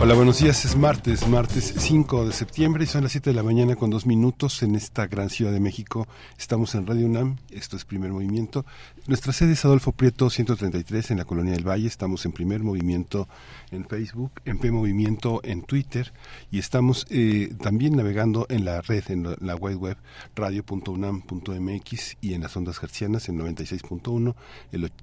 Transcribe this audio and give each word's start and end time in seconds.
Hola, 0.00 0.14
buenos 0.14 0.38
días. 0.38 0.64
Es 0.64 0.76
martes, 0.76 1.26
martes 1.26 1.74
5 1.76 2.26
de 2.26 2.32
septiembre 2.32 2.84
y 2.84 2.86
son 2.86 3.02
las 3.02 3.10
7 3.10 3.30
de 3.30 3.34
la 3.34 3.42
mañana 3.42 3.74
con 3.74 3.90
dos 3.90 4.06
minutos 4.06 4.62
en 4.62 4.76
esta 4.76 5.08
gran 5.08 5.28
ciudad 5.28 5.50
de 5.50 5.58
México. 5.58 6.06
Estamos 6.38 6.76
en 6.76 6.86
Radio 6.86 7.06
UNAM, 7.06 7.38
esto 7.50 7.76
es 7.76 7.84
Primer 7.84 8.12
Movimiento. 8.12 8.64
Nuestra 9.08 9.32
sede 9.32 9.54
es 9.54 9.64
Adolfo 9.64 9.90
Prieto 9.90 10.30
133 10.30 11.10
en 11.10 11.18
la 11.18 11.24
Colonia 11.24 11.52
del 11.52 11.66
Valle. 11.66 11.88
Estamos 11.88 12.24
en 12.26 12.30
Primer 12.30 12.62
Movimiento 12.62 13.26
en 13.72 13.88
Facebook, 13.88 14.30
en 14.44 14.60
P 14.60 14.70
Movimiento 14.70 15.40
en 15.42 15.62
Twitter 15.62 16.12
y 16.52 16.60
estamos 16.60 17.04
eh, 17.10 17.52
también 17.60 17.96
navegando 17.96 18.46
en 18.50 18.64
la 18.64 18.80
red, 18.82 19.02
en 19.08 19.26
la 19.40 19.56
web 19.56 19.80
web 19.80 19.96
radio.unam.mx 20.36 22.16
y 22.20 22.34
en 22.34 22.42
las 22.42 22.56
ondas 22.56 22.80
hercianas 22.80 23.28
en 23.28 23.40
96.1 23.40 24.34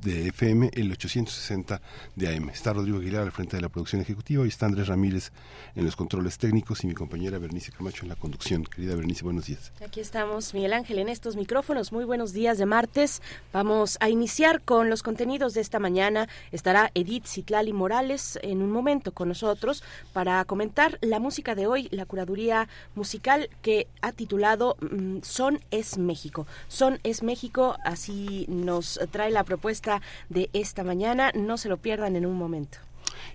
de 0.02 0.28
FM, 0.30 0.72
el 0.74 0.90
860 0.94 1.82
de 2.16 2.34
AM. 2.34 2.50
Está 2.52 2.72
Rodrigo 2.72 3.00
Aguilar 3.00 3.24
al 3.24 3.34
frente 3.34 3.58
de 3.58 3.62
la 3.62 3.68
producción 3.68 4.02
ejecutiva 4.02 4.46
y 4.46 4.48
está 4.48 4.68
Andrés 4.68 4.85
Ramírez 4.86 5.32
en 5.76 5.86
los 5.86 5.96
controles 5.96 6.38
técnicos 6.38 6.84
y 6.84 6.88
mi 6.88 6.94
compañera 6.94 7.38
Bernice 7.38 7.72
Camacho 7.72 8.04
en 8.04 8.10
la 8.10 8.16
conducción. 8.16 8.64
Querida 8.64 8.96
Bernice, 8.96 9.24
buenos 9.24 9.46
días. 9.46 9.72
Aquí 9.84 10.00
estamos, 10.00 10.54
Miguel 10.54 10.74
Ángel, 10.74 11.00
en 11.00 11.10
estos 11.10 11.36
micrófonos. 11.36 11.92
Muy 11.92 12.06
buenos 12.06 12.34
días 12.34 12.58
de 12.58 12.66
martes. 12.66 13.22
Vamos 13.52 13.98
a 14.00 14.10
iniciar 14.10 14.62
con 14.62 14.90
los 14.90 15.04
contenidos 15.04 15.54
de 15.54 15.62
esta 15.62 15.80
mañana. 15.80 16.28
Estará 16.52 16.92
Edith 16.94 17.26
Citlali 17.26 17.74
Morales 17.74 18.40
en 18.42 18.62
un 18.62 18.72
momento 18.72 19.12
con 19.12 19.28
nosotros 19.28 19.84
para 20.14 20.44
comentar 20.46 20.98
la 21.02 21.20
música 21.20 21.56
de 21.56 21.68
hoy, 21.68 21.88
la 21.92 22.06
curaduría 22.06 22.68
musical 22.96 23.50
que 23.62 23.88
ha 24.02 24.12
titulado 24.12 24.78
mm, 24.80 25.20
Son 25.22 25.60
es 25.72 25.98
México. 25.98 26.48
Son 26.68 27.00
es 27.04 27.24
México, 27.24 27.78
así 27.84 28.46
nos 28.48 29.00
trae 29.12 29.32
la 29.32 29.44
propuesta 29.44 30.02
de 30.30 30.50
esta 30.54 30.84
mañana. 30.84 31.32
No 31.34 31.58
se 31.58 31.70
lo 31.70 31.78
pierdan 31.78 32.16
en 32.16 32.26
un 32.26 32.38
momento. 32.38 32.78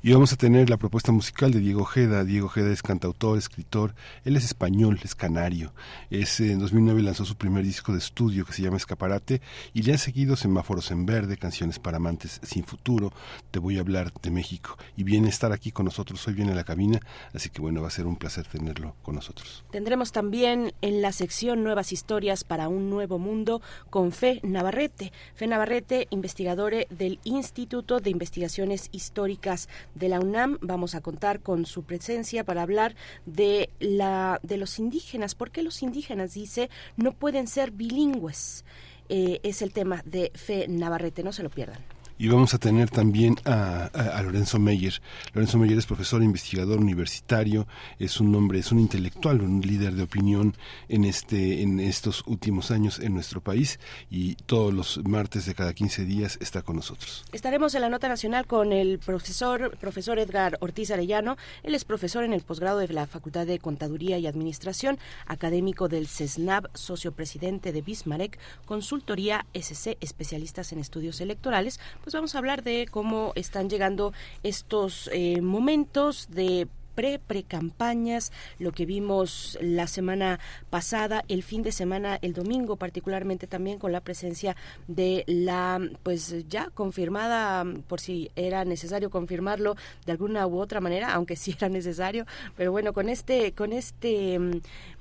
Y 0.02 0.12
vamos 0.12 0.32
a 0.32 0.36
tener 0.36 0.70
la 0.70 0.76
propuesta 0.76 1.12
musical 1.12 1.52
de 1.52 1.60
Diego 1.60 1.82
Ojeda. 1.82 2.24
Diego 2.24 2.46
Ojeda 2.46 2.72
es 2.72 2.82
cantautor, 2.82 3.38
escritor, 3.38 3.94
él 4.24 4.36
es 4.36 4.44
español, 4.44 4.98
es 5.02 5.14
canario. 5.14 5.72
Es, 6.10 6.40
en 6.40 6.58
2009 6.58 7.02
lanzó 7.02 7.24
su 7.24 7.36
primer 7.36 7.64
disco 7.64 7.92
de 7.92 7.98
estudio 7.98 8.44
que 8.44 8.52
se 8.52 8.62
llama 8.62 8.76
Escaparate 8.76 9.40
y 9.72 9.82
le 9.82 9.92
han 9.92 9.98
seguido 9.98 10.36
Semáforos 10.36 10.90
en 10.90 11.06
Verde, 11.06 11.36
Canciones 11.36 11.78
para 11.78 11.98
Amantes 11.98 12.40
Sin 12.42 12.64
Futuro, 12.64 13.12
Te 13.50 13.58
voy 13.58 13.78
a 13.78 13.80
hablar 13.80 14.12
de 14.22 14.30
México. 14.30 14.76
Y 14.96 15.04
viene 15.04 15.26
a 15.26 15.30
estar 15.30 15.52
aquí 15.52 15.72
con 15.72 15.84
nosotros, 15.84 16.26
hoy 16.28 16.34
viene 16.34 16.52
a 16.52 16.54
la 16.54 16.64
cabina, 16.64 17.00
así 17.34 17.50
que 17.50 17.60
bueno, 17.60 17.82
va 17.82 17.88
a 17.88 17.90
ser 17.90 18.06
un 18.06 18.16
placer 18.16 18.46
tenerlo 18.46 18.94
con 19.02 19.14
nosotros. 19.14 19.64
Tendremos 19.70 20.12
también 20.12 20.72
en 20.82 21.02
la 21.02 21.12
sección 21.12 21.62
Nuevas 21.62 21.92
Historias 21.92 22.44
para 22.44 22.68
un 22.68 22.90
Nuevo 22.90 23.18
Mundo 23.18 23.62
con 23.90 24.12
Fe 24.12 24.40
Navarrete. 24.42 25.12
Fe 25.34 25.46
Navarrete, 25.46 26.06
investigadora 26.10 26.78
del 26.90 27.18
Instituto 27.24 28.00
de 28.00 28.10
Investigaciones 28.10 28.88
Históricas 28.92 29.68
de 29.94 30.08
la 30.08 30.20
UNAM. 30.20 30.58
Vamos 30.60 30.94
a 30.94 31.00
contar 31.00 31.40
con 31.40 31.66
su 31.66 31.82
presencia 31.84 32.44
para 32.44 32.62
hablar 32.62 32.94
de 33.26 33.70
la 33.78 34.40
de 34.42 34.56
los 34.56 34.78
indígenas. 34.78 35.34
¿Por 35.34 35.50
qué 35.50 35.62
los 35.62 35.82
indígenas 35.82 36.34
dice 36.34 36.70
no 36.96 37.12
pueden 37.12 37.46
ser 37.46 37.70
bilingües? 37.70 38.64
Eh, 39.08 39.40
es 39.42 39.62
el 39.62 39.72
tema 39.72 40.02
de 40.04 40.30
Fe 40.34 40.68
Navarrete. 40.68 41.22
No 41.22 41.32
se 41.32 41.42
lo 41.42 41.50
pierdan 41.50 41.99
y 42.20 42.28
vamos 42.28 42.52
a 42.52 42.58
tener 42.58 42.90
también 42.90 43.36
a, 43.46 44.20
Lorenzo 44.22 44.58
Meyer. 44.58 45.00
Lorenzo 45.32 45.56
Meyer 45.56 45.78
es 45.78 45.86
profesor 45.86 46.22
investigador 46.22 46.78
universitario, 46.78 47.66
es 47.98 48.20
un 48.20 48.34
hombre, 48.34 48.58
es 48.58 48.70
un 48.72 48.78
intelectual, 48.78 49.40
un 49.40 49.62
líder 49.62 49.94
de 49.94 50.02
opinión 50.02 50.54
en 50.90 51.06
este 51.06 51.62
en 51.62 51.80
estos 51.80 52.22
últimos 52.26 52.70
años 52.70 52.98
en 52.98 53.14
nuestro 53.14 53.40
país 53.40 53.80
y 54.10 54.34
todos 54.34 54.74
los 54.74 55.02
martes 55.04 55.46
de 55.46 55.54
cada 55.54 55.72
15 55.72 56.04
días 56.04 56.36
está 56.42 56.60
con 56.60 56.76
nosotros. 56.76 57.24
Estaremos 57.32 57.74
en 57.74 57.80
la 57.80 57.88
nota 57.88 58.06
nacional 58.06 58.46
con 58.46 58.74
el 58.74 58.98
profesor 58.98 59.78
profesor 59.78 60.18
Edgar 60.18 60.58
Ortiz 60.60 60.90
Arellano. 60.90 61.38
Él 61.62 61.74
es 61.74 61.86
profesor 61.86 62.22
en 62.24 62.34
el 62.34 62.42
posgrado 62.42 62.80
de 62.80 62.88
la 62.88 63.06
Facultad 63.06 63.46
de 63.46 63.58
Contaduría 63.58 64.18
y 64.18 64.26
Administración, 64.26 64.98
académico 65.24 65.88
del 65.88 66.06
CESNAB, 66.06 66.68
socio 66.74 67.12
presidente 67.12 67.72
de 67.72 67.80
Bismarck, 67.80 68.38
consultoría 68.66 69.46
SC, 69.54 69.96
especialistas 70.02 70.74
en 70.74 70.80
estudios 70.80 71.22
electorales. 71.22 71.80
Pues 72.02 72.09
vamos 72.12 72.34
a 72.34 72.38
hablar 72.38 72.62
de 72.62 72.86
cómo 72.90 73.32
están 73.34 73.68
llegando 73.68 74.12
estos 74.42 75.10
eh, 75.12 75.40
momentos 75.40 76.28
de 76.30 76.68
pre-pre-campañas, 76.94 78.32
lo 78.58 78.72
que 78.72 78.86
vimos 78.86 79.58
la 79.60 79.86
semana 79.86 80.40
pasada, 80.70 81.24
el 81.28 81.42
fin 81.42 81.62
de 81.62 81.72
semana, 81.72 82.18
el 82.22 82.32
domingo 82.32 82.76
particularmente 82.76 83.46
también 83.46 83.78
con 83.78 83.92
la 83.92 84.00
presencia 84.00 84.56
de 84.88 85.24
la, 85.26 85.80
pues 86.02 86.48
ya 86.48 86.70
confirmada, 86.70 87.64
por 87.86 88.00
si 88.00 88.30
era 88.36 88.64
necesario 88.64 89.10
confirmarlo 89.10 89.76
de 90.06 90.12
alguna 90.12 90.46
u 90.46 90.58
otra 90.58 90.80
manera, 90.80 91.12
aunque 91.12 91.36
sí 91.36 91.54
era 91.56 91.68
necesario, 91.68 92.26
pero 92.56 92.72
bueno, 92.72 92.92
con 92.92 93.08
este, 93.08 93.52
con 93.52 93.72
este, 93.72 94.38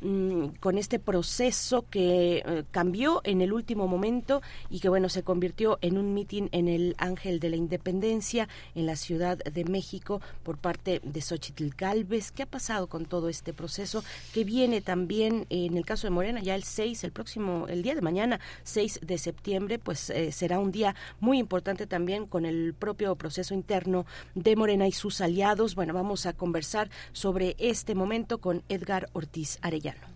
mm, 0.01 0.45
con 0.59 0.77
este 0.77 0.99
proceso 0.99 1.85
que 1.89 2.43
eh, 2.45 2.63
cambió 2.71 3.21
en 3.23 3.41
el 3.41 3.53
último 3.53 3.87
momento 3.87 4.41
y 4.69 4.79
que 4.79 4.89
bueno, 4.89 5.09
se 5.09 5.23
convirtió 5.23 5.77
en 5.81 5.97
un 5.97 6.13
mitin 6.13 6.49
en 6.51 6.67
el 6.67 6.95
Ángel 6.97 7.39
de 7.39 7.49
la 7.49 7.55
Independencia 7.55 8.47
en 8.75 8.85
la 8.85 8.95
Ciudad 8.95 9.37
de 9.37 9.65
México 9.65 10.21
por 10.43 10.57
parte 10.57 11.01
de 11.03 11.21
Xochitl 11.21 11.69
Galvez. 11.89 12.31
¿Qué 12.31 12.43
ha 12.43 12.45
pasado 12.45 12.85
con 12.85 13.05
todo 13.05 13.29
este 13.29 13.51
proceso 13.51 14.03
que 14.31 14.43
viene 14.43 14.79
también 14.79 15.47
en 15.49 15.75
el 15.75 15.85
caso 15.85 16.05
de 16.05 16.11
Morena 16.11 16.39
ya 16.39 16.53
el 16.53 16.63
6, 16.63 17.03
el 17.03 17.11
próximo, 17.11 17.65
el 17.67 17.81
día 17.81 17.95
de 17.95 18.01
mañana, 18.01 18.39
6 18.63 18.99
de 19.01 19.17
septiembre, 19.17 19.79
pues 19.79 20.11
eh, 20.11 20.31
será 20.31 20.59
un 20.59 20.71
día 20.71 20.95
muy 21.19 21.39
importante 21.39 21.87
también 21.87 22.27
con 22.27 22.45
el 22.45 22.75
propio 22.77 23.15
proceso 23.15 23.55
interno 23.55 24.05
de 24.35 24.55
Morena 24.55 24.87
y 24.87 24.91
sus 24.91 25.19
aliados. 25.19 25.73
Bueno, 25.73 25.95
vamos 25.95 26.27
a 26.27 26.33
conversar 26.33 26.91
sobre 27.11 27.55
este 27.57 27.95
momento 27.95 28.37
con 28.37 28.61
Edgar 28.69 29.09
Ortiz 29.13 29.57
Arellano 29.63 30.08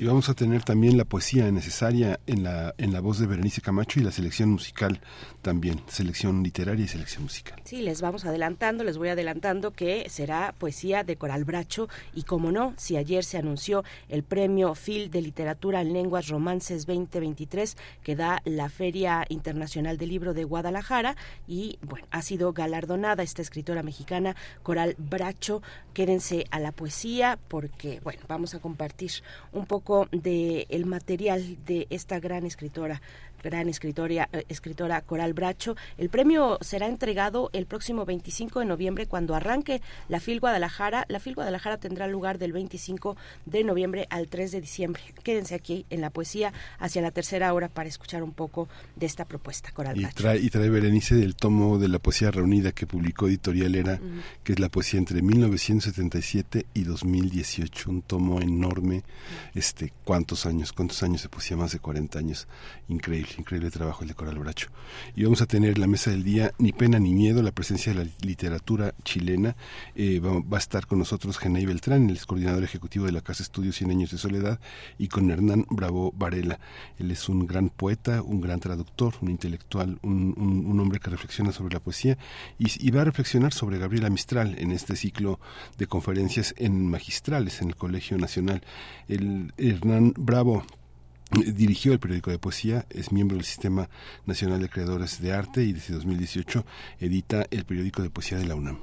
y 0.00 0.06
vamos 0.06 0.30
a 0.30 0.34
tener 0.34 0.62
también 0.62 0.96
la 0.96 1.04
poesía 1.04 1.52
necesaria 1.52 2.20
en 2.26 2.42
la, 2.42 2.74
en 2.78 2.90
la 2.90 3.00
voz 3.00 3.18
de 3.18 3.26
Berenice 3.26 3.60
Camacho 3.60 4.00
y 4.00 4.02
la 4.02 4.10
selección 4.10 4.48
musical 4.48 4.98
también, 5.42 5.82
selección 5.88 6.42
literaria 6.42 6.86
y 6.86 6.88
selección 6.88 7.24
musical. 7.24 7.60
Sí, 7.64 7.82
les 7.82 8.00
vamos 8.00 8.24
adelantando, 8.24 8.82
les 8.82 8.96
voy 8.96 9.10
adelantando 9.10 9.72
que 9.72 10.08
será 10.08 10.54
poesía 10.56 11.04
de 11.04 11.16
Coral 11.16 11.44
Bracho 11.44 11.90
y 12.14 12.22
como 12.22 12.50
no, 12.50 12.72
si 12.78 12.96
ayer 12.96 13.24
se 13.24 13.36
anunció 13.36 13.84
el 14.08 14.22
premio 14.22 14.74
Phil 14.74 15.10
de 15.10 15.20
Literatura 15.20 15.82
en 15.82 15.92
Lenguas 15.92 16.28
Romances 16.28 16.86
2023 16.86 17.76
que 18.02 18.16
da 18.16 18.40
la 18.46 18.70
Feria 18.70 19.26
Internacional 19.28 19.98
del 19.98 20.08
Libro 20.08 20.32
de 20.32 20.44
Guadalajara 20.44 21.14
y 21.46 21.78
bueno, 21.82 22.06
ha 22.10 22.22
sido 22.22 22.54
galardonada 22.54 23.22
esta 23.22 23.42
escritora 23.42 23.82
mexicana 23.82 24.34
Coral 24.62 24.94
Bracho. 24.96 25.60
Quédense 25.92 26.46
a 26.50 26.58
la 26.58 26.72
poesía 26.72 27.38
porque 27.48 28.00
bueno, 28.02 28.22
vamos 28.28 28.54
a 28.54 28.60
compartir 28.60 29.10
un 29.52 29.66
poco 29.66 29.89
de 30.12 30.66
el 30.68 30.86
material 30.86 31.58
de 31.66 31.86
esta 31.90 32.20
gran 32.20 32.46
escritora 32.46 33.02
gran 33.42 33.68
escritora, 33.68 34.28
eh, 34.32 34.44
escritora 34.48 35.00
Coral 35.02 35.32
Bracho. 35.32 35.76
El 35.98 36.08
premio 36.08 36.58
será 36.60 36.86
entregado 36.86 37.50
el 37.52 37.66
próximo 37.66 38.04
25 38.04 38.60
de 38.60 38.66
noviembre 38.66 39.06
cuando 39.06 39.34
arranque 39.34 39.80
la 40.08 40.20
FIL 40.20 40.40
Guadalajara. 40.40 41.06
La 41.08 41.20
FIL 41.20 41.34
Guadalajara 41.34 41.78
tendrá 41.78 42.06
lugar 42.06 42.38
del 42.38 42.52
25 42.52 43.16
de 43.46 43.64
noviembre 43.64 44.06
al 44.10 44.28
3 44.28 44.52
de 44.52 44.60
diciembre. 44.60 45.02
Quédense 45.22 45.54
aquí 45.54 45.86
en 45.90 46.00
la 46.00 46.10
poesía 46.10 46.52
hacia 46.78 47.02
la 47.02 47.10
tercera 47.10 47.52
hora 47.52 47.68
para 47.68 47.88
escuchar 47.88 48.22
un 48.22 48.32
poco 48.32 48.68
de 48.96 49.06
esta 49.06 49.24
propuesta, 49.24 49.72
Coral 49.72 49.96
Bracho. 49.96 50.14
Y 50.18 50.22
trae, 50.22 50.38
y 50.38 50.50
trae 50.50 50.68
Berenice 50.68 51.14
del 51.14 51.36
tomo 51.36 51.78
de 51.78 51.88
la 51.88 51.98
poesía 51.98 52.30
reunida 52.30 52.72
que 52.72 52.86
publicó 52.86 53.28
Editorial 53.28 53.74
Era, 53.74 54.00
que 54.44 54.52
es 54.52 54.60
la 54.60 54.68
poesía 54.68 54.98
entre 54.98 55.22
1977 55.22 56.66
y 56.74 56.82
2018, 56.82 57.90
un 57.90 58.02
tomo 58.02 58.40
enorme. 58.40 59.02
Este, 59.54 59.92
¿cuántos 60.04 60.46
años? 60.46 60.72
¿Cuántos 60.72 61.02
años 61.02 61.22
de 61.22 61.28
poesía? 61.28 61.56
Más 61.56 61.72
de 61.72 61.78
40 61.78 62.18
años. 62.18 62.48
Increíble. 62.88 63.29
Increíble 63.38 63.70
trabajo 63.70 64.02
el 64.02 64.08
de 64.08 64.14
Coral 64.14 64.38
Bracho. 64.38 64.68
Y 65.14 65.24
vamos 65.24 65.42
a 65.42 65.46
tener 65.46 65.78
la 65.78 65.86
mesa 65.86 66.10
del 66.10 66.24
día 66.24 66.52
Ni 66.58 66.72
pena 66.72 66.98
ni 66.98 67.14
miedo, 67.14 67.42
la 67.42 67.52
presencia 67.52 67.92
de 67.92 68.04
la 68.04 68.10
literatura 68.22 68.94
chilena. 69.04 69.56
Eh, 69.94 70.20
va, 70.20 70.56
a 70.56 70.58
estar 70.58 70.86
con 70.86 70.98
nosotros 70.98 71.38
Genay 71.38 71.66
Beltrán, 71.66 72.10
el 72.10 72.24
coordinador 72.26 72.64
ejecutivo 72.64 73.06
de 73.06 73.12
la 73.12 73.20
Casa 73.20 73.42
Estudios 73.42 73.76
100 73.76 73.90
años 73.90 74.10
de 74.10 74.18
soledad, 74.18 74.60
y 74.98 75.08
con 75.08 75.30
Hernán 75.30 75.66
Bravo 75.70 76.12
Varela. 76.16 76.58
Él 76.98 77.10
es 77.10 77.28
un 77.28 77.46
gran 77.46 77.70
poeta, 77.70 78.22
un 78.22 78.40
gran 78.40 78.60
traductor, 78.60 79.14
un 79.20 79.30
intelectual, 79.30 79.98
un, 80.02 80.80
hombre 80.80 80.98
que 80.98 81.10
reflexiona 81.10 81.52
sobre 81.52 81.74
la 81.74 81.80
poesía 81.80 82.16
y, 82.58 82.90
va 82.90 83.02
a 83.02 83.04
reflexionar 83.04 83.52
sobre 83.52 83.78
Gabriela 83.78 84.08
Mistral 84.08 84.56
en 84.58 84.72
este 84.72 84.96
ciclo 84.96 85.38
de 85.76 85.86
conferencias 85.86 86.54
en 86.56 86.86
magistrales 86.86 87.60
en 87.60 87.68
el 87.68 87.76
Colegio 87.76 88.16
Nacional. 88.18 88.62
El 89.08 89.52
Hernán 89.58 90.14
Bravo 90.16 90.64
Dirigió 91.30 91.92
el 91.92 92.00
periódico 92.00 92.32
de 92.32 92.38
poesía, 92.38 92.86
es 92.90 93.12
miembro 93.12 93.36
del 93.36 93.46
Sistema 93.46 93.88
Nacional 94.26 94.60
de 94.60 94.68
Creadores 94.68 95.20
de 95.22 95.32
Arte 95.32 95.62
y 95.62 95.72
desde 95.72 95.94
2018 95.94 96.64
edita 96.98 97.46
el 97.50 97.64
periódico 97.64 98.02
de 98.02 98.10
poesía 98.10 98.38
de 98.38 98.46
la 98.46 98.56
UNAM. 98.56 98.78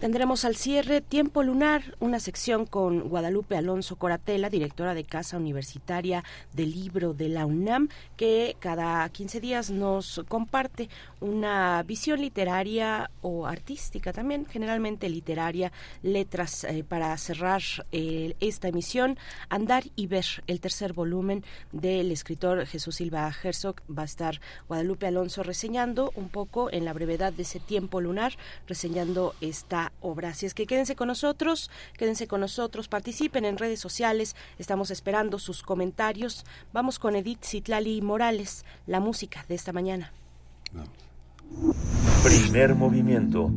Tendremos 0.00 0.44
al 0.44 0.54
cierre 0.54 1.00
Tiempo 1.00 1.42
Lunar, 1.42 1.96
una 1.98 2.20
sección 2.20 2.66
con 2.66 3.08
Guadalupe 3.08 3.56
Alonso 3.56 3.96
Coratela, 3.96 4.48
directora 4.48 4.94
de 4.94 5.02
Casa 5.02 5.36
Universitaria 5.36 6.22
del 6.52 6.70
Libro 6.70 7.14
de 7.14 7.28
la 7.28 7.46
UNAM, 7.46 7.88
que 8.16 8.54
cada 8.60 9.08
15 9.08 9.40
días 9.40 9.70
nos 9.72 10.22
comparte 10.28 10.88
una 11.20 11.82
visión 11.82 12.20
literaria 12.20 13.10
o 13.22 13.48
artística 13.48 14.12
también, 14.12 14.46
generalmente 14.46 15.08
literaria, 15.08 15.72
letras 16.04 16.62
eh, 16.62 16.84
para 16.88 17.16
cerrar 17.18 17.62
eh, 17.90 18.36
esta 18.38 18.68
emisión, 18.68 19.18
Andar 19.48 19.82
y 19.96 20.06
Ver, 20.06 20.44
el 20.46 20.60
tercer 20.60 20.92
volumen 20.92 21.42
del 21.72 22.12
escritor 22.12 22.66
Jesús 22.66 22.96
Silva 22.96 23.34
Herzog. 23.42 23.82
Va 23.90 24.02
a 24.02 24.06
estar 24.06 24.40
Guadalupe 24.68 25.08
Alonso 25.08 25.42
reseñando 25.42 26.12
un 26.14 26.28
poco 26.28 26.70
en 26.70 26.84
la 26.84 26.92
brevedad 26.92 27.32
de 27.32 27.42
ese 27.42 27.58
tiempo 27.58 28.00
lunar, 28.00 28.34
reseñando 28.68 29.34
esta 29.40 29.77
obra. 30.00 30.30
Así 30.30 30.46
es 30.46 30.54
que 30.54 30.66
quédense 30.66 30.96
con 30.96 31.08
nosotros, 31.08 31.70
quédense 31.96 32.26
con 32.26 32.40
nosotros, 32.40 32.88
participen 32.88 33.44
en 33.44 33.58
redes 33.58 33.80
sociales, 33.80 34.34
estamos 34.58 34.90
esperando 34.90 35.38
sus 35.38 35.62
comentarios. 35.62 36.46
Vamos 36.72 36.98
con 36.98 37.14
Edith 37.16 37.44
Citlali 37.44 38.00
Morales, 38.02 38.64
la 38.86 39.00
música 39.00 39.44
de 39.48 39.54
esta 39.54 39.72
mañana. 39.72 40.12
Primer 42.22 42.74
movimiento. 42.74 43.50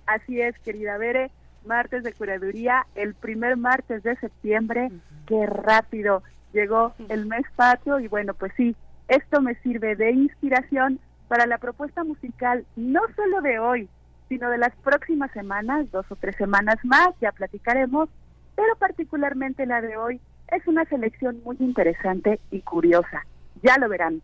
Así 0.05 0.39
es, 0.39 0.57
querida 0.59 0.97
Bere, 0.97 1.31
martes 1.65 2.03
de 2.03 2.13
curaduría, 2.13 2.85
el 2.95 3.15
primer 3.15 3.57
martes 3.57 4.03
de 4.03 4.15
septiembre, 4.17 4.91
qué 5.25 5.45
rápido 5.47 6.21
llegó 6.53 6.93
el 7.09 7.25
mes 7.25 7.43
patrio 7.55 7.99
y 7.99 8.07
bueno, 8.07 8.33
pues 8.35 8.51
sí, 8.55 8.75
esto 9.07 9.41
me 9.41 9.55
sirve 9.55 9.95
de 9.95 10.11
inspiración 10.11 10.99
para 11.27 11.47
la 11.47 11.57
propuesta 11.57 12.03
musical 12.03 12.65
no 12.75 13.01
solo 13.15 13.41
de 13.41 13.57
hoy, 13.57 13.89
sino 14.29 14.49
de 14.49 14.59
las 14.59 14.75
próximas 14.77 15.31
semanas, 15.31 15.89
dos 15.91 16.05
o 16.09 16.15
tres 16.15 16.35
semanas 16.35 16.77
más, 16.83 17.09
ya 17.19 17.31
platicaremos, 17.31 18.09
pero 18.55 18.75
particularmente 18.77 19.65
la 19.65 19.81
de 19.81 19.97
hoy 19.97 20.21
es 20.49 20.65
una 20.67 20.85
selección 20.85 21.41
muy 21.43 21.57
interesante 21.59 22.39
y 22.51 22.61
curiosa, 22.61 23.25
ya 23.63 23.77
lo 23.77 23.89
verán. 23.89 24.21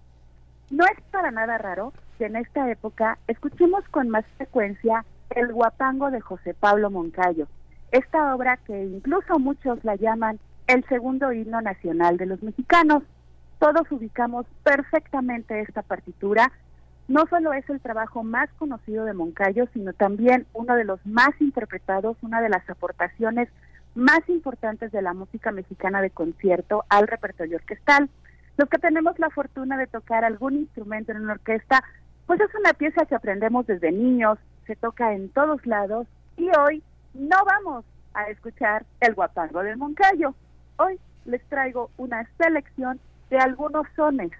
No 0.70 0.86
es 0.86 1.02
para 1.12 1.32
nada 1.32 1.58
raro 1.58 1.94
que 2.18 2.26
en 2.26 2.36
esta 2.36 2.70
época 2.70 3.18
escuchemos 3.28 3.84
con 3.90 4.10
más 4.10 4.26
frecuencia 4.38 5.06
el 5.32 5.52
guapango 5.52 6.12
de 6.12 6.22
José 6.22 6.54
Pablo 6.54 6.90
Moncayo, 6.90 7.48
esta 7.92 8.36
obra 8.36 8.58
que 8.58 8.86
incluso 8.86 9.40
muchos 9.40 9.84
la 9.84 9.96
llaman 9.96 10.40
el 10.68 10.86
segundo 10.86 11.34
himno 11.34 11.62
nacional 11.62 12.18
de 12.18 12.26
los 12.26 12.42
mexicanos. 12.42 13.04
Todos 13.60 13.92
ubicamos 13.92 14.46
perfectamente 14.64 15.60
esta 15.60 15.82
partitura. 15.82 16.52
No 17.08 17.26
solo 17.28 17.52
es 17.54 17.70
el 17.70 17.82
trabajo 17.82 18.24
más 18.24 18.50
conocido 18.58 19.06
de 19.06 19.14
Moncayo, 19.14 19.68
sino 19.74 19.92
también 19.94 20.48
uno 20.54 20.76
de 20.76 20.86
los 20.86 21.06
más 21.06 21.30
interpretados, 21.40 22.16
una 22.22 22.42
de 22.42 22.50
las 22.50 22.68
aportaciones 22.70 23.50
más 23.96 24.22
importantes 24.28 24.92
de 24.92 25.02
la 25.02 25.14
música 25.14 25.52
mexicana 25.52 26.02
de 26.02 26.10
concierto 26.10 26.84
al 26.90 27.08
repertorio 27.08 27.58
orquestal. 27.58 28.10
Los 28.58 28.70
que 28.70 28.78
tenemos 28.78 29.18
la 29.20 29.30
fortuna 29.30 29.78
de 29.78 29.88
tocar 29.88 30.24
algún 30.24 30.56
instrumento 30.56 31.12
en 31.12 31.22
una 31.22 31.34
orquesta, 31.34 31.84
pues 32.26 32.40
es 32.40 32.54
una 32.56 32.74
pieza 32.74 33.06
que 33.06 33.16
aprendemos 33.16 33.68
desde 33.68 33.92
niños, 33.92 34.38
se 34.68 34.76
toca 34.76 35.14
en 35.14 35.30
todos 35.30 35.66
lados 35.66 36.08
y 36.38 36.50
hoy 36.58 36.84
no 37.14 37.38
vamos 37.46 37.86
a 38.14 38.30
escuchar 38.30 38.86
el 39.00 39.14
guapango 39.14 39.64
del 39.64 39.78
Moncayo. 39.78 40.34
Hoy 40.78 41.00
les 41.26 41.44
traigo 41.50 41.90
una 41.98 42.28
selección 42.38 43.00
de 43.30 43.38
algunos 43.38 43.88
sones, 43.96 44.32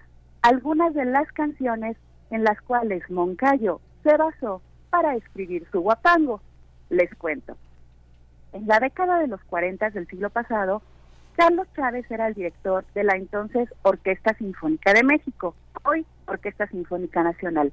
algunas 0.42 0.94
de 0.94 1.04
las 1.04 1.30
canciones 1.32 1.96
en 2.30 2.44
las 2.44 2.60
cuales 2.62 3.08
Moncayo 3.10 3.80
se 4.02 4.16
basó 4.16 4.62
para 4.90 5.14
escribir 5.16 5.66
su 5.70 5.80
guapango. 5.80 6.40
Les 6.90 7.14
cuento. 7.14 7.56
En 8.52 8.66
la 8.66 8.80
década 8.80 9.18
de 9.18 9.28
los 9.28 9.42
40 9.44 9.90
del 9.90 10.06
siglo 10.06 10.28
pasado, 10.28 10.82
Carlos 11.36 11.66
Chávez 11.74 12.08
era 12.10 12.26
el 12.26 12.34
director 12.34 12.84
de 12.94 13.02
la 13.02 13.16
entonces 13.16 13.68
Orquesta 13.82 14.34
Sinfónica 14.34 14.92
de 14.92 15.02
México, 15.02 15.54
hoy 15.84 16.04
Orquesta 16.26 16.66
Sinfónica 16.66 17.22
Nacional. 17.22 17.72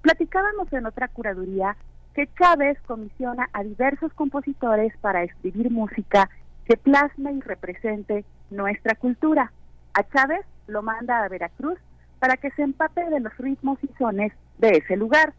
Platicábamos 0.00 0.72
en 0.72 0.86
otra 0.86 1.08
curaduría 1.08 1.76
que 2.14 2.28
Chávez 2.38 2.78
comisiona 2.86 3.50
a 3.52 3.62
diversos 3.62 4.14
compositores 4.14 4.96
para 4.98 5.24
escribir 5.24 5.70
música 5.70 6.30
que 6.64 6.78
plasme 6.78 7.32
y 7.32 7.40
represente 7.40 8.24
nuestra 8.50 8.94
cultura. 8.94 9.52
A 9.92 10.04
Chávez 10.04 10.46
lo 10.68 10.82
manda 10.82 11.22
a 11.22 11.28
Veracruz 11.28 11.78
para 12.18 12.38
que 12.38 12.50
se 12.52 12.62
empape 12.62 13.10
de 13.10 13.20
los 13.20 13.36
ritmos 13.36 13.78
y 13.82 13.88
sones 13.98 14.32
de 14.56 14.78
ese 14.78 14.96
lugar. 14.96 15.34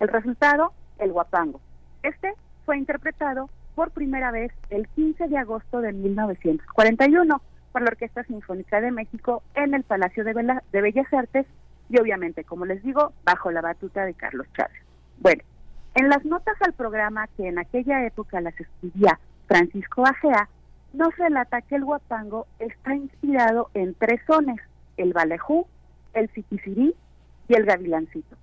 El 0.00 0.08
resultado, 0.08 0.72
el 0.98 1.12
guapango. 1.12 1.60
Este 2.02 2.32
fue 2.64 2.78
interpretado 2.78 3.50
por 3.76 3.90
primera 3.90 4.32
vez 4.32 4.50
el 4.70 4.88
15 4.88 5.28
de 5.28 5.36
agosto 5.36 5.80
de 5.82 5.92
1941 5.92 7.42
por 7.72 7.82
la 7.82 7.88
Orquesta 7.88 8.24
Sinfónica 8.24 8.80
de 8.80 8.90
México 8.90 9.42
en 9.54 9.74
el 9.74 9.84
Palacio 9.84 10.24
de, 10.24 10.32
de 10.72 10.80
Bellas 10.80 11.12
Artes 11.12 11.46
y 11.90 12.00
obviamente, 12.00 12.42
como 12.42 12.64
les 12.64 12.82
digo, 12.82 13.12
bajo 13.22 13.50
la 13.52 13.60
batuta 13.60 14.06
de 14.06 14.14
Carlos 14.14 14.46
Chávez. 14.56 14.82
Bueno, 15.18 15.42
en 15.94 16.08
las 16.08 16.24
notas 16.24 16.56
al 16.62 16.72
programa 16.72 17.28
que 17.36 17.46
en 17.46 17.58
aquella 17.58 18.04
época 18.06 18.40
las 18.40 18.58
escribía 18.58 19.20
Francisco 19.46 20.04
Agea, 20.06 20.48
nos 20.94 21.14
relata 21.18 21.60
que 21.60 21.76
el 21.76 21.84
guapango 21.84 22.46
está 22.58 22.94
inspirado 22.94 23.68
en 23.74 23.94
tres 23.94 24.20
sones, 24.26 24.58
el 24.96 25.12
balejú, 25.12 25.66
el 26.14 26.30
siquisirí 26.30 26.94
y 27.46 27.54
el 27.54 27.66
gavilancito. 27.66 28.36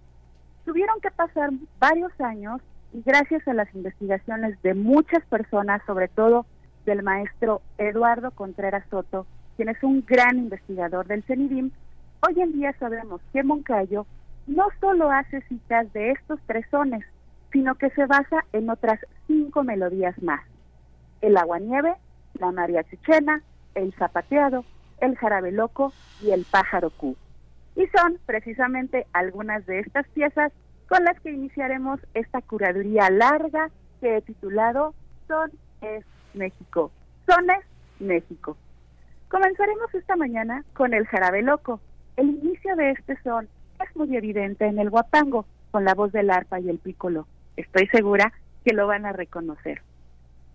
Tuvieron 0.63 1.01
que 1.01 1.09
pasar 1.09 1.49
varios 1.79 2.11
años 2.21 2.61
y 2.93 3.01
gracias 3.03 3.47
a 3.47 3.53
las 3.53 3.73
investigaciones 3.75 4.61
de 4.61 4.73
muchas 4.73 5.25
personas, 5.25 5.81
sobre 5.85 6.07
todo 6.07 6.45
del 6.85 7.03
maestro 7.03 7.61
Eduardo 7.77 8.31
Contreras 8.31 8.85
Soto, 8.89 9.25
quien 9.57 9.69
es 9.69 9.81
un 9.83 10.05
gran 10.05 10.37
investigador 10.37 11.07
del 11.07 11.23
CENIDIM, 11.23 11.71
Hoy 12.25 12.39
en 12.41 12.53
día 12.53 12.73
sabemos 12.79 13.19
que 13.33 13.43
Moncayo 13.43 14.05
no 14.47 14.67
solo 14.79 15.11
hace 15.11 15.41
citas 15.41 15.91
de 15.91 16.11
estos 16.11 16.39
tres 16.47 16.65
sones, 16.71 17.03
sino 17.51 17.75
que 17.75 17.89
se 17.89 18.05
basa 18.05 18.45
en 18.53 18.69
otras 18.69 18.97
cinco 19.27 19.65
melodías 19.65 20.15
más. 20.23 20.41
El 21.19 21.35
aguanieve, 21.35 21.95
la 22.35 22.53
María 22.53 22.85
Chichena, 22.85 23.43
el 23.75 23.93
zapateado, 23.95 24.63
el 25.01 25.17
jarabe 25.17 25.51
loco 25.51 25.91
y 26.21 26.31
el 26.31 26.45
pájaro 26.49 26.91
cu. 26.91 27.17
Y 27.75 27.87
son 27.87 28.17
precisamente 28.25 29.05
algunas 29.11 29.65
de 29.65 29.79
estas 29.79 30.07
piezas 30.09 30.53
con 30.93 31.05
las 31.05 31.19
que 31.21 31.31
iniciaremos 31.31 31.99
esta 32.13 32.39
curaduría 32.43 33.09
larga 33.09 33.71
que 33.99 34.17
he 34.17 34.21
titulado 34.21 34.93
Son 35.27 35.51
es 35.81 36.05
México. 36.35 36.91
Son 37.25 37.49
es 37.49 37.65
México. 37.99 38.55
Comenzaremos 39.27 39.91
esta 39.95 40.15
mañana 40.15 40.63
con 40.75 40.93
el 40.93 41.07
jarabe 41.07 41.41
loco. 41.41 41.79
El 42.15 42.29
inicio 42.29 42.75
de 42.75 42.91
este 42.91 43.17
son 43.23 43.49
es 43.83 43.95
muy 43.95 44.15
evidente 44.15 44.67
en 44.67 44.77
el 44.77 44.91
guapango, 44.91 45.47
con 45.71 45.83
la 45.83 45.95
voz 45.95 46.11
del 46.11 46.29
arpa 46.29 46.59
y 46.59 46.69
el 46.69 46.77
pícolo. 46.77 47.25
Estoy 47.57 47.87
segura 47.87 48.31
que 48.63 48.75
lo 48.75 48.85
van 48.85 49.07
a 49.07 49.13
reconocer. 49.13 49.81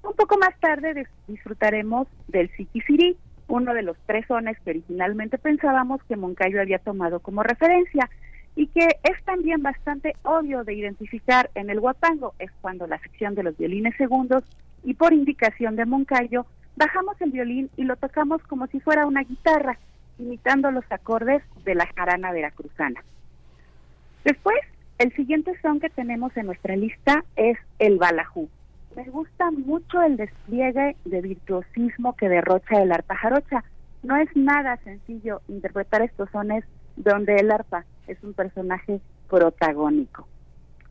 Un 0.04 0.14
poco 0.14 0.38
más 0.38 0.56
tarde 0.60 1.08
disfrutaremos 1.26 2.06
del 2.28 2.48
siquisirí, 2.50 3.16
uno 3.48 3.74
de 3.74 3.82
los 3.82 3.96
tres 4.06 4.24
sones 4.28 4.56
que 4.60 4.70
originalmente 4.70 5.36
pensábamos 5.36 6.00
que 6.04 6.14
Moncayo 6.14 6.60
había 6.60 6.78
tomado 6.78 7.18
como 7.18 7.42
referencia 7.42 8.08
y 8.58 8.66
que 8.66 8.98
es 9.04 9.24
también 9.24 9.62
bastante 9.62 10.16
obvio 10.24 10.64
de 10.64 10.74
identificar 10.74 11.48
en 11.54 11.70
el 11.70 11.78
guapango, 11.78 12.34
es 12.40 12.50
cuando 12.60 12.88
la 12.88 12.98
sección 12.98 13.36
de 13.36 13.44
los 13.44 13.56
violines 13.56 13.94
segundos 13.94 14.42
y 14.82 14.94
por 14.94 15.12
indicación 15.12 15.76
de 15.76 15.86
Moncayo 15.86 16.44
bajamos 16.74 17.14
el 17.20 17.30
violín 17.30 17.70
y 17.76 17.84
lo 17.84 17.94
tocamos 17.94 18.42
como 18.48 18.66
si 18.66 18.80
fuera 18.80 19.06
una 19.06 19.22
guitarra, 19.22 19.78
imitando 20.18 20.72
los 20.72 20.84
acordes 20.90 21.40
de 21.64 21.76
la 21.76 21.86
jarana 21.86 22.32
veracruzana. 22.32 23.04
Después, 24.24 24.58
el 24.98 25.14
siguiente 25.14 25.52
son 25.62 25.78
que 25.78 25.88
tenemos 25.88 26.36
en 26.36 26.46
nuestra 26.46 26.74
lista 26.74 27.24
es 27.36 27.58
el 27.78 27.98
balajú. 27.98 28.48
Me 28.96 29.04
gusta 29.04 29.52
mucho 29.52 30.02
el 30.02 30.16
despliegue 30.16 30.96
de 31.04 31.20
virtuosismo 31.20 32.16
que 32.16 32.28
derrocha 32.28 32.82
el 32.82 32.90
arpa 32.90 33.14
jarocha. 33.14 33.62
No 34.02 34.16
es 34.16 34.34
nada 34.34 34.78
sencillo 34.78 35.42
interpretar 35.46 36.02
estos 36.02 36.28
sones 36.30 36.64
donde 36.96 37.36
el 37.36 37.52
arpa 37.52 37.84
es 38.08 38.22
un 38.24 38.34
personaje 38.34 39.00
protagónico. 39.28 40.26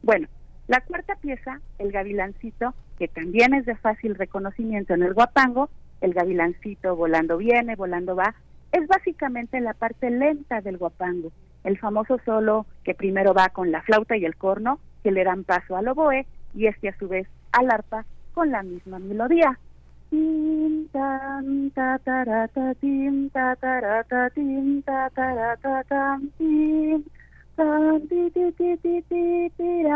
Bueno, 0.01 0.27
la 0.67 0.81
cuarta 0.81 1.15
pieza, 1.15 1.59
el 1.79 1.91
gavilancito, 1.91 2.73
que 2.97 3.07
también 3.07 3.53
es 3.53 3.65
de 3.65 3.75
fácil 3.75 4.15
reconocimiento 4.15 4.93
en 4.93 5.03
el 5.03 5.13
guapango, 5.13 5.69
el 6.01 6.13
gavilancito 6.13 6.95
volando 6.95 7.37
viene, 7.37 7.75
volando 7.75 8.15
va, 8.15 8.35
es 8.71 8.87
básicamente 8.87 9.59
la 9.59 9.73
parte 9.73 10.09
lenta 10.09 10.61
del 10.61 10.77
guapango, 10.77 11.31
el 11.63 11.77
famoso 11.77 12.19
solo 12.25 12.65
que 12.83 12.93
primero 12.93 13.33
va 13.33 13.49
con 13.49 13.71
la 13.71 13.81
flauta 13.81 14.17
y 14.17 14.25
el 14.25 14.35
corno, 14.35 14.79
que 15.03 15.11
le 15.11 15.23
dan 15.23 15.43
paso 15.43 15.75
al 15.75 15.87
oboe 15.87 16.25
y 16.53 16.67
este 16.67 16.89
a 16.89 16.97
su 16.97 17.07
vez 17.07 17.27
al 17.51 17.71
arpa 17.71 18.05
con 18.33 18.51
la 18.51 18.63
misma 18.63 18.99
melodía. 18.99 19.57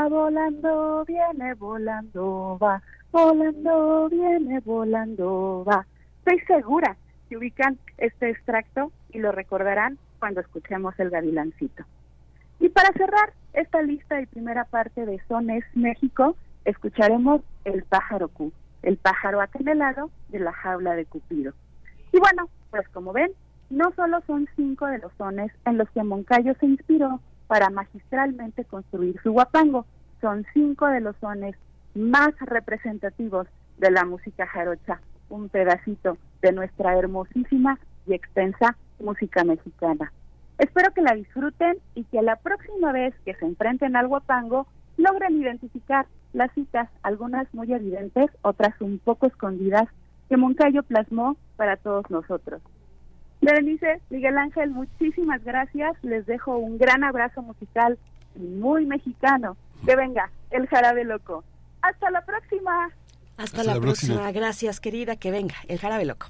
Volando 0.09 1.05
viene 1.05 1.53
volando 1.53 2.57
va. 2.61 2.81
Volando 3.11 4.09
viene 4.09 4.59
volando 4.59 5.63
va. 5.67 5.85
Estoy 6.19 6.39
segura 6.47 6.95
que 7.29 7.37
ubican 7.37 7.77
este 7.97 8.29
extracto 8.29 8.91
y 9.11 9.19
lo 9.19 9.31
recordarán 9.31 9.97
cuando 10.19 10.41
escuchemos 10.41 10.93
el 10.99 11.09
gavilancito. 11.09 11.83
Y 12.59 12.69
para 12.69 12.91
cerrar 12.93 13.33
esta 13.53 13.81
lista 13.81 14.21
y 14.21 14.25
primera 14.27 14.65
parte 14.65 15.05
de 15.05 15.19
Sones 15.27 15.65
México 15.73 16.35
escucharemos 16.65 17.41
el 17.65 17.83
pájaro 17.83 18.27
el 18.83 18.97
pájaro 18.97 19.41
acanelado 19.41 20.09
de 20.29 20.39
la 20.39 20.53
jaula 20.53 20.95
de 20.95 21.05
Cupido. 21.05 21.53
Y 22.11 22.19
bueno, 22.19 22.49
pues 22.69 22.87
como 22.89 23.13
ven, 23.13 23.31
no 23.69 23.91
solo 23.95 24.21
son 24.27 24.47
cinco 24.55 24.87
de 24.87 24.99
los 24.99 25.11
sones 25.17 25.51
en 25.65 25.77
los 25.77 25.89
que 25.91 26.03
Moncayo 26.03 26.53
se 26.59 26.65
inspiró 26.65 27.19
para 27.47 27.69
magistralmente 27.69 28.65
construir 28.65 29.19
su 29.23 29.31
guapango, 29.31 29.85
son 30.19 30.45
cinco 30.53 30.87
de 30.87 31.01
los 31.01 31.15
sones 31.17 31.55
más 31.95 32.31
representativos 32.39 33.47
de 33.77 33.91
la 33.91 34.05
música 34.05 34.45
jarocha, 34.47 35.01
un 35.29 35.49
pedacito 35.49 36.17
de 36.41 36.51
nuestra 36.51 36.97
hermosísima 36.97 37.79
y 38.07 38.13
extensa 38.13 38.77
música 38.99 39.43
mexicana. 39.43 40.11
Espero 40.57 40.93
que 40.93 41.01
la 41.01 41.15
disfruten 41.15 41.77
y 41.95 42.03
que 42.05 42.21
la 42.21 42.35
próxima 42.35 42.91
vez 42.91 43.15
que 43.25 43.33
se 43.35 43.45
enfrenten 43.45 43.95
al 43.95 44.07
guapango 44.07 44.67
logren 44.97 45.41
identificar 45.41 46.07
las 46.33 46.51
citas, 46.53 46.89
algunas 47.03 47.53
muy 47.53 47.73
evidentes, 47.73 48.29
otras 48.41 48.79
un 48.79 48.99
poco 48.99 49.27
escondidas, 49.27 49.87
que 50.29 50.37
Moncayo 50.37 50.83
plasmó 50.83 51.35
para 51.57 51.77
todos 51.77 52.09
nosotros. 52.09 52.61
Berenice, 53.41 54.01
Miguel 54.09 54.37
Ángel, 54.37 54.69
muchísimas 54.69 55.43
gracias. 55.43 55.93
Les 56.03 56.25
dejo 56.25 56.57
un 56.57 56.77
gran 56.77 57.03
abrazo 57.03 57.41
musical 57.41 57.97
muy 58.35 58.85
mexicano. 58.85 59.57
Que 59.85 59.95
venga, 59.95 60.29
el 60.51 60.67
jarabe 60.67 61.03
loco. 61.03 61.43
Hasta 61.81 62.11
la 62.11 62.23
próxima. 62.23 62.91
Hasta, 63.37 63.63
la, 63.63 63.79
próxima. 63.79 64.31
Gracias, 64.31 64.79
querida. 64.79 65.15
Que 65.15 65.31
venga, 65.31 65.55
el 65.67 65.79
jarabe 65.79 66.05
loco. 66.05 66.27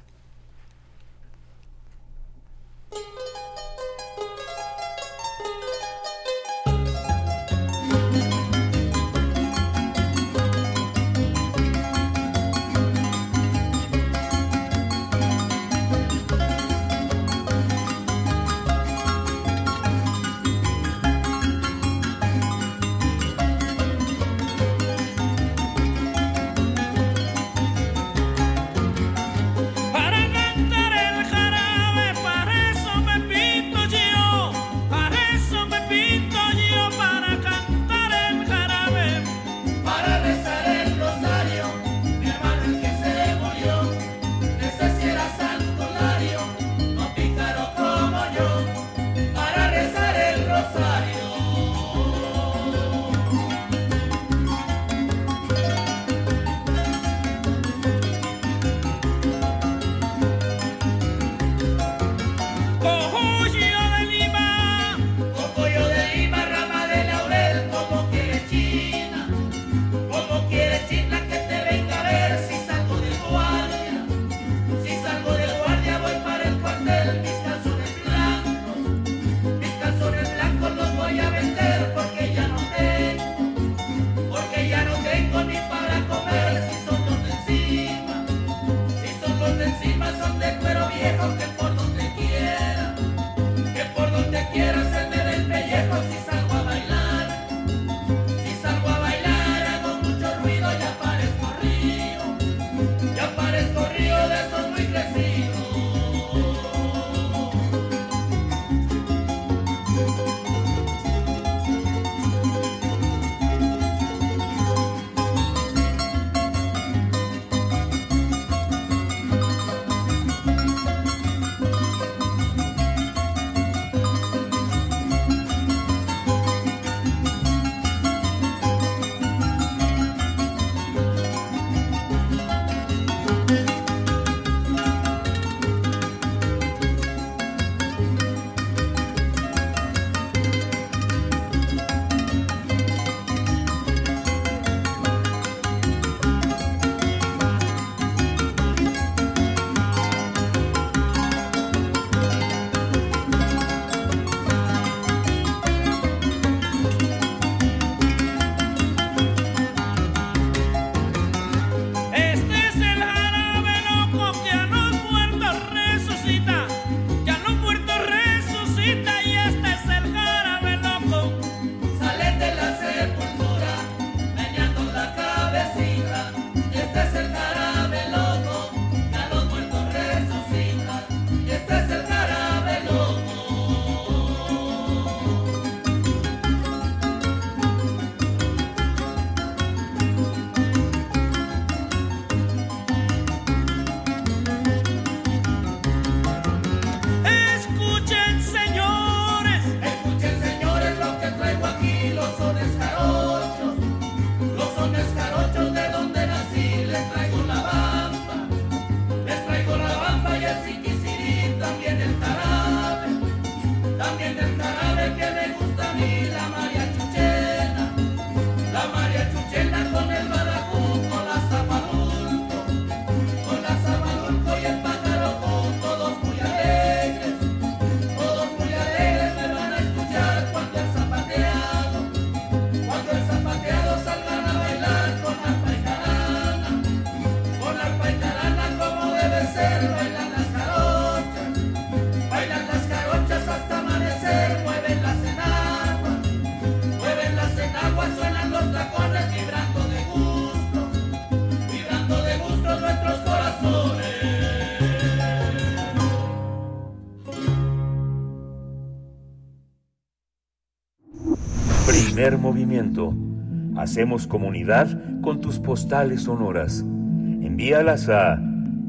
Hacemos 263.78 264.28
comunidad 264.28 265.22
con 265.22 265.40
tus 265.40 265.60
postales 265.60 266.24
sonoras. 266.24 266.82
Envíalas 266.82 268.10
a 268.10 268.38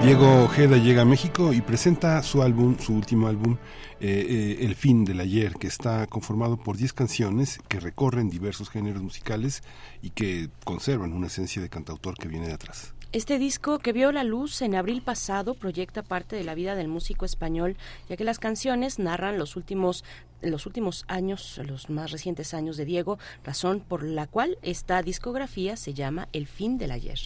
Diego 0.01 0.43
Ojeda 0.43 0.77
llega 0.77 1.01
a 1.01 1.05
México 1.05 1.51
y 1.51 1.61
presenta 1.61 2.21
su 2.23 2.41
álbum, 2.41 2.77
su 2.79 2.93
último 2.93 3.27
álbum, 3.27 3.57
eh, 3.99 4.25
eh, 4.29 4.65
El 4.65 4.75
fin 4.75 5.03
del 5.03 5.19
ayer, 5.19 5.55
que 5.55 5.67
está 5.67 6.07
conformado 6.07 6.57
por 6.57 6.77
10 6.77 6.93
canciones 6.93 7.59
que 7.67 7.79
recorren 7.79 8.29
diversos 8.29 8.69
géneros 8.69 9.01
musicales 9.01 9.61
y 10.01 10.11
que 10.11 10.49
conservan 10.63 11.11
una 11.11 11.27
esencia 11.27 11.61
de 11.61 11.69
cantautor 11.69 12.15
que 12.17 12.27
viene 12.27 12.47
de 12.47 12.53
atrás. 12.53 12.94
Este 13.15 13.39
disco 13.39 13.79
que 13.79 13.93
vio 13.93 14.11
la 14.11 14.25
luz 14.25 14.61
en 14.61 14.75
abril 14.75 15.01
pasado 15.01 15.53
proyecta 15.53 16.03
parte 16.03 16.35
de 16.35 16.43
la 16.43 16.53
vida 16.53 16.75
del 16.75 16.89
músico 16.89 17.23
español, 17.23 17.77
ya 18.09 18.17
que 18.17 18.25
las 18.25 18.39
canciones 18.39 18.99
narran 18.99 19.37
los 19.37 19.55
últimos 19.55 20.03
los 20.41 20.65
últimos 20.65 21.05
años, 21.07 21.61
los 21.65 21.89
más 21.89 22.11
recientes 22.11 22.53
años 22.53 22.75
de 22.75 22.83
Diego, 22.83 23.17
razón 23.45 23.79
por 23.79 24.03
la 24.03 24.27
cual 24.27 24.57
esta 24.63 25.01
discografía 25.01 25.77
se 25.77 25.93
llama 25.93 26.27
El 26.33 26.45
fin 26.45 26.77
del 26.77 26.91
ayer. 26.91 27.17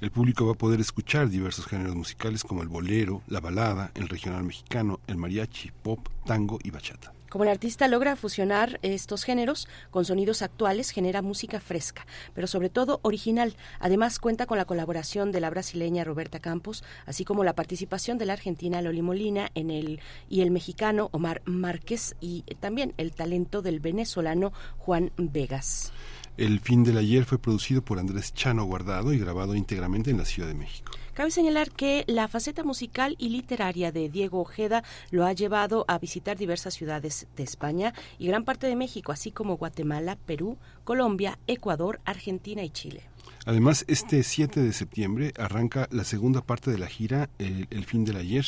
El 0.00 0.10
público 0.10 0.46
va 0.46 0.52
a 0.52 0.56
poder 0.56 0.80
escuchar 0.80 1.28
diversos 1.28 1.66
géneros 1.66 1.94
musicales 1.94 2.42
como 2.42 2.62
el 2.62 2.68
bolero, 2.68 3.20
la 3.28 3.40
balada, 3.40 3.92
el 3.96 4.08
regional 4.08 4.44
mexicano, 4.44 4.98
el 5.06 5.18
mariachi, 5.18 5.72
pop, 5.82 6.08
tango 6.24 6.58
y 6.64 6.70
bachata. 6.70 7.12
Como 7.34 7.42
el 7.42 7.50
artista 7.50 7.88
logra 7.88 8.14
fusionar 8.14 8.78
estos 8.82 9.24
géneros 9.24 9.66
con 9.90 10.04
sonidos 10.04 10.40
actuales, 10.40 10.90
genera 10.90 11.20
música 11.20 11.58
fresca, 11.58 12.06
pero 12.32 12.46
sobre 12.46 12.70
todo 12.70 13.00
original. 13.02 13.56
Además 13.80 14.20
cuenta 14.20 14.46
con 14.46 14.56
la 14.56 14.66
colaboración 14.66 15.32
de 15.32 15.40
la 15.40 15.50
brasileña 15.50 16.04
Roberta 16.04 16.38
Campos, 16.38 16.84
así 17.06 17.24
como 17.24 17.42
la 17.42 17.56
participación 17.56 18.18
de 18.18 18.26
la 18.26 18.34
argentina 18.34 18.80
Loli 18.82 19.02
Molina 19.02 19.50
en 19.56 19.72
el 19.72 19.98
y 20.28 20.42
el 20.42 20.52
mexicano 20.52 21.08
Omar 21.10 21.42
Márquez 21.44 22.14
y 22.20 22.42
también 22.60 22.94
el 22.98 23.10
talento 23.10 23.62
del 23.62 23.80
venezolano 23.80 24.52
Juan 24.78 25.10
Vegas. 25.16 25.92
El 26.36 26.60
fin 26.60 26.84
del 26.84 26.98
ayer 26.98 27.24
fue 27.24 27.40
producido 27.40 27.84
por 27.84 27.98
Andrés 27.98 28.32
Chano 28.32 28.64
Guardado 28.64 29.12
y 29.12 29.18
grabado 29.18 29.56
íntegramente 29.56 30.12
en 30.12 30.18
la 30.18 30.24
Ciudad 30.24 30.46
de 30.46 30.54
México. 30.54 30.92
Cabe 31.14 31.30
señalar 31.30 31.70
que 31.70 32.02
la 32.08 32.26
faceta 32.26 32.64
musical 32.64 33.14
y 33.18 33.28
literaria 33.28 33.92
de 33.92 34.08
Diego 34.08 34.40
Ojeda 34.40 34.82
lo 35.12 35.24
ha 35.24 35.32
llevado 35.32 35.84
a 35.86 35.96
visitar 36.00 36.36
diversas 36.36 36.74
ciudades 36.74 37.28
de 37.36 37.44
España 37.44 37.94
y 38.18 38.26
gran 38.26 38.44
parte 38.44 38.66
de 38.66 38.74
México, 38.74 39.12
así 39.12 39.30
como 39.30 39.56
Guatemala, 39.56 40.18
Perú, 40.26 40.58
Colombia, 40.82 41.38
Ecuador, 41.46 42.00
Argentina 42.04 42.64
y 42.64 42.70
Chile. 42.70 43.04
Además, 43.46 43.84
este 43.86 44.24
7 44.24 44.60
de 44.60 44.72
septiembre 44.72 45.32
arranca 45.38 45.86
la 45.92 46.02
segunda 46.02 46.40
parte 46.40 46.72
de 46.72 46.78
la 46.78 46.88
gira 46.88 47.28
El, 47.38 47.68
el 47.70 47.84
fin 47.84 48.04
del 48.04 48.16
ayer, 48.16 48.46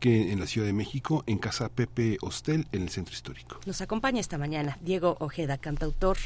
que 0.00 0.32
en 0.32 0.40
la 0.40 0.46
Ciudad 0.46 0.66
de 0.66 0.72
México, 0.72 1.22
en 1.26 1.38
Casa 1.38 1.68
Pepe 1.68 2.16
Hostel, 2.22 2.66
en 2.72 2.82
el 2.82 2.88
Centro 2.88 3.14
Histórico. 3.14 3.60
Nos 3.66 3.82
acompaña 3.82 4.18
esta 4.18 4.38
mañana 4.38 4.78
Diego 4.80 5.16
Ojeda, 5.20 5.58
cantautor, 5.58 6.16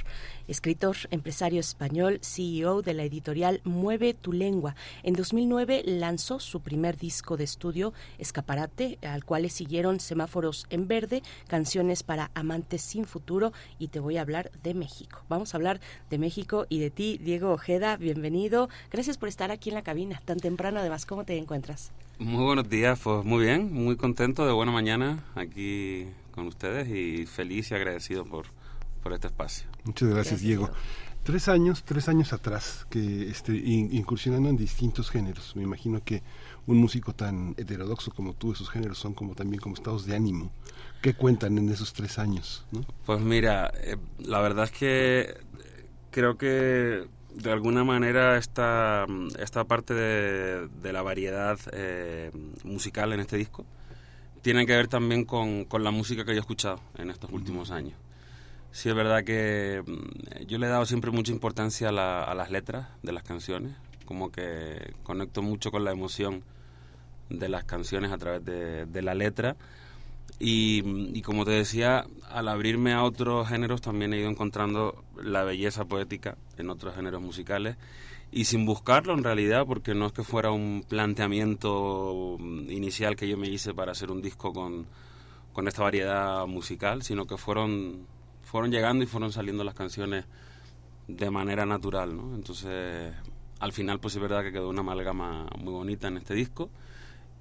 escritor, 0.47 0.97
empresario 1.11 1.61
español, 1.61 2.21
CEO 2.23 2.83
de 2.83 2.95
la 2.95 3.03
editorial 3.03 3.61
Mueve 3.65 4.15
tu 4.15 4.33
lengua. 4.33 4.77
En 5.03 5.15
2009 5.15 5.83
lanzó 5.85 6.39
su 6.39 6.61
primer 6.61 6.97
disco 6.97 7.37
de 7.37 7.45
estudio, 7.45 7.93
Escaparate, 8.19 8.99
al 9.03 9.25
cual 9.25 9.43
le 9.43 9.51
siguieron 9.51 9.99
Semáforos 9.99 10.67
en 10.71 10.87
Verde, 10.87 11.23
Canciones 11.49 12.05
para 12.05 12.31
Amantes 12.35 12.83
sin 12.83 13.05
Futuro 13.05 13.53
y 13.79 13.89
Te 13.89 13.99
voy 13.99 14.17
a 14.17 14.21
hablar 14.21 14.53
de 14.63 14.75
México. 14.75 15.23
Vamos 15.29 15.53
a 15.53 15.57
hablar 15.57 15.81
de 16.11 16.19
México 16.19 16.67
y 16.69 16.79
de 16.79 16.91
ti, 16.91 17.19
Diego 17.19 17.53
Ojeda. 17.53 17.97
Bienvenido. 17.97 18.69
Gracias 18.93 19.19
por 19.19 19.29
estar 19.29 19.51
aquí 19.51 19.71
en 19.71 19.75
la 19.75 19.83
cabina 19.83 20.23
tan 20.25 20.39
temprano. 20.39 20.79
Además, 20.79 21.07
¿cómo 21.07 21.25
te 21.25 21.37
encuentras? 21.37 21.91
Muy 22.19 22.45
buenos 22.45 22.69
días, 22.69 23.01
pues 23.03 23.25
muy 23.25 23.45
bien, 23.45 23.73
muy 23.73 23.97
contento 23.97 24.47
de 24.47 24.53
buena 24.53 24.71
mañana 24.71 25.25
aquí 25.35 26.07
con 26.31 26.47
ustedes 26.47 26.89
y 26.89 27.27
feliz 27.27 27.73
y 27.73 27.75
agradecido 27.75 28.25
por, 28.25 28.47
por 29.03 29.13
este 29.13 29.27
espacio. 29.27 29.67
Muchas 29.83 30.09
gracias, 30.11 30.41
Diego. 30.41 30.71
Tres 31.25 31.49
años, 31.49 31.83
tres 31.85 32.09
años 32.09 32.33
atrás, 32.33 32.87
que 32.89 33.29
este, 33.29 33.57
incursionando 33.57 34.49
en 34.49 34.57
distintos 34.57 35.11
géneros. 35.11 35.57
Me 35.57 35.65
imagino 35.65 36.05
que 36.05 36.23
un 36.69 36.77
músico 36.77 37.15
tan 37.15 37.55
heterodoxo 37.57 38.13
como 38.13 38.33
tú, 38.33 38.53
esos 38.53 38.71
géneros 38.71 38.99
son 38.99 39.15
como 39.15 39.35
también 39.35 39.61
como 39.61 39.75
estados 39.75 40.07
de 40.07 40.15
ánimo. 40.15 40.53
¿Qué 41.03 41.15
cuentan 41.15 41.59
en 41.59 41.69
esos 41.69 41.95
tres 41.95 42.21
años? 42.21 42.65
¿no? 42.71 42.85
Pues 43.07 43.21
mira, 43.21 43.73
eh, 43.83 43.97
la 44.19 44.41
verdad 44.41 44.67
es 44.67 44.71
que 44.71 45.35
creo 46.13 46.39
que 46.39 47.09
de 47.35 47.51
alguna 47.51 47.85
manera 47.85 48.37
esta, 48.37 49.07
esta 49.39 49.65
parte 49.65 49.95
de, 49.95 50.69
de 50.69 50.93
la 50.93 51.03
variedad 51.03 51.59
eh, 51.73 52.31
musical 52.65 53.13
en 53.13 53.21
este 53.21 53.37
disco 53.37 53.65
tiene 54.43 54.67
que 54.67 54.77
ver 54.77 54.89
también 54.89 55.25
con, 55.25 55.65
con, 55.65 55.83
la 55.85 55.91
música 55.91 56.25
que 56.25 56.33
yo 56.33 56.37
he 56.37 56.41
escuchado 56.41 56.79
en 56.99 57.09
estos 57.09 57.31
últimos 57.33 57.71
años. 57.71 57.95
Sí 58.73 58.91
es 58.91 58.95
verdad 58.95 59.25
que 59.25 59.83
yo 60.47 60.59
le 60.59 60.67
he 60.67 60.69
dado 60.69 60.85
siempre 60.85 61.11
mucha 61.11 61.33
importancia 61.33 61.89
a, 61.89 61.93
la, 61.93 62.23
a, 62.23 62.35
las 62.35 62.51
letras 62.51 62.89
de 63.03 63.13
las 63.13 63.23
canciones, 63.23 63.73
como 64.05 64.31
que 64.31 64.93
conecto 65.03 65.41
mucho 65.41 65.71
con 65.71 65.83
la 65.83 65.93
emoción 65.93 66.45
de 67.31 67.49
las 67.49 67.65
canciones 67.65 68.13
a 68.13 68.19
través 68.19 68.45
de, 68.45 68.85
de 68.85 69.03
la 69.03 69.15
letra. 69.15 69.57
Y, 70.39 70.83
y, 71.17 71.23
como 71.23 71.45
te 71.45 71.53
decía, 71.53 72.07
al 72.29 72.49
abrirme 72.49 72.93
a 72.93 73.05
otros 73.05 73.49
géneros 73.49 73.81
también 73.81 74.13
he 74.13 74.19
ido 74.19 74.29
encontrando 74.29 75.05
la 75.23 75.45
belleza 75.45 75.85
poética 75.85 76.37
en 76.59 76.71
otros 76.71 76.97
géneros 76.97 77.23
musicales 77.23 77.77
y 78.35 78.47
sin 78.47 78.67
buscarlo 78.67 79.15
en 79.15 79.23
realidad, 79.23 79.65
porque 79.65 79.95
no 79.95 80.07
es 80.07 80.13
que 80.13 80.25
fuera 80.25 80.51
un 80.51 80.85
planteamiento 80.89 82.37
inicial 82.69 83.15
que 83.15 83.29
yo 83.29 83.37
me 83.37 83.49
hice 83.49 83.73
para 83.75 83.93
hacer 83.93 84.11
un 84.11 84.21
disco 84.21 84.53
con, 84.53 84.87
con 85.53 85.69
esta 85.69 85.85
variedad 85.85 86.45
musical, 86.49 87.05
sino 87.05 87.27
que 87.27 87.37
fueron, 87.37 88.09
fueron 88.43 88.73
llegando 88.73 89.05
y 89.05 89.07
fueron 89.07 89.31
saliendo 89.31 89.63
las 89.63 89.75
canciones 89.75 90.25
de 91.07 91.31
manera 91.31 91.65
natural, 91.65 92.17
¿no? 92.17 92.35
Entonces, 92.35 93.15
al 93.61 93.73
final, 93.73 94.01
pues 94.01 94.17
es 94.17 94.21
verdad 94.21 94.43
que 94.43 94.51
quedó 94.51 94.69
una 94.69 94.81
amalgama 94.81 95.47
muy 95.57 95.73
bonita 95.73 96.09
en 96.09 96.17
este 96.17 96.35
disco 96.35 96.71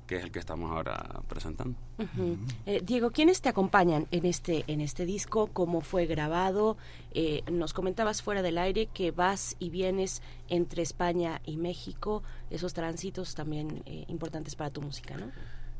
que 0.08 0.18
es 0.18 0.24
el 0.24 0.32
que 0.32 0.40
estamos 0.40 0.72
ahora 0.72 1.22
presentando. 1.28 1.78
Uh 1.98 2.04
-huh. 2.04 2.38
eh, 2.66 2.82
Diego, 2.84 3.12
¿quiénes 3.12 3.42
te 3.42 3.50
acompañan 3.50 4.08
en 4.12 4.26
este 4.26 4.64
en 4.68 4.82
este 4.82 5.06
disco? 5.06 5.48
¿Cómo 5.48 5.82
fue 5.82 6.06
grabado? 6.06 6.78
Eh, 7.14 7.44
nos 7.52 7.74
comentabas 7.74 8.22
fuera 8.22 8.42
del 8.42 8.58
aire 8.58 8.88
que 8.88 9.12
vas 9.12 9.56
y 9.60 9.70
vienes 9.70 10.22
entre 10.50 10.82
España 10.82 11.42
y 11.46 11.58
México, 11.58 12.24
esos 12.50 12.74
tránsitos 12.74 13.36
también 13.36 13.84
eh, 13.86 14.06
importantes 14.08 14.56
para 14.56 14.70
tu 14.70 14.82
música, 14.82 15.16
¿no? 15.18 15.32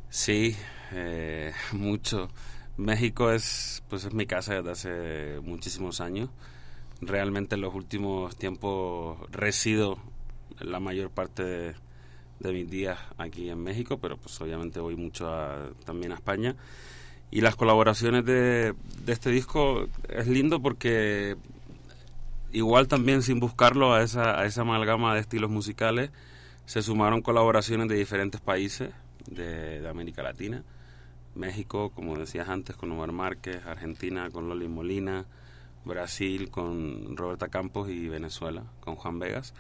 Sí, 0.10 0.56
eh, 0.92 1.52
mucho. 1.74 2.30
México 2.78 3.32
es 3.32 3.84
pues 3.90 4.06
es 4.06 4.14
mi 4.14 4.26
casa 4.26 4.56
desde 4.56 4.72
hace 4.72 5.40
muchísimos 5.42 6.02
años. 6.02 6.30
Realmente 7.02 7.56
en 7.56 7.62
los 7.62 7.74
últimos 7.76 8.36
tiempos 8.36 9.20
resido 9.32 9.98
la 10.60 10.80
mayor 10.80 11.10
parte 11.10 11.44
de 11.44 11.76
de 12.48 12.54
mis 12.54 12.70
días 12.70 13.00
aquí 13.18 13.50
en 13.50 13.64
México, 13.64 13.98
pero 13.98 14.18
pues 14.18 14.40
obviamente 14.42 14.80
voy 14.80 14.96
mucho 14.96 15.34
a, 15.34 15.70
también 15.86 16.12
a 16.12 16.16
España. 16.16 16.56
Y 17.32 17.42
las 17.42 17.56
colaboraciones 17.56 18.26
de, 18.26 18.74
de, 19.06 19.14
este 19.14 19.32
disco 19.32 19.88
es 20.10 20.28
lindo 20.28 20.62
porque 20.62 21.36
igual 22.52 22.88
también 22.88 23.24
sin 23.24 23.40
buscarlo 23.40 23.94
a 23.94 24.04
esa, 24.04 24.40
a 24.40 24.46
esa 24.46 24.62
amalgama 24.62 25.16
de 25.16 25.22
estilos 25.22 25.50
musicales 25.50 26.12
se 26.66 26.82
sumaron 26.82 27.22
colaboraciones 27.22 27.88
de 27.88 27.96
diferentes 27.96 28.40
países 28.40 28.92
de, 29.28 29.82
de 29.82 29.90
América 29.90 30.22
Latina. 30.22 30.64
México, 31.36 31.92
como 31.96 32.16
decías 32.18 32.48
antes, 32.48 32.76
con 32.76 32.92
Omar 32.92 33.12
Márquez, 33.12 33.66
Argentina 33.66 34.30
con 34.30 34.48
Loli 34.48 34.68
Molina, 34.68 35.26
Brasil 35.86 36.50
con 36.50 37.18
Roberta 37.18 37.50
Campos 37.50 37.90
y 37.90 38.08
Venezuela 38.08 38.64
con 38.82 38.96
Juan 38.96 39.20
Vegas. 39.20 39.54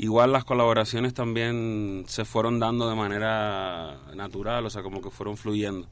Igual 0.00 0.30
las 0.30 0.44
colaboraciones 0.44 1.12
también 1.12 2.04
se 2.06 2.24
fueron 2.24 2.60
dando 2.60 2.88
de 2.88 2.94
manera 2.94 3.98
natural, 4.14 4.64
o 4.64 4.70
sea, 4.70 4.84
como 4.84 5.02
que 5.02 5.10
fueron 5.10 5.36
fluyendo. 5.36 5.88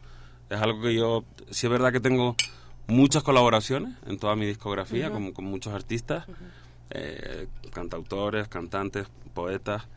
Es 0.48 0.60
algo 0.60 0.80
que 0.80 0.94
yo, 0.94 1.24
sí 1.50 1.66
es 1.66 1.72
verdad 1.72 1.90
que 1.90 1.98
tengo 1.98 2.36
muchas 2.86 3.24
colaboraciones 3.24 3.96
en 4.06 4.16
toda 4.16 4.36
mi 4.36 4.46
discografía, 4.46 5.08
uh 5.08 5.10
-huh. 5.10 5.12
con, 5.12 5.32
con, 5.32 5.44
muchos 5.46 5.74
artistas, 5.74 6.28
uh 6.28 6.30
-huh. 6.30 6.36
eh, 6.90 7.48
cantautores, 7.72 8.46
cantantes, 8.46 9.08
poetas, 9.34 9.88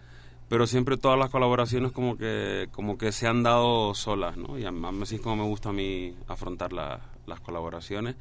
pero 0.48 0.66
siempre 0.66 0.98
todas 0.98 1.20
las 1.20 1.30
colaboraciones 1.30 1.92
como 1.92 2.18
que, 2.18 2.68
como 2.72 2.98
que 2.98 3.12
se 3.12 3.28
han 3.28 3.44
dado 3.44 3.94
solas, 3.94 4.38
¿no? 4.38 4.58
Y 4.58 4.66
así 4.66 5.16
es 5.18 5.22
como 5.22 5.36
me 5.36 5.48
gusta 5.48 5.70
a 5.70 5.74
mí 5.74 6.16
afrontar 6.28 6.74
la, 6.74 7.00
las 7.28 7.42
colaboraciones 7.42 8.16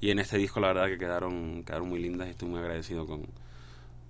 y 0.00 0.12
en 0.12 0.18
este 0.18 0.38
disco 0.38 0.60
la 0.60 0.68
verdad 0.68 0.86
que 0.86 0.96
quedaron, 0.96 1.62
quedaron 1.62 1.90
muy 1.90 2.00
lindas 2.00 2.28
y 2.28 2.30
estoy 2.30 2.48
muy 2.48 2.60
agradecido 2.60 3.06
con, 3.06 3.26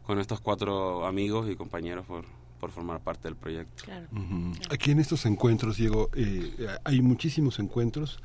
con 0.07 0.21
estos 0.21 0.41
cuatro 0.41 1.05
amigos 1.05 1.51
y 1.51 1.57
compañeros 1.57 2.07
por, 2.07 2.25
por 2.61 2.71
formar 2.71 3.01
parte 3.01 3.29
del 3.29 3.37
proyecto. 3.37 3.85
Aquí 4.71 4.93
en 4.93 5.01
estos 5.01 5.27
encuentros, 5.27 5.77
Diego, 5.77 6.11
eh, 6.15 6.69
hay 6.85 7.03
muchísimos 7.03 7.59
encuentros 7.59 8.21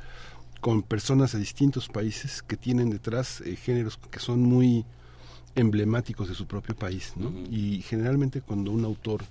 con 0.62 0.84
personas 0.84 1.32
de 1.32 1.40
distintos 1.40 1.90
países 1.90 2.44
que 2.44 2.56
tienen 2.56 2.92
detrás 2.92 3.42
eh, 3.42 3.56
géneros 3.56 3.98
que 3.98 4.20
son 4.20 4.42
muy 4.44 4.86
emblemáticos 5.56 6.30
de 6.30 6.36
su 6.36 6.46
propio 6.46 6.76
país, 6.76 7.14
¿no? 7.18 7.34
Y 7.50 7.82
generalmente 7.82 8.42
cuando 8.42 8.72
un 8.72 8.86
autor 8.86 9.24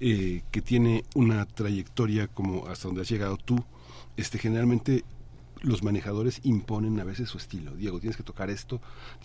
eh, 0.00 0.42
que 0.50 0.62
tiene 0.62 1.04
una 1.14 1.44
trayectoria 1.44 2.26
como 2.26 2.66
hasta 2.66 2.88
donde 2.88 3.02
has 3.02 3.08
llegado 3.08 3.36
tú, 3.36 3.62
este 4.16 4.38
generalmente 4.38 5.04
los 5.62 5.82
manejadores 5.82 6.40
imponen 6.42 6.98
a 7.00 7.04
veces 7.04 7.28
su 7.28 7.38
estilo. 7.38 7.74
Diego, 7.74 8.00
tienes 8.00 8.16
que 8.16 8.22
tocar 8.22 8.50
esto, 8.50 8.80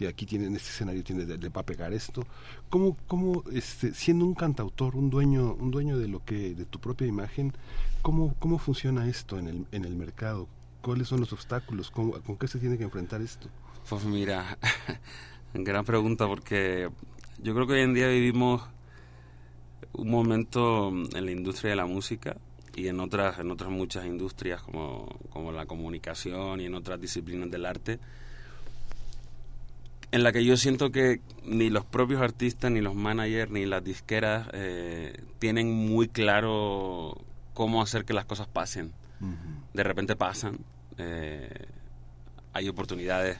aquí 0.07 0.25
tienen 0.25 0.55
este 0.55 0.69
escenario, 0.69 1.03
tienes 1.03 1.27
le 1.27 1.49
va 1.49 1.63
pegar 1.63 1.93
esto. 1.93 2.25
¿Cómo, 2.69 2.95
cómo 3.07 3.43
este, 3.51 3.93
siendo 3.93 4.25
un 4.25 4.35
cantautor, 4.35 4.95
un 4.95 5.09
dueño, 5.09 5.53
un 5.53 5.71
dueño 5.71 5.97
de 5.97 6.07
lo 6.07 6.23
que, 6.23 6.53
de 6.53 6.65
tu 6.65 6.79
propia 6.79 7.07
imagen, 7.07 7.53
cómo, 8.01 8.35
cómo 8.39 8.59
funciona 8.59 9.07
esto 9.07 9.39
en 9.39 9.47
el, 9.47 9.67
en 9.71 9.85
el 9.85 9.95
mercado? 9.95 10.47
¿Cuáles 10.81 11.07
son 11.07 11.19
los 11.19 11.33
obstáculos? 11.33 11.91
¿Con 11.91 12.37
qué 12.37 12.47
se 12.47 12.59
tiene 12.59 12.77
que 12.77 12.83
enfrentar 12.83 13.21
esto? 13.21 13.49
Pues 13.89 14.05
mira, 14.05 14.57
gran 15.53 15.85
pregunta 15.85 16.27
porque 16.27 16.89
yo 17.41 17.53
creo 17.53 17.67
que 17.67 17.73
hoy 17.73 17.81
en 17.81 17.93
día 17.93 18.07
vivimos 18.07 18.63
un 19.93 20.09
momento 20.09 20.89
en 20.89 21.25
la 21.25 21.31
industria 21.31 21.71
de 21.71 21.75
la 21.77 21.85
música 21.85 22.37
y 22.77 22.87
en 22.89 22.99
otras, 22.99 23.39
en 23.39 23.49
otras 23.49 23.71
muchas 23.71 24.05
industrias 24.05 24.61
como, 24.61 25.07
como 25.31 25.51
la 25.51 25.65
comunicación 25.65 26.61
y 26.61 26.65
en 26.65 26.75
otras 26.75 27.01
disciplinas 27.01 27.49
del 27.49 27.65
arte, 27.65 27.99
en 30.11 30.23
la 30.23 30.31
que 30.31 30.45
yo 30.45 30.55
siento 30.57 30.91
que 30.91 31.19
ni 31.43 31.71
los 31.71 31.85
propios 31.85 32.21
artistas, 32.21 32.69
ni 32.69 32.79
los 32.79 32.93
managers, 32.93 33.51
ni 33.51 33.65
las 33.65 33.83
disqueras 33.83 34.47
eh, 34.53 35.19
tienen 35.39 35.73
muy 35.73 36.07
claro 36.07 37.17
cómo 37.55 37.81
hacer 37.81 38.05
que 38.05 38.13
las 38.13 38.25
cosas 38.25 38.47
pasen. 38.47 38.93
De 39.73 39.83
repente 39.83 40.15
pasan, 40.15 40.59
eh, 40.99 41.65
hay 42.53 42.69
oportunidades 42.69 43.39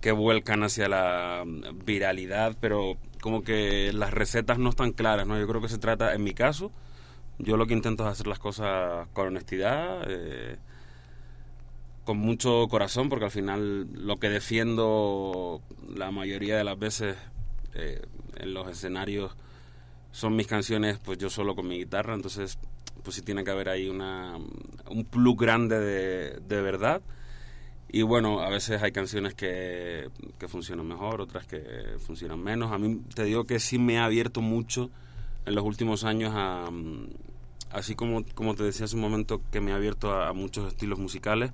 que 0.00 0.12
vuelcan 0.12 0.62
hacia 0.62 0.88
la 0.88 1.44
viralidad, 1.84 2.56
pero 2.58 2.96
como 3.20 3.42
que 3.42 3.92
las 3.92 4.14
recetas 4.14 4.58
no 4.58 4.70
están 4.70 4.92
claras, 4.92 5.26
¿no? 5.26 5.38
Yo 5.38 5.46
creo 5.46 5.60
que 5.60 5.68
se 5.68 5.76
trata, 5.76 6.14
en 6.14 6.24
mi 6.24 6.32
caso, 6.32 6.72
yo 7.42 7.56
lo 7.56 7.66
que 7.66 7.74
intento 7.74 8.04
es 8.04 8.10
hacer 8.10 8.26
las 8.26 8.38
cosas 8.38 9.08
con 9.12 9.28
honestidad, 9.28 10.04
eh, 10.08 10.56
con 12.04 12.18
mucho 12.18 12.66
corazón, 12.68 13.08
porque 13.08 13.26
al 13.26 13.30
final 13.30 13.88
lo 13.92 14.16
que 14.18 14.28
defiendo 14.28 15.62
la 15.94 16.10
mayoría 16.10 16.56
de 16.56 16.64
las 16.64 16.78
veces 16.78 17.16
eh, 17.74 18.02
en 18.36 18.54
los 18.54 18.68
escenarios 18.68 19.36
son 20.12 20.36
mis 20.36 20.46
canciones, 20.46 20.98
pues 20.98 21.18
yo 21.18 21.30
solo 21.30 21.54
con 21.54 21.68
mi 21.68 21.78
guitarra, 21.78 22.14
entonces 22.14 22.58
pues 23.02 23.16
sí 23.16 23.22
tiene 23.22 23.44
que 23.44 23.50
haber 23.50 23.68
ahí 23.68 23.88
una, 23.88 24.36
un 24.90 25.04
plus 25.04 25.36
grande 25.36 25.78
de, 25.78 26.40
de 26.40 26.62
verdad. 26.62 27.00
Y 27.92 28.02
bueno, 28.02 28.40
a 28.40 28.48
veces 28.50 28.82
hay 28.82 28.92
canciones 28.92 29.34
que, 29.34 30.10
que, 30.38 30.46
funcionan 30.46 30.86
mejor, 30.86 31.20
otras 31.20 31.46
que 31.46 31.62
funcionan 31.98 32.40
menos. 32.40 32.70
A 32.70 32.78
mí 32.78 33.00
te 33.14 33.24
digo 33.24 33.44
que 33.44 33.58
sí 33.58 33.78
me 33.78 33.98
ha 33.98 34.04
abierto 34.04 34.40
mucho 34.40 34.90
en 35.44 35.54
los 35.54 35.64
últimos 35.64 36.04
años 36.04 36.32
a, 36.36 36.70
así 37.70 37.94
como, 37.94 38.24
como 38.34 38.54
te 38.54 38.64
decía 38.64 38.84
hace 38.84 38.96
un 38.96 39.02
momento 39.02 39.40
que 39.50 39.60
me 39.60 39.72
ha 39.72 39.76
abierto 39.76 40.12
a, 40.12 40.32
muchos 40.32 40.68
estilos 40.68 40.98
musicales, 40.98 41.52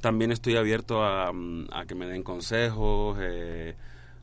también 0.00 0.32
estoy 0.32 0.56
abierto 0.56 1.04
a, 1.04 1.32
que 1.86 1.94
me 1.94 2.06
den 2.06 2.22
consejos, 2.22 3.16
eh, 3.20 3.74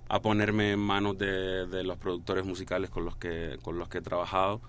a 0.10 0.22
ponerme 0.22 0.74
en 0.74 0.80
manos 0.80 1.18
de, 1.18 1.84
los 1.84 1.98
productores 1.98 2.46
musicales 2.46 2.90
con 2.90 3.06
los 3.06 3.16
que, 3.16 3.58
con 3.64 3.80
los 3.80 3.88
que 3.88 4.00
he 4.00 4.02
trabajado. 4.02 4.62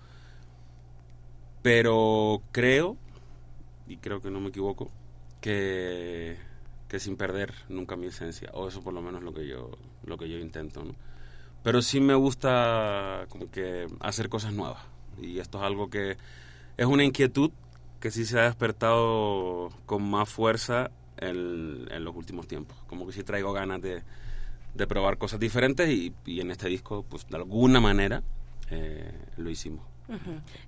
Pero 1.61 2.41
creo, 2.51 2.97
y 3.87 3.97
creo 3.97 4.21
que 4.21 4.31
no 4.31 4.39
me 4.39 4.49
equivoco, 4.49 4.89
que, 5.41 6.37
que 6.87 6.99
sin 6.99 7.15
perder 7.17 7.53
nunca 7.69 7.95
mi 7.95 8.07
esencia, 8.07 8.49
o 8.53 8.67
eso 8.67 8.81
por 8.81 8.93
lo 8.93 9.01
menos 9.01 9.23
lo 9.23 9.33
que 9.33 9.47
yo, 9.47 9.71
lo 10.05 10.17
que 10.17 10.29
yo 10.29 10.39
intento, 10.39 10.83
¿no? 10.83 10.95
Pero 11.63 11.81
sí 11.81 12.01
me 12.01 12.13
gusta 12.15 13.25
como 13.29 13.49
que 13.49 13.87
hacer 14.01 14.27
cosas 14.27 14.53
nuevas. 14.53 14.83
Y 15.21 15.39
esto 15.39 15.59
es 15.59 15.63
algo 15.63 15.89
que 15.89 16.17
es 16.77 16.85
una 16.85 17.03
inquietud 17.03 17.51
que 17.99 18.11
sí 18.11 18.25
se 18.25 18.39
ha 18.39 18.43
despertado 18.43 19.69
con 19.85 20.03
más 20.03 20.29
fuerza 20.29 20.91
en, 21.17 21.85
los 22.03 22.15
últimos 22.15 22.47
tiempos. 22.47 22.77
Como 22.87 23.07
que 23.07 23.13
sí 23.13 23.23
traigo 23.23 23.53
ganas 23.53 23.81
de, 23.81 24.03
probar 24.87 25.17
cosas 25.17 25.39
diferentes 25.39 25.89
y, 25.89 26.13
en 26.25 26.51
este 26.51 26.67
disco, 26.67 27.05
pues 27.07 27.27
de 27.27 27.37
alguna 27.37 27.79
manera 27.79 28.23
eh, 28.69 29.11
lo 29.37 29.49
hicimos. 29.49 29.85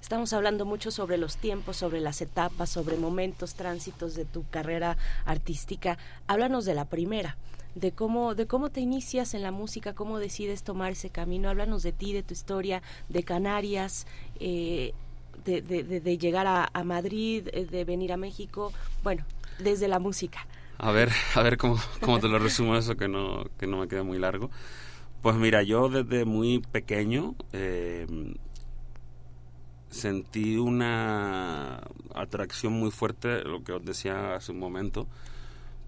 Estamos 0.02 0.32
hablando 0.32 0.66
mucho 0.66 0.92
sobre 0.92 1.18
los 1.18 1.36
tiempos, 1.38 1.76
sobre 1.78 2.00
las 2.00 2.22
etapas, 2.22 2.70
sobre 2.70 2.96
momentos, 2.98 3.56
tránsitos 3.56 4.16
de 4.16 4.24
tu 4.26 4.48
carrera 4.50 4.98
artística. 5.26 5.98
Háblanos 6.26 6.64
de 6.64 6.74
la 6.74 6.86
primera, 6.86 7.38
de 7.76 7.92
cómo, 7.92 8.34
de 8.34 8.48
cómo 8.48 8.70
te 8.70 8.80
inicias 8.80 9.34
en 9.34 9.42
la 9.42 9.52
música, 9.52 9.94
cómo 9.94 10.20
decides 10.20 10.64
tomar 10.64 10.94
ese 10.94 11.10
camino. 11.10 11.50
Háblanos 11.50 11.84
de 11.84 11.92
ti, 11.92 12.14
de 12.14 12.24
tu 12.24 12.34
historia, 12.34 12.82
de 13.10 13.24
Canarias. 13.24 14.08
Eh, 14.40 14.94
de, 15.46 15.62
de, 15.62 16.18
llegar 16.18 16.48
a, 16.48 16.84
Madrid, 16.84 17.48
eh, 17.54 17.66
de 17.66 17.86
venir 17.86 18.12
a 18.12 18.18
México, 18.18 18.74
bueno, 19.04 19.24
desde 19.60 19.88
la 19.88 20.00
música. 20.00 20.46
A 20.78 20.92
ver, 20.92 21.10
a 21.36 21.42
ver 21.42 21.58
cómo, 21.58 21.80
cómo 22.02 22.20
te 22.20 22.28
lo 22.28 22.40
resumo 22.40 22.76
eso 22.76 22.98
que 22.98 23.08
no, 23.08 23.46
que 23.58 23.68
no 23.68 23.78
me 23.78 23.88
quede 23.88 24.04
muy 24.04 24.20
largo. 24.20 24.50
Pues 25.22 25.36
mira, 25.38 25.64
yo 25.64 25.90
desde 25.90 26.26
muy 26.26 26.60
pequeño 26.60 27.36
eh, 27.54 28.06
sentí 29.90 30.58
una 30.58 31.82
atracción 32.14 32.74
muy 32.74 32.92
fuerte, 32.92 33.44
lo 33.44 33.64
que 33.64 33.72
os 33.72 33.84
decía 33.84 34.36
hace 34.36 34.52
un 34.52 34.60
momento, 34.60 35.08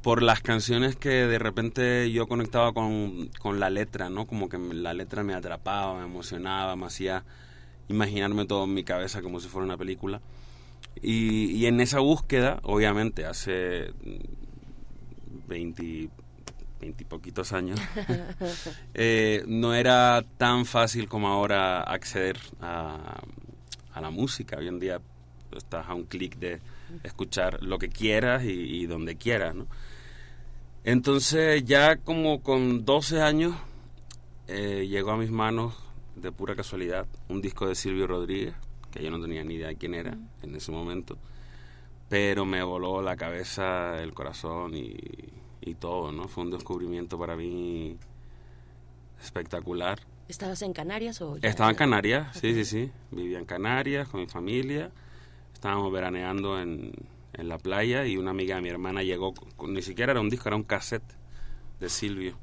por 0.01 0.23
las 0.23 0.41
canciones 0.41 0.95
que 0.95 1.09
de 1.09 1.37
repente 1.37 2.11
yo 2.11 2.27
conectaba 2.27 2.71
con, 2.73 3.29
con 3.39 3.59
la 3.59 3.69
letra, 3.69 4.09
¿no? 4.09 4.25
Como 4.25 4.47
que 4.47 4.57
la 4.57 4.93
letra 4.93 5.23
me 5.23 5.33
atrapaba, 5.33 5.99
me 5.99 6.05
emocionaba, 6.05 6.75
me 6.75 6.85
hacía 6.85 7.23
imaginarme 7.89 8.45
todo 8.45 8.65
en 8.65 8.73
mi 8.73 8.83
cabeza 8.83 9.21
como 9.21 9.39
si 9.39 9.47
fuera 9.47 9.65
una 9.65 9.77
película. 9.77 10.21
Y, 11.01 11.65
en 11.65 11.79
esa 11.79 11.99
búsqueda, 11.99 12.59
obviamente, 12.63 13.25
hace 13.25 13.91
20, 15.47 16.09
20 16.81 17.05
poquitos 17.05 17.53
años, 17.53 17.79
eh, 18.93 19.43
no 19.47 19.75
era 19.75 20.23
tan 20.37 20.65
fácil 20.65 21.07
como 21.07 21.27
ahora 21.27 21.81
acceder 21.81 22.39
a, 22.61 23.21
a 23.93 24.01
la 24.01 24.09
música. 24.09 24.57
Hoy 24.57 24.67
en 24.67 24.79
día 24.79 24.99
estás 25.55 25.87
a 25.87 25.93
un 25.93 26.03
clic 26.03 26.37
de 26.37 26.61
escuchar 27.03 27.61
lo 27.63 27.77
que 27.79 27.89
quieras 27.89 28.43
y, 28.45 28.85
donde 28.85 29.15
quieras, 29.15 29.55
¿no? 29.55 29.67
Entonces 30.83 31.63
ya 31.65 31.97
como 31.97 32.41
con 32.41 32.85
12 32.85 33.21
años 33.21 33.55
eh, 34.47 34.87
llegó 34.87 35.11
a 35.11 35.17
mis 35.17 35.31
manos 35.31 35.73
de 36.21 36.31
pura 36.31 36.55
casualidad 36.55 37.07
un 37.29 37.41
disco 37.41 37.67
de 37.67 37.75
Silvio 37.75 38.07
Rodríguez, 38.07 38.55
que 38.91 39.03
yo 39.03 39.11
no 39.11 39.21
tenía 39.21 39.43
ni 39.43 39.55
idea 39.55 39.67
de 39.67 39.75
quién 39.75 39.93
era 39.93 40.17
en 40.41 40.55
ese 40.55 40.71
momento, 40.71 41.17
pero 42.09 42.45
me 42.45 42.63
voló 42.63 43.01
la 43.01 43.15
cabeza, 43.15 44.01
el 44.01 44.13
corazón 44.13 44.75
y, 44.75 44.95
y 45.61 45.75
todo, 45.75 46.11
¿no? 46.11 46.27
Fue 46.27 46.43
un 46.43 46.51
descubrimiento 46.51 47.19
para 47.19 47.35
mí 47.35 47.97
espectacular. 49.21 49.99
¿Estabas 50.27 50.61
en 50.61 50.73
Canarias 50.73 51.21
o...? 51.21 51.37
Estaba 51.41 51.69
en 51.69 51.75
Canarias, 51.75 52.37
sí, 52.37 52.53
sí, 52.53 52.65
sí. 52.65 52.91
Vivía 53.11 53.39
en 53.39 53.45
Canarias 53.45 54.07
con 54.09 54.21
mi 54.21 54.27
familia. 54.27 54.91
Estábamos 55.53 55.91
veraneando 55.91 56.59
en, 56.59 56.91
en 57.33 57.49
la 57.49 57.57
playa 57.57 58.05
y 58.05 58.17
una 58.17 58.31
amiga 58.31 58.55
de 58.55 58.61
mi 58.61 58.69
hermana 58.69 59.03
llegó, 59.03 59.33
ni 59.67 59.81
siquiera 59.81 60.11
era 60.11 60.21
un 60.21 60.29
disco, 60.29 60.49
era 60.49 60.55
un 60.55 60.63
cassette 60.63 61.15
de 61.79 61.89
Silvio. 61.89 62.37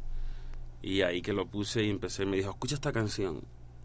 Y 0.83 1.03
ahí 1.03 1.23
que 1.23 1.33
lo 1.33 1.47
puse 1.47 1.83
y 1.85 1.91
empecé, 1.91 2.27
me 2.27 2.37
dijo, 2.37 2.51
escucha 2.51 2.75
esta 2.75 2.93
canción 2.93 3.43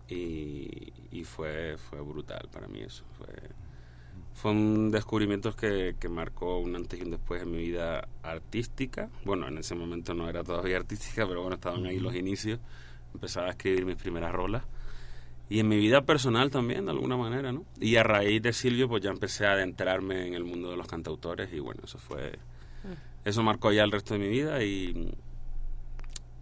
y, 0.10 1.24
fue, 1.24 1.78
fue 1.78 2.02
brutal 2.02 2.50
para 2.52 2.68
mí 2.68 2.80
eso. 2.82 3.04
Fue, 3.18 3.28
fue 4.34 4.52
un 4.52 4.92
descubrimiento 4.92 5.56
que, 5.56 5.96
que 6.00 6.10
marcó 6.10 6.60
un 6.60 6.76
antes 6.76 7.00
y 7.00 7.04
un 7.04 7.12
después 7.12 7.44
en 7.44 7.52
mi 7.52 7.58
vida 7.58 8.08
artística. 8.24 9.10
Bueno, 9.26 9.48
en 9.48 9.58
ese 9.58 9.76
momento 9.76 10.14
no 10.14 10.30
era 10.30 10.44
todavía 10.44 10.78
artística, 10.80 11.28
pero 11.28 11.42
bueno, 11.42 11.56
estaban 11.56 11.86
ahí 11.86 12.00
los 12.00 12.16
inicios. 12.16 12.60
Empezaba 13.14 13.48
a 13.48 13.52
escribir 13.52 13.86
mis 13.86 13.98
primeras 13.98 14.32
rolas. 14.32 14.64
Y 15.50 15.60
en 15.60 15.68
mi 15.68 15.78
vida 15.78 16.06
personal 16.06 16.52
también, 16.52 16.86
de 16.86 16.92
alguna 16.92 17.18
manera, 17.18 17.52
¿no? 17.52 17.66
Y 17.80 17.96
a 17.96 18.04
raíz 18.04 18.40
de 18.42 18.54
Silvio, 18.54 18.88
pues 18.88 19.02
ya 19.02 19.10
empecé 19.10 19.48
a 19.48 19.54
adentrarme 19.54 20.28
en 20.28 20.36
el 20.36 20.44
mundo 20.44 20.70
de 20.70 20.78
los 20.78 20.88
cantautores 20.88 21.52
y 21.54 21.60
bueno, 21.60 21.82
eso 21.84 21.98
fue... 21.98 22.38
Eso 23.26 23.44
marcó 23.44 23.72
ya 23.74 23.84
el 23.84 23.92
resto 23.92 24.14
de 24.14 24.20
mi 24.22 24.30
vida 24.30 24.64
y 24.64 25.14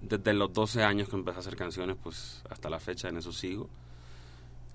desde 0.02 0.34
los 0.34 0.54
12 0.54 0.84
años 0.84 1.10
que 1.10 1.16
empecé 1.16 1.38
a 1.38 1.40
hacer 1.40 1.56
canciones, 1.56 1.98
pues 2.02 2.42
hasta 2.50 2.70
la 2.70 2.80
fecha 2.80 3.10
en 3.10 3.18
eso 3.18 3.32
sigo. 3.32 3.70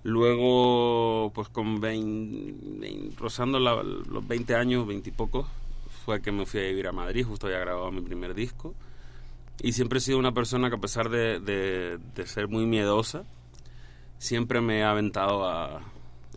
Luego, 0.05 1.31
pues 1.35 1.49
con 1.49 1.81
20, 1.81 3.17
rozando 3.17 3.61
los 3.61 4.27
20 4.27 4.55
años, 4.57 4.87
20 4.87 5.09
y 5.09 5.13
pocos, 5.13 5.47
fue 6.05 6.21
que 6.21 6.33
me 6.33 6.45
fui 6.45 6.61
a 6.61 6.65
vivir 6.65 6.89
a 6.89 6.93
Madrid, 6.93 7.25
justo 7.25 7.47
había 7.47 7.61
grabado 7.61 7.93
mi 7.93 8.01
primer 8.01 8.35
disco. 8.35 8.75
y 9.63 9.73
siempre 9.73 9.99
he 9.99 10.01
sido 10.01 10.19
una 10.19 10.33
persona 10.33 10.71
que 10.71 10.77
a 10.77 10.81
pesar 10.81 11.09
de, 11.09 11.39
de, 11.39 12.27
ser 12.27 12.49
muy 12.49 12.67
miedosa, 12.67 13.25
siempre 14.19 14.61
me 14.61 14.83
ha 14.83 14.91
aventado 14.91 15.47
a, 15.47 15.83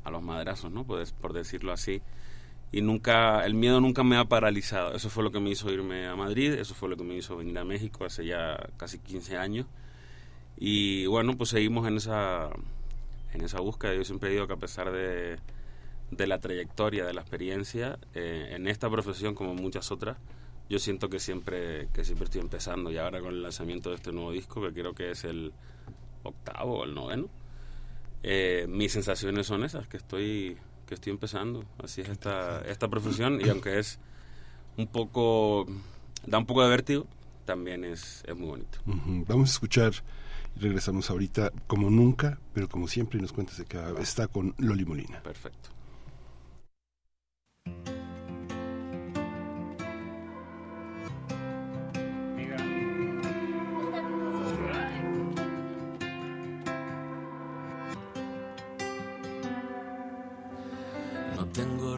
a 0.04 0.12
los 0.12 0.21
madrazos, 0.21 0.71
¿no? 0.71 0.84
Pues, 0.84 1.12
por 1.12 1.34
decirlo 1.34 1.71
así. 1.74 2.02
Y 2.75 2.81
nunca, 2.81 3.45
el 3.45 3.53
miedo 3.53 3.79
nunca 3.79 4.03
me 4.03 4.17
ha 4.17 4.25
paralizado. 4.25 4.95
Eso 4.95 5.09
fue 5.09 5.23
lo 5.23 5.31
que 5.31 5.39
me 5.39 5.49
hizo 5.49 5.71
irme 5.71 6.07
a 6.07 6.17
Madrid, 6.17 6.51
eso 6.51 6.75
fue 6.75 6.89
lo 6.89 6.97
que 6.97 7.05
me 7.05 7.15
hizo 7.15 7.38
venir 7.38 7.57
a 7.57 7.63
México 7.63 8.03
hace 8.03 8.25
ya 8.25 8.57
casi 8.75 8.99
15 8.99 9.38
años. 9.38 9.65
Y 10.57 11.05
bueno, 11.05 11.38
pues 11.38 11.51
seguimos 11.51 11.88
en 11.88 11.95
esa, 11.95 12.49
en 13.33 13.41
esa 13.45 13.61
búsqueda. 13.61 13.93
Yo 13.95 14.03
siempre 14.03 14.29
digo 14.29 14.45
que 14.45 14.51
a 14.51 14.57
pesar 14.57 14.91
de, 14.91 15.38
de 16.11 16.27
la 16.27 16.41
trayectoria, 16.41 17.05
de 17.05 17.13
la 17.13 17.21
experiencia, 17.21 17.97
eh, 18.13 18.49
en 18.51 18.67
esta 18.67 18.89
profesión 18.89 19.35
como 19.35 19.51
en 19.51 19.61
muchas 19.61 19.89
otras, 19.89 20.17
yo 20.69 20.77
siento 20.77 21.09
que 21.09 21.19
siempre, 21.19 21.88
que 21.93 22.03
siempre 22.03 22.25
estoy 22.25 22.41
empezando. 22.41 22.91
Y 22.91 22.97
ahora 22.97 23.21
con 23.21 23.31
el 23.35 23.41
lanzamiento 23.41 23.91
de 23.91 23.95
este 23.95 24.11
nuevo 24.11 24.33
disco, 24.33 24.61
que 24.61 24.73
creo 24.73 24.93
que 24.93 25.11
es 25.11 25.23
el 25.23 25.53
octavo 26.23 26.79
o 26.79 26.83
el 26.83 26.93
noveno, 26.93 27.29
eh, 28.21 28.65
mis 28.67 28.91
sensaciones 28.91 29.47
son 29.47 29.63
esas, 29.63 29.88
que 29.88 29.95
estoy, 29.95 30.57
que 30.86 30.95
estoy 30.95 31.12
empezando. 31.12 31.65
Así 31.84 32.02
es 32.02 32.10
esta, 32.10 32.62
esta 32.62 32.88
profesión 32.88 33.39
y 33.43 33.50
aunque 33.50 33.80
es 33.80 34.00
un 34.78 34.88
poco, 34.88 35.65
da 36.26 36.38
un 36.38 36.45
poco 36.45 36.63
de 36.63 36.69
vértigo, 36.69 37.08
también 37.45 37.84
es, 37.84 38.24
es 38.28 38.36
muy 38.36 38.48
bonito. 38.48 38.80
Vamos 38.86 39.50
a 39.50 39.54
escuchar 39.54 39.93
y 40.56 40.60
regresamos 40.60 41.10
ahorita 41.10 41.52
como 41.67 41.89
nunca, 41.89 42.39
pero 42.54 42.69
como 42.69 42.88
siempre 42.88 43.19
y 43.19 43.21
nos 43.21 43.34
cuentas 43.34 43.58
de 43.58 43.65
que 43.65 43.80
está 44.00 44.28
con 44.28 44.56
Loli 44.58 44.86
Molina. 44.86 45.21
Perfecto. 45.21 45.69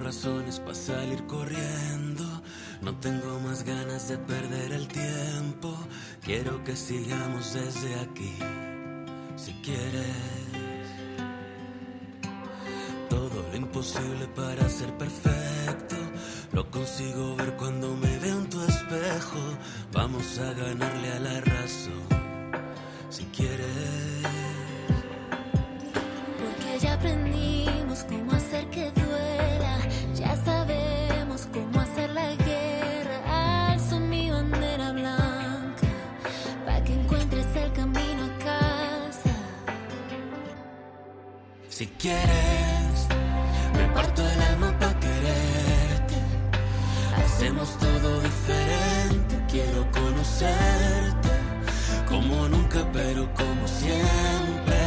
Razones 0.08 0.62
para 0.62 0.74
salir 0.74 1.22
corriendo. 1.28 2.24
No 2.82 2.96
tengo 3.00 3.41
más 3.41 3.63
ganas 3.63 4.08
de 4.08 4.17
perder 4.17 4.72
el 4.72 4.88
tiempo. 4.88 5.70
Quiero 6.24 6.63
que 6.63 6.78
sigamos 6.78 7.54
desde 7.54 8.00
aquí. 8.00 8.34
Si 9.36 9.52
quieres. 9.65 10.15
Todo 13.10 13.36
lo 13.52 13.58
imposible 13.58 14.26
para 14.34 14.70
ser 14.70 14.98
perfecto. 14.98 15.98
Lo 16.54 16.72
consigo 16.72 17.36
ver 17.36 17.58
cuando 17.58 17.93
me 17.98 18.17
veo 18.20 18.38
en 18.38 18.50
tu 18.50 18.62
espejo. 18.62 19.41
Vamos 19.91 20.39
a 20.39 20.54
ganarle 20.54 21.12
a 21.12 21.20
la 21.20 21.41
razón. 21.41 22.08
Si 23.10 23.26
quieres. 23.26 24.26
Si 41.77 41.85
quieres, 41.85 43.07
me 43.75 43.83
parto 43.93 44.27
el 44.27 44.41
alma 44.41 44.75
para 44.79 44.99
quererte. 44.99 46.15
Hacemos 47.23 47.77
todo 47.77 48.19
diferente, 48.19 49.35
quiero 49.47 49.85
conocerte. 49.91 51.29
Como 52.09 52.49
nunca, 52.49 52.79
pero 52.91 53.31
como 53.35 53.67
siempre. 53.67 54.79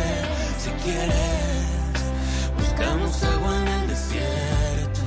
Si 0.59 0.71
quieres, 0.83 2.01
buscamos 2.59 3.23
agua 3.23 3.57
en 3.61 3.69
el 3.69 3.87
desierto. 3.87 5.01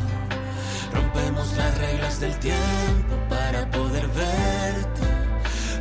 Rompemos 0.94 1.52
las 1.58 1.78
reglas 1.80 2.18
del 2.22 2.40
tiempo 2.40 3.14
para 3.28 3.70
poder 3.72 4.08
verte. 4.08 5.02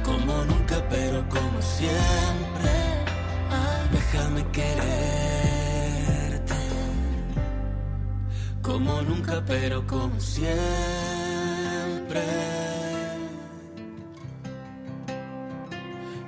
Como 0.02 0.44
nunca, 0.46 0.82
pero 0.90 1.24
como 1.28 1.62
siempre. 1.62 2.72
Déjame 3.92 4.44
querer. 4.50 5.31
Como 8.72 9.02
nunca, 9.02 9.42
pero 9.46 9.86
como 9.86 10.18
siempre. 10.18 10.48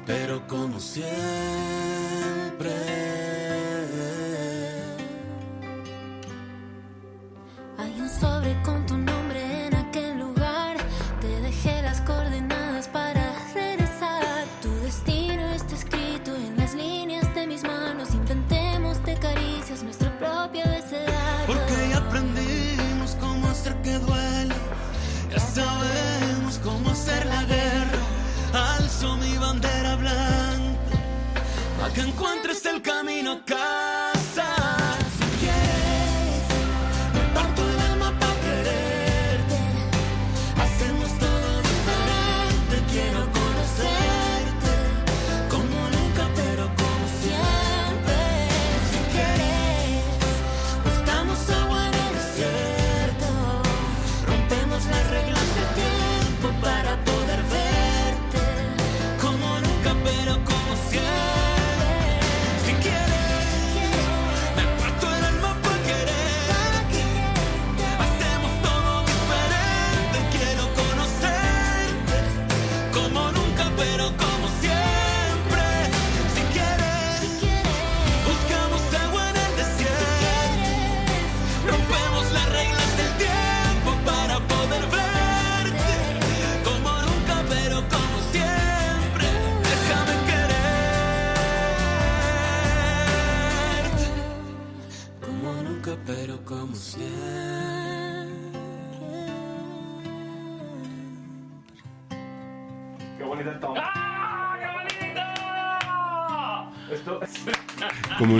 Pero 0.06 0.46
como 0.46 0.78
siempre. 0.78 1.73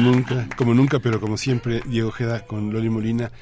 Nunca, 0.04 0.48
como 0.56 0.74
nunca, 0.74 0.98
pero 1.00 1.20
como 1.20 1.36
siempre, 1.36 1.82
Diego 1.86 2.12
Jeda 2.12 2.46
con 2.46 2.72
Loli 2.72 2.90
Molina. 2.90 3.32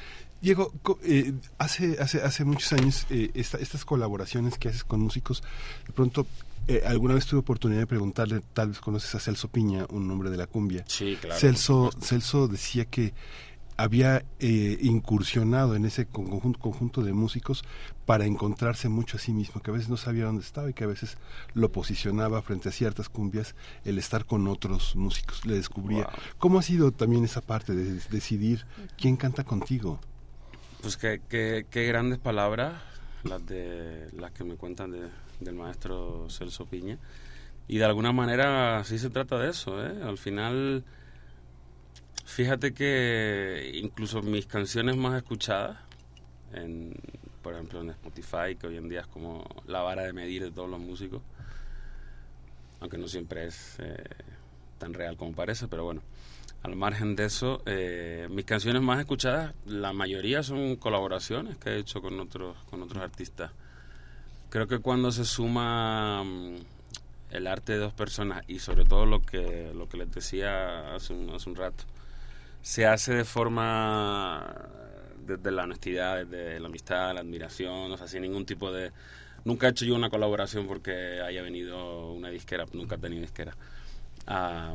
Diego, 0.40 0.72
eh, 1.04 1.32
hace, 1.58 1.98
hace, 2.00 2.20
hace 2.22 2.44
muchos 2.44 2.72
años 2.72 3.06
eh, 3.10 3.30
estas 3.34 3.84
colaboraciones 3.84 4.58
que 4.58 4.68
haces 4.68 4.82
con 4.82 5.00
músicos, 5.00 5.42
de 5.86 5.92
pronto 5.92 6.26
eh, 6.68 6.82
alguna 6.86 7.14
vez 7.14 7.26
tuve 7.26 7.40
oportunidad 7.40 7.80
de 7.80 7.86
preguntarle, 7.86 8.40
tal 8.52 8.68
vez 8.68 8.78
conoces 8.78 9.14
a 9.14 9.20
Celso 9.20 9.48
Piña, 9.48 9.86
un 9.90 10.06
nombre 10.06 10.30
de 10.30 10.36
la 10.36 10.46
cumbia. 10.46 10.84
Sí, 10.88 11.18
claro. 11.20 11.38
Celso, 11.38 11.90
Celso 12.00 12.48
decía 12.48 12.84
que 12.84 13.12
había 13.76 14.24
eh, 14.38 14.78
incursionado 14.80 15.74
en 15.74 15.84
ese 15.84 16.06
conjunto, 16.06 16.58
conjunto 16.58 17.02
de 17.02 17.12
músicos 17.12 17.64
para 18.06 18.26
encontrarse 18.26 18.88
mucho 18.88 19.16
a 19.16 19.20
sí 19.20 19.32
mismo, 19.32 19.62
que 19.62 19.70
a 19.70 19.74
veces 19.74 19.88
no 19.88 19.96
sabía 19.96 20.24
dónde 20.24 20.42
estaba 20.42 20.70
y 20.70 20.74
que 20.74 20.84
a 20.84 20.88
veces 20.88 21.18
lo 21.54 21.72
posicionaba 21.72 22.42
frente 22.42 22.68
a 22.68 22.72
ciertas 22.72 23.08
cumbias 23.08 23.54
el 23.84 23.98
estar 23.98 24.24
con 24.24 24.46
otros 24.48 24.96
músicos, 24.96 25.44
le 25.46 25.54
descubría. 25.54 26.08
¿Cómo 26.38 26.58
ha 26.58 26.62
sido 26.62 26.92
también 26.92 27.24
esa 27.24 27.40
parte 27.40 27.74
de 27.74 28.00
decidir 28.10 28.66
quién 28.96 29.16
canta 29.16 29.44
contigo? 29.44 30.00
Pues 30.80 30.96
qué, 30.96 31.20
qué, 31.28 31.86
grandes 31.86 32.18
palabras 32.18 32.74
las 33.22 33.44
de 33.46 34.08
las 34.18 34.32
que 34.32 34.42
me 34.42 34.56
cuentan 34.56 34.92
del 35.38 35.54
maestro 35.54 36.28
Celso 36.28 36.66
Piña. 36.66 36.98
Y 37.68 37.78
de 37.78 37.84
alguna 37.84 38.12
manera 38.12 38.82
sí 38.84 38.98
se 38.98 39.10
trata 39.10 39.38
de 39.38 39.50
eso, 39.50 39.84
¿eh? 39.84 40.02
Al 40.02 40.18
final, 40.18 40.84
fíjate 42.32 42.72
que 42.72 43.72
incluso 43.74 44.22
mis 44.22 44.46
canciones 44.46 44.96
más 44.96 45.14
escuchadas, 45.16 45.76
en, 46.54 46.94
por 47.42 47.52
ejemplo 47.52 47.82
en 47.82 47.90
Spotify, 47.90 48.56
que 48.58 48.68
hoy 48.68 48.78
en 48.78 48.88
día 48.88 49.02
es 49.02 49.06
como 49.06 49.44
la 49.66 49.82
vara 49.82 50.04
de 50.04 50.14
medir 50.14 50.42
de 50.42 50.50
todos 50.50 50.70
los 50.70 50.80
músicos, 50.80 51.20
aunque 52.80 52.96
no 52.96 53.06
siempre 53.06 53.46
es 53.46 53.76
eh, 53.80 54.02
tan 54.78 54.94
real 54.94 55.18
como 55.18 55.32
parece, 55.32 55.68
pero 55.68 55.84
bueno, 55.84 56.00
al 56.62 56.74
margen 56.74 57.16
de 57.16 57.26
eso, 57.26 57.60
eh, 57.66 58.28
mis 58.30 58.46
canciones 58.46 58.80
más 58.80 58.98
escuchadas, 58.98 59.54
la 59.66 59.92
mayoría 59.92 60.42
son 60.42 60.76
colaboraciones 60.76 61.58
que 61.58 61.70
he 61.70 61.78
hecho 61.80 62.00
con 62.00 62.18
otros, 62.18 62.56
con 62.70 62.80
otros 62.82 63.02
artistas. 63.02 63.52
Creo 64.48 64.66
que 64.66 64.78
cuando 64.78 65.12
se 65.12 65.26
suma 65.26 66.24
mm, 66.24 66.56
el 67.30 67.46
arte 67.46 67.72
de 67.72 67.78
dos 67.78 67.92
personas 67.92 68.42
y 68.48 68.58
sobre 68.58 68.86
todo 68.86 69.04
lo 69.04 69.20
que, 69.20 69.72
lo 69.74 69.86
que 69.86 69.98
les 69.98 70.10
decía 70.10 70.94
hace 70.94 71.12
un, 71.12 71.30
hace 71.30 71.50
un 71.50 71.56
rato, 71.56 71.84
se 72.62 72.86
hace 72.86 73.14
de 73.14 73.24
forma 73.24 74.68
desde 75.26 75.50
la 75.50 75.64
honestidad, 75.64 76.24
desde 76.24 76.60
la 76.60 76.68
amistad, 76.68 77.12
la 77.12 77.20
admiración, 77.20 77.90
o 77.92 77.96
sea, 77.96 78.06
sin 78.06 78.22
ningún 78.22 78.46
tipo 78.46 78.72
de... 78.72 78.92
Nunca 79.44 79.66
he 79.66 79.70
hecho 79.70 79.84
yo 79.84 79.96
una 79.96 80.08
colaboración 80.08 80.68
porque 80.68 81.20
haya 81.20 81.42
venido 81.42 82.12
una 82.12 82.28
disquera, 82.30 82.64
nunca 82.72 82.94
he 82.94 82.98
tenido 82.98 83.22
disquera, 83.22 83.56
a, 84.26 84.72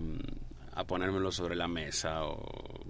a 0.73 0.83
ponérmelo 0.83 1.31
sobre 1.31 1.55
la 1.55 1.69
mesa 1.69 2.25
o 2.25 2.43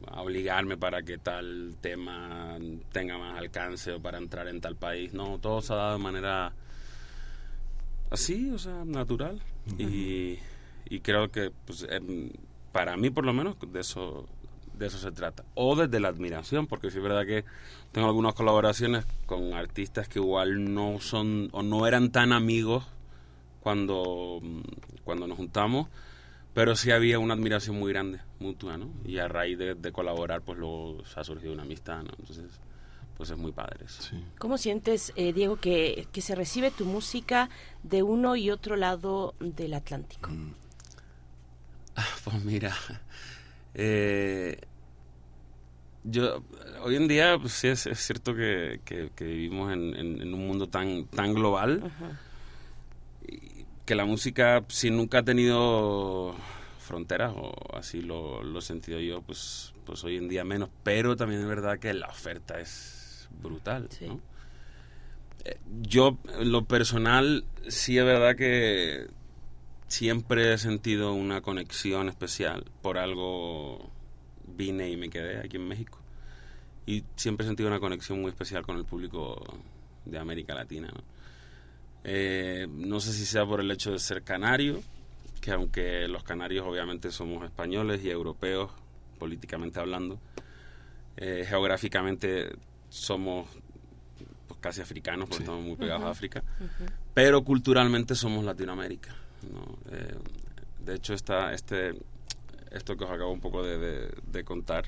a 0.08 0.22
obligarme 0.22 0.76
para 0.76 1.04
que 1.04 1.20
tal 1.20 1.76
tema 1.80 2.58
tenga 2.92 3.20
más 3.20 3.38
alcance 3.38 3.94
o 3.94 4.02
para 4.02 4.18
entrar 4.18 4.48
en 4.48 4.60
tal 4.60 4.76
país. 4.76 5.14
No, 5.14 5.38
todo 5.38 5.62
se 5.62 5.74
ha 5.74 5.76
dado 5.76 5.98
de 5.98 6.04
manera 6.04 6.52
así, 8.10 8.50
o 8.50 8.58
sea, 8.58 8.84
natural. 8.84 9.40
y, 9.78 10.40
y, 10.90 11.00
creo 11.02 11.30
que, 11.30 11.52
pues, 11.66 11.86
em, 11.90 12.32
para 12.72 12.98
mí 12.98 13.12
por 13.12 13.26
lo 13.26 13.34
menos, 13.34 13.56
de 13.72 13.80
eso 13.80 14.28
de 14.78 14.88
eso 14.88 14.98
se 14.98 15.12
trata. 15.12 15.44
O 15.56 15.76
desde 15.76 16.00
la 16.00 16.10
admiración, 16.10 16.68
porque 16.68 16.92
sí 16.92 16.98
es 16.98 17.04
verdad 17.04 17.26
que 17.26 17.46
tengo 17.92 18.08
algunas 18.08 18.34
colaboraciones 18.34 19.06
con 19.26 19.54
artistas 19.54 20.08
que 20.08 20.20
igual 20.20 20.74
no 20.74 21.00
son 21.00 21.50
o 21.52 21.64
no 21.64 21.88
eran 21.88 22.12
tan 22.12 22.32
amigos 22.32 22.86
cuando, 23.62 24.40
cuando 25.04 25.28
nos 25.28 25.38
juntamos, 25.38 25.88
pero 26.54 26.76
sí 26.76 26.92
había 26.92 27.20
una 27.20 27.34
admiración 27.34 27.78
muy 27.78 27.92
grande, 27.92 28.20
mutua, 28.40 28.78
¿no? 28.78 28.90
Y 29.06 29.18
a 29.18 29.28
raíz 29.28 29.58
de, 29.58 29.92
colaborar, 29.92 30.42
pues 30.42 30.58
luego 30.58 31.04
se 31.06 31.20
ha 31.20 31.24
surgido 31.24 31.54
una 31.54 31.64
amistad, 31.64 32.04
¿no? 32.04 32.12
Entonces, 32.18 32.46
pues 33.16 33.30
es 33.30 33.38
muy 33.38 33.52
padre 33.52 33.86
eso. 33.86 34.16
¿Cómo 34.38 34.58
sientes, 34.58 35.12
eh, 35.16 35.34
Diego, 35.34 35.58
que, 35.58 36.08
que, 36.12 36.22
se 36.22 36.36
recibe 36.36 36.72
tu 36.72 36.86
música 36.86 37.50
de 37.84 38.04
uno 38.04 38.36
y 38.36 38.52
otro 38.52 38.76
lado 38.76 39.36
del 39.40 39.74
Atlántico? 39.74 40.30
Mm. 40.30 40.54
pues 42.24 42.44
mira, 42.44 42.76
eh, 43.80 44.60
yo 46.04 46.44
hoy 46.84 46.96
en 46.96 47.08
día 47.08 47.38
pues, 47.40 47.54
sí 47.54 47.68
es, 47.68 47.88
cierto 47.94 48.34
que, 48.34 48.80
vivimos 49.20 49.72
en, 49.72 50.34
un 50.34 50.48
mundo 50.48 50.68
tan 50.68 51.06
tan 51.06 51.36
global 51.36 51.92
que 53.86 53.94
la 53.94 54.06
música 54.06 54.66
si 54.68 54.90
nunca 54.90 55.20
ha 55.20 55.24
tenido 55.24 56.36
fronteras 56.80 57.34
o 57.36 57.54
así 57.76 58.02
lo, 58.02 58.42
lo 58.42 58.60
he 58.60 58.62
sentido 58.64 59.00
yo 59.00 59.22
pues 59.22 59.74
pues 59.86 60.04
hoy 60.04 60.18
en 60.18 60.28
día 60.28 60.44
menos 60.44 60.70
pero 60.84 61.16
también 61.16 61.42
es 61.42 61.48
verdad 61.48 61.78
que 61.78 61.94
la 61.94 62.08
oferta 62.08 62.60
es 62.60 63.30
brutal 63.44 63.90
eh, 65.46 65.58
yo 65.84 66.18
en 66.40 66.52
lo 66.52 66.66
personal 66.66 67.46
sí 67.68 67.98
es 68.00 68.06
verdad 68.06 68.36
que 68.36 69.08
siempre 69.88 70.54
he 70.54 70.58
sentido 70.58 71.14
una 71.14 71.42
conexión 71.42 72.10
especial. 72.10 72.66
Por 72.82 72.98
algo 72.98 73.90
vine 74.46 74.90
y 74.90 74.98
me 74.98 75.10
quedé 75.10 75.40
aquí 75.40 75.58
en 75.58 75.68
México. 75.68 76.00
Y 76.86 77.04
siempre 77.16 77.46
he 77.46 77.48
sentido 77.48 77.70
una 77.70 77.80
conexión 77.80 78.22
muy 78.22 78.30
especial 78.30 78.66
con 78.66 78.78
el 78.78 78.86
público 78.86 79.44
de 80.06 80.18
América 80.18 80.56
Latina. 80.56 80.88
¿no? 80.94 81.04
Eh, 82.04 82.68
no 82.70 83.00
sé 83.00 83.12
si 83.12 83.26
sea 83.26 83.46
por 83.46 83.60
el 83.60 83.70
hecho 83.72 83.92
de 83.92 84.00
ser 84.00 84.24
canario, 84.24 84.82
que 85.42 85.52
aunque 85.52 86.08
los 86.08 86.24
canarios 86.24 86.66
obviamente 86.66 87.12
somos 87.12 87.44
españoles 87.44 88.04
y 88.04 88.10
europeos, 88.10 88.72
políticamente 89.20 89.80
hablando, 89.80 90.20
eh, 91.18 91.46
geográficamente 91.48 92.56
somos 92.90 93.48
pues, 94.48 94.60
casi 94.62 94.82
africanos, 94.82 95.28
porque 95.28 95.44
estamos 95.44 95.66
muy 95.66 95.76
pegados 95.76 96.04
a 96.04 96.10
África, 96.12 96.44
pero 97.14 97.44
culturalmente 97.44 98.16
somos 98.16 98.46
Latinoamérica. 98.46 99.14
Eh, 99.92 100.16
de 100.80 100.96
hecho, 100.96 101.14
esta, 101.14 101.54
este, 101.54 101.94
esto 102.72 102.96
que 102.98 103.04
os 103.04 103.12
acabo 103.12 103.32
un 103.32 103.42
poco 103.42 103.64
de, 103.64 104.44
contar 104.44 104.86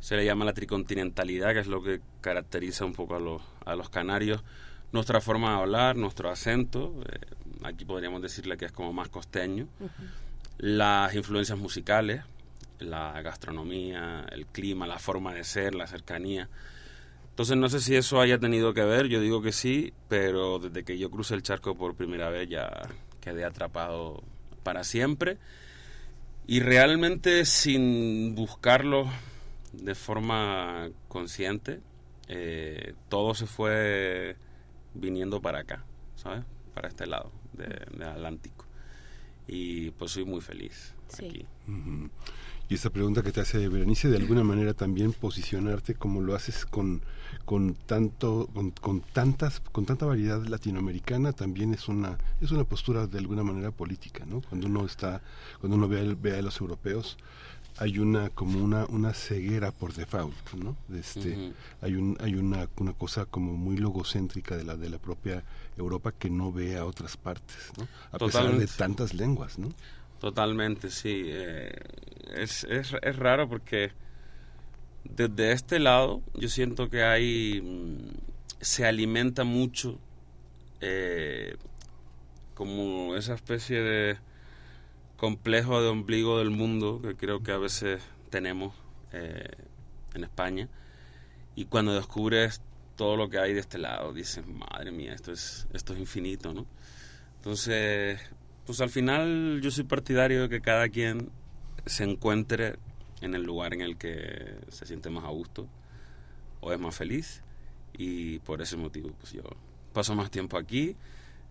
se 0.00 0.16
le 0.16 0.24
llama 0.24 0.44
la 0.44 0.52
tricontinentalidad, 0.52 1.52
que 1.52 1.60
es 1.60 1.68
lo 1.68 1.82
que 1.82 2.00
caracteriza 2.20 2.84
un 2.84 2.92
poco 2.92 3.14
a 3.14 3.20
los, 3.20 3.40
a 3.64 3.76
los 3.76 3.88
canarios. 3.88 4.42
Nuestra 4.90 5.20
forma 5.20 5.50
de 5.50 5.60
hablar, 5.60 5.96
nuestro 5.96 6.28
acento, 6.28 6.94
eh, 7.08 7.20
aquí 7.62 7.84
podríamos 7.84 8.20
decirle 8.20 8.56
que 8.56 8.64
es 8.64 8.72
como 8.72 8.92
más 8.92 9.08
costeño. 9.08 9.68
Las 10.58 11.14
influencias 11.14 11.58
musicales, 11.58 12.24
la 12.80 13.20
gastronomía, 13.22 14.26
el 14.32 14.46
clima, 14.46 14.86
la 14.86 14.98
forma 14.98 15.32
de 15.32 15.44
ser, 15.44 15.74
la 15.74 15.86
cercanía. 15.86 16.48
Entonces 17.30 17.56
no 17.56 17.68
sé 17.68 17.80
si 17.80 17.96
eso 17.96 18.20
haya 18.20 18.38
tenido 18.38 18.74
que 18.74 18.84
ver, 18.84 19.06
yo 19.06 19.20
digo 19.20 19.40
que 19.40 19.52
sí, 19.52 19.94
pero 20.08 20.58
desde 20.58 20.84
que 20.84 20.98
yo 20.98 21.10
crucé 21.10 21.34
el 21.34 21.42
charco 21.42 21.74
por 21.74 21.94
primera 21.94 22.28
vez 22.28 22.48
ya 22.48 22.82
quedé 23.22 23.44
atrapado 23.46 24.22
para 24.62 24.84
siempre 24.84 25.38
y 26.46 26.60
realmente 26.60 27.46
sin 27.46 28.34
buscarlo 28.34 29.06
de 29.72 29.94
forma 29.94 30.90
consciente, 31.08 31.80
eh, 32.28 32.94
todo 33.08 33.34
se 33.34 33.46
fue 33.46 34.36
viniendo 34.92 35.40
para 35.40 35.60
acá, 35.60 35.84
¿sabes? 36.16 36.44
Para 36.74 36.88
este 36.88 37.06
lado 37.06 37.32
del 37.52 38.02
Atlántico. 38.02 38.66
Y 39.46 39.90
pues 39.92 40.12
soy 40.12 40.24
muy 40.24 40.40
feliz 40.40 40.94
aquí. 41.14 41.46
Y 42.72 42.76
esta 42.76 42.88
pregunta 42.88 43.22
que 43.22 43.32
te 43.32 43.42
hace 43.42 43.68
Berenice, 43.68 44.08
de 44.08 44.16
alguna 44.16 44.42
manera 44.42 44.72
también 44.72 45.12
posicionarte 45.12 45.94
como 45.94 46.22
lo 46.22 46.34
haces 46.34 46.64
con 46.64 47.02
con 47.44 47.74
tanto 47.74 48.48
con, 48.80 49.00
tantas 49.00 49.60
con 49.60 49.84
tanta 49.84 50.06
variedad 50.06 50.42
latinoamericana 50.42 51.34
también 51.34 51.74
es 51.74 51.88
una 51.88 52.16
es 52.40 52.50
una 52.50 52.64
postura 52.64 53.06
de 53.06 53.18
alguna 53.18 53.42
manera 53.42 53.72
política 53.72 54.24
no 54.24 54.40
cuando 54.40 54.68
uno 54.68 54.86
está 54.86 55.20
cuando 55.60 55.76
uno 55.76 55.86
ve, 55.86 56.14
ve 56.14 56.38
a 56.38 56.42
los 56.42 56.60
europeos 56.60 57.18
hay 57.76 57.98
una 57.98 58.30
como 58.30 58.62
una 58.62 58.86
una 58.86 59.12
ceguera 59.12 59.70
por 59.70 59.92
default 59.92 60.52
no 60.54 60.76
este 60.94 61.52
hay 61.82 61.94
un 61.94 62.16
hay 62.20 62.36
una, 62.36 62.68
una 62.76 62.92
cosa 62.94 63.26
como 63.26 63.54
muy 63.54 63.76
logocéntrica 63.76 64.56
de 64.56 64.64
la 64.64 64.76
de 64.76 64.88
la 64.88 64.98
propia 64.98 65.42
Europa 65.76 66.12
que 66.12 66.30
no 66.30 66.52
ve 66.52 66.76
a 66.78 66.86
otras 66.86 67.16
partes 67.18 67.70
no 67.78 67.86
a 68.12 68.18
pesar 68.18 68.56
de 68.56 68.66
tantas 68.66 69.12
lenguas 69.12 69.58
no 69.58 69.68
totalmente 70.22 70.88
sí 70.88 71.24
eh, 71.26 71.72
es, 72.36 72.62
es, 72.62 72.94
es 73.02 73.16
raro 73.16 73.48
porque 73.48 73.90
desde 75.02 75.50
este 75.50 75.80
lado 75.80 76.22
yo 76.34 76.48
siento 76.48 76.88
que 76.88 77.02
hay 77.02 77.60
mm, 77.60 78.60
se 78.60 78.86
alimenta 78.86 79.42
mucho 79.42 79.98
eh, 80.80 81.56
como 82.54 83.16
esa 83.16 83.34
especie 83.34 83.80
de 83.80 84.18
complejo 85.16 85.82
de 85.82 85.88
ombligo 85.88 86.38
del 86.38 86.50
mundo 86.50 87.00
que 87.02 87.16
creo 87.16 87.42
que 87.42 87.50
a 87.50 87.58
veces 87.58 88.00
tenemos 88.30 88.76
eh, 89.12 89.50
en 90.14 90.22
España. 90.22 90.68
Y 91.56 91.64
cuando 91.64 91.94
descubres 91.94 92.62
todo 92.94 93.16
lo 93.16 93.28
que 93.28 93.40
hay 93.40 93.54
de 93.54 93.60
este 93.60 93.78
lado 93.78 94.12
dices 94.12 94.46
madre 94.46 94.92
mía 94.92 95.14
esto 95.14 95.32
es 95.32 95.66
esto 95.72 95.94
es 95.94 95.98
infinito 95.98 96.52
no 96.52 96.66
entonces 97.36 98.20
pues 98.72 98.80
al 98.80 98.88
final 98.88 99.60
yo 99.62 99.70
soy 99.70 99.84
partidario 99.84 100.40
de 100.40 100.48
que 100.48 100.62
cada 100.62 100.88
quien 100.88 101.28
se 101.84 102.04
encuentre 102.04 102.76
en 103.20 103.34
el 103.34 103.42
lugar 103.42 103.74
en 103.74 103.82
el 103.82 103.98
que 103.98 104.54
se 104.68 104.86
siente 104.86 105.10
más 105.10 105.24
a 105.24 105.28
gusto 105.28 105.68
o 106.62 106.72
es 106.72 106.80
más 106.80 106.96
feliz. 106.96 107.42
Y 107.98 108.38
por 108.38 108.62
ese 108.62 108.78
motivo 108.78 109.10
pues 109.20 109.34
yo 109.34 109.42
paso 109.92 110.14
más 110.14 110.30
tiempo 110.30 110.56
aquí. 110.56 110.96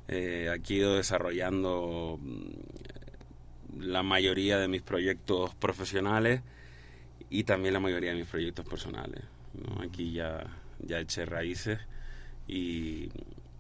Eh, 0.07 0.49
aquí 0.51 0.73
he 0.73 0.77
ido 0.79 0.95
desarrollando 0.95 2.17
mm, 2.19 3.81
la 3.81 4.01
mayoría 4.01 4.57
de 4.57 4.67
mis 4.67 4.81
proyectos 4.81 5.53
profesionales 5.53 6.41
y 7.29 7.43
también 7.43 7.75
la 7.75 7.79
mayoría 7.81 8.13
de 8.13 8.17
mis 8.17 8.27
proyectos 8.27 8.65
personales 8.65 9.21
aquí 9.79 10.11
ya 10.11 10.57
ya 10.79 10.99
eché 10.99 11.27
raíces 11.27 11.77
y, 12.47 13.11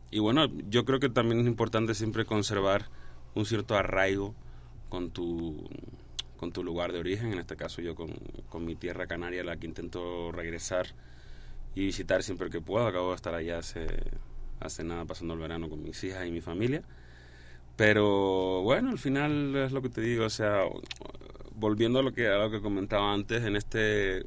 y 0.09 0.17
bueno 0.17 0.47
yo 0.67 0.83
creo 0.83 0.99
que 0.99 1.09
también 1.09 1.41
es 1.41 1.47
importante 1.47 1.93
siempre 1.93 2.25
conservar 2.25 2.89
un 3.35 3.45
cierto 3.45 3.75
arraigo 3.75 4.35
con 4.89 5.11
tu 5.11 5.67
con 6.37 6.51
tu 6.51 6.63
lugar 6.63 6.91
de 6.91 6.97
origen, 6.97 7.33
en 7.33 7.39
este 7.39 7.55
caso 7.55 7.83
yo 7.83 7.93
con, 7.93 8.09
con 8.49 8.65
mi 8.65 8.75
tierra 8.75 9.05
canaria, 9.05 9.43
la 9.43 9.57
que 9.57 9.67
intento 9.67 10.31
regresar 10.31 10.87
y 11.75 11.85
visitar 11.85 12.23
siempre 12.23 12.49
que 12.49 12.61
puedo. 12.61 12.87
Acabo 12.87 13.09
de 13.09 13.15
estar 13.15 13.35
allá 13.35 13.59
hace, 13.59 13.85
hace 14.59 14.83
nada 14.83 15.05
pasando 15.05 15.35
el 15.35 15.39
verano 15.39 15.69
con 15.69 15.83
mis 15.83 16.03
hijas 16.03 16.25
y 16.25 16.31
mi 16.31 16.41
familia. 16.41 16.81
Pero 17.75 18.61
bueno, 18.63 18.89
al 18.89 18.97
final 18.97 19.55
es 19.55 19.71
lo 19.71 19.81
que 19.83 19.89
te 19.89 20.01
digo, 20.01 20.25
o 20.25 20.29
sea, 20.29 20.63
volviendo 21.55 21.99
a 21.99 22.03
lo 22.03 22.11
que, 22.11 22.27
a 22.27 22.37
lo 22.37 22.51
que 22.51 22.61
comentaba 22.61 23.13
antes, 23.13 23.43
en 23.43 23.55
este, 23.55 24.25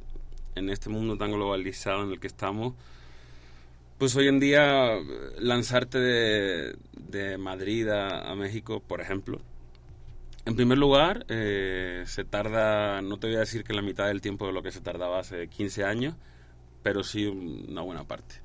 en 0.55 0.69
este 0.69 0.89
mundo 0.89 1.17
tan 1.17 1.31
globalizado 1.31 2.03
en 2.03 2.11
el 2.11 2.19
que 2.19 2.27
estamos, 2.27 2.73
pues 3.97 4.15
hoy 4.15 4.27
en 4.27 4.39
día 4.39 4.97
lanzarte 5.39 5.99
de, 5.99 6.77
de 6.95 7.37
Madrid 7.37 7.87
a, 7.89 8.31
a 8.31 8.35
México, 8.35 8.81
por 8.81 9.01
ejemplo, 9.01 9.39
en 10.45 10.55
primer 10.55 10.77
lugar, 10.77 11.25
eh, 11.27 12.03
se 12.05 12.23
tarda, 12.23 13.01
no 13.01 13.17
te 13.17 13.27
voy 13.27 13.35
a 13.37 13.39
decir 13.39 13.63
que 13.63 13.73
la 13.73 13.81
mitad 13.81 14.05
del 14.05 14.21
tiempo 14.21 14.45
de 14.45 14.53
lo 14.53 14.61
que 14.61 14.71
se 14.71 14.79
tardaba 14.79 15.19
hace 15.19 15.47
15 15.47 15.83
años, 15.83 16.15
pero 16.83 17.03
sí 17.03 17.25
una 17.25 17.81
buena 17.81 18.03
parte. 18.03 18.35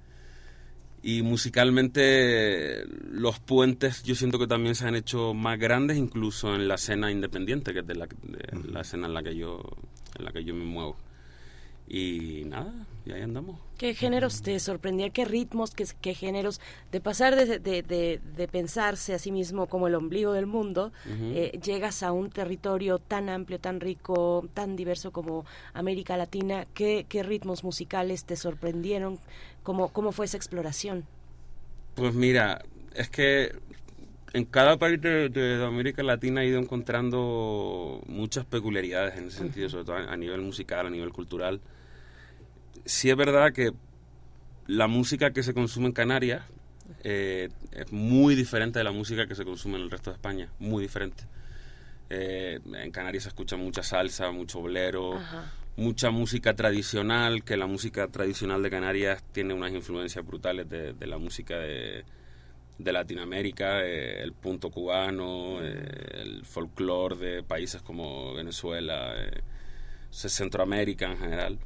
Y 1.03 1.23
musicalmente 1.23 2.85
los 3.11 3.39
puentes 3.39 4.03
yo 4.03 4.15
siento 4.15 4.39
que 4.39 4.47
también 4.47 4.75
se 4.75 4.87
han 4.87 4.95
hecho 4.95 5.35
más 5.35 5.59
grandes 5.59 5.99
incluso 5.99 6.55
en 6.55 6.69
la 6.69 6.77
escena 6.77 7.11
independiente, 7.11 7.75
que 7.75 7.81
es 7.81 7.87
de 7.87 7.95
la, 7.95 8.07
de 8.07 8.71
la 8.71 8.81
escena 8.81 9.07
en 9.07 9.15
la 9.15 9.23
que 9.23 9.37
yo 9.37 9.61
en 10.19 10.25
la 10.25 10.33
que 10.33 10.43
yo 10.43 10.55
me 10.55 10.65
muevo. 10.65 10.97
Y 11.87 12.45
nada, 12.47 12.73
y 13.11 13.13
ahí 13.13 13.23
andamos. 13.23 13.59
¿Qué 13.77 13.95
géneros 13.95 14.43
te 14.43 14.59
sorprendía? 14.61 15.11
¿Qué 15.11 15.25
ritmos? 15.25 15.75
¿Qué, 15.75 15.85
qué 16.01 16.15
géneros? 16.15 16.61
De 16.93 17.01
pasar 17.01 17.35
de, 17.35 17.59
de, 17.59 17.83
de, 17.83 18.21
de, 18.37 18.49
pensarse 18.49 19.15
a 19.15 19.19
sí 19.19 19.33
mismo 19.33 19.67
como 19.67 19.89
el 19.89 19.95
ombligo 19.95 20.33
del 20.33 20.47
mundo, 20.47 20.93
uh 21.07 21.09
-huh. 21.09 21.33
eh, 21.35 21.61
llegas 21.63 22.03
a 22.03 22.13
un 22.13 22.31
territorio 22.31 22.99
tan 22.99 23.29
amplio, 23.29 23.59
tan 23.59 23.81
rico, 23.81 24.49
tan 24.55 24.77
diverso 24.77 25.11
como 25.13 25.45
América 25.73 26.17
Latina. 26.17 26.67
¿Qué, 26.75 27.07
qué 27.09 27.23
ritmos 27.23 27.65
musicales 27.65 28.25
te 28.25 28.37
sorprendieron? 28.37 29.19
¿Cómo, 29.63 29.89
¿Cómo 29.89 30.13
fue 30.13 30.27
esa 30.27 30.37
exploración? 30.37 31.05
Pues 31.95 32.15
mira, 32.15 32.63
es 32.95 33.11
que 33.11 33.53
en 34.33 34.45
cada 34.45 34.79
país 34.79 35.01
de, 35.01 35.29
de, 35.29 35.65
América 35.65 36.03
Latina 36.03 36.43
he 36.43 36.47
ido 36.47 36.61
encontrando 36.61 38.01
muchas 38.07 38.45
peculiaridades 38.45 39.17
en 39.17 39.27
ese 39.27 39.39
sentido, 39.39 39.69
sobre 39.69 39.85
todo 39.85 39.97
a, 39.97 40.13
a 40.13 40.17
nivel 40.17 40.41
musical, 40.41 40.87
a 40.87 40.91
nivel 40.91 41.13
cultural 41.13 41.61
sí 42.85 43.11
es 43.11 43.17
verdad 43.17 43.53
que 43.53 43.73
la 44.67 44.87
música 44.87 45.33
que 45.33 45.43
se 45.43 45.55
consume 45.55 45.87
en 45.87 45.93
Canarias 45.93 46.43
eh, 47.03 47.49
es 47.73 47.93
muy 47.93 48.35
diferente 48.35 48.79
de 48.79 48.85
la 48.85 48.93
música 48.93 49.27
que 49.27 49.35
se 49.35 49.45
consume 49.45 49.77
en 49.77 49.83
el 49.83 49.91
resto 49.91 50.11
de 50.11 50.17
España, 50.17 50.49
muy 50.59 50.83
diferente. 50.83 51.25
Eh, 52.09 52.61
en 52.65 52.91
Canarias 52.91 53.25
se 53.25 53.29
escucha 53.31 53.57
mucha 53.57 53.83
salsa, 53.83 54.31
mucho 54.31 54.61
bolero, 54.61 55.17
Ajá. 55.17 55.53
mucha 55.77 56.11
música 56.11 56.55
tradicional, 56.55 57.45
que 57.45 57.57
la 57.57 57.67
música 57.67 58.09
tradicional 58.09 58.63
de 58.63 58.71
Canarias 58.71 59.23
tiene 59.33 59.55
unas 59.55 59.73
influencias 59.73 60.25
brutales 60.27 60.69
de, 60.69 60.93
de 60.93 61.07
la 61.07 61.19
música 61.19 61.59
de, 61.59 62.05
de 62.79 62.93
Latinoamérica, 62.93 63.85
eh, 63.85 64.23
el 64.23 64.33
punto 64.33 64.71
cubano, 64.71 65.61
el 65.61 66.45
folclore 66.45 67.17
de 67.17 67.43
países 67.43 67.83
como 67.83 68.35
Venezuela, 68.35 69.15
Centroamérica 70.11 71.07
en 71.11 71.19
general. 71.19 71.59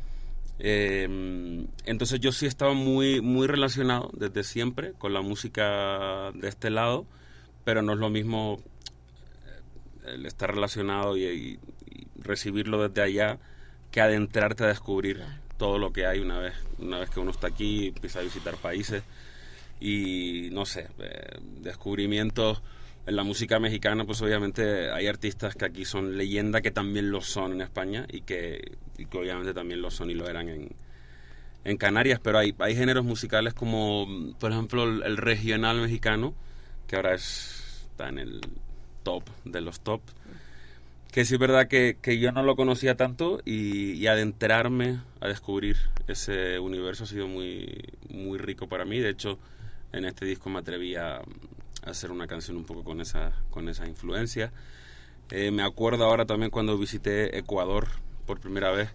Eh, 0.59 1.67
entonces 1.85 2.21
yo 2.21 2.33
sí 2.33 2.47
estaba 2.47 2.75
muy, 2.75 3.21
muy 3.21 3.47
relacionado 3.47 4.11
desde 4.15 4.45
siempre 4.45 4.93
con 4.93 5.13
la 5.13 5.21
música 5.21 6.31
de 6.33 6.49
este 6.49 6.71
lado, 6.71 7.07
pero 7.65 7.83
no 7.83 7.93
es 7.95 7.99
lo 7.99 8.11
mismo 8.11 8.61
eh, 9.47 10.15
el 10.15 10.27
estar 10.27 10.55
relacionado 10.55 11.17
y, 11.17 11.25
y, 11.25 11.59
y 11.87 12.07
recibirlo 12.21 12.89
desde 12.89 13.03
allá 13.03 13.39
que 13.91 14.01
adentrarte 14.01 14.65
a 14.65 14.69
descubrir 14.69 15.19
claro. 15.19 15.33
todo 15.57 15.79
lo 15.79 15.93
que 15.93 16.07
hay 16.07 16.19
una 16.21 16.39
vez, 16.39 16.55
una 16.79 16.99
vez 16.99 17.11
que 17.11 17.21
uno 17.21 17.31
está 17.31 17.47
aquí, 17.49 17.89
empieza 17.89 18.21
a 18.21 18.23
visitar 18.23 18.57
países 18.57 19.03
y 19.81 20.49
no 20.53 20.67
sé, 20.67 20.89
eh, 20.99 21.39
descubrimientos 21.61 22.63
en 23.07 23.17
la 23.17 23.23
música 23.23 23.59
mexicana, 23.59 24.05
pues 24.05 24.23
obviamente 24.23 24.91
hay 24.91 25.07
artistas 25.07 25.55
que 25.55 25.67
aquí 25.67 25.85
son 25.85 26.17
leyenda, 26.17 26.63
que 26.63 26.71
también 26.71 27.11
lo 27.11 27.21
son 27.21 27.53
en 27.53 27.61
España 27.61 28.07
y 28.11 28.23
que, 28.23 28.77
y 28.97 29.07
que 29.07 29.19
obviamente 29.19 29.53
también 29.53 29.83
lo 29.83 29.91
son 29.91 30.11
y 30.11 30.15
lo 30.15 30.29
eran 30.29 30.49
en, 30.49 30.71
en 31.65 31.77
Canarias, 31.77 32.21
pero 32.23 32.39
hay, 32.39 32.55
hay 32.59 32.75
géneros 32.75 33.05
musicales 33.05 33.53
como, 33.53 34.07
por 34.39 34.53
ejemplo, 34.53 34.85
el, 34.85 35.03
el 35.03 35.17
regional 35.17 35.81
mexicano, 35.81 36.35
que 36.87 36.97
ahora 36.97 37.15
es, 37.15 37.85
está 37.91 38.09
en 38.09 38.19
el 38.19 38.41
top 39.03 39.25
de 39.45 39.61
los 39.61 39.81
top, 39.81 40.01
que 41.13 41.25
sí 41.25 41.35
es 41.35 41.41
verdad 41.41 41.69
que, 41.69 41.99
que 42.03 42.19
yo 42.19 42.33
no 42.33 42.43
lo 42.43 42.57
conocía 42.57 42.97
tanto 42.97 43.41
y, 43.45 43.93
y, 43.93 44.07
adentrarme 44.09 44.99
a 45.21 45.29
descubrir 45.29 45.77
ese 46.09 46.59
universo 46.59 47.05
ha 47.05 47.07
sido 47.07 47.29
muy, 47.29 47.85
muy 48.09 48.37
rico 48.37 48.67
para 48.67 48.85
mí. 48.85 48.99
De 48.99 49.11
hecho, 49.11 49.39
en 49.93 50.07
este 50.07 50.27
disco 50.27 50.51
me 50.51 50.59
atreví 50.59 50.97
a, 50.97 51.23
hacer 51.87 52.11
una 52.11 52.27
canción 52.27 52.57
un 52.57 52.65
poco 52.65 52.85
con 52.85 53.01
esa, 53.01 53.33
con 53.51 53.69
esa 53.69 53.87
influencia. 53.87 54.53
Eh, 55.31 55.51
me 55.51 55.63
acuerdo 55.63 56.05
ahora 56.05 56.27
también 56.27 56.51
cuando 56.51 56.77
visité 56.77 57.39
Ecuador 57.39 57.89
por 58.27 58.41
primera 58.41 58.71
vez 58.71 58.91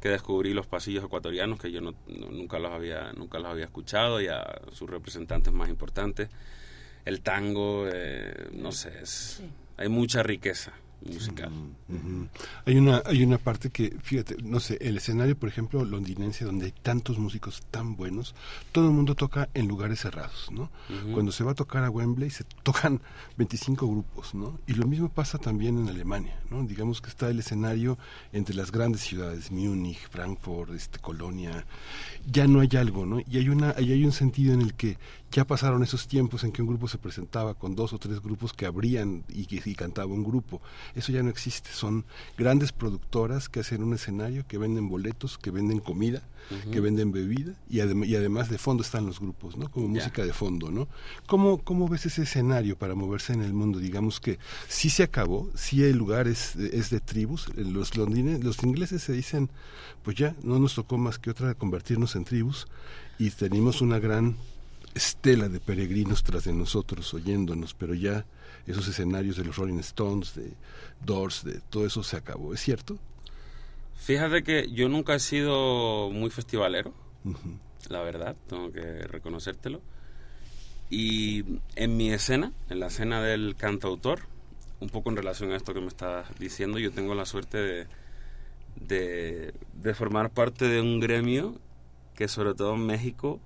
que 0.00 0.08
descubrí 0.08 0.52
los 0.52 0.66
pasillos 0.66 1.04
ecuatorianos 1.04 1.58
que 1.58 1.72
yo 1.72 1.80
no, 1.80 1.94
no, 2.06 2.30
nunca 2.30 2.58
los 2.58 2.72
había 2.72 3.12
nunca 3.12 3.38
los 3.38 3.50
había 3.50 3.64
escuchado 3.64 4.20
y 4.20 4.28
a 4.28 4.60
sus 4.72 4.88
representantes 4.88 5.52
más 5.52 5.68
importantes 5.68 6.28
el 7.04 7.22
tango 7.22 7.86
eh, 7.90 8.48
no 8.52 8.72
sé 8.72 8.92
es, 9.02 9.38
sí. 9.38 9.50
hay 9.76 9.88
mucha 9.88 10.22
riqueza 10.22 10.72
musical. 11.04 11.50
-huh. 11.88 12.28
Hay 12.64 12.76
una 12.76 13.02
hay 13.04 13.22
una 13.22 13.38
parte 13.38 13.70
que 13.70 13.96
fíjate, 14.02 14.36
no 14.42 14.60
sé, 14.60 14.78
el 14.80 14.96
escenario, 14.96 15.36
por 15.36 15.48
ejemplo, 15.48 15.84
londinense 15.84 16.44
donde 16.44 16.66
hay 16.66 16.72
tantos 16.72 17.18
músicos 17.18 17.62
tan 17.70 17.96
buenos, 17.96 18.34
todo 18.72 18.86
el 18.88 18.92
mundo 18.92 19.14
toca 19.14 19.48
en 19.54 19.68
lugares 19.68 20.00
cerrados, 20.00 20.48
¿no? 20.50 20.62
Uh 20.62 20.92
-huh. 20.92 21.12
Cuando 21.12 21.32
se 21.32 21.44
va 21.44 21.52
a 21.52 21.54
tocar 21.54 21.84
a 21.84 21.90
Wembley 21.90 22.30
se 22.30 22.44
tocan 22.62 23.00
25 23.36 23.86
grupos, 23.86 24.34
¿no? 24.34 24.58
Y 24.66 24.74
lo 24.74 24.86
mismo 24.86 25.08
pasa 25.08 25.38
también 25.38 25.78
en 25.78 25.88
Alemania, 25.88 26.40
¿no? 26.50 26.62
Digamos 26.64 27.00
que 27.00 27.08
está 27.08 27.28
el 27.28 27.38
escenario 27.38 27.98
entre 28.32 28.54
las 28.54 28.70
grandes 28.70 29.02
ciudades, 29.02 29.50
Múnich, 29.50 30.08
Frankfurt, 30.10 30.72
este 30.74 30.98
Colonia, 30.98 31.64
ya 32.30 32.46
no 32.46 32.60
hay 32.60 32.70
algo, 32.76 33.06
¿no? 33.06 33.20
Y 33.20 33.38
hay 33.38 33.48
una 33.48 33.74
y 33.78 33.92
hay 33.92 34.04
un 34.04 34.12
sentido 34.12 34.54
en 34.54 34.62
el 34.62 34.74
que 34.74 34.98
ya 35.32 35.44
pasaron 35.44 35.82
esos 35.82 36.06
tiempos 36.08 36.44
en 36.44 36.52
que 36.52 36.62
un 36.62 36.68
grupo 36.68 36.88
se 36.88 36.98
presentaba 36.98 37.54
con 37.54 37.74
dos 37.74 37.92
o 37.92 37.98
tres 37.98 38.20
grupos 38.20 38.52
que 38.52 38.66
abrían 38.66 39.24
y, 39.28 39.46
y 39.50 39.74
cantaba 39.74 40.12
un 40.12 40.24
grupo. 40.24 40.60
Eso 40.94 41.12
ya 41.12 41.22
no 41.22 41.30
existe. 41.30 41.70
Son 41.72 42.04
grandes 42.36 42.72
productoras 42.72 43.48
que 43.48 43.60
hacen 43.60 43.82
un 43.82 43.94
escenario, 43.94 44.46
que 44.46 44.58
venden 44.58 44.88
boletos, 44.88 45.38
que 45.38 45.50
venden 45.50 45.80
comida, 45.80 46.22
uh 46.50 46.54
-huh. 46.54 46.70
que 46.70 46.80
venden 46.80 47.12
bebida 47.12 47.54
y, 47.68 47.80
adem 47.80 48.04
y, 48.04 48.14
además 48.14 48.48
de 48.48 48.58
fondo 48.58 48.82
están 48.82 49.06
los 49.06 49.20
grupos, 49.20 49.56
¿no? 49.56 49.70
Como 49.70 49.86
yeah. 49.86 50.02
música 50.02 50.24
de 50.24 50.32
fondo, 50.32 50.70
¿no? 50.70 50.88
¿Cómo, 51.26 51.58
¿Cómo 51.58 51.88
ves 51.88 52.06
ese 52.06 52.22
escenario 52.22 52.76
para 52.76 52.94
moverse 52.94 53.32
en 53.32 53.42
el 53.42 53.52
mundo? 53.52 53.78
Digamos 53.78 54.20
que 54.20 54.38
sí 54.68 54.90
se 54.90 55.02
acabó, 55.02 55.50
sí 55.54 55.82
el 55.82 55.96
lugar 55.96 56.28
es, 56.28 56.56
es 56.56 56.90
de 56.90 57.00
tribus. 57.00 57.48
Los, 57.56 57.96
londines, 57.96 58.42
los 58.42 58.62
ingleses 58.62 59.02
se 59.02 59.12
dicen, 59.12 59.50
pues 60.02 60.16
ya 60.16 60.34
no 60.42 60.58
nos 60.58 60.74
tocó 60.74 60.98
más 60.98 61.18
que 61.18 61.30
otra 61.30 61.54
convertirnos 61.54 62.16
en 62.16 62.24
tribus 62.24 62.66
y 63.18 63.30
tenemos 63.30 63.80
una 63.80 63.98
gran 63.98 64.36
estela 64.94 65.48
de 65.48 65.60
peregrinos 65.60 66.22
tras 66.22 66.44
de 66.44 66.52
nosotros 66.52 67.12
oyéndonos, 67.12 67.74
pero 67.74 67.94
ya 67.94 68.24
esos 68.66 68.86
escenarios 68.88 69.36
de 69.36 69.44
los 69.44 69.56
Rolling 69.56 69.78
Stones, 69.78 70.34
de 70.34 70.52
Doors, 71.04 71.44
de 71.44 71.60
todo 71.70 71.86
eso 71.86 72.02
se 72.02 72.16
acabó, 72.16 72.52
¿es 72.52 72.60
cierto? 72.60 72.98
Fíjate 73.94 74.42
que 74.42 74.70
yo 74.72 74.88
nunca 74.88 75.14
he 75.14 75.20
sido 75.20 76.10
muy 76.10 76.30
festivalero, 76.30 76.92
uh 77.24 77.30
-huh. 77.30 77.58
la 77.88 78.02
verdad, 78.02 78.36
tengo 78.48 78.72
que 78.72 78.82
reconocértelo. 79.06 79.80
Y 80.90 81.44
en 81.74 81.96
mi 81.96 82.10
escena, 82.12 82.52
en 82.70 82.80
la 82.80 82.86
escena 82.86 83.20
del 83.22 83.56
cantautor, 83.56 84.20
un 84.80 84.88
poco 84.88 85.10
en 85.10 85.16
relación 85.16 85.50
a 85.50 85.56
esto 85.56 85.74
que 85.74 85.80
me 85.80 85.88
estás 85.88 86.26
diciendo, 86.38 86.78
yo 86.78 86.92
tengo 86.92 87.14
la 87.14 87.26
suerte 87.26 87.58
de, 87.58 87.86
de, 88.76 89.54
de 89.74 89.94
formar 89.94 90.30
parte 90.30 90.66
de 90.66 90.80
un 90.80 91.00
gremio 91.00 91.58
que 92.14 92.28
sobre 92.28 92.54
todo 92.54 92.74
en 92.74 92.86
México 92.86 93.40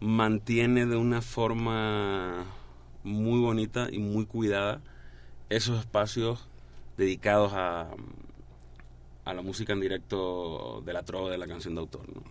mantiene 0.00 0.86
de 0.86 0.96
una 0.96 1.22
forma 1.22 2.46
muy 3.04 3.40
bonita 3.40 3.88
y 3.90 3.98
muy 3.98 4.26
cuidada 4.26 4.80
esos 5.48 5.80
espacios 5.80 6.46
dedicados 6.96 7.52
a, 7.54 7.90
a 9.24 9.34
la 9.34 9.42
música 9.42 9.72
en 9.72 9.80
directo 9.80 10.82
de 10.84 10.92
la 10.92 11.02
trova 11.02 11.30
de 11.30 11.38
la 11.38 11.46
canción 11.46 11.74
de 11.74 11.80
autor. 11.80 12.08
¿no? 12.14 12.22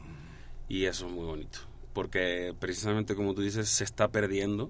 Y 0.67 0.85
eso 0.85 1.07
es 1.07 1.11
muy 1.11 1.25
bonito, 1.25 1.59
porque 1.93 2.53
precisamente 2.59 3.15
como 3.15 3.33
tú 3.33 3.41
dices, 3.41 3.69
se 3.69 3.83
está 3.83 4.09
perdiendo 4.09 4.69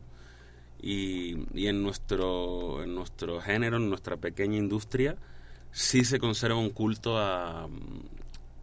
y, 0.82 1.46
y 1.54 1.68
en, 1.68 1.84
nuestro, 1.84 2.84
en 2.84 2.96
nuestro 2.96 3.42
género, 3.42 3.78
en 3.78 3.90
nuestra 3.90 4.18
pequeña 4.18 4.58
industria, 4.58 5.18
sí 5.72 6.06
se 6.06 6.20
conserva 6.20 6.58
un 6.58 6.70
culto 6.70 7.18
a, 7.18 7.68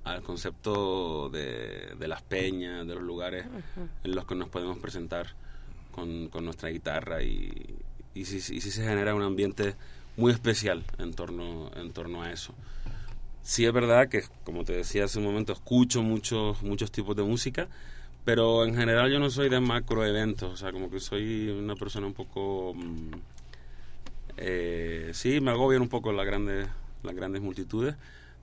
al 0.05 0.22
concepto 0.22 1.28
de, 1.28 1.95
de, 1.99 2.09
las 2.09 2.22
peñas, 2.22 2.87
de 2.87 2.95
los 2.95 3.03
lugares 3.03 3.47
en 4.05 4.14
los 4.14 4.24
que 4.24 4.34
nos 4.34 4.49
podemos 4.49 4.78
presentar 4.78 5.34
con, 5.97 6.28
con 6.28 6.44
nuestra 6.44 6.68
guitarra 6.68 7.22
y, 7.24 7.74
y, 8.14 8.24
sí, 8.26 8.40
sí 8.40 8.61
se 8.61 8.84
genera 8.84 9.16
un 9.16 9.22
ambiente 9.22 9.74
muy 10.16 10.30
especial 10.30 10.84
en 10.99 11.12
torno, 11.14 11.72
en 11.74 11.92
torno 11.92 12.22
a 12.22 12.30
eso. 12.30 12.55
Sí 13.42 13.64
es 13.64 13.72
verdad 13.72 14.09
que, 14.09 14.22
como 14.44 14.64
te 14.64 14.74
decía 14.74 15.05
hace 15.07 15.18
un 15.18 15.24
momento, 15.24 15.53
escucho 15.53 16.03
muchos, 16.03 16.62
muchos 16.62 16.92
tipos 16.92 17.16
de 17.16 17.22
música, 17.24 17.66
pero 18.24 18.64
en 18.64 18.76
general 18.76 19.11
yo 19.11 19.18
no 19.18 19.30
soy 19.30 19.49
de 19.49 19.61
macro 19.61 20.05
eventos, 20.05 20.53
o 20.53 20.57
sea, 20.57 20.70
como 20.72 20.90
que 20.90 21.01
soy 21.01 21.49
una 21.49 21.74
persona 21.74 22.07
un 22.07 22.14
poco... 22.14 22.74
Mmm, 22.74 23.11
Eh, 24.38 25.11
sí, 25.14 25.40
me 25.40 25.51
agobian 25.51 25.80
un 25.82 25.88
poco 25.88 26.12
las 26.12 26.26
grandes, 26.26 26.68
las 27.03 27.14
grandes 27.14 27.40
multitudes. 27.40 27.94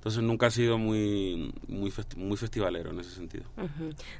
Entonces 0.04 0.22
nunca 0.22 0.48
ha 0.48 0.52
sido 0.52 0.78
muy, 0.78 1.54
muy, 1.70 1.94
muy 2.18 2.36
festivalero 2.36 2.92
en 2.92 3.00
ese 3.00 3.12
sentido. 3.12 3.46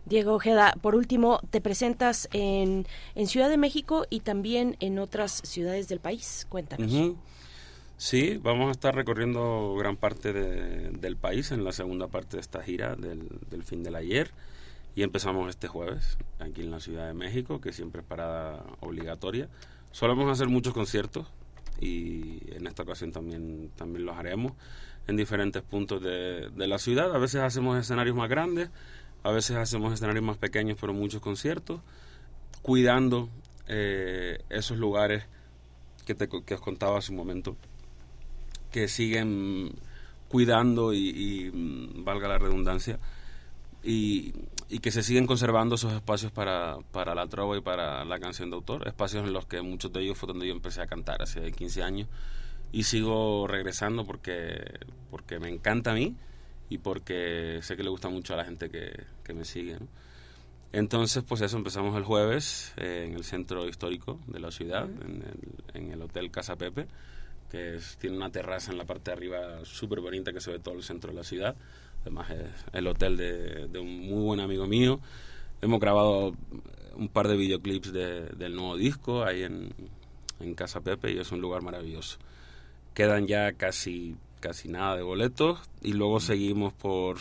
Diego 0.06 0.34
Ojeda, 0.34 0.78
por 0.82 0.96
último, 0.96 1.42
te 1.50 1.60
presentas 1.60 2.30
en, 2.32 2.88
en, 3.16 3.28
Ciudad 3.28 3.50
de 3.50 3.58
México 3.58 4.06
y 4.10 4.22
también 4.22 4.78
en 4.80 4.98
otras 4.98 5.42
ciudades 5.44 5.90
del 5.90 6.00
país. 6.00 6.48
Cuéntanos. 6.48 7.18
Sí, 7.98 8.40
vamos 8.42 8.70
a 8.70 8.72
estar 8.72 8.96
recorriendo 8.96 9.76
gran 9.78 9.98
parte 9.98 10.32
del 10.32 11.18
país 11.18 11.52
en 11.52 11.66
la 11.66 11.74
segunda 11.74 12.08
parte 12.08 12.38
de 12.38 12.42
esta 12.42 12.64
gira 12.64 12.96
del, 12.96 13.28
del 13.50 13.64
fin 13.64 13.84
del 13.84 13.96
ayer. 13.96 14.32
Y 14.96 15.04
empezamos 15.04 15.50
este 15.50 15.68
jueves 15.68 16.18
aquí 16.40 16.62
en 16.62 16.72
la 16.72 16.80
Ciudad 16.80 17.08
de 17.08 17.14
México, 17.14 17.60
que 17.60 17.74
siempre 17.74 18.00
es 18.00 18.08
parada 18.08 18.64
obligatoria. 18.80 19.50
Solemos 19.92 20.32
hacer 20.32 20.48
muchos 20.48 20.74
conciertos 20.74 21.28
y 21.82 22.40
en 22.54 22.68
esta 22.68 22.84
ocasión 22.84 23.12
también, 23.12 23.70
también 23.76 24.06
los 24.06 24.16
haremos 24.16 24.54
en 25.08 25.18
diferentes 25.18 25.62
puntos 25.62 26.02
de, 26.02 26.50
la 26.56 26.78
ciudad. 26.78 27.14
A 27.16 27.20
veces 27.20 27.42
hacemos 27.42 27.78
escenarios 27.78 28.16
más 28.16 28.30
grandes, 28.30 28.70
a 29.24 29.32
veces 29.32 29.58
hacemos 29.58 29.94
escenarios 29.94 30.24
más 30.24 30.38
pequeños, 30.38 30.78
pero 30.80 30.94
muchos 30.94 31.22
conciertos, 31.22 31.82
cuidando 32.62 33.30
eh, 33.68 34.40
esos 34.50 34.78
lugares 34.78 35.26
que, 36.06 36.16
te, 36.16 36.28
que 36.28 36.54
os 36.54 36.62
contaba 36.62 37.00
hace 37.00 37.12
un 37.12 37.18
momento, 37.18 37.56
que 38.72 38.88
siguen 38.88 39.74
cuidando 40.30 40.94
y, 40.94 41.52
mm, 41.54 42.04
valga 42.04 42.28
la 42.28 42.38
redundancia, 42.38 43.00
y, 43.84 44.34
y, 44.70 44.80
que 44.80 44.92
se 44.92 45.04
siguen 45.04 45.28
conservando 45.28 45.76
esos 45.76 45.92
espacios 45.92 46.32
para, 46.32 46.78
para 46.94 47.14
la 47.14 47.28
trova 47.28 47.58
y 47.58 47.62
para 47.62 48.06
la 48.06 48.18
canción 48.20 48.50
de 48.50 48.56
autor, 48.56 48.88
espacios 48.88 49.26
en 49.26 49.34
los 49.34 49.46
que 49.46 49.62
muchos 49.62 49.92
de 49.92 50.02
ellos 50.02 50.18
fue 50.18 50.28
donde 50.28 50.48
yo 50.48 50.54
empecé 50.54 50.82
a 50.82 50.88
cantar 50.88 51.22
hace 51.22 51.52
15 51.52 51.84
años 51.84 52.08
y 52.74 52.84
sigo 52.84 53.48
regresando 53.48 54.04
porque, 54.04 54.80
porque 55.12 55.40
me 55.40 55.48
encanta 55.48 55.92
a 55.92 55.94
mí 55.94 56.16
y 56.70 56.80
porque 56.80 57.60
sé 57.62 57.78
que 57.78 57.84
le 57.84 57.90
gusta 57.90 58.10
mucho 58.10 58.34
a 58.34 58.38
la 58.38 58.46
gente 58.46 58.70
que, 58.70 58.92
que 59.24 59.34
me 59.34 59.46
sigue. 59.46 59.78
Entonces, 60.72 61.24
pues 61.24 61.42
eso, 61.42 61.56
empezamos 61.56 61.96
el 61.96 62.04
jueves 62.04 62.74
eh, 62.78 63.06
en 63.08 63.14
el 63.14 63.24
centro 63.24 63.70
histórico 63.70 64.20
de 64.26 64.40
la 64.40 64.50
ciudad, 64.50 64.86
en 64.86 65.22
el, 65.22 65.82
en 65.82 65.92
el 65.92 66.02
Hotel 66.02 66.32
Casa 66.32 66.56
Pepe, 66.56 66.88
que 67.52 67.78
tiene 68.00 68.18
una 68.18 68.32
terraza 68.32 68.72
en 68.72 68.80
la 68.80 68.86
parte 68.86 69.12
de 69.12 69.18
arriba 69.18 69.64
súper 69.66 70.00
bonita 70.00 70.34
que 70.34 70.42
se 70.42 70.52
ve 70.52 70.58
todo 70.58 70.74
el 70.74 70.82
centro 70.82 71.12
de 71.12 71.18
la 71.18 71.24
ciudad. 71.24 71.56
Además, 72.02 72.32
es 72.32 72.50
el 72.74 72.88
hotel 72.88 73.18
de, 73.18 73.68
de 73.68 73.80
un 73.80 74.00
muy 74.00 74.24
buen 74.24 74.40
amigo 74.40 74.66
mío. 74.66 75.00
Hemos 75.62 75.80
grabado 75.80 76.34
un 76.96 77.08
par 77.10 77.28
de 77.28 77.38
videoclips 77.38 77.94
de, 77.94 78.30
del 78.30 78.56
nuevo 78.56 78.76
disco 78.78 79.24
ahí 79.24 79.44
en, 79.44 79.72
en 80.40 80.56
Casa 80.56 80.82
Pepe 80.82 81.12
y 81.12 81.20
es 81.20 81.32
un 81.32 81.40
lugar 81.40 81.62
maravilloso 81.62 82.18
quedan 82.94 83.28
ya 83.28 83.54
casi, 83.54 84.16
casi 84.40 84.70
nada 84.70 84.96
de 84.96 85.04
boletos 85.04 85.60
y 85.82 85.94
luego 85.94 86.20
seguimos 86.20 86.74
por 86.74 87.18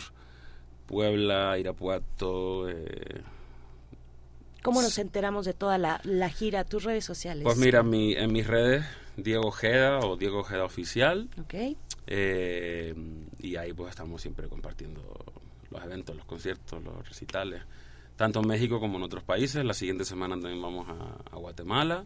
Puebla, 0.85 1.57
Irapuato. 1.57 2.69
Eh, 2.69 3.21
¿Cómo 4.61 4.81
nos 4.81 4.97
enteramos 4.97 5.45
de 5.45 5.53
toda 5.53 5.77
la, 5.77 6.29
gira? 6.29 6.63
¿Tus 6.63 6.83
redes 6.83 7.03
sociales? 7.03 7.43
Pues 7.43 7.57
mira, 7.57 7.83
mi, 7.83 8.13
en 8.13 8.31
mis 8.31 8.47
redes, 8.47 8.85
Diego 9.17 9.47
Ojeda 9.47 9.99
o 9.99 10.15
Diego 10.15 10.39
Ojeda 10.39 10.63
Oficial. 10.63 11.29
Ok. 11.41 11.75
Eh, 12.07 12.93
y 13.39 13.55
ahí 13.55 13.73
pues 13.73 13.89
estamos 13.89 14.21
siempre 14.21 14.47
compartiendo 14.47 15.01
los 15.69 15.83
eventos, 15.83 16.15
los 16.15 16.25
conciertos, 16.25 16.81
los 16.83 17.07
recitales, 17.07 17.61
tanto 18.15 18.39
en 18.41 18.47
México 18.47 18.79
como 18.79 18.97
en 18.97 19.03
otros 19.03 19.23
países. 19.23 19.65
La 19.65 19.73
siguiente 19.73 20.05
semana 20.05 20.35
también 20.35 20.61
vamos 20.61 20.87
a, 20.87 21.35
a 21.35 21.37
Guatemala. 21.37 22.05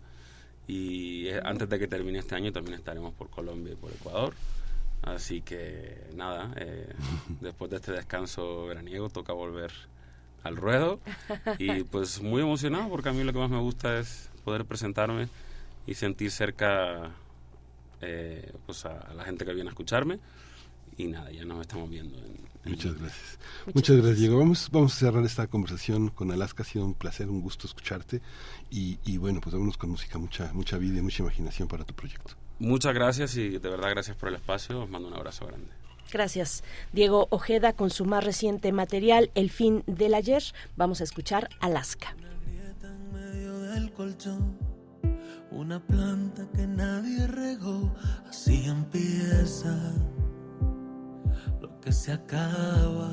Y 0.68 1.28
eh, 1.28 1.40
antes 1.44 1.70
de 1.70 1.80
que 1.80 1.88
termine 1.88 2.20
este 2.20 2.36
año 2.36 2.52
también 2.52 2.76
estaremos 2.76 3.14
por 3.14 3.30
Colombia 3.30 3.74
y 3.74 3.76
por 3.76 3.92
Ecuador. 3.92 4.34
Así 5.02 5.42
que 5.42 6.08
nada, 6.16 6.54
eh, 6.58 6.94
después 7.42 7.72
de 7.72 7.78
este 7.78 7.94
descanso 7.94 8.66
veraniego 8.68 9.10
toca 9.10 9.34
volver 9.34 9.72
al 10.44 10.58
ruedo. 10.58 11.00
Y 11.58 11.84
pues 11.84 12.22
muy 12.22 12.42
emocionado 12.42 12.90
porque 12.90 13.10
a 13.10 13.14
mí 13.14 13.24
lo 13.24 13.34
que 13.34 13.40
más 13.40 13.50
me 13.50 13.60
gusta 13.60 14.00
es 14.00 14.30
poder 14.44 14.66
presentarme 14.66 15.28
y 15.86 15.94
sentir 15.94 16.32
cerca 16.32 17.12
eh, 18.02 18.52
pues 18.66 18.86
a, 18.86 19.14
la 19.14 19.24
gente 19.24 19.46
que 19.46 19.54
viene 19.54 19.70
a 19.70 19.72
escucharme. 19.72 20.20
Y 20.98 21.06
nada, 21.06 21.32
ya 21.32 21.46
nos 21.46 21.62
estamos 21.62 21.90
viendo 21.90 22.18
en, 22.18 22.38
Muchas 22.70 23.00
gracias. 23.00 23.40
Muchas, 23.74 23.98
gracias, 23.98 24.20
Diego. 24.20 24.40
Vamos, 24.40 24.70
vamos 24.72 24.96
a 24.96 25.00
cerrar 25.00 25.24
esta 25.26 25.48
conversación 25.48 26.10
con 26.10 26.32
Alaska. 26.32 26.64
Ha 26.64 26.66
sido 26.66 26.86
un 26.86 26.94
placer, 26.94 27.30
un 27.30 27.42
gusto 27.42 27.68
escucharte. 27.68 28.22
Y, 28.70 29.00
y 29.06 29.18
bueno, 29.18 29.42
pues 29.42 29.54
vámonos 29.54 29.78
con 29.78 29.90
música, 29.90 30.18
mucha, 30.18 30.52
mucha 30.54 30.78
vida 30.78 31.00
y 31.00 31.02
mucha 31.02 31.24
imaginación 31.24 31.68
para 31.68 31.84
tu 31.84 31.94
proyecto. 31.94 32.34
Muchas 32.60 32.94
gracias 32.94 33.36
y 33.38 33.50
de 33.50 33.70
verdad 33.70 33.90
gracias 33.92 34.18
por 34.18 34.30
el 34.30 34.36
espacio. 34.36 34.82
Os 34.82 34.90
mando 34.90 35.08
un 35.08 35.14
abrazo 35.14 35.46
grande. 35.46 35.68
Gracias. 36.12 36.64
Diego 36.94 37.28
Ojeda 37.30 37.74
con 37.74 37.90
su 37.90 38.06
más 38.06 38.24
reciente 38.24 38.72
material, 38.72 39.32
El 39.36 39.50
fin 39.50 39.84
del 39.88 40.14
ayer. 40.14 40.44
Vamos 40.76 41.02
a 41.02 41.04
escuchar 41.04 41.50
Alaska. 41.60 42.16
Una 45.50 45.80
planta 45.80 46.48
que 46.54 46.68
nadie 46.68 47.26
regó, 47.26 47.96
así 48.30 48.66
empieza 48.66 49.76
que 51.88 51.94
se 51.94 52.12
acaba. 52.12 53.10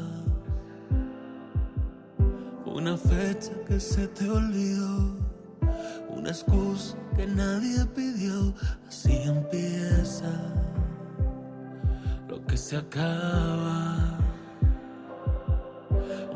Una 2.66 2.97
fecha 2.97 3.53
que 3.68 3.79
se 3.79 4.09
te 4.09 4.29
olvidó. 4.29 5.16
Una 6.09 6.31
excusa 6.31 6.97
que 7.14 7.25
nadie 7.25 7.87
pidió. 7.95 8.53
Así 8.89 9.12
empieza 9.12 10.29
lo 12.29 12.45
que 12.47 12.57
se 12.57 12.77
acaba. 12.77 14.18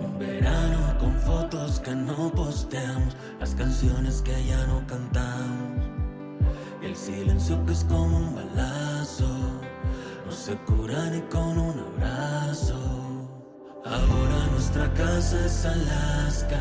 Un 0.01 0.16
verano 0.20 0.97
con 1.01 1.14
fotos 1.16 1.80
que 1.80 1.97
no 1.97 2.30
posteamos. 2.30 3.16
Las 3.41 3.57
canciones 3.57 4.22
que 4.22 4.47
ya 4.47 4.64
no 4.68 4.86
cantamos. 4.86 5.89
Y 6.82 6.86
el 6.86 6.95
silencio 6.95 7.66
que 7.66 7.72
es 7.72 7.82
como 7.82 8.16
un 8.16 8.36
balazo 8.36 9.59
no 10.29 10.35
se 10.35 10.55
cura 10.57 11.07
ni 11.11 11.20
con 11.22 11.59
un 11.59 11.81
abrazo. 11.81 12.79
Ahora 13.85 14.47
nuestra 14.53 14.93
casa 14.93 15.47
es 15.47 15.64
Alaska 15.64 16.61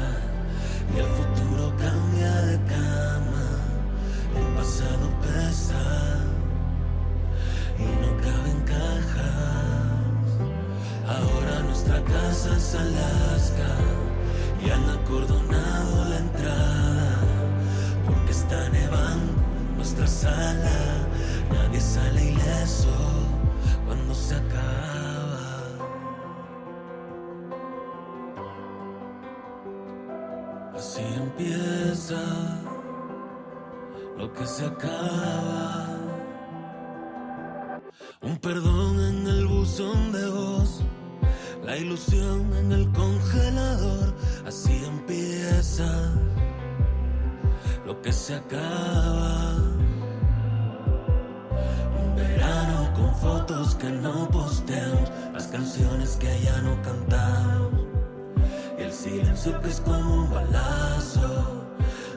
y 0.95 0.99
el 0.99 1.05
futuro 1.05 1.73
cambia 1.77 2.33
de 2.43 2.57
cama. 2.63 3.47
El 4.37 4.55
pasado 4.55 5.09
pesa 5.21 5.83
y 7.77 7.87
no 8.03 8.09
cabe 8.25 8.49
en 8.51 8.61
cajas. 8.61 10.29
Ahora 11.05 11.59
nuestra 11.63 12.01
casa 12.03 12.55
es 12.55 12.73
Alaska 12.73 13.71
y 14.65 14.69
han 14.69 14.89
acordonado 14.89 16.05
la 16.05 16.17
entrada 16.19 17.19
porque 18.05 18.31
está 18.31 18.69
nevando 18.69 19.33
nuestra 19.75 20.07
sala. 20.07 20.77
Nadie 21.51 21.81
sale 21.81 22.31
ileso 22.31 23.26
cuando 23.87 24.13
se 24.13 24.35
acaba. 24.35 25.47
Así 30.75 31.01
empieza 31.15 32.21
lo 34.17 34.31
que 34.33 34.45
se 34.45 34.65
acaba. 34.65 35.87
Un 38.21 38.37
perdón 38.37 38.99
en 38.99 39.27
el 39.27 39.47
buzón 39.47 40.11
de 40.11 40.29
voz, 40.29 40.81
la 41.63 41.77
ilusión 41.77 42.53
en 42.53 42.71
el 42.73 42.91
congelador. 42.91 44.15
Así 44.45 44.83
empieza 44.85 46.13
lo 47.85 48.01
que 48.01 48.11
se 48.11 48.35
acaba. 48.35 49.66
Fotos 53.21 53.75
que 53.75 53.89
no 53.89 54.27
posteamos, 54.29 55.09
las 55.33 55.47
canciones 55.47 56.17
que 56.17 56.39
ya 56.41 56.61
no 56.61 56.81
cantamos. 56.81 57.71
Y 58.77 58.81
el 58.83 58.93
silencio 58.93 59.59
que 59.61 59.69
es 59.69 59.81
como 59.81 60.23
un 60.23 60.29
balazo, 60.29 61.65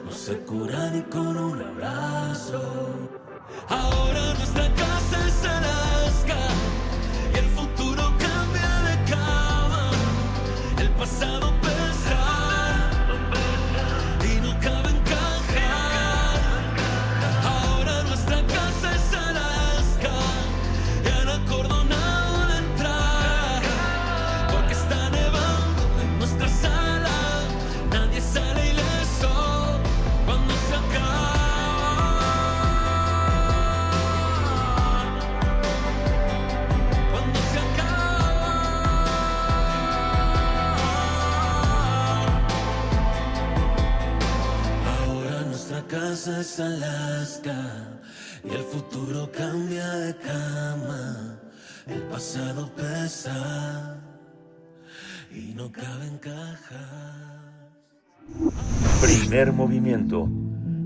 no 0.05 0.11
se 0.11 0.37
cura 0.39 0.89
ni 0.91 1.01
con 1.03 1.37
un 1.37 1.61
abrazo. 1.61 2.61
Ahora 3.67 4.33
nuestra 4.35 4.67
casa 4.75 5.27
es 5.27 5.43
Alaska, 5.45 6.41
y 7.33 7.37
el 7.37 7.45
futuro 7.45 8.03
cambia 8.17 8.71
de 8.87 9.11
cama, 9.11 9.91
el 10.79 10.89
pasado 10.91 11.50
es 46.27 46.59
Alaska 46.59 47.55
y 48.43 48.49
el 48.49 48.61
futuro 48.61 49.31
cambia 49.31 49.89
de 49.89 50.15
cama. 50.17 51.39
El 51.87 52.01
pasado 52.03 52.69
pesa 52.75 53.97
y 55.33 55.55
no 55.55 55.71
cabe 55.71 56.05
en 56.07 56.19
caja. 56.19 57.41
Primer 59.01 59.51
movimiento. 59.51 60.29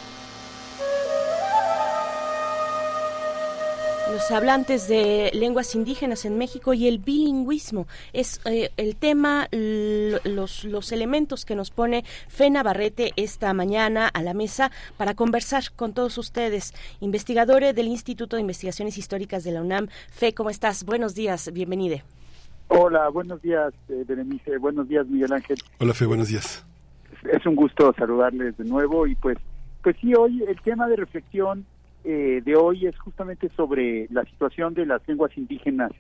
Los 4.10 4.32
hablantes 4.32 4.88
de 4.88 5.32
lenguas 5.34 5.76
indígenas 5.76 6.24
en 6.24 6.38
México 6.38 6.74
y 6.74 6.88
el 6.88 7.00
bilingüismo 7.00 7.86
es 8.14 8.40
eh, 8.46 8.72
el 8.78 8.96
tema, 8.96 9.50
los, 9.52 10.64
los 10.64 10.92
elementos 10.94 11.44
que 11.44 11.56
nos 11.56 11.70
pone 11.70 12.06
Fe 12.30 12.50
Navarrete 12.50 13.12
esta 13.18 13.54
mañana 13.54 14.08
a 14.08 14.24
la 14.24 14.34
mesa 14.34 14.72
para 14.96 15.14
conversar 15.14 15.64
con 15.76 15.94
todos 15.94 16.18
ustedes. 16.18 16.74
Investigadores 17.02 17.76
del 17.76 17.88
Instituto 17.88 18.38
de 18.38 18.42
Investigaciones 18.44 18.98
Históricas 18.98 19.44
de 19.44 19.52
la 19.52 19.62
UNAM. 19.62 19.90
Fe, 20.10 20.34
¿cómo 20.34 20.50
estás? 20.50 20.86
Buenos 20.86 21.14
días, 21.14 21.52
bienvenida. 21.52 22.06
Hola, 22.70 23.10
buenos 23.10 23.42
días, 23.42 23.74
eh, 23.90 24.06
Berenice. 24.08 24.58
Buenos 24.60 24.88
días, 24.88 25.06
Miguel 25.08 25.34
Ángel. 25.34 25.58
Hola, 25.80 25.94
Fe, 25.94 26.06
buenos 26.06 26.30
días. 26.30 26.67
Es 27.32 27.46
un 27.46 27.56
gusto 27.56 27.94
saludarles 27.98 28.58
de 28.58 28.64
nuevo 28.64 29.06
y 29.06 29.16
pues, 29.16 29.38
pues 29.84 29.96
sí, 30.00 30.14
hoy 30.16 30.44
el 30.48 30.62
tema 30.62 30.88
de 30.88 30.96
reflexión 30.96 31.66
eh, 32.04 32.42
de 32.46 32.56
hoy 32.56 32.86
es 32.88 32.98
justamente 33.00 33.50
sobre 33.56 34.08
la 34.12 34.24
situación 34.26 34.74
de 34.74 34.86
las 34.86 35.06
lenguas 35.08 35.36
indígenas 35.38 35.92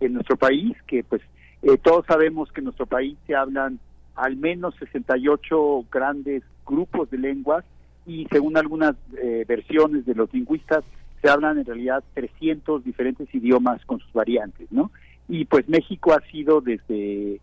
en 0.00 0.14
nuestro 0.14 0.36
país, 0.36 0.76
que 0.86 1.04
pues 1.04 1.22
eh, 1.62 1.78
todos 1.82 2.04
sabemos 2.06 2.50
que 2.50 2.60
en 2.60 2.64
nuestro 2.64 2.86
país 2.86 3.16
se 3.26 3.34
hablan 3.34 3.78
al 4.16 4.36
menos 4.36 4.74
68 4.78 5.84
grandes 5.90 6.42
grupos 6.66 7.10
de 7.10 7.18
lenguas 7.18 7.64
y 8.06 8.26
según 8.30 8.56
algunas 8.56 8.96
eh, 9.22 9.44
versiones 9.46 10.04
de 10.04 10.14
los 10.14 10.32
lingüistas 10.32 10.84
se 11.22 11.28
hablan 11.28 11.58
en 11.58 11.64
realidad 11.64 12.02
300 12.14 12.82
diferentes 12.84 13.32
idiomas 13.34 13.84
con 13.84 14.00
sus 14.00 14.12
variantes, 14.12 14.70
¿no? 14.70 14.90
Y 15.28 15.44
pues 15.44 15.68
México 15.68 16.12
ha 16.12 16.20
sido 16.30 16.60
desde 16.60 17.40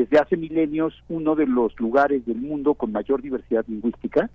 desde 0.00 0.18
hace 0.18 0.36
milenios 0.36 0.94
uno 1.10 1.34
de 1.34 1.46
los 1.46 1.78
lugares 1.78 2.24
del 2.24 2.38
mundo 2.38 2.72
con 2.72 2.90
mayor 2.90 3.20
diversidad 3.20 3.64
lingüística 3.68 4.30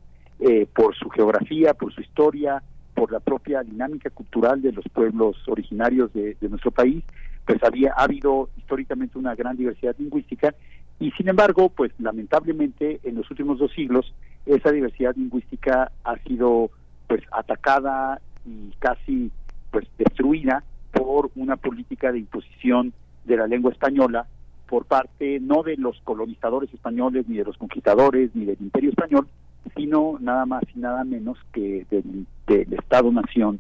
por 0.74 0.96
su 0.96 1.10
geografía, 1.10 1.74
por 1.74 1.92
su 1.92 2.02
historia, 2.02 2.62
por 2.94 3.12
la 3.12 3.20
propia 3.20 3.64
dinámica 3.64 4.12
cultural 4.12 4.62
de 4.62 4.72
los 4.72 4.86
pueblos 4.94 5.36
originarios 5.48 6.14
de, 6.14 6.38
nuestro 6.42 6.70
país, 6.72 7.04
pues 7.46 7.64
había 7.64 7.94
ha 7.96 8.04
habido 8.04 8.50
históricamente 8.58 9.18
una 9.18 9.34
gran 9.34 9.58
diversidad 9.58 9.96
lingüística. 9.98 10.54
Y 11.00 11.12
sin 11.12 11.28
embargo, 11.28 11.70
pues 11.70 11.92
lamentablemente 12.00 13.00
en 13.04 13.16
los 13.16 13.30
últimos 13.32 13.58
dos 13.58 13.72
siglos 13.74 14.14
esa 14.46 14.72
diversidad 14.72 15.16
lingüística 15.16 15.92
ha 16.04 16.18
sido 16.20 16.70
pues 17.08 17.22
atacada 17.32 18.22
y 18.46 18.72
casi 18.78 19.32
pues 19.72 19.88
destruida 19.98 20.64
por 20.92 21.32
una 21.36 21.58
política 21.58 22.12
de 22.12 22.20
imposición 22.20 22.94
de 23.26 23.38
la 23.38 23.48
lengua 23.48 23.72
española 23.72 24.28
por 24.68 24.86
parte 24.86 25.40
no 25.40 25.64
de 25.64 25.78
los 25.78 26.00
colonizadores 26.04 26.74
españoles 26.74 27.26
ni 27.28 27.38
de 27.38 27.46
los 27.46 27.58
conquistadores 27.58 28.32
ni 28.34 28.46
del 28.46 28.58
imperio 28.60 28.90
español, 28.90 29.28
sino 29.76 30.18
nada 30.20 30.46
más 30.46 30.64
y 30.76 30.80
nada 30.80 31.04
menos 31.04 31.38
que 31.54 31.86
del, 31.90 32.28
Estado-Nación 32.48 33.60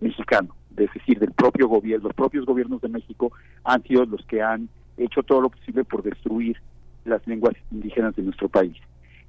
mexicano, 0.00 0.54
es 0.76 0.92
decir, 0.92 1.18
del 1.18 1.32
propio 1.32 1.68
gobierno. 1.68 2.08
Los 2.08 2.16
propios 2.16 2.44
gobiernos 2.44 2.80
de 2.82 2.88
México 2.88 3.32
han 3.64 3.82
sido 3.82 4.04
los 4.04 4.24
que 4.26 4.42
han 4.42 4.68
hecho 4.98 5.22
todo 5.22 5.40
lo 5.40 5.48
posible 5.48 5.84
por 5.84 6.02
destruir 6.02 6.56
las 7.04 7.26
lenguas 7.26 7.54
indígenas 7.70 8.14
de 8.14 8.22
nuestro 8.22 8.48
país. 8.48 8.76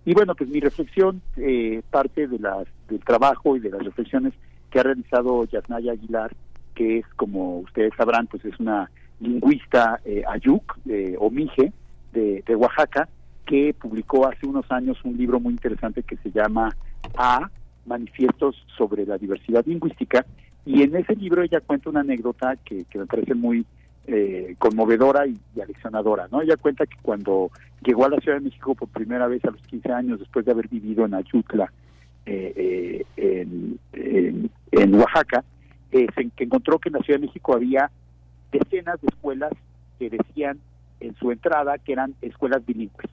Y 0.06 0.14
bueno, 0.14 0.36
pues 0.36 0.50
mi 0.50 0.60
reflexión 0.60 1.22
eh, 1.38 1.82
parte 1.90 2.28
de 2.28 2.40
las, 2.40 2.68
del 2.90 3.00
trabajo 3.00 3.56
y 3.56 3.60
de 3.60 3.70
las 3.70 3.84
reflexiones 3.84 4.34
que 4.70 4.80
ha 4.80 4.84
realizado 4.84 5.46
Yasnaya 5.46 5.94
Aguilar, 5.94 6.34
que 6.76 7.00
es, 7.00 7.06
como 7.16 7.60
ustedes 7.60 7.94
sabrán, 7.98 8.28
pues 8.28 8.44
es 8.46 8.60
una 8.60 8.90
lingüista 9.20 10.00
eh, 10.06 10.24
ayuk, 10.28 10.78
eh, 10.90 11.16
o 11.20 11.30
mije, 11.30 11.72
de, 12.14 12.44
de 12.46 12.56
Oaxaca, 12.56 13.08
que 13.46 13.74
publicó 13.74 14.28
hace 14.28 14.46
unos 14.46 14.70
años 14.72 14.98
un 15.04 15.18
libro 15.18 15.40
muy 15.40 15.54
interesante 15.54 16.04
que 16.04 16.18
se 16.18 16.32
llama 16.32 16.76
A, 17.16 17.50
Manifiestos 17.86 18.66
sobre 18.78 19.06
la 19.06 19.18
Diversidad 19.18 19.66
Lingüística, 19.66 20.26
y 20.66 20.84
en 20.84 20.96
ese 20.98 21.16
libro 21.16 21.42
ella 21.42 21.62
cuenta 21.62 21.90
una 21.90 22.02
anécdota 22.02 22.58
que, 22.58 22.86
me 22.94 23.06
parece 23.06 23.34
muy 23.34 23.66
eh, 24.06 24.56
conmovedora 24.60 25.26
y, 25.26 25.40
aleccionadora, 25.62 26.28
¿no? 26.30 26.42
Ella 26.42 26.58
cuenta 26.58 26.86
que 26.86 26.98
cuando 27.02 27.52
llegó 27.82 28.06
a 28.06 28.10
la 28.10 28.20
Ciudad 28.20 28.38
de 28.38 28.44
México 28.44 28.76
por 28.76 28.90
primera 28.90 29.28
vez 29.28 29.44
a 29.46 29.52
los 29.52 29.62
15 29.62 29.92
años, 29.94 30.20
después 30.20 30.46
de 30.46 30.52
haber 30.52 30.68
vivido 30.68 31.06
en 31.06 31.14
Ayutla, 31.14 31.72
eh, 32.26 33.06
eh, 33.16 33.48
en, 34.72 34.96
Oaxaca, 34.96 35.46
se 35.90 36.06
que 36.36 36.44
encontró 36.44 36.80
que 36.80 36.90
en 36.90 36.96
la 36.96 37.00
Ciudad 37.00 37.22
de 37.22 37.28
México 37.28 37.54
había 37.54 37.90
decenas 38.52 39.02
de 39.02 39.08
escuelas 39.08 39.52
que 40.00 40.10
decían 40.10 40.60
en 41.00 41.16
su 41.16 41.32
entrada 41.32 41.78
que 41.78 41.94
eran 41.94 42.16
escuelas 42.22 42.66
bilingües. 42.66 43.10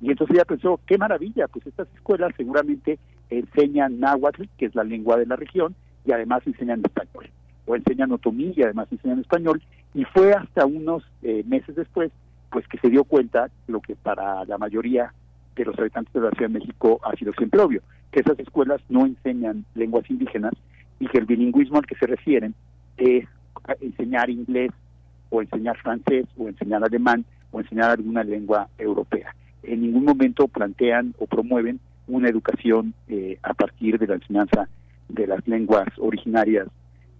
Y 0.00 0.10
entonces 0.10 0.36
ella 0.36 0.44
pensó, 0.44 0.80
qué 0.86 0.98
maravilla, 0.98 1.48
pues 1.48 1.66
estas 1.66 1.88
escuelas 1.94 2.32
seguramente 2.36 2.98
enseñan 3.30 4.00
náhuatl, 4.00 4.44
que 4.58 4.66
es 4.66 4.74
la 4.74 4.84
lengua 4.84 5.16
de 5.16 5.26
la 5.26 5.36
región, 5.36 5.74
y 6.04 6.12
además 6.12 6.42
enseñan 6.46 6.82
español, 6.84 7.30
o 7.66 7.74
enseñan 7.74 8.12
otomí 8.12 8.52
y 8.54 8.62
además 8.62 8.88
enseñan 8.90 9.20
español, 9.20 9.62
y 9.94 10.04
fue 10.04 10.32
hasta 10.32 10.66
unos 10.66 11.04
eh, 11.22 11.42
meses 11.46 11.74
después, 11.76 12.12
pues 12.50 12.66
que 12.68 12.78
se 12.78 12.90
dio 12.90 13.04
cuenta, 13.04 13.48
lo 13.66 13.80
que 13.80 13.96
para 13.96 14.44
la 14.44 14.58
mayoría 14.58 15.12
de 15.56 15.64
los 15.64 15.78
habitantes 15.78 16.12
de 16.12 16.20
la 16.20 16.30
Ciudad 16.30 16.50
de 16.50 16.58
México 16.58 17.00
ha 17.04 17.16
sido 17.16 17.32
siempre 17.32 17.60
obvio, 17.60 17.82
que 18.10 18.20
esas 18.20 18.38
escuelas 18.38 18.80
no 18.88 19.06
enseñan 19.06 19.64
lenguas 19.74 20.08
indígenas 20.10 20.52
y 21.00 21.08
que 21.08 21.18
el 21.18 21.26
bilingüismo 21.26 21.78
al 21.78 21.86
que 21.86 21.96
se 21.96 22.06
refieren 22.06 22.54
es 22.96 23.26
enseñar 23.80 24.30
inglés 24.30 24.70
o 25.30 25.42
enseñar 25.42 25.76
francés 25.78 26.26
o 26.36 26.48
enseñar 26.48 26.84
alemán 26.84 27.24
o 27.50 27.60
enseñar 27.60 27.90
alguna 27.90 28.22
lengua 28.22 28.68
europea 28.78 29.34
en 29.66 29.82
ningún 29.82 30.04
momento 30.04 30.48
plantean 30.48 31.14
o 31.18 31.26
promueven 31.26 31.80
una 32.06 32.28
educación 32.28 32.94
eh, 33.08 33.38
a 33.42 33.54
partir 33.54 33.98
de 33.98 34.06
la 34.06 34.14
enseñanza 34.14 34.68
de 35.08 35.26
las 35.26 35.46
lenguas 35.48 35.88
originarias 35.98 36.68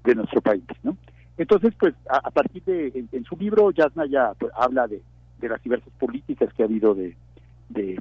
de 0.04 0.14
nuestro 0.14 0.40
país, 0.40 0.62
¿no? 0.82 0.96
Entonces, 1.36 1.74
pues, 1.78 1.94
a, 2.08 2.30
partir 2.30 2.62
de, 2.64 3.06
en, 3.10 3.24
su 3.24 3.36
libro, 3.36 3.72
Yasna 3.72 4.06
ya 4.06 4.34
pues, 4.38 4.52
habla 4.56 4.86
de, 4.86 5.02
las 5.40 5.62
diversas 5.62 5.92
políticas 5.98 6.52
que 6.54 6.62
ha 6.62 6.66
habido 6.66 6.94
de, 6.94 7.16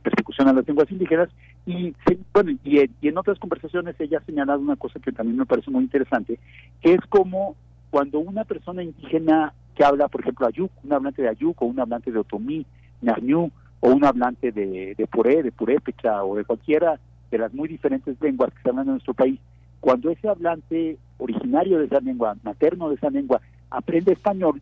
persecución 0.03 0.47
a 0.47 0.53
las 0.53 0.67
lenguas 0.67 0.91
indígenas 0.91 1.29
y, 1.65 1.95
bueno, 2.31 2.51
y, 2.63 2.79
en 3.01 3.17
otras 3.17 3.39
conversaciones 3.39 3.95
ella 3.99 4.19
ha 4.19 4.25
señalado 4.25 4.59
una 4.59 4.75
cosa 4.75 4.99
que 4.99 5.11
también 5.11 5.37
me 5.37 5.45
parece 5.45 5.71
muy 5.71 5.83
interesante, 5.83 6.39
que 6.81 6.93
es 6.93 7.01
como 7.09 7.55
cuando 7.93 8.17
una 8.17 8.43
persona 8.43 8.81
indígena 8.81 9.53
que 9.75 9.83
habla, 9.83 10.07
por 10.07 10.21
ejemplo, 10.21 10.47
ayuk, 10.47 10.71
un 10.83 10.93
hablante 10.93 11.21
de 11.21 11.29
ayuk 11.29 11.61
o 11.61 11.67
un 11.67 11.79
hablante 11.79 12.11
de 12.11 12.17
otomí, 12.17 12.65
ñañú, 13.03 13.51
o 13.81 13.89
un 13.91 14.03
hablante 14.03 14.51
de, 14.51 14.95
de 14.97 15.05
puré, 15.05 15.43
de 15.43 15.51
purépecha 15.51 16.23
o 16.23 16.35
de 16.35 16.43
cualquiera 16.43 16.99
de 17.29 17.37
las 17.37 17.53
muy 17.53 17.67
diferentes 17.69 18.19
lenguas 18.19 18.51
que 18.51 18.63
se 18.63 18.69
hablan 18.69 18.87
en 18.87 18.93
nuestro 18.93 19.13
país, 19.13 19.39
cuando 19.79 20.09
ese 20.09 20.27
hablante 20.27 20.97
originario 21.19 21.77
de 21.77 21.85
esa 21.85 21.99
lengua, 21.99 22.35
materno 22.41 22.89
de 22.89 22.95
esa 22.95 23.11
lengua, 23.11 23.41
aprende 23.69 24.13
español, 24.13 24.59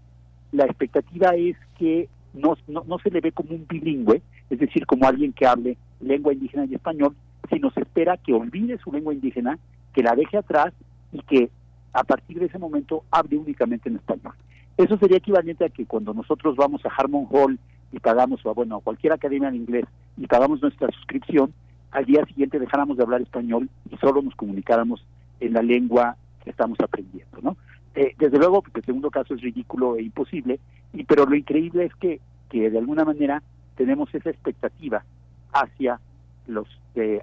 la 0.51 0.65
expectativa 0.65 1.29
es 1.29 1.55
que 1.79 2.09
no, 2.33 2.57
se 3.01 3.11
le 3.11 3.21
ve 3.21 3.31
como 3.31 3.51
un 3.51 3.65
bilingüe, 3.65 4.21
es 4.49 4.59
decir, 4.59 4.85
como 4.85 5.07
alguien 5.07 5.31
que 5.31 5.47
hable 5.47 5.77
lengua 6.01 6.33
indígena 6.33 6.65
y 6.65 6.75
español, 6.75 7.15
sino 7.49 7.71
se 7.71 7.79
espera 7.79 8.17
que 8.17 8.33
olvide 8.33 8.77
su 8.79 8.91
lengua 8.91 9.13
indígena, 9.13 9.57
que 9.93 10.03
la 10.03 10.15
deje 10.15 10.35
atrás 10.35 10.73
y 11.13 11.21
que 11.21 11.49
a 11.93 12.03
partir 12.03 12.39
de 12.39 12.45
ese 12.45 12.57
momento 12.57 13.03
hable 13.11 13.37
únicamente 13.37 13.89
en 13.89 13.95
español. 13.97 14.33
Eso 14.77 14.97
sería 14.97 15.17
equivalente 15.17 15.65
a 15.65 15.69
que 15.69 15.85
cuando 15.85 16.13
nosotros 16.13 16.55
vamos 16.55 16.85
a 16.85 16.89
Harmon 16.89 17.27
Hall 17.29 17.59
y 17.91 17.99
pagamos, 17.99 18.45
o 18.45 18.53
bueno, 18.53 18.79
cualquier 18.79 19.13
academia 19.13 19.51
de 19.51 19.57
inglés 19.57 19.85
y 20.17 20.27
pagamos 20.27 20.61
nuestra 20.61 20.89
suscripción, 20.91 21.53
al 21.91 22.05
día 22.05 22.25
siguiente 22.25 22.59
dejáramos 22.59 22.97
de 22.97 23.03
hablar 23.03 23.21
español 23.21 23.69
y 23.89 23.97
solo 23.97 24.21
nos 24.21 24.35
comunicáramos 24.35 25.05
en 25.39 25.53
la 25.53 25.61
lengua 25.61 26.15
que 26.43 26.49
estamos 26.49 26.79
aprendiendo, 26.79 27.37
¿no? 27.41 27.57
Eh, 27.93 28.15
desde 28.17 28.37
luego, 28.37 28.61
porque 28.61 28.79
el 28.79 28.85
segundo 28.85 29.11
caso 29.11 29.33
es 29.33 29.41
ridículo 29.41 29.97
e 29.97 30.03
imposible, 30.03 30.59
y 30.93 31.03
pero 31.03 31.25
lo 31.25 31.35
increíble 31.35 31.85
es 31.85 31.95
que, 31.95 32.21
que 32.49 32.69
de 32.69 32.77
alguna 32.77 33.03
manera 33.03 33.43
tenemos 33.75 34.13
esa 34.15 34.29
expectativa 34.29 35.03
hacia 35.51 35.99
los 36.47 36.67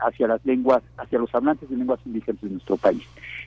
hacia 0.01 0.27
las 0.27 0.45
lenguas, 0.45 0.83
hacia 0.97 1.19
los 1.19 1.35
hablantes 1.35 1.69
de 1.69 1.77
lenguas 1.77 2.01
indígenas 2.05 2.41
de 2.41 2.51
nuestro 2.51 2.77
país. 2.77 3.03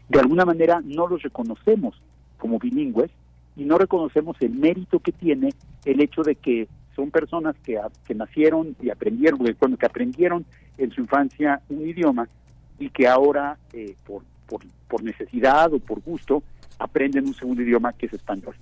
De 0.08 0.20
alguna 0.20 0.46
manera 0.46 0.82
no 0.84 1.08
los 1.08 1.24
reconocemos 1.24 2.00
como 2.38 2.60
bilingües 2.60 3.12
y 3.56 3.64
no 3.64 3.78
reconocemos 3.78 4.38
el 4.42 4.52
mérito 4.52 5.00
que 5.00 5.12
tiene 5.12 5.54
el 5.86 6.02
hecho 6.02 6.22
de 6.24 6.36
que 6.36 6.68
son 6.96 7.12
personas 7.12 7.56
que, 7.64 7.80
que 8.06 8.16
nacieron 8.16 8.76
y 8.82 8.90
aprendieron, 8.90 9.40
bueno, 9.60 9.78
que 9.78 9.86
aprendieron 9.86 10.46
en 10.78 10.92
su 10.92 11.02
infancia 11.02 11.62
un 11.70 11.88
idioma 11.88 12.28
y 12.80 12.90
que 12.90 13.08
ahora 13.08 13.58
eh, 13.74 13.96
por, 14.06 14.24
por, 14.48 14.62
por 14.88 15.04
necesidad 15.04 15.74
o 15.74 15.80
por 15.80 16.02
gusto 16.02 16.44
aprenden 16.80 17.28
un 17.28 17.34
segundo 17.34 17.62
idioma 17.62 17.94
que 17.94 18.08
es 18.08 18.14
español 18.14 18.56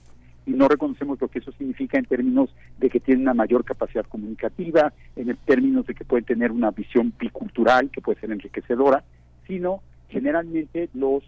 y 0.50 0.54
no 0.54 0.68
reconocemos 0.68 1.22
lo 1.22 1.28
que 1.28 1.40
eso 1.40 1.52
significa 1.52 2.00
en 2.00 2.06
términos 2.06 2.50
de 2.80 2.90
que 2.90 3.00
tienen 3.00 3.22
una 3.22 3.36
mayor 3.36 3.64
capacidad 3.64 4.04
comunicativa, 4.06 4.92
en 5.16 5.38
términos 5.46 5.86
de 5.86 5.94
que 5.94 6.04
pueden 6.06 6.26
tener 6.26 6.52
una 6.52 6.72
visión 6.72 7.14
bicultural 7.20 7.92
que 7.92 8.02
puede 8.02 8.20
ser 8.20 8.32
enriquecedora, 8.32 9.04
sino 9.46 9.82
generalmente 10.10 10.90
los 10.96 11.24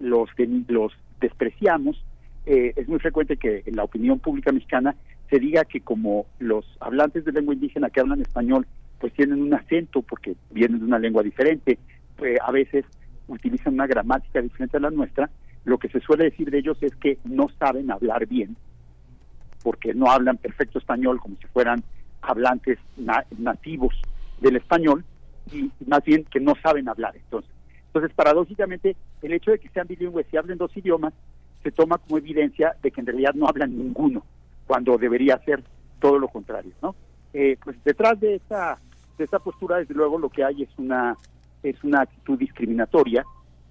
los, 0.00 0.28
los 0.66 0.92
despreciamos. 1.20 2.04
Eh, 2.46 2.72
es 2.74 2.88
muy 2.88 2.98
frecuente 2.98 3.36
que 3.36 3.62
en 3.64 3.76
la 3.76 3.84
opinión 3.84 4.18
pública 4.18 4.50
mexicana 4.50 4.96
se 5.30 5.38
diga 5.38 5.64
que 5.64 5.80
como 5.80 6.26
los 6.40 6.64
hablantes 6.80 7.24
de 7.24 7.32
lengua 7.32 7.54
indígena 7.54 7.90
que 7.90 8.00
hablan 8.00 8.20
español 8.20 8.66
pues 8.98 9.12
tienen 9.12 9.40
un 9.40 9.54
acento 9.54 10.02
porque 10.02 10.34
vienen 10.50 10.80
de 10.80 10.84
una 10.84 10.98
lengua 10.98 11.22
diferente, 11.22 11.78
pues 12.16 12.38
a 12.44 12.50
veces 12.50 12.84
utilizan 13.28 13.74
una 13.74 13.86
gramática 13.86 14.42
diferente 14.42 14.78
a 14.78 14.80
la 14.80 14.90
nuestra, 14.90 15.30
lo 15.68 15.78
que 15.78 15.88
se 15.88 16.00
suele 16.00 16.24
decir 16.24 16.50
de 16.50 16.58
ellos 16.58 16.78
es 16.80 16.94
que 16.96 17.18
no 17.24 17.48
saben 17.58 17.90
hablar 17.90 18.26
bien, 18.26 18.56
porque 19.62 19.94
no 19.94 20.10
hablan 20.10 20.38
perfecto 20.38 20.78
español 20.78 21.20
como 21.20 21.36
si 21.36 21.46
fueran 21.48 21.84
hablantes 22.22 22.78
nativos 23.36 23.94
del 24.40 24.56
español, 24.56 25.04
y 25.52 25.70
más 25.86 26.02
bien 26.04 26.24
que 26.24 26.40
no 26.40 26.54
saben 26.62 26.88
hablar. 26.88 27.16
Entonces, 27.16 27.50
entonces, 27.86 28.12
paradójicamente, 28.14 28.96
el 29.22 29.32
hecho 29.32 29.50
de 29.50 29.58
que 29.58 29.68
sean 29.70 29.86
bilingües 29.86 30.26
y 30.32 30.36
hablen 30.36 30.58
dos 30.58 30.76
idiomas 30.76 31.12
se 31.62 31.72
toma 31.72 31.98
como 31.98 32.18
evidencia 32.18 32.74
de 32.82 32.90
que 32.90 33.00
en 33.00 33.06
realidad 33.06 33.34
no 33.34 33.46
hablan 33.46 33.76
ninguno, 33.76 34.24
cuando 34.66 34.96
debería 34.96 35.38
ser 35.44 35.62
todo 36.00 36.18
lo 36.18 36.28
contrario, 36.28 36.72
¿no? 36.82 36.94
Eh, 37.32 37.56
pues 37.62 37.76
detrás 37.84 38.18
de 38.20 38.36
esta 38.36 38.78
de 39.18 39.24
esta 39.24 39.40
postura, 39.40 39.78
desde 39.78 39.94
luego, 39.94 40.16
lo 40.16 40.28
que 40.28 40.44
hay 40.44 40.62
es 40.62 40.70
una 40.78 41.16
es 41.62 41.82
una 41.82 42.02
actitud 42.02 42.38
discriminatoria 42.38 43.24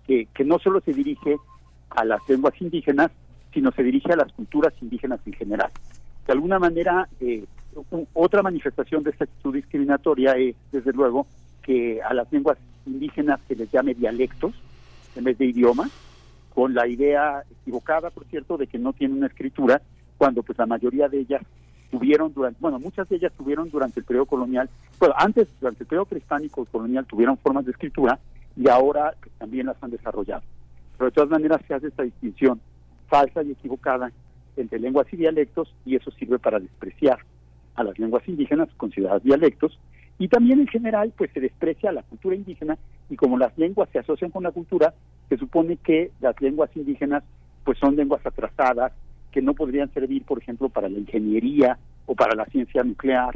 que, 0.06 0.28
que 0.34 0.44
no 0.44 0.60
solo 0.60 0.82
se 0.82 0.94
dirige 0.94 1.38
a 1.90 2.06
las 2.06 2.22
lenguas 2.28 2.54
indígenas, 2.62 3.12
sino 3.54 3.72
se 3.72 3.84
dirige 3.84 4.14
a 4.14 4.18
las 4.18 4.32
culturas 4.34 4.74
indígenas 4.82 5.20
en 5.26 5.34
general. 5.34 5.72
De 6.26 6.34
alguna 6.34 6.60
manera, 6.60 7.08
eh, 7.20 7.46
otra 8.14 8.42
manifestación 8.42 9.04
de 9.04 9.12
esta 9.12 9.24
actitud 9.24 9.54
discriminatoria 9.54 10.34
es, 10.34 10.56
desde 10.72 10.94
luego, 10.94 11.28
que 11.62 12.02
a 12.02 12.14
las 12.14 12.32
lenguas 12.32 12.58
indígenas 12.86 13.40
se 13.48 13.56
les 13.56 13.72
llame 13.72 13.94
dialectos 13.94 14.54
en 15.16 15.24
vez 15.24 15.38
de 15.38 15.46
idiomas, 15.46 15.92
con 16.54 16.74
la 16.74 16.88
idea 16.88 17.44
equivocada, 17.62 18.10
por 18.10 18.26
cierto, 18.26 18.58
de 18.58 18.68
que 18.68 18.80
no 18.80 18.94
tienen 18.94 19.18
una 19.18 19.28
escritura, 19.28 19.82
cuando 20.18 20.44
pues 20.44 20.58
la 20.58 20.66
mayoría 20.66 21.08
de 21.08 21.20
ellas 21.20 21.42
tuvieron 21.92 22.34
durante, 22.34 22.60
bueno, 22.60 22.80
muchas 22.80 23.08
de 23.10 23.18
ellas 23.18 23.32
tuvieron 23.38 23.70
durante 23.70 24.00
el 24.00 24.06
periodo 24.06 24.26
colonial, 24.26 24.70
bueno, 25.00 25.16
antes, 25.18 25.48
durante 25.60 25.84
el 25.84 25.88
periodo 25.88 26.06
prehispánico 26.06 26.66
colonial 26.66 27.06
tuvieron 27.06 27.38
formas 27.38 27.66
de 27.66 27.72
escritura 27.72 28.20
y 28.56 28.68
ahora 28.68 29.14
pues, 29.20 29.32
también 29.38 29.68
las 29.68 29.82
han 29.82 29.92
desarrollado. 29.92 30.42
Pero 30.98 31.10
de 31.10 31.16
todas 31.16 31.30
maneras 31.30 31.62
se 31.68 31.74
hace 31.74 31.88
esta 31.88 32.04
distinción 32.04 32.60
falsa 33.08 33.44
y 33.44 33.52
equivocada 33.52 34.12
entre 34.56 34.80
lenguas 34.80 35.08
y 35.12 35.18
dialectos 35.18 35.74
y 35.86 35.96
eso 35.96 36.12
sirve 36.12 36.40
para 36.40 36.60
despreciar 36.60 37.20
a 37.76 37.84
las 37.84 37.98
lenguas 38.00 38.28
indígenas 38.28 38.70
consideradas 38.78 39.24
dialectos 39.24 39.80
y 40.20 40.28
también 40.28 40.60
en 40.60 40.68
general 40.68 41.14
pues 41.16 41.32
se 41.32 41.40
desprecia 41.40 41.92
a 41.92 41.94
la 41.94 42.04
cultura 42.04 42.36
indígena 42.36 42.78
y 43.10 43.16
como 43.16 43.38
las 43.38 43.56
lenguas 43.58 43.90
se 43.92 44.00
asocian 44.00 44.32
con 44.32 44.44
la 44.44 44.52
cultura, 44.52 44.94
se 45.30 45.38
supone 45.38 45.78
que 45.78 46.12
las 46.20 46.40
lenguas 46.42 46.76
indígenas 46.76 47.24
pues 47.64 47.78
son 47.78 47.96
lenguas 47.96 48.26
atrasadas 48.26 48.94
que 49.32 49.42
no 49.42 49.54
podrían 49.54 49.94
servir, 49.94 50.24
por 50.24 50.40
ejemplo, 50.40 50.70
para 50.70 50.90
la 50.90 50.98
ingeniería 50.98 51.78
o 52.06 52.16
para 52.16 52.34
la 52.34 52.46
ciencia 52.46 52.84
nuclear 52.84 53.34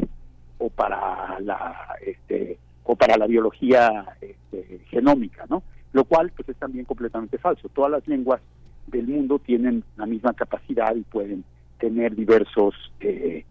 o 0.57 0.70
para 0.70 1.39
la 1.41 1.95
este 2.05 2.57
o 2.84 2.95
para 2.95 3.18
la 3.18 3.28
biología 3.28 4.05
este, 4.22 4.80
genómica, 4.89 5.45
¿no? 5.49 5.62
Lo 5.94 6.04
cual 6.06 6.32
pues 6.36 6.50
es 6.50 6.58
también 6.58 6.86
completamente 6.86 7.38
falso. 7.38 7.70
Todas 7.70 7.92
las 7.92 8.08
lenguas 8.08 8.42
del 8.88 9.08
mundo 9.08 9.39
tienen 9.39 9.84
la 9.98 10.06
misma 10.06 10.34
capacidad 10.34 10.96
y 10.96 11.02
pueden 11.02 11.44
tener 11.80 12.16
diversos, 12.16 12.76
eh, 13.00 13.44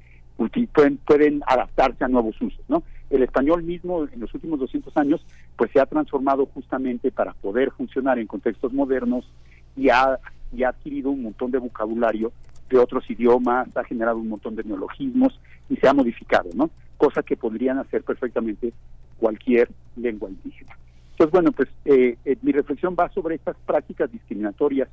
pueden, 0.73 0.97
pueden 0.99 1.43
adaptarse 1.47 2.05
a 2.05 2.09
nuevos 2.09 2.41
usos, 2.41 2.63
¿no? 2.69 2.83
El 3.11 3.23
español 3.23 3.65
mismo 3.65 4.05
en 4.05 4.21
los 4.21 4.33
últimos 4.35 4.61
200 4.61 4.97
años 4.97 5.25
pues 5.57 5.71
se 5.73 5.81
ha 5.81 5.87
transformado 5.87 6.47
justamente 6.47 7.11
para 7.11 7.33
poder 7.35 7.73
funcionar 7.73 8.19
en 8.19 8.27
contextos 8.27 8.73
modernos 8.73 9.29
y 9.77 9.89
ha, 9.89 10.19
y 10.53 10.63
ha 10.63 10.69
adquirido 10.69 11.11
un 11.11 11.23
montón 11.23 11.51
de 11.51 11.59
vocabulario 11.59 12.33
de 12.71 12.79
otros 12.79 13.11
idiomas, 13.11 13.77
ha 13.77 13.85
generado 13.85 14.19
un 14.19 14.29
montón 14.29 14.55
de 14.55 14.63
neologismos 14.63 15.39
y 15.69 15.77
se 15.77 15.89
ha 15.89 15.93
modificado, 15.93 16.49
¿no? 16.55 16.71
Cosa 16.97 17.23
que 17.23 17.37
podrían 17.37 17.79
hacer 17.79 18.05
perfectamente 18.05 18.73
cualquier 19.19 19.69
lengua 19.97 20.31
indígena. 20.31 20.77
Entonces, 21.21 21.33
bueno, 21.33 21.53
pues 21.53 21.69
eh, 21.85 22.17
eh, 22.25 22.37
mi 22.41 22.51
reflexión 22.51 22.97
va 22.99 23.11
sobre 23.11 23.35
estas 23.35 23.55
prácticas 23.67 24.11
discriminatorias 24.11 24.89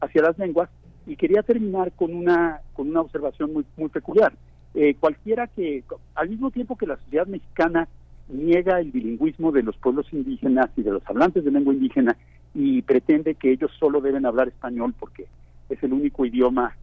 hacia 0.00 0.22
las 0.22 0.38
lenguas 0.38 0.70
y 1.08 1.16
quería 1.16 1.42
terminar 1.42 1.90
con 1.96 2.14
una 2.14 2.60
con 2.72 2.88
una 2.88 3.00
observación 3.00 3.52
muy 3.52 3.64
muy 3.76 3.88
peculiar. 3.88 4.32
Eh, 4.74 4.94
cualquiera 5.00 5.48
que, 5.48 5.82
al 6.14 6.28
mismo 6.28 6.52
tiempo 6.52 6.76
que 6.76 6.86
la 6.86 6.98
sociedad 6.98 7.26
mexicana 7.26 7.88
niega 8.28 8.78
el 8.78 8.92
bilingüismo 8.92 9.50
de 9.50 9.64
los 9.64 9.76
pueblos 9.76 10.06
indígenas 10.12 10.70
y 10.76 10.82
de 10.82 10.92
los 10.92 11.02
hablantes 11.04 11.44
de 11.44 11.50
lengua 11.50 11.74
indígena 11.74 12.16
y 12.54 12.82
pretende 12.82 13.34
que 13.34 13.50
ellos 13.50 13.72
solo 13.80 14.00
deben 14.00 14.24
hablar 14.24 14.46
español 14.46 14.94
porque 14.96 15.26
es 15.68 15.82
el 15.82 15.92
único 15.92 16.24
idioma 16.24 16.76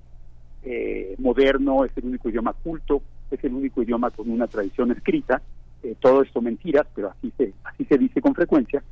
moderno, 1.20 1.86
es 1.86 1.92
el 1.96 2.04
único 2.04 2.28
idioma 2.28 2.52
culto, 2.52 3.02
es 3.32 3.42
el 3.46 3.54
único 3.54 3.82
idioma 3.82 4.12
con 4.12 4.30
una 4.30 4.48
tradición 4.48 4.92
escrita, 4.92 5.42
eh, 5.84 5.96
todo 6.00 6.22
esto 6.22 6.42
mentiras, 6.42 6.88
pero 6.96 7.10
así 7.10 7.32
se, 7.38 7.54
así 7.64 7.86
se 7.86 7.98
dice 7.98 8.22
con 8.22 8.36
frecuencia, 8.36 8.84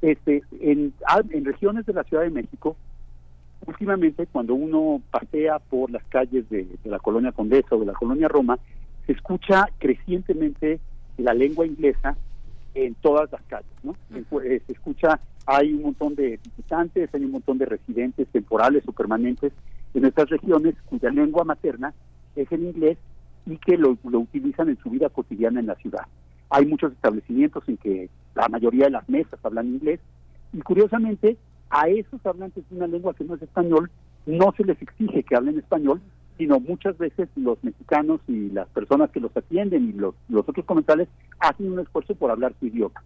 este, 0.00 0.42
en, 0.60 0.92
en 1.30 1.44
regiones 1.44 1.86
de 1.86 1.92
la 1.92 2.02
Ciudad 2.04 2.24
de 2.24 2.30
México, 2.30 2.76
últimamente 3.66 4.26
cuando 4.26 4.54
uno 4.54 5.00
pasea 5.10 5.58
por 5.58 5.90
las 5.90 6.04
calles 6.04 6.48
de, 6.50 6.66
la 6.84 6.98
colonia 6.98 7.32
Condesa 7.32 7.76
o 7.76 7.80
de 7.80 7.86
la 7.86 7.92
colonia 7.92 8.28
Roma, 8.28 8.58
se 9.06 9.12
escucha 9.12 9.66
crecientemente 9.78 10.80
la 11.18 11.34
lengua 11.34 11.66
inglesa 11.66 12.16
en 12.74 12.94
todas 12.96 13.30
las 13.30 13.42
calles, 13.42 13.70
¿no? 13.82 13.94
Eh, 14.42 14.60
se 14.66 14.72
escucha, 14.72 15.20
hay 15.46 15.72
un 15.72 15.82
montón 15.82 16.14
de 16.14 16.40
visitantes, 16.42 17.10
hay 17.14 17.24
un 17.24 17.32
montón 17.32 17.58
de 17.58 17.66
residentes 17.66 18.26
temporales 18.28 18.82
o 18.86 18.92
permanentes 18.92 19.52
en 19.94 20.04
estas 20.06 20.30
regiones 20.30 20.74
cuya 20.86 21.10
lengua 21.10 21.44
materna 21.44 21.92
es 22.34 22.50
el 22.50 22.64
inglés 22.64 22.98
y 23.46 23.56
que 23.58 23.76
lo, 23.76 23.98
lo 24.04 24.20
utilizan 24.20 24.70
en 24.70 24.78
su 24.78 24.90
vida 24.90 25.08
cotidiana 25.10 25.60
en 25.60 25.66
la 25.66 25.74
ciudad. 25.76 26.06
Hay 26.54 26.66
muchos 26.66 26.92
establecimientos 26.92 27.66
en 27.66 27.78
que 27.78 28.10
la 28.34 28.46
mayoría 28.48 28.84
de 28.84 28.90
las 28.90 29.08
mesas 29.08 29.40
hablan 29.42 29.68
inglés 29.68 30.00
y 30.52 30.60
curiosamente 30.60 31.38
a 31.70 31.88
esos 31.88 32.24
hablantes 32.26 32.62
de 32.68 32.76
una 32.76 32.86
lengua 32.86 33.14
que 33.14 33.24
no 33.24 33.36
es 33.36 33.42
español 33.42 33.90
no 34.26 34.52
se 34.54 34.64
les 34.64 34.80
exige 34.82 35.22
que 35.22 35.34
hablen 35.34 35.58
español, 35.58 36.02
sino 36.36 36.60
muchas 36.60 36.98
veces 36.98 37.30
los 37.36 37.56
mexicanos 37.64 38.20
y 38.28 38.50
las 38.50 38.68
personas 38.68 39.10
que 39.10 39.20
los 39.20 39.34
atienden 39.34 39.88
y 39.88 39.92
los, 39.94 40.14
otros 40.34 40.66
comensales 40.66 41.08
hacen 41.40 41.72
un 41.72 41.80
esfuerzo 41.80 42.14
por 42.14 42.30
hablar 42.30 42.52
su 42.60 42.66
idioma. 42.66 43.02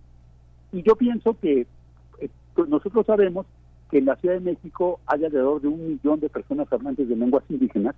Y 0.72 0.82
yo 0.82 0.96
pienso 0.96 1.38
que 1.38 1.68
eh, 2.18 2.28
pues 2.52 2.68
nosotros 2.68 3.06
sabemos 3.06 3.46
que 3.92 3.98
en 3.98 4.06
la 4.06 4.16
Ciudad 4.16 4.34
de 4.34 4.40
México 4.40 4.98
hay 5.06 5.24
alrededor 5.24 5.62
de 5.62 5.68
un 5.68 5.86
millón 5.86 6.18
de 6.18 6.28
personas 6.28 6.66
hablantes 6.72 7.08
de 7.08 7.14
lenguas 7.14 7.44
indígenas 7.48 7.94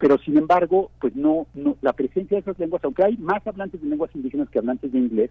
pero 0.00 0.16
sin 0.18 0.38
embargo, 0.38 0.90
pues 0.98 1.14
no, 1.14 1.46
no, 1.54 1.76
la 1.82 1.92
presencia 1.92 2.36
de 2.36 2.40
esas 2.40 2.58
lenguas, 2.58 2.82
aunque 2.82 3.04
hay 3.04 3.18
más 3.18 3.46
hablantes 3.46 3.82
de 3.82 3.88
lenguas 3.88 4.10
indígenas 4.14 4.48
que 4.48 4.58
hablantes 4.58 4.90
de 4.90 4.98
inglés, 4.98 5.30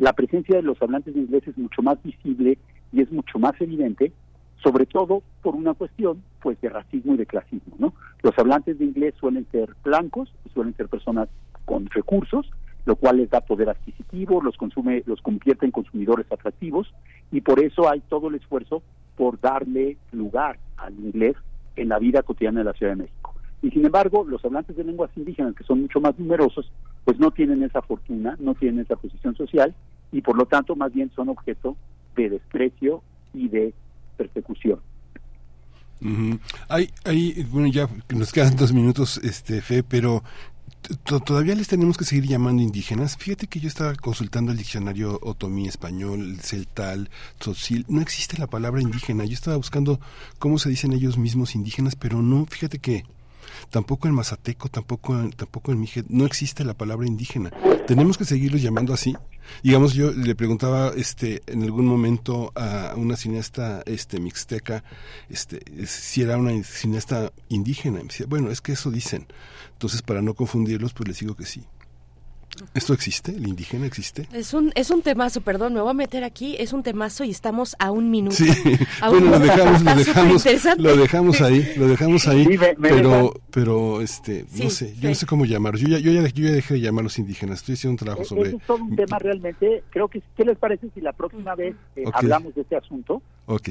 la 0.00 0.12
presencia 0.12 0.56
de 0.56 0.62
los 0.62 0.82
hablantes 0.82 1.14
de 1.14 1.20
inglés 1.20 1.46
es 1.46 1.56
mucho 1.56 1.82
más 1.82 2.02
visible 2.02 2.58
y 2.92 3.00
es 3.00 3.12
mucho 3.12 3.38
más 3.38 3.58
evidente, 3.60 4.12
sobre 4.60 4.86
todo 4.86 5.22
por 5.40 5.54
una 5.54 5.72
cuestión 5.74 6.20
pues 6.42 6.60
de 6.60 6.68
racismo 6.68 7.14
y 7.14 7.16
de 7.16 7.26
clasismo, 7.26 7.76
¿no? 7.78 7.94
Los 8.22 8.36
hablantes 8.36 8.76
de 8.80 8.86
inglés 8.86 9.14
suelen 9.20 9.46
ser 9.52 9.70
blancos, 9.84 10.34
suelen 10.52 10.74
ser 10.74 10.88
personas 10.88 11.28
con 11.64 11.86
recursos, 11.86 12.50
lo 12.86 12.96
cual 12.96 13.18
les 13.18 13.30
da 13.30 13.40
poder 13.40 13.68
adquisitivo, 13.68 14.42
los 14.42 14.56
consume, 14.56 15.04
los 15.06 15.22
convierte 15.22 15.64
en 15.64 15.70
consumidores 15.70 16.26
atractivos 16.32 16.92
y 17.30 17.40
por 17.40 17.60
eso 17.60 17.88
hay 17.88 18.00
todo 18.08 18.28
el 18.28 18.34
esfuerzo 18.34 18.82
por 19.16 19.38
darle 19.40 19.96
lugar 20.10 20.58
al 20.76 20.94
inglés 20.94 21.36
en 21.76 21.88
la 21.88 22.00
vida 22.00 22.24
cotidiana 22.24 22.60
de 22.60 22.64
la 22.64 22.72
Ciudad 22.72 22.92
de 22.92 23.02
México. 23.02 23.27
Y 23.62 23.70
sin 23.70 23.84
embargo, 23.84 24.24
los 24.24 24.44
hablantes 24.44 24.76
de 24.76 24.84
lenguas 24.84 25.10
indígenas, 25.16 25.54
que 25.54 25.64
son 25.64 25.82
mucho 25.82 26.00
más 26.00 26.18
numerosos, 26.18 26.70
pues 27.04 27.18
no 27.18 27.30
tienen 27.30 27.62
esa 27.62 27.82
fortuna, 27.82 28.36
no 28.38 28.54
tienen 28.54 28.80
esa 28.80 28.96
posición 28.96 29.34
social 29.34 29.74
y 30.12 30.22
por 30.22 30.36
lo 30.36 30.46
tanto 30.46 30.76
más 30.76 30.92
bien 30.92 31.10
son 31.14 31.28
objeto 31.28 31.76
de 32.16 32.30
desprecio 32.30 33.02
y 33.34 33.48
de 33.48 33.74
persecución. 34.16 34.80
Hay, 36.68 36.90
hay, 37.04 37.44
bueno, 37.50 37.68
ya 37.68 37.88
nos 38.14 38.32
quedan 38.32 38.54
dos 38.54 38.72
minutos, 38.72 39.18
este, 39.24 39.60
Fe, 39.60 39.82
pero 39.82 40.22
todavía 41.24 41.54
les 41.54 41.66
tenemos 41.66 41.96
que 41.96 42.04
seguir 42.04 42.26
llamando 42.26 42.62
indígenas. 42.62 43.16
Fíjate 43.16 43.48
que 43.48 43.58
yo 43.58 43.68
estaba 43.68 43.94
consultando 43.94 44.52
el 44.52 44.58
diccionario 44.58 45.18
otomí 45.22 45.66
español, 45.66 46.38
celtal, 46.40 47.10
tzotzil. 47.38 47.84
No 47.88 48.00
existe 48.00 48.38
la 48.38 48.46
palabra 48.46 48.80
indígena. 48.80 49.24
Yo 49.24 49.34
estaba 49.34 49.56
buscando 49.56 50.00
cómo 50.38 50.58
se 50.58 50.68
dicen 50.68 50.92
ellos 50.92 51.18
mismos 51.18 51.54
indígenas, 51.54 51.96
pero 51.96 52.22
no, 52.22 52.46
fíjate 52.46 52.78
que 52.78 53.04
Tampoco 53.70 54.08
en 54.08 54.14
mazateco, 54.14 54.68
tampoco 54.68 55.18
en, 55.18 55.30
tampoco 55.30 55.72
en 55.72 55.80
mije, 55.80 56.04
no 56.08 56.26
existe 56.26 56.64
la 56.64 56.74
palabra 56.74 57.06
indígena. 57.06 57.50
Tenemos 57.86 58.18
que 58.18 58.24
seguirlos 58.24 58.62
llamando 58.62 58.92
así. 58.92 59.16
Digamos, 59.62 59.94
yo 59.94 60.12
le 60.12 60.34
preguntaba 60.34 60.92
este 60.96 61.42
en 61.46 61.62
algún 61.62 61.86
momento 61.86 62.52
a 62.54 62.92
una 62.96 63.16
cineasta 63.16 63.82
este 63.86 64.20
mixteca 64.20 64.84
este 65.30 65.62
si 65.86 66.20
era 66.22 66.36
una 66.36 66.62
cineasta 66.62 67.32
indígena. 67.48 67.98
Me 67.98 68.04
decía, 68.04 68.26
bueno, 68.28 68.50
es 68.50 68.60
que 68.60 68.72
eso 68.72 68.90
dicen. 68.90 69.26
Entonces, 69.72 70.02
para 70.02 70.22
no 70.22 70.34
confundirlos, 70.34 70.92
pues 70.92 71.08
les 71.08 71.20
digo 71.20 71.34
que 71.34 71.46
sí. 71.46 71.62
¿Esto 72.74 72.92
existe? 72.92 73.30
¿El 73.32 73.46
indígena 73.46 73.86
existe? 73.86 74.26
Es 74.32 74.52
un, 74.52 74.72
es 74.74 74.90
un 74.90 75.02
temazo, 75.02 75.40
perdón, 75.42 75.74
me 75.74 75.80
voy 75.80 75.90
a 75.90 75.94
meter 75.94 76.24
aquí, 76.24 76.56
es 76.58 76.72
un 76.72 76.82
temazo 76.82 77.22
y 77.22 77.30
estamos 77.30 77.76
a 77.78 77.92
un 77.92 78.10
minuto. 78.10 78.34
Sí, 78.36 78.48
A 79.00 79.10
bueno, 79.10 79.26
un- 79.26 79.32
lo 79.32 79.38
dejamos, 79.38 79.82
lo 79.82 79.94
dejamos, 79.94 80.06
superinteresante. 80.42 80.82
lo 80.82 80.96
dejamos 80.96 81.40
ahí, 81.40 81.72
lo 81.76 81.86
dejamos 81.86 82.26
ahí, 82.26 82.44
Sí, 82.44 82.58
me- 82.58 82.74
me 82.76 82.88
pero, 82.88 83.32
pero, 83.52 84.00
este, 84.00 84.44
no 84.50 84.56
Sí, 84.56 84.70
sé, 84.70 84.94
yo 84.98 85.08
no 85.08 85.14
sé 85.14 85.26
cómo 85.26 85.44
llamarlos. 85.44 85.80
Yo 85.82 85.88
ya, 85.88 85.98
yo 85.98 86.10
ya, 86.10 86.22
yo 86.28 86.44
ya 86.48 86.52
dejé 86.52 86.74
de 86.74 86.80
llamarlos 86.80 87.18
indígenas. 87.18 87.60
Estoy 87.60 87.74
haciendo 87.74 87.92
un 87.92 87.98
trabajo 87.98 88.22
Ese 88.22 88.28
sobre. 88.34 88.50
es 88.50 88.56
todo 88.66 88.78
un 88.78 88.96
tema 88.96 89.18
realmente. 89.20 89.84
Creo 89.90 90.08
que, 90.08 90.20
¿qué 90.36 90.44
les 90.44 90.58
parece 90.58 90.88
si 90.94 91.00
la 91.00 91.12
próxima 91.12 91.54
vez 91.54 91.76
eh, 91.94 92.04
hablamos 92.12 92.54
de 92.56 92.62
este 92.62 92.76
asunto? 92.76 93.22
Ok, 93.46 93.68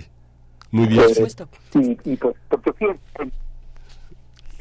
muy 0.72 0.88
bien. 0.88 1.02
Eh, 1.10 1.28
Sí, 1.74 1.98
y 2.06 2.16
pues, 2.16 2.36
porque 2.50 2.72
sí, 2.80 2.86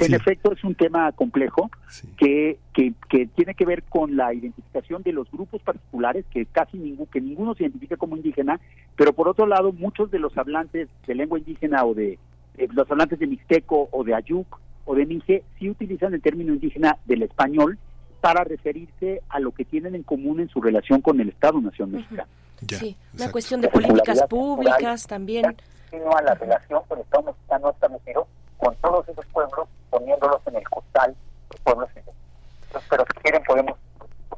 en- 0.04 0.14
efecto 0.14 0.52
es 0.52 0.62
un 0.64 0.74
tema 0.74 1.10
complejo 1.12 1.70
que, 2.18 2.58
que, 2.74 2.92
que 3.08 3.26
tiene 3.26 3.54
que 3.54 3.64
ver 3.64 3.82
con 3.84 4.16
la 4.16 4.34
identificación 4.34 5.02
de 5.02 5.12
los 5.12 5.30
grupos 5.30 5.62
particulares 5.62 6.24
que 6.30 6.44
casi 6.46 6.76
ningún, 6.76 7.06
que 7.06 7.20
ninguno 7.20 7.54
se 7.54 7.62
identifica 7.62 7.96
como 7.96 8.16
indígena, 8.16 8.60
pero 8.96 9.12
por 9.12 9.28
otro 9.28 9.46
lado 9.46 9.72
muchos 9.72 10.10
de 10.10 10.18
los 10.18 10.36
hablantes 10.36 10.88
de 11.06 11.14
lengua 11.14 11.38
indígena 11.38 11.84
o 11.84 11.94
de 11.94 12.18
eh, 12.58 12.68
los 12.72 12.90
hablantes 12.90 13.18
de 13.18 13.26
mixteco 13.26 13.88
o 13.90 14.04
de 14.04 14.14
ayuk 14.14 14.60
o 14.84 14.94
de 14.94 15.06
mije 15.06 15.42
sí 15.58 15.68
utilizan 15.70 16.14
el 16.14 16.20
término 16.22 16.52
indígena 16.52 16.98
del 17.06 17.22
español 17.22 17.78
para 18.20 18.44
referirse 18.44 19.22
a 19.28 19.40
lo 19.40 19.52
que 19.52 19.64
tienen 19.64 19.94
en 19.94 20.02
común 20.02 20.40
en 20.40 20.48
su 20.48 20.60
relación 20.60 21.00
con 21.00 21.20
el 21.20 21.28
Estado-Nación 21.28 21.92
mexicano. 21.92 22.28
Sí, 22.68 22.96
una 23.14 23.30
cuestión 23.30 23.60
de 23.60 23.68
políticas 23.68 24.22
públicas 24.28 25.06
también. 25.06 25.54
sino 25.90 26.10
a 26.16 26.22
la 26.22 26.34
relación 26.34 26.80
con 26.88 26.98
el 26.98 27.04
Estado 27.04 27.24
mexicano 27.24 27.74
con 28.58 28.74
todos 28.76 29.08
esos 29.08 29.26
pueblos, 29.26 29.68
poniéndolos 29.90 30.40
en 30.46 30.56
el 30.56 30.68
costal 30.68 31.14
de 31.50 31.58
pueblos 31.58 31.88
indígenas. 31.90 32.84
Pero 32.90 33.04
si 33.12 33.20
quieren 33.20 33.42
podemos 33.44 33.78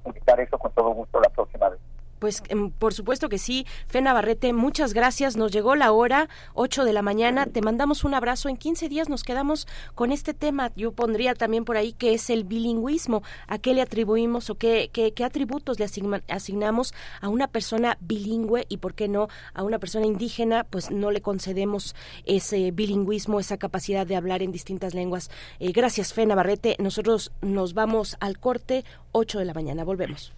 invitar 0.04 0.40
eso 0.40 0.58
con 0.58 0.72
todo 0.72 0.90
gusto 0.90 1.20
la 1.20 1.28
próxima 1.30 1.68
vez. 1.68 1.80
Pues 2.18 2.42
em, 2.48 2.70
por 2.70 2.94
supuesto 2.94 3.28
que 3.28 3.38
sí. 3.38 3.66
Fe 3.86 4.00
Navarrete, 4.00 4.52
muchas 4.52 4.92
gracias. 4.94 5.36
Nos 5.36 5.52
llegó 5.52 5.74
la 5.76 5.92
hora, 5.92 6.28
8 6.54 6.84
de 6.84 6.92
la 6.92 7.02
mañana. 7.02 7.46
Te 7.46 7.60
mandamos 7.62 8.04
un 8.04 8.14
abrazo. 8.14 8.48
En 8.48 8.56
15 8.56 8.88
días 8.88 9.08
nos 9.08 9.22
quedamos 9.22 9.66
con 9.94 10.12
este 10.12 10.34
tema. 10.34 10.72
Yo 10.76 10.92
pondría 10.92 11.34
también 11.34 11.64
por 11.64 11.76
ahí 11.76 11.92
que 11.92 12.14
es 12.14 12.30
el 12.30 12.44
bilingüismo. 12.44 13.22
¿A 13.46 13.58
qué 13.58 13.74
le 13.74 13.82
atribuimos 13.82 14.50
o 14.50 14.54
qué, 14.56 14.90
qué, 14.92 15.12
qué 15.12 15.24
atributos 15.24 15.78
le 15.78 15.84
asigna- 15.84 16.22
asignamos 16.28 16.94
a 17.20 17.28
una 17.28 17.48
persona 17.48 17.98
bilingüe 18.00 18.66
y 18.68 18.78
por 18.78 18.94
qué 18.94 19.08
no 19.08 19.28
a 19.54 19.62
una 19.62 19.78
persona 19.78 20.06
indígena? 20.06 20.64
Pues 20.64 20.90
no 20.90 21.10
le 21.10 21.20
concedemos 21.20 21.94
ese 22.24 22.70
bilingüismo, 22.70 23.40
esa 23.40 23.56
capacidad 23.58 24.06
de 24.06 24.16
hablar 24.16 24.42
en 24.42 24.52
distintas 24.52 24.94
lenguas. 24.94 25.30
Eh, 25.60 25.72
gracias, 25.72 26.12
Fe 26.12 26.26
Navarrete. 26.26 26.76
Nosotros 26.78 27.32
nos 27.42 27.74
vamos 27.74 28.16
al 28.20 28.38
corte, 28.38 28.84
8 29.12 29.38
de 29.38 29.44
la 29.44 29.54
mañana. 29.54 29.84
Volvemos. 29.84 30.37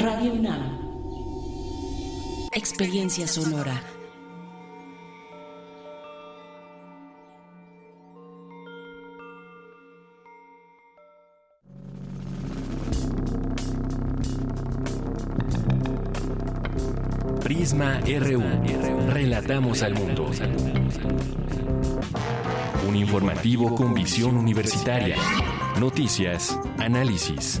Radio 0.00 0.32
UNAM. 0.32 0.78
Experiencia 2.52 3.28
sonora. 3.28 3.82
Prisma 17.42 18.00
RU. 18.00 18.42
Relatamos 19.12 19.82
al 19.82 19.92
mundo. 19.92 20.30
Un 22.88 22.96
informativo 22.96 23.74
con 23.74 23.92
visión 23.92 24.38
universitaria. 24.38 25.16
Noticias, 25.78 26.58
análisis, 26.78 27.60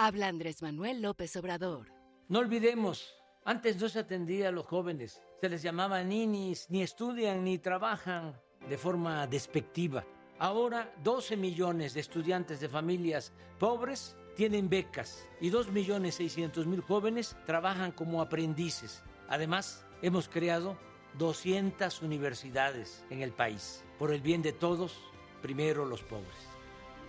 Habla 0.00 0.28
Andrés 0.28 0.62
Manuel 0.62 1.02
López 1.02 1.34
Obrador. 1.34 1.92
No 2.28 2.38
olvidemos, 2.38 3.16
antes 3.44 3.80
no 3.80 3.88
se 3.88 3.98
atendía 3.98 4.46
a 4.46 4.52
los 4.52 4.64
jóvenes, 4.64 5.20
se 5.40 5.48
les 5.48 5.60
llamaba 5.60 6.04
ninis, 6.04 6.70
ni 6.70 6.82
estudian 6.82 7.42
ni 7.42 7.58
trabajan 7.58 8.40
de 8.68 8.78
forma 8.78 9.26
despectiva. 9.26 10.06
Ahora 10.38 10.94
12 11.02 11.36
millones 11.36 11.94
de 11.94 12.00
estudiantes 12.00 12.60
de 12.60 12.68
familias 12.68 13.32
pobres 13.58 14.16
tienen 14.36 14.68
becas 14.68 15.26
y 15.40 15.50
2 15.50 15.72
millones 15.72 16.14
600 16.14 16.64
mil 16.68 16.80
jóvenes 16.80 17.36
trabajan 17.44 17.90
como 17.90 18.22
aprendices. 18.22 19.02
Además, 19.28 19.84
hemos 20.00 20.28
creado 20.28 20.78
200 21.18 22.02
universidades 22.02 23.04
en 23.10 23.22
el 23.22 23.32
país. 23.32 23.82
Por 23.98 24.12
el 24.12 24.20
bien 24.20 24.42
de 24.42 24.52
todos, 24.52 24.96
primero 25.42 25.84
los 25.84 26.04
pobres. 26.04 26.38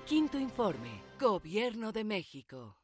Quinto 0.08 0.40
informe. 0.40 1.04
Gobierno 1.20 1.92
de 1.92 2.04
México. 2.04 2.79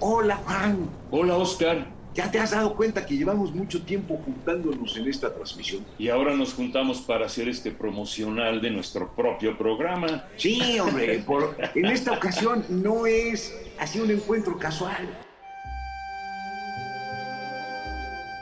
Hola 0.00 0.36
Juan. 0.36 0.88
Hola 1.10 1.36
Oscar. 1.36 1.86
¿Ya 2.14 2.30
te 2.30 2.38
has 2.40 2.50
dado 2.50 2.74
cuenta 2.74 3.06
que 3.06 3.16
llevamos 3.16 3.54
mucho 3.54 3.82
tiempo 3.82 4.20
juntándonos 4.24 4.96
en 4.96 5.06
esta 5.08 5.32
transmisión? 5.32 5.84
Y 5.98 6.08
ahora 6.08 6.34
nos 6.34 6.52
juntamos 6.52 7.00
para 7.00 7.26
hacer 7.26 7.48
este 7.48 7.70
promocional 7.70 8.60
de 8.60 8.70
nuestro 8.70 9.14
propio 9.14 9.56
programa. 9.56 10.24
Sí, 10.36 10.78
hombre, 10.80 11.20
por- 11.20 11.56
en 11.74 11.86
esta 11.86 12.12
ocasión 12.12 12.64
no 12.68 13.06
es 13.06 13.54
así 13.78 14.00
un 14.00 14.10
encuentro 14.10 14.58
casual. 14.58 15.08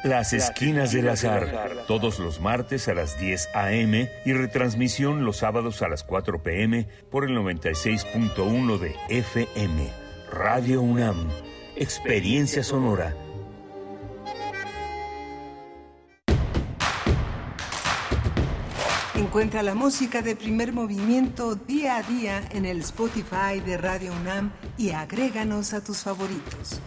Las 0.07 0.33
Esquinas 0.33 0.93
del 0.93 1.09
Azar, 1.09 1.85
todos 1.89 2.21
los 2.21 2.41
martes 2.41 2.87
a 2.87 2.95
las 2.95 3.19
10 3.19 3.49
a.m. 3.55 4.09
y 4.25 4.33
retransmisión 4.35 5.25
los 5.25 5.39
sábados 5.39 5.83
a 5.83 5.89
las 5.89 6.05
4 6.05 6.45
p.m. 6.45 6.87
por 7.11 7.25
el 7.25 7.37
96.1 7.37 8.79
de 8.79 8.95
FM. 9.09 9.91
Radio 10.31 10.81
UNAM, 10.81 11.29
Experiencia 11.75 12.63
Sonora. 12.63 13.17
Encuentra 19.17 19.65
la 19.65 19.75
música 19.75 20.23
de 20.23 20.37
primer 20.37 20.73
movimiento 20.73 21.57
día 21.57 21.97
a 21.97 22.03
día 22.05 22.45
en 22.53 22.65
el 22.65 22.79
Spotify 22.83 23.59
de 23.65 23.77
Radio 23.77 24.13
UNAM 24.13 24.53
y 24.79 24.91
agréganos 24.91 25.73
a 25.73 25.83
tus 25.83 26.05
favoritos. 26.05 26.81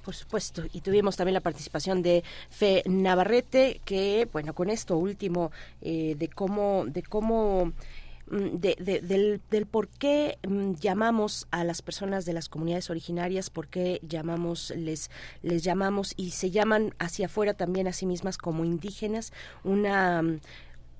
Por 0.02 0.14
supuesto, 0.14 0.62
y 0.72 0.80
tuvimos 0.80 1.16
también 1.16 1.34
la 1.34 1.40
participación 1.40 2.02
de 2.02 2.24
Fe 2.48 2.82
Navarrete, 2.86 3.80
que, 3.84 4.28
bueno, 4.32 4.54
con 4.54 4.70
esto 4.70 4.96
último, 4.96 5.50
eh, 5.82 6.16
de 6.18 6.28
cómo, 6.28 6.84
de 6.86 7.02
cómo 7.02 7.72
de, 8.30 8.76
de, 8.78 9.00
del, 9.00 9.40
del, 9.50 9.66
por 9.66 9.88
qué 9.88 10.38
llamamos 10.80 11.48
a 11.50 11.64
las 11.64 11.82
personas 11.82 12.24
de 12.24 12.32
las 12.32 12.48
comunidades 12.48 12.88
originarias, 12.88 13.50
por 13.50 13.66
qué 13.66 14.00
llamamos, 14.06 14.72
les, 14.76 15.10
les 15.42 15.62
llamamos 15.64 16.14
y 16.16 16.30
se 16.30 16.50
llaman 16.50 16.94
hacia 16.98 17.26
afuera 17.26 17.54
también 17.54 17.88
a 17.88 17.92
sí 17.92 18.06
mismas 18.06 18.38
como 18.38 18.64
indígenas, 18.64 19.32
una 19.64 20.22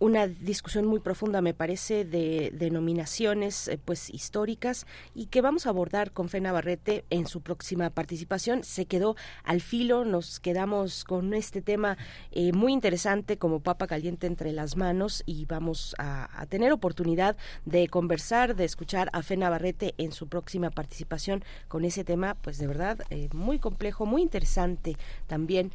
una 0.00 0.26
discusión 0.26 0.86
muy 0.86 0.98
profunda, 0.98 1.42
me 1.42 1.52
parece, 1.52 2.06
de 2.06 2.50
denominaciones 2.54 3.68
eh, 3.68 3.78
pues 3.84 4.08
históricas 4.08 4.86
y 5.14 5.26
que 5.26 5.42
vamos 5.42 5.66
a 5.66 5.68
abordar 5.68 6.12
con 6.12 6.30
Fe 6.30 6.40
Navarrete 6.40 7.04
en 7.10 7.26
su 7.26 7.42
próxima 7.42 7.90
participación. 7.90 8.64
Se 8.64 8.86
quedó 8.86 9.14
al 9.44 9.60
filo, 9.60 10.06
nos 10.06 10.40
quedamos 10.40 11.04
con 11.04 11.34
este 11.34 11.60
tema 11.60 11.98
eh, 12.32 12.52
muy 12.52 12.72
interesante 12.72 13.36
como 13.36 13.60
papa 13.60 13.86
caliente 13.86 14.26
entre 14.26 14.52
las 14.52 14.76
manos 14.76 15.22
y 15.26 15.44
vamos 15.44 15.94
a, 15.98 16.28
tener 16.48 16.72
oportunidad 16.72 17.36
de 17.66 17.86
conversar, 17.88 18.56
de 18.56 18.64
escuchar 18.64 19.10
a 19.12 19.22
Fe 19.22 19.36
Navarrete 19.36 19.94
en 19.98 20.12
su 20.12 20.26
próxima 20.26 20.70
participación 20.70 21.44
con 21.68 21.84
ese 21.84 22.02
tema, 22.02 22.34
pues 22.40 22.56
de 22.56 22.66
verdad 22.66 22.98
eh, 23.10 23.28
muy 23.32 23.58
complejo, 23.58 24.06
muy 24.06 24.22
interesante 24.22 24.96
también. 25.26 25.72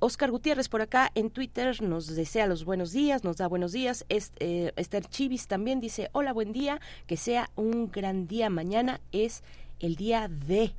Oscar 0.00 0.30
Gutiérrez 0.30 0.70
por 0.70 0.80
acá 0.80 1.12
en 1.14 1.30
Twitter 1.30 1.82
nos 1.82 2.06
desea 2.16 2.46
los 2.46 2.64
buenos 2.64 2.92
días, 2.92 3.22
nos 3.22 3.36
da 3.36 3.46
buenos 3.46 3.65
días. 3.72 4.04
Eh, 4.08 4.72
Esther 4.76 5.06
Chivis 5.06 5.46
también 5.46 5.80
dice, 5.80 6.08
hola, 6.12 6.32
buen 6.32 6.52
día, 6.52 6.80
que 7.06 7.16
sea 7.16 7.50
un 7.56 7.90
gran 7.90 8.26
día. 8.26 8.50
Mañana 8.50 9.00
es 9.12 9.42
el 9.80 9.96
día 9.96 10.28
de 10.28 10.74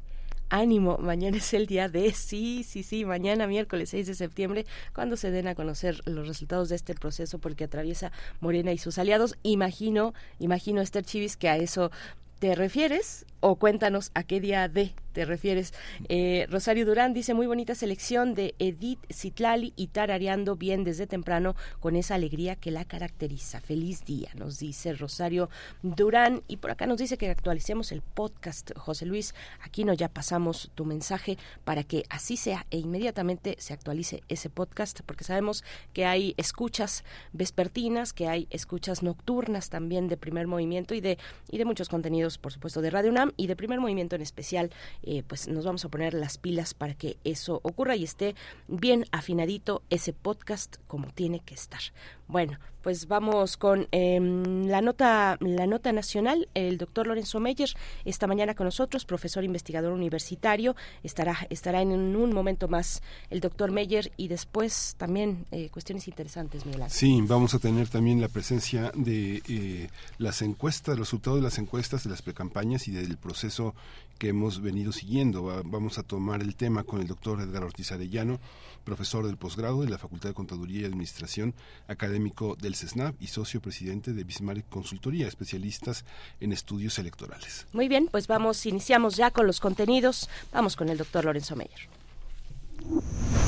ánimo, 0.50 0.98
mañana 1.02 1.38
es 1.38 1.54
el 1.54 1.68
día 1.68 1.90
de, 1.90 2.12
sí, 2.14 2.64
sí, 2.64 2.84
sí, 2.84 3.06
mañana 3.06 3.48
miércoles 3.48 3.90
6 3.90 4.08
de 4.08 4.16
septiembre, 4.16 4.66
cuando 4.94 5.18
se 5.18 5.32
den 5.32 5.48
a 5.48 5.56
conocer 5.56 6.02
los 6.06 6.28
resultados 6.28 6.70
de 6.70 6.76
este 6.76 6.94
proceso 6.96 7.40
porque 7.40 7.66
atraviesa 7.66 8.12
Morena 8.40 8.72
y 8.72 8.78
sus 8.78 8.98
aliados. 8.98 9.38
Imagino, 9.44 10.14
imagino 10.40 10.82
Esther 10.82 11.04
Chivis 11.04 11.38
que 11.38 11.50
a 11.50 11.58
eso 11.58 11.92
te 12.40 12.56
refieres 12.56 13.26
o 13.40 13.56
cuéntanos 13.56 14.12
a 14.14 14.24
qué 14.24 14.40
día 14.40 14.68
de 14.68 14.94
te 15.18 15.26
refieres. 15.26 15.74
Eh, 16.10 16.46
Rosario 16.48 16.86
Durán 16.86 17.12
dice 17.16 17.34
muy 17.34 17.48
bonita 17.48 17.74
selección 17.74 18.36
de 18.36 18.54
Edith 18.60 19.00
Citlali 19.12 19.74
y 19.76 19.88
tarareando 19.88 20.56
bien 20.56 20.84
desde 20.84 21.08
temprano 21.08 21.56
con 21.80 21.96
esa 21.96 22.14
alegría 22.14 22.56
que 22.56 22.70
la 22.70 22.86
caracteriza. 22.86 23.60
Feliz 23.60 24.06
día, 24.06 24.30
nos 24.36 24.60
dice 24.60 24.94
Rosario 24.94 25.50
Durán. 25.82 26.44
Y 26.48 26.58
por 26.58 26.70
acá 26.70 26.86
nos 26.86 27.00
dice 27.00 27.18
que 27.18 27.32
actualicemos 27.32 27.92
el 27.92 28.04
podcast. 28.04 28.78
José 28.78 29.08
Luis, 29.08 29.34
aquí 29.64 29.86
no 29.86 29.94
ya 29.96 30.08
pasamos 30.08 30.70
tu 30.76 30.86
mensaje 30.86 31.40
para 31.64 31.84
que 31.84 32.04
así 32.10 32.38
sea 32.38 32.68
e 32.70 32.78
inmediatamente 32.78 33.56
se 33.58 33.74
actualice 33.74 34.22
ese 34.28 34.52
podcast, 34.52 35.02
porque 35.04 35.24
sabemos 35.24 35.64
que 35.94 36.06
hay 36.06 36.36
escuchas 36.38 37.04
vespertinas, 37.34 38.14
que 38.14 38.28
hay 38.28 38.48
escuchas 38.52 39.02
nocturnas 39.02 39.72
también 39.72 40.10
de 40.10 40.16
primer 40.16 40.46
movimiento 40.46 40.94
y 40.94 41.02
de, 41.02 41.18
y 41.50 41.58
de 41.58 41.66
muchos 41.66 41.90
contenidos, 41.90 42.38
por 42.38 42.54
supuesto, 42.54 42.82
de 42.82 42.92
Radio 42.92 43.12
Y 43.36 43.48
de 43.48 43.56
primer 43.56 43.80
movimiento 43.80 44.16
en 44.16 44.22
especial 44.22 44.72
eh, 45.04 45.24
pues 45.28 45.48
nos 45.48 45.66
vamos 45.66 45.84
a 45.86 45.90
poner 45.90 46.14
las 46.14 46.38
pilas 46.38 46.74
para 46.74 46.94
que 46.94 47.18
eso 47.24 47.60
ocurra 47.64 47.96
y 47.96 48.04
esté 48.04 48.36
bien 48.68 49.06
afinadito 49.12 49.84
ese 49.90 50.14
podcast 50.14 50.78
como 50.88 51.08
tiene 51.08 51.40
que 51.40 51.54
estar. 51.54 51.82
Bueno, 52.28 52.60
pues 52.82 53.08
vamos 53.08 53.58
con 53.58 53.88
eh, 53.92 54.18
la 54.66 54.82
nota 54.82 55.38
la 55.42 55.68
nota 55.68 55.92
nacional. 55.92 56.48
El 56.54 56.78
doctor 56.78 57.08
Lorenzo 57.08 57.40
Meyer 57.40 57.70
esta 58.06 58.28
mañana 58.28 58.54
con 58.54 58.64
nosotros, 58.64 59.04
profesor 59.04 59.44
investigador 59.44 59.92
universitario. 59.92 60.76
Estará 61.04 61.48
estará 61.50 61.82
en 61.82 61.92
un 61.92 62.34
momento 62.34 62.68
más 62.68 63.02
el 63.30 63.42
doctor 63.42 63.72
Meyer 63.72 64.12
y 64.16 64.30
después 64.30 64.96
también 64.98 65.46
eh, 65.52 65.70
cuestiones 65.70 66.08
interesantes, 66.08 66.66
Miguel. 66.66 66.84
Sí, 66.88 67.20
vamos 67.24 67.54
a 67.54 67.60
tener 67.60 67.90
también 67.90 68.22
la 68.22 68.30
presencia 68.30 68.92
de 68.96 69.42
eh, 69.50 69.90
las 70.18 70.42
encuestas, 70.42 70.98
los 70.98 71.08
resultados 71.08 71.40
de 71.40 71.44
las 71.44 71.58
encuestas 71.58 72.06
de 72.06 72.10
las 72.10 72.22
precampañas 72.22 72.88
y 72.88 72.92
del 72.92 73.17
proceso 73.18 73.76
que 74.18 74.30
hemos 74.30 74.62
venido 74.62 74.92
siguiendo. 74.92 75.44
Va, 75.44 75.62
vamos 75.64 75.98
a 75.98 76.04
tomar 76.04 76.42
el 76.42 76.56
tema 76.56 76.84
con 76.84 77.02
el 77.02 77.08
doctor 77.08 77.42
Edgar 77.42 77.64
Ortiz 77.64 77.92
Arellano, 77.92 78.40
profesor 78.84 79.26
del 79.26 79.38
posgrado 79.38 79.82
de 79.82 79.90
la 79.90 79.98
Facultad 79.98 80.30
de 80.30 80.36
Contaduría 80.36 80.82
y 80.82 80.86
Administración, 80.86 81.54
académico 81.88 82.56
del 82.56 82.76
CESNAP 82.76 83.16
y 83.22 83.28
socio 83.28 83.62
presidente 83.62 84.14
de 84.14 84.24
Bismarck 84.24 84.68
Consultoría, 84.70 85.28
especialistas 85.28 86.06
en 86.40 86.54
estudios 86.54 86.98
electorales. 87.00 87.68
Muy 87.74 87.88
bien, 87.88 88.08
pues 88.10 88.28
vamos, 88.28 88.66
iniciamos 88.66 89.16
ya 89.16 89.32
con 89.32 89.46
los 89.48 89.60
contenidos. 89.60 90.30
Vamos 90.52 90.76
con 90.76 90.90
el 90.90 90.98
doctor 90.98 91.26
Lorenzo 91.26 91.56
Meyer. 91.56 91.90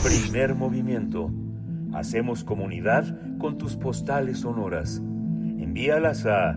Primer 0.03 0.55
movimiento. 0.55 1.31
Hacemos 1.93 2.43
comunidad 2.43 3.37
con 3.39 3.57
tus 3.57 3.75
postales 3.75 4.39
sonoras. 4.39 4.97
Envíalas 4.97 6.25
a 6.25 6.55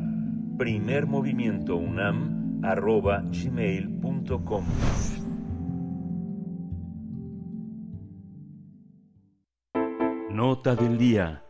primermovimientounam.com 0.59 2.42
arroba 2.63 3.23
gmail.com. 3.31 4.65
Nota 10.31 10.75
del 10.75 10.97
día. 10.97 11.43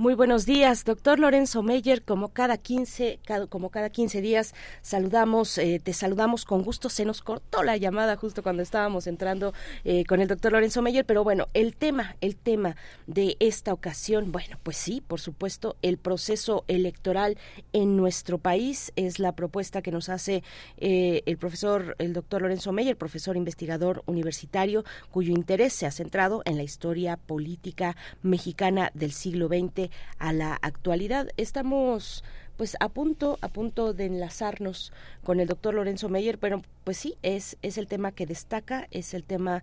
Muy 0.00 0.14
buenos 0.14 0.46
días, 0.46 0.86
doctor 0.86 1.18
Lorenzo 1.18 1.62
Meyer. 1.62 2.02
Como 2.02 2.28
cada 2.28 2.56
15, 2.56 3.20
como 3.50 3.68
cada 3.68 3.90
15 3.90 4.22
días 4.22 4.54
saludamos, 4.80 5.58
eh, 5.58 5.78
te 5.84 5.92
saludamos 5.92 6.46
con 6.46 6.62
gusto. 6.62 6.88
Se 6.88 7.04
nos 7.04 7.20
cortó 7.20 7.62
la 7.62 7.76
llamada 7.76 8.16
justo 8.16 8.42
cuando 8.42 8.62
estábamos 8.62 9.06
entrando 9.06 9.52
eh, 9.84 10.06
con 10.06 10.22
el 10.22 10.28
doctor 10.28 10.52
Lorenzo 10.52 10.80
Meyer, 10.80 11.04
pero 11.04 11.22
bueno, 11.22 11.48
el 11.52 11.76
tema, 11.76 12.16
el 12.22 12.36
tema 12.36 12.76
de 13.06 13.36
esta 13.40 13.74
ocasión, 13.74 14.32
bueno, 14.32 14.56
pues 14.62 14.78
sí, 14.78 15.02
por 15.06 15.20
supuesto, 15.20 15.76
el 15.82 15.98
proceso 15.98 16.64
electoral 16.66 17.36
en 17.74 17.98
nuestro 17.98 18.38
país 18.38 18.94
es 18.96 19.18
la 19.18 19.32
propuesta 19.32 19.82
que 19.82 19.92
nos 19.92 20.08
hace 20.08 20.42
eh, 20.78 21.22
el 21.26 21.36
profesor, 21.36 21.94
el 21.98 22.14
doctor 22.14 22.40
Lorenzo 22.40 22.72
Meyer, 22.72 22.96
profesor 22.96 23.36
investigador 23.36 24.02
universitario, 24.06 24.82
cuyo 25.10 25.34
interés 25.34 25.74
se 25.74 25.84
ha 25.84 25.90
centrado 25.90 26.40
en 26.46 26.56
la 26.56 26.62
historia 26.62 27.18
política 27.18 27.98
mexicana 28.22 28.90
del 28.94 29.12
siglo 29.12 29.48
XX 29.48 29.89
a 30.18 30.32
la 30.32 30.54
actualidad. 30.54 31.28
Estamos 31.36 32.24
pues 32.56 32.76
a 32.78 32.90
punto 32.90 33.38
a 33.40 33.48
punto 33.48 33.94
de 33.94 34.04
enlazarnos 34.04 34.92
con 35.24 35.40
el 35.40 35.48
doctor 35.48 35.74
Lorenzo 35.74 36.10
Meyer, 36.10 36.38
pero 36.38 36.62
pues 36.84 36.98
sí, 36.98 37.16
es, 37.22 37.56
es 37.62 37.78
el 37.78 37.86
tema 37.86 38.12
que 38.12 38.26
destaca, 38.26 38.86
es 38.90 39.14
el 39.14 39.24
tema 39.24 39.62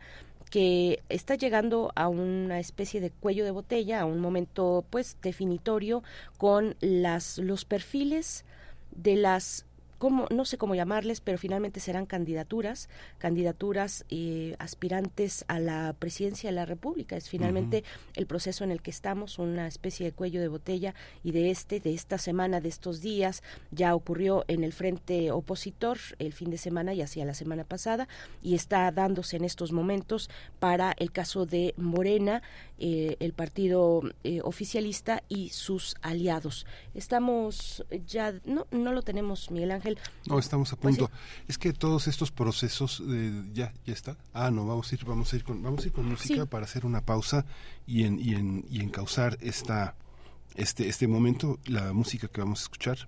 que 0.50 1.04
está 1.10 1.36
llegando 1.36 1.92
a 1.96 2.08
una 2.08 2.60
especie 2.60 3.02
de 3.02 3.12
cuello 3.12 3.46
de 3.46 3.52
botella, 3.52 4.02
a 4.02 4.06
un 4.06 4.20
momento 4.20 4.84
pues 4.90 5.18
definitorio 5.22 6.04
con 6.38 6.76
las 6.80 7.38
los 7.38 7.66
perfiles 7.66 8.46
de 8.92 9.16
las 9.16 9.66
no 10.00 10.45
sé 10.45 10.58
cómo 10.58 10.76
llamarles, 10.76 11.22
pero 11.22 11.38
finalmente 11.38 11.80
serán 11.80 12.06
candidaturas, 12.06 12.89
candidaturas 13.18 14.06
eh, 14.10 14.56
aspirantes 14.60 15.43
a 15.48 15.60
la 15.60 15.95
presidencia 15.98 16.50
de 16.50 16.56
la 16.56 16.66
República. 16.66 17.18
Es 17.18 17.30
finalmente 17.30 17.84
el 18.16 18.28
proceso 18.28 18.64
en 18.64 18.72
el 18.72 18.82
que 18.82 18.91
estamos, 18.91 19.39
una 19.39 19.68
especie 19.68 20.06
de 20.06 20.12
cuello 20.12 20.39
de 20.39 20.48
botella 20.48 20.93
y 21.24 21.32
de 21.32 21.50
este, 21.50 21.80
de 21.80 21.93
esta 21.93 22.18
semana, 22.18 22.62
de 22.62 22.70
estos 22.70 23.02
días, 23.02 23.43
ya 23.72 23.95
ocurrió 23.95 24.45
en 24.48 24.64
el 24.64 24.74
frente 24.74 25.32
opositor 25.32 25.98
el 26.20 26.34
fin 26.34 26.52
de 26.52 26.58
semana 26.58 26.93
y 26.93 27.02
hacia 27.02 27.26
la 27.26 27.34
semana 27.34 27.64
pasada 27.64 28.08
y 28.41 28.56
está 28.56 28.91
dándose 28.91 29.38
en 29.38 29.45
estos 29.45 29.72
momentos 29.72 30.30
para 30.60 30.93
el 30.98 31.12
caso 31.12 31.45
de 31.45 31.74
Morena, 31.78 32.41
eh, 32.80 33.16
el 33.20 33.34
partido 33.34 34.04
eh, 34.24 34.41
oficialista 34.43 35.24
y 35.28 35.50
sus 35.50 35.95
aliados. 36.02 36.66
Estamos 36.93 37.84
ya, 38.06 38.34
no, 38.45 38.68
no 38.72 38.93
lo 38.93 39.02
tenemos, 39.02 39.50
Miguel 39.52 39.72
Ángel 39.72 39.87
no, 40.26 40.40
estamos 40.40 40.74
a 40.74 40.76
pues 40.76 40.98
punto. 40.98 41.12
es 41.48 41.58
que 41.58 41.74
todos 41.74 42.08
estos 42.08 42.32
procesos, 42.32 43.02
eh, 43.08 43.44
ya, 43.54 43.74
ya 43.86 43.94
está. 43.94 44.18
Ah, 44.34 44.52
no, 44.52 44.66
vamos 44.66 44.92
a 44.92 44.96
ir, 44.96 45.06
vamos 45.06 45.32
a 45.34 45.36
ir 45.36 45.44
con, 45.44 45.62
vamos 45.62 45.84
a 45.84 45.88
ir 45.88 45.94
con 45.94 46.06
música 46.06 46.46
para 46.46 46.66
hacer 46.66 46.86
una 46.86 47.02
pausa 47.02 47.46
y 47.86 48.04
en, 48.04 48.20
y 48.20 48.34
en, 48.34 48.66
y 48.70 48.82
encauzar 48.82 49.38
esta, 49.42 49.96
este, 50.56 50.88
este 50.88 51.08
momento, 51.08 51.60
la 51.66 51.94
música 51.94 52.28
que 52.28 52.42
vamos 52.42 52.62
a 52.62 52.64
escuchar. 52.64 53.08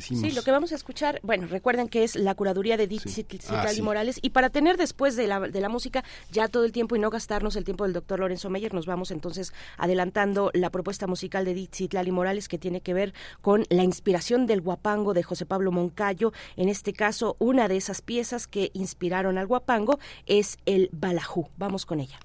Sí, 0.00 0.30
lo 0.32 0.42
que 0.42 0.50
vamos 0.50 0.72
a 0.72 0.76
escuchar, 0.76 1.20
bueno, 1.22 1.46
recuerden 1.46 1.88
que 1.88 2.04
es 2.04 2.14
la 2.16 2.34
curaduría 2.34 2.76
de 2.76 2.86
Dixit 2.86 3.44
ah, 3.50 3.72
y 3.74 3.82
Morales. 3.82 4.18
Y 4.22 4.30
para 4.30 4.50
tener 4.50 4.76
después 4.76 5.16
de 5.16 5.26
la, 5.26 5.40
de 5.40 5.60
la 5.60 5.68
música 5.68 6.04
ya 6.30 6.48
todo 6.48 6.64
el 6.64 6.72
tiempo 6.72 6.96
y 6.96 6.98
no 6.98 7.10
gastarnos 7.10 7.56
el 7.56 7.64
tiempo 7.64 7.84
del 7.84 7.92
doctor 7.92 8.20
Lorenzo 8.20 8.50
Meyer, 8.50 8.72
nos 8.72 8.86
vamos 8.86 9.10
entonces 9.10 9.52
adelantando 9.76 10.50
la 10.54 10.70
propuesta 10.70 11.06
musical 11.06 11.44
de 11.44 11.54
Dixit 11.54 11.94
y 11.94 12.12
Morales 12.12 12.48
que 12.48 12.58
tiene 12.58 12.80
que 12.80 12.94
ver 12.94 13.14
con 13.40 13.64
la 13.68 13.82
inspiración 13.82 14.46
del 14.46 14.60
guapango 14.60 15.14
de 15.14 15.22
José 15.22 15.46
Pablo 15.46 15.72
Moncayo. 15.72 16.32
En 16.56 16.68
este 16.68 16.92
caso, 16.92 17.36
una 17.38 17.68
de 17.68 17.76
esas 17.76 18.02
piezas 18.02 18.46
que 18.46 18.70
inspiraron 18.74 19.38
al 19.38 19.46
guapango 19.46 19.98
es 20.26 20.58
el 20.66 20.88
balajú. 20.92 21.48
Vamos 21.56 21.84
con 21.84 22.00
ella. 22.00 22.18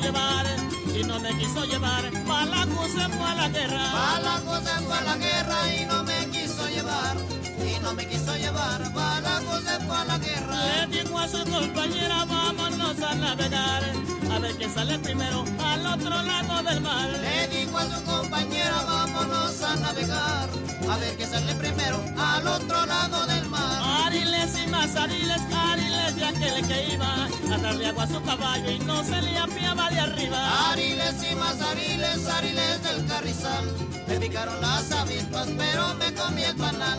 Llevar 0.00 0.46
y 0.94 1.02
no 1.04 1.18
me 1.20 1.30
quiso 1.38 1.64
llevar. 1.64 2.10
Balaco 2.26 2.84
se 2.84 3.08
fue 3.08 3.28
a 3.28 3.34
la 3.34 3.48
guerra. 3.48 3.92
Balaco 3.92 4.56
se 4.56 4.84
fue 4.84 4.96
a 4.96 5.02
la 5.02 5.16
guerra 5.16 5.74
y 5.74 5.86
no 5.86 6.02
me 6.04 6.26
quiso 6.30 6.68
llevar. 6.68 7.16
Y 7.58 7.82
no 7.82 7.94
me 7.94 8.06
quiso 8.06 8.36
llevar. 8.36 8.92
Balaco 8.92 9.60
se 9.60 9.80
fue 9.86 9.96
a 9.96 10.04
la 10.04 10.18
guerra. 10.18 10.56
Le 10.64 10.98
dijo 10.98 11.18
a 11.18 11.28
su 11.28 11.44
compañera, 11.44 12.24
vámonos 12.24 13.00
a 13.02 13.14
navegar. 13.14 13.82
A 14.40 14.42
ver 14.42 14.56
quién 14.56 14.72
sale 14.72 14.98
primero 15.00 15.44
al 15.62 15.86
otro 15.86 16.22
lado 16.22 16.62
del 16.62 16.80
mar. 16.80 17.10
Le 17.10 17.48
dijo 17.48 17.76
a 17.76 17.84
su 17.84 18.02
compañera, 18.04 18.82
vámonos 18.86 19.62
a 19.62 19.76
navegar. 19.76 20.48
A 20.88 20.96
ver 20.96 21.14
quién 21.18 21.28
sale 21.28 21.54
primero 21.56 22.00
al 22.16 22.46
otro 22.46 22.86
lado 22.86 23.26
del 23.26 23.46
mar. 23.50 24.06
Ariles 24.06 24.56
y 24.56 24.66
más 24.70 24.96
ariles, 24.96 25.42
ariles 25.52 26.16
de 26.16 26.24
aquel 26.24 26.66
que 26.66 26.94
iba 26.94 27.28
a 27.54 27.58
darle 27.58 27.86
agua 27.88 28.04
a 28.04 28.06
su 28.06 28.22
caballo 28.22 28.70
y 28.70 28.78
no 28.78 29.04
se 29.04 29.20
le 29.20 29.36
apiaba 29.36 29.90
de 29.90 30.00
arriba. 30.00 30.70
Ariles 30.72 31.16
y 31.30 31.34
más 31.34 31.60
ariles, 31.60 32.26
ariles 32.26 32.82
del 32.82 33.06
carrizal. 33.06 33.64
Me 34.08 34.18
picaron 34.20 34.58
las 34.62 34.90
avispas, 34.90 35.48
pero 35.58 35.94
me 35.96 36.14
comí 36.14 36.44
el 36.44 36.56
panal. 36.56 36.98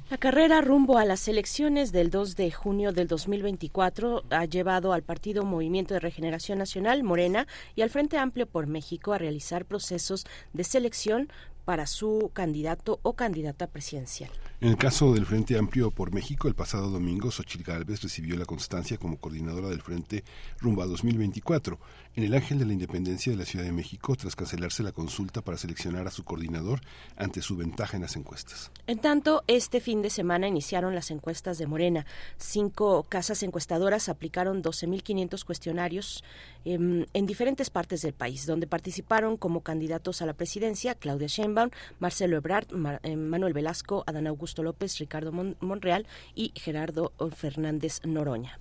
La 0.09 0.17
carrera 0.17 0.61
rumbo 0.61 0.97
a 0.97 1.05
las 1.05 1.27
elecciones 1.27 1.91
del 1.91 2.09
2 2.09 2.35
de 2.35 2.51
junio 2.51 2.91
del 2.91 3.07
2024 3.07 4.23
ha 4.29 4.45
llevado 4.45 4.93
al 4.93 5.03
Partido 5.03 5.43
Movimiento 5.45 5.93
de 5.93 5.99
Regeneración 5.99 6.57
Nacional, 6.57 7.03
Morena, 7.03 7.47
y 7.75 7.81
al 7.81 7.89
Frente 7.89 8.17
Amplio 8.17 8.47
por 8.47 8.67
México 8.67 9.13
a 9.13 9.17
realizar 9.17 9.65
procesos 9.65 10.25
de 10.53 10.63
selección 10.63 11.29
para 11.65 11.87
su 11.87 12.29
candidato 12.33 12.99
o 13.01 13.13
candidata 13.13 13.67
presidencial. 13.67 14.29
En 14.61 14.69
el 14.69 14.77
caso 14.77 15.13
del 15.13 15.25
Frente 15.25 15.57
Amplio 15.57 15.91
por 15.91 16.13
México, 16.13 16.47
el 16.47 16.55
pasado 16.55 16.89
domingo, 16.89 17.31
Xochitl 17.31 17.63
Gálvez 17.63 18.01
recibió 18.01 18.37
la 18.37 18.45
constancia 18.45 18.97
como 18.97 19.17
coordinadora 19.17 19.69
del 19.69 19.81
Frente 19.81 20.23
rumbo 20.59 20.83
a 20.83 20.85
2024 20.85 21.79
en 22.15 22.23
el 22.23 22.33
Ángel 22.33 22.59
de 22.59 22.65
la 22.65 22.73
Independencia 22.73 23.31
de 23.31 23.37
la 23.37 23.45
Ciudad 23.45 23.65
de 23.65 23.71
México 23.71 24.15
tras 24.15 24.35
cancelarse 24.35 24.83
la 24.83 24.91
consulta 24.91 25.41
para 25.41 25.57
seleccionar 25.57 26.07
a 26.07 26.11
su 26.11 26.23
coordinador 26.23 26.81
ante 27.17 27.41
su 27.41 27.57
ventaja 27.57 27.97
en 27.97 28.03
las 28.03 28.15
encuestas. 28.15 28.71
En 28.87 28.99
tanto, 28.99 29.43
este 29.47 29.81
fin 29.81 30.01
de 30.01 30.09
semana 30.09 30.47
iniciaron 30.47 30.95
las 30.95 31.11
encuestas 31.11 31.57
de 31.57 31.67
Morena. 31.67 32.05
Cinco 32.37 33.03
casas 33.03 33.43
encuestadoras 33.43 34.07
aplicaron 34.07 34.63
12.500 34.63 35.43
cuestionarios 35.43 36.23
eh, 36.63 37.05
en 37.13 37.25
diferentes 37.25 37.69
partes 37.69 38.01
del 38.01 38.13
país, 38.13 38.45
donde 38.45 38.67
participaron 38.67 39.37
como 39.37 39.61
candidatos 39.61 40.21
a 40.21 40.25
la 40.25 40.33
presidencia 40.33 40.95
Claudia 40.95 41.27
Sheinbaum, 41.27 41.69
Marcelo 41.99 42.37
Ebrard, 42.37 42.71
Mar, 42.71 42.99
eh, 43.03 43.15
Manuel 43.15 43.53
Velasco, 43.53 44.03
Adán 44.07 44.27
Augusto 44.27 44.63
López, 44.63 44.97
Ricardo 44.99 45.31
Mon 45.31 45.57
Monreal 45.59 46.07
y 46.33 46.53
Gerardo 46.55 47.11
Fernández 47.35 48.01
Noroña. 48.05 48.59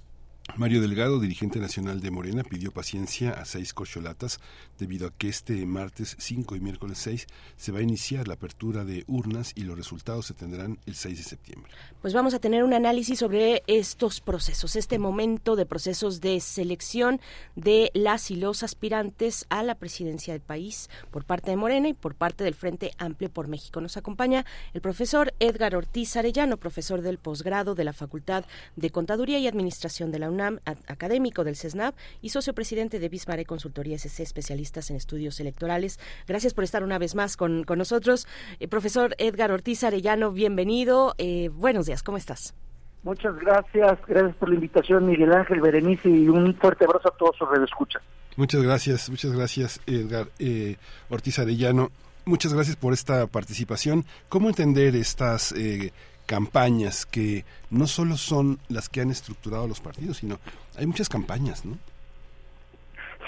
Mario 0.57 0.81
Delgado, 0.81 1.19
dirigente 1.19 1.59
nacional 1.59 2.01
de 2.01 2.13
Morena, 2.13 2.45
pidió 2.45 2.71
paciencia 2.71 3.33
a 3.33 3.45
seis 3.45 3.75
corcholatas 3.75 4.39
debido 4.79 5.09
a 5.09 5.11
que 5.11 5.29
este 5.29 5.67
martes 5.67 6.17
5 6.21 6.55
y 6.55 6.61
miércoles 6.61 6.99
6 6.99 7.27
se 7.57 7.73
va 7.73 7.81
a 7.81 7.83
iniciar 7.83 8.29
la 8.29 8.35
apertura 8.35 8.85
de 8.85 9.03
urnas 9.09 9.53
y 9.57 9.63
los 9.63 9.77
resultados 9.77 10.27
se 10.27 10.35
tendrán 10.35 10.79
el 10.87 10.95
6 10.95 11.17
de 11.17 11.25
septiembre. 11.25 11.73
Pues 12.03 12.15
vamos 12.15 12.35
a 12.35 12.39
tener 12.39 12.63
un 12.63 12.73
análisis 12.73 13.19
sobre 13.19 13.65
estos 13.67 14.21
procesos, 14.21 14.77
este 14.77 15.01
momento 15.01 15.57
de 15.57 15.67
procesos 15.67 16.21
de 16.21 16.39
selección 16.39 17.21
de 17.57 17.91
las 17.93 18.31
y 18.31 18.37
los 18.37 18.63
aspirantes 18.63 19.47
a 19.49 19.65
la 19.65 19.75
presidencia 19.75 20.35
del 20.35 20.43
país 20.43 20.89
por 21.11 21.25
parte 21.25 21.51
de 21.51 21.57
Morena 21.57 21.89
y 21.89 21.95
por 21.95 22.15
parte 22.15 22.45
del 22.45 22.55
Frente 22.55 22.93
Amplio 22.99 23.29
por 23.29 23.49
México. 23.49 23.81
Nos 23.81 23.97
acompaña 23.97 24.45
el 24.73 24.83
profesor 24.83 25.35
Edgar 25.41 25.75
Ortiz 25.75 26.17
Arellano, 26.17 26.59
profesor 26.59 27.03
del 27.03 27.19
posgrado 27.19 27.75
de 27.75 27.85
la 27.85 27.93
Facultad 27.93 28.45
de 28.77 28.91
Contaduría 28.91 29.41
y 29.41 29.49
Administración 29.49 30.13
de 30.13 30.21
la 30.21 30.34
UNAM, 30.35 30.61
académico 30.87 31.45
del 31.45 31.57
CESNAP 31.57 31.95
y 32.21 32.29
socio 32.29 32.53
presidente 32.53 32.99
de 32.99 33.09
Bismarck 33.09 33.47
Consultoría 33.47 33.97
SC, 33.97 34.21
especialistas 34.21 34.91
en 34.91 34.97
estudios 34.97 35.41
electorales. 35.41 35.99
Gracias 36.27 36.55
por 36.55 36.65
estar 36.65 36.83
una 36.83 36.99
vez 36.99 37.15
más 37.15 37.37
con, 37.37 37.65
con 37.65 37.79
nosotros. 37.79 38.27
Eh, 38.61 38.69
profesor 38.69 39.15
Edgar 39.19 39.51
Ortiz 39.51 39.85
Arellano, 39.85 40.31
bienvenido. 40.31 41.15
Eh, 41.19 41.51
buenos 41.53 41.87
días, 41.87 42.03
¿cómo 42.03 42.19
estás? 42.19 42.55
Muchas 43.03 43.37
gracias, 43.37 43.99
gracias 44.07 44.35
por 44.37 44.49
la 44.49 44.55
invitación, 44.55 45.07
Miguel 45.07 45.33
Ángel 45.33 45.61
Berenice, 45.61 46.09
y 46.09 46.29
un 46.29 46.55
fuerte 46.57 46.87
abrazo 46.87 47.09
a 47.09 47.17
todos 47.17 47.37
sus 47.37 47.49
escucha. 47.63 48.01
Muchas 48.37 48.63
gracias, 48.63 49.11
muchas 49.11 49.33
gracias, 49.33 49.81
Edgar 49.87 50.27
eh, 50.39 50.77
Ortiz 51.11 51.39
Arellano. 51.39 51.91
Muchas 52.25 52.55
gracias 52.55 52.77
por 52.77 52.95
esta 52.95 53.27
participación. 53.27 54.07
¿Cómo 54.31 54.49
entender 54.49 54.97
estas 54.97 55.53
eh, 55.53 55.93
campañas 56.27 57.07
que 57.07 57.45
no 57.71 57.87
solo 57.87 58.17
son 58.17 58.59
las 58.69 58.89
que 58.89 59.01
han 59.01 59.11
estructurado 59.11 59.69
los 59.69 59.81
partidos, 59.81 60.19
sino 60.19 60.39
hay 60.77 60.87
muchas 60.87 61.09
campañas, 61.09 61.65
¿no? 61.65 61.77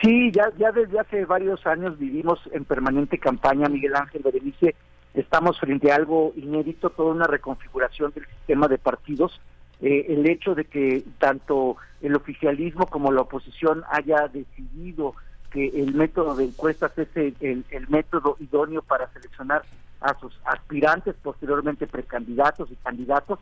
Sí, 0.02 0.31
ya, 0.31 0.52
ya 0.59 0.73
desde 0.73 1.01
hace 1.01 1.24
varios 1.24 1.66
años 1.66 1.98
vivimos 1.98 2.39
en 2.52 2.64
permanente 2.64 3.18
campaña, 3.18 3.68
Miguel 3.68 3.97
Ángel 3.97 4.23
Berenice. 4.23 4.74
Estamos 5.14 5.59
frente 5.59 5.90
a 5.90 5.97
algo 5.97 6.35
inédito, 6.36 6.90
toda 6.90 7.12
una 7.12 7.27
reconfiguración 7.27 8.12
del 8.14 8.27
sistema 8.27 8.68
de 8.68 8.77
partidos. 8.77 9.40
Eh, 9.81 10.06
el 10.10 10.28
hecho 10.28 10.55
de 10.55 10.64
que 10.64 11.02
tanto 11.18 11.77
el 12.02 12.14
oficialismo 12.14 12.86
como 12.86 13.10
la 13.10 13.23
oposición 13.23 13.85
haya 13.90 14.28
decidido 14.28 15.14
que 15.51 15.68
el 15.68 15.94
método 15.94 16.35
de 16.35 16.44
encuestas 16.44 16.93
es 16.98 17.09
el, 17.14 17.64
método 17.89 18.36
idóneo 18.40 18.82
para 18.82 19.09
seleccionar 19.12 19.62
a 20.01 20.18
sus 20.18 20.39
aspirantes, 20.44 21.14
posteriormente 21.23 21.86
precandidatos 21.86 22.70
y 22.70 22.77
candidatos 22.77 23.39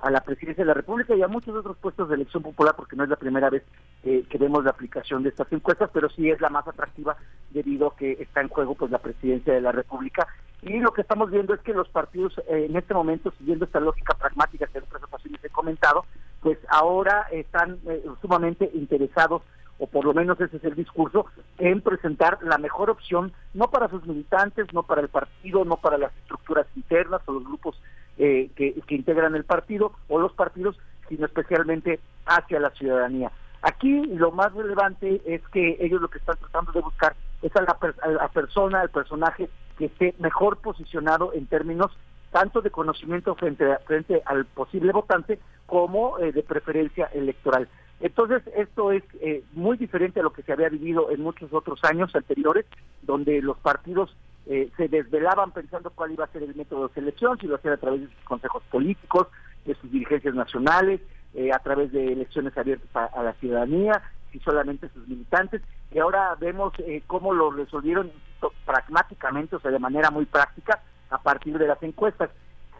a 0.00 0.10
la 0.10 0.20
presidencia 0.20 0.62
de 0.62 0.68
la 0.68 0.74
República 0.74 1.14
y 1.14 1.22
a 1.22 1.28
muchos 1.28 1.54
otros 1.56 1.76
puestos 1.78 2.08
de 2.08 2.16
elección 2.16 2.42
popular, 2.42 2.74
porque 2.76 2.96
no 2.96 3.04
es 3.04 3.08
la 3.08 3.16
primera 3.16 3.50
vez 3.50 3.62
eh, 4.04 4.24
que 4.28 4.38
vemos 4.38 4.62
la 4.64 4.70
aplicación 4.70 5.22
de 5.22 5.30
estas 5.30 5.50
encuestas, 5.52 5.90
pero 5.92 6.08
sí 6.10 6.30
es 6.30 6.40
la 6.40 6.50
más 6.50 6.68
atractiva 6.68 7.16
debido 7.50 7.88
a 7.88 7.96
que 7.96 8.12
está 8.12 8.42
en 8.42 8.48
juego 8.48 8.74
pues 8.74 8.90
la 8.90 8.98
presidencia 8.98 9.54
de 9.54 9.60
la 9.60 9.72
República. 9.72 10.28
Y 10.62 10.78
lo 10.80 10.92
que 10.92 11.02
estamos 11.02 11.30
viendo 11.30 11.54
es 11.54 11.60
que 11.60 11.72
los 11.72 11.88
partidos 11.88 12.38
eh, 12.48 12.66
en 12.68 12.76
este 12.76 12.94
momento, 12.94 13.32
siguiendo 13.38 13.64
esta 13.64 13.80
lógica 13.80 14.14
pragmática 14.14 14.66
que 14.66 14.78
en 14.78 14.84
otras 14.84 15.02
ocasiones 15.02 15.42
he 15.42 15.50
comentado, 15.50 16.04
pues 16.40 16.58
ahora 16.68 17.26
están 17.32 17.78
eh, 17.86 18.04
sumamente 18.20 18.70
interesados 18.74 19.42
o 19.78 19.86
por 19.86 20.04
lo 20.04 20.14
menos 20.14 20.40
ese 20.40 20.56
es 20.56 20.64
el 20.64 20.74
discurso, 20.74 21.26
en 21.58 21.80
presentar 21.80 22.38
la 22.42 22.58
mejor 22.58 22.90
opción, 22.90 23.32
no 23.54 23.68
para 23.70 23.88
sus 23.88 24.06
militantes, 24.06 24.72
no 24.72 24.82
para 24.82 25.02
el 25.02 25.08
partido, 25.08 25.64
no 25.64 25.76
para 25.76 25.98
las 25.98 26.16
estructuras 26.16 26.66
internas 26.76 27.20
o 27.26 27.32
los 27.32 27.44
grupos 27.44 27.80
eh, 28.18 28.50
que, 28.56 28.74
integran 28.88 29.34
el 29.34 29.44
partido 29.44 29.92
o 30.08 30.18
los 30.18 30.32
partidos, 30.32 30.78
sino 31.08 31.26
especialmente 31.26 32.00
hacia 32.24 32.60
la 32.60 32.70
ciudadanía. 32.70 33.30
Aquí 33.62 34.06
lo 34.06 34.30
más 34.32 34.52
relevante 34.54 35.20
es 35.26 35.42
que 35.48 35.76
ellos 35.80 36.00
lo 36.00 36.08
que 36.08 36.18
están 36.18 36.36
tratando 36.38 36.72
de 36.72 36.80
buscar 36.80 37.14
es 37.42 37.54
a 37.56 37.62
la, 37.62 37.76
a 38.02 38.08
la 38.08 38.28
persona, 38.28 38.80
al 38.80 38.90
personaje 38.90 39.48
que 39.76 39.86
esté 39.86 40.14
mejor 40.18 40.58
posicionado 40.58 41.32
en 41.34 41.46
términos 41.46 41.90
tanto 42.30 42.60
de 42.60 42.70
conocimiento 42.70 43.34
frente, 43.34 43.72
a, 43.72 43.78
frente 43.78 44.22
al 44.26 44.44
posible 44.44 44.92
votante 44.92 45.38
como 45.66 46.18
eh, 46.18 46.32
de 46.32 46.42
preferencia 46.42 47.06
electoral. 47.14 47.68
Entonces, 48.00 48.42
esto 48.54 48.92
es 48.92 49.02
eh, 49.20 49.42
muy 49.52 49.76
diferente 49.78 50.20
a 50.20 50.22
lo 50.22 50.32
que 50.32 50.42
se 50.42 50.52
había 50.52 50.68
vivido 50.68 51.10
en 51.10 51.22
muchos 51.22 51.52
otros 51.52 51.82
años 51.84 52.14
anteriores, 52.14 52.66
donde 53.02 53.40
los 53.40 53.56
partidos 53.58 54.14
eh, 54.46 54.70
se 54.76 54.88
desvelaban 54.88 55.50
pensando 55.50 55.90
cuál 55.90 56.12
iba 56.12 56.24
a 56.24 56.28
ser 56.28 56.42
el 56.42 56.54
método 56.54 56.88
de 56.88 56.94
selección, 56.94 57.38
si 57.38 57.46
lo 57.46 57.56
hacían 57.56 57.74
a 57.74 57.78
través 57.78 58.02
de 58.02 58.06
sus 58.06 58.24
consejos 58.24 58.62
políticos, 58.70 59.28
de 59.64 59.74
sus 59.74 59.90
dirigencias 59.90 60.34
nacionales, 60.34 61.00
eh, 61.34 61.52
a 61.52 61.58
través 61.58 61.90
de 61.90 62.12
elecciones 62.12 62.56
abiertas 62.56 62.88
a, 62.94 63.06
a, 63.06 63.22
la 63.22 63.32
ciudadanía, 63.34 64.02
si 64.30 64.38
solamente 64.40 64.88
sus 64.90 65.08
militantes, 65.08 65.62
y 65.90 65.98
ahora 65.98 66.34
vemos 66.38 66.72
eh, 66.78 67.02
cómo 67.06 67.34
lo 67.34 67.50
resolvieron 67.50 68.12
pragmáticamente, 68.64 69.56
o 69.56 69.60
sea, 69.60 69.70
de 69.70 69.78
manera 69.78 70.10
muy 70.10 70.26
práctica, 70.26 70.80
a 71.10 71.18
partir 71.18 71.58
de 71.58 71.66
las 71.66 71.82
encuestas, 71.82 72.30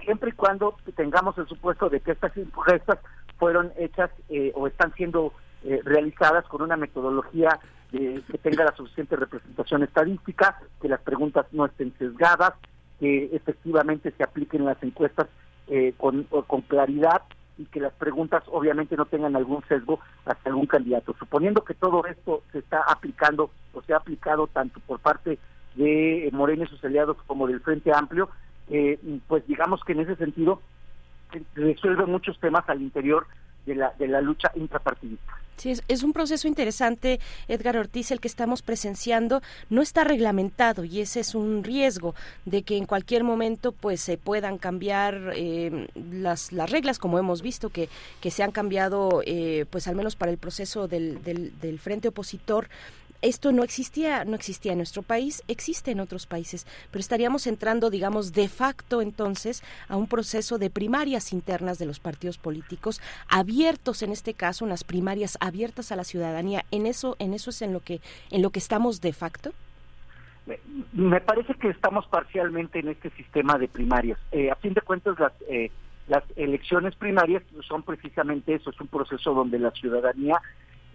siempre 0.01 0.31
y 0.31 0.33
cuando 0.35 0.77
tengamos 0.95 1.37
el 1.39 1.49
supuesto 1.49 1.89
de 1.89 2.01
que 2.01 2.13
estas 2.13 2.37
encuestas 2.37 2.99
fueron 3.39 3.73
hechas 3.77 4.11
eh, 4.29 4.53
o 4.55 4.67
están 4.67 4.93
siendo 4.95 5.33
eh, 5.65 5.81
realizadas 5.85 6.45
con 6.47 6.63
una 6.63 6.77
metodología 6.77 7.59
de, 7.93 8.23
que 8.31 8.39
tenga 8.39 8.65
la 8.65 8.75
suficiente 8.77 9.17
representación 9.17 9.83
estadística, 9.83 10.61
que 10.81 10.89
las 10.89 11.01
preguntas 11.01 11.47
no 11.53 11.67
estén 11.67 11.93
sesgadas, 11.99 12.53
que 12.99 13.31
efectivamente 13.33 14.13
se 14.17 14.23
apliquen 14.23 14.65
las 14.65 14.83
encuestas 14.83 15.29
eh, 15.69 15.95
con, 15.97 16.25
con 16.25 16.63
claridad 16.63 17.23
y 17.59 17.65
que 17.67 17.81
las 17.81 17.93
preguntas 17.95 18.43
obviamente 18.47 18.97
no 18.97 19.07
tengan 19.07 19.35
algún 19.35 19.63
sesgo 19.67 20.01
hacia 20.25 20.51
algún 20.51 20.67
candidato. 20.67 21.15
Suponiendo 21.19 21.65
que 21.65 21.75
todo 21.75 22.05
esto 22.07 22.43
se 22.53 22.59
está 22.59 22.83
aplicando 22.83 23.51
o 23.73 23.83
se 23.83 23.95
ha 23.95 23.97
aplicado 23.97 24.47
tanto 24.47 24.81
por 24.81 25.01
parte 25.01 25.39
de 25.75 26.29
Morena 26.33 26.65
y 26.65 26.69
sus 26.69 26.85
aliados 26.85 27.17
como 27.27 27.47
del 27.47 27.61
Frente 27.61 27.93
Amplio, 27.95 28.29
eh, 28.69 28.99
pues 29.29 29.47
digamos 29.47 29.83
que 29.85 29.93
en 29.93 30.01
ese 30.01 30.17
sentido 30.17 30.61
resuelve 31.55 32.07
muchos 32.07 32.39
temas 32.41 32.69
al 32.69 32.83
interior 32.83 33.27
de 33.67 33.75
la, 33.75 33.93
de 33.99 34.09
la 34.09 34.21
lucha 34.21 34.51
intrapartidista. 34.55 35.33
Sí, 35.57 35.71
es, 35.71 35.83
es, 35.89 36.03
un 36.03 36.13
proceso 36.13 36.49
interesante, 36.49 37.19
Edgar 37.49 37.79
Ortiz, 37.79 38.11
el 38.11 38.21
que 38.21 38.29
estamos 38.29 38.61
presenciando. 38.61 39.41
No 39.71 39.81
está 39.81 40.05
reglamentado 40.05 40.85
y 40.85 41.01
ese 41.01 41.21
es 41.21 41.35
un 41.35 41.65
riesgo 41.65 42.15
de 42.45 42.63
que 42.63 42.77
en 42.77 42.85
cualquier 42.85 43.25
momento 43.25 43.73
pues 43.73 44.03
se 44.03 44.19
puedan 44.19 44.59
cambiar 44.59 45.33
eh, 45.35 45.89
las, 45.95 46.53
las 46.53 46.71
reglas, 46.71 46.99
como 46.99 47.19
hemos 47.19 47.41
visto 47.41 47.71
que, 47.71 47.89
que 48.21 48.31
se 48.31 48.43
han 48.43 48.51
cambiado, 48.51 49.23
eh, 49.25 49.65
pues 49.71 49.89
al 49.89 49.97
menos 49.97 50.15
para 50.15 50.31
el 50.31 50.39
proceso 50.39 50.89
del, 50.89 51.23
del, 51.23 51.59
del 51.59 51.79
frente 51.79 52.09
opositor 52.09 52.69
esto 53.23 53.53
no 53.53 53.63
existía, 53.63 54.25
no 54.25 54.35
existía 54.35 54.73
en 54.73 54.79
nuestro 54.79 55.03
país, 55.03 55.43
existe 55.49 55.91
en 55.91 56.01
otros 56.01 56.27
países, 56.27 56.67
pero 56.91 57.01
estaríamos 57.01 57.47
entrando, 57.47 57.91
digamos, 57.91 58.33
de 58.33 58.49
facto 58.49 59.03
entonces 59.03 59.63
a 59.89 59.97
un 59.97 60.07
proceso 60.07 60.59
de 60.59 60.71
primarias 60.71 61.33
internas 61.33 61.79
de 61.79 61.87
los 61.87 62.01
partidos 62.01 62.39
políticos, 62.39 63.01
abiertos 63.29 64.03
en 64.03 64.13
este 64.13 64.35
caso, 64.35 64.65
unas 64.65 64.85
primarias 64.85 65.39
abiertas 65.41 65.93
a 65.93 65.97
la 65.97 66.05
ciudadanía. 66.05 66.65
En 66.71 66.87
eso, 66.87 67.17
en 67.19 67.35
eso 67.35 67.51
es 67.51 67.63
en 67.63 67.73
lo 67.73 67.81
que, 67.81 68.01
en 68.31 68.43
lo 68.43 68.51
que 68.51 68.59
estamos 68.59 69.01
de 69.01 69.13
facto. 69.13 69.53
Me 70.93 71.21
parece 71.21 71.55
que 71.55 71.69
estamos 71.69 72.07
parcialmente 72.07 72.79
en 72.79 72.89
este 72.89 73.11
sistema 73.11 73.59
de 73.59 73.67
primarias. 73.67 74.19
Eh, 74.31 74.51
a 74.51 74.55
fin 74.55 74.75
de 74.75 74.81
cuentas, 74.81 75.19
las, 75.19 75.33
eh, 75.49 75.71
Las 76.09 76.23
elecciones 76.37 76.95
primarias 76.95 77.43
son 77.67 77.83
precisamente 77.83 78.55
eso, 78.55 78.71
es 78.71 78.81
un 78.81 78.87
proceso 78.87 79.35
donde 79.35 79.59
la 79.59 79.73
ciudadanía 79.73 80.41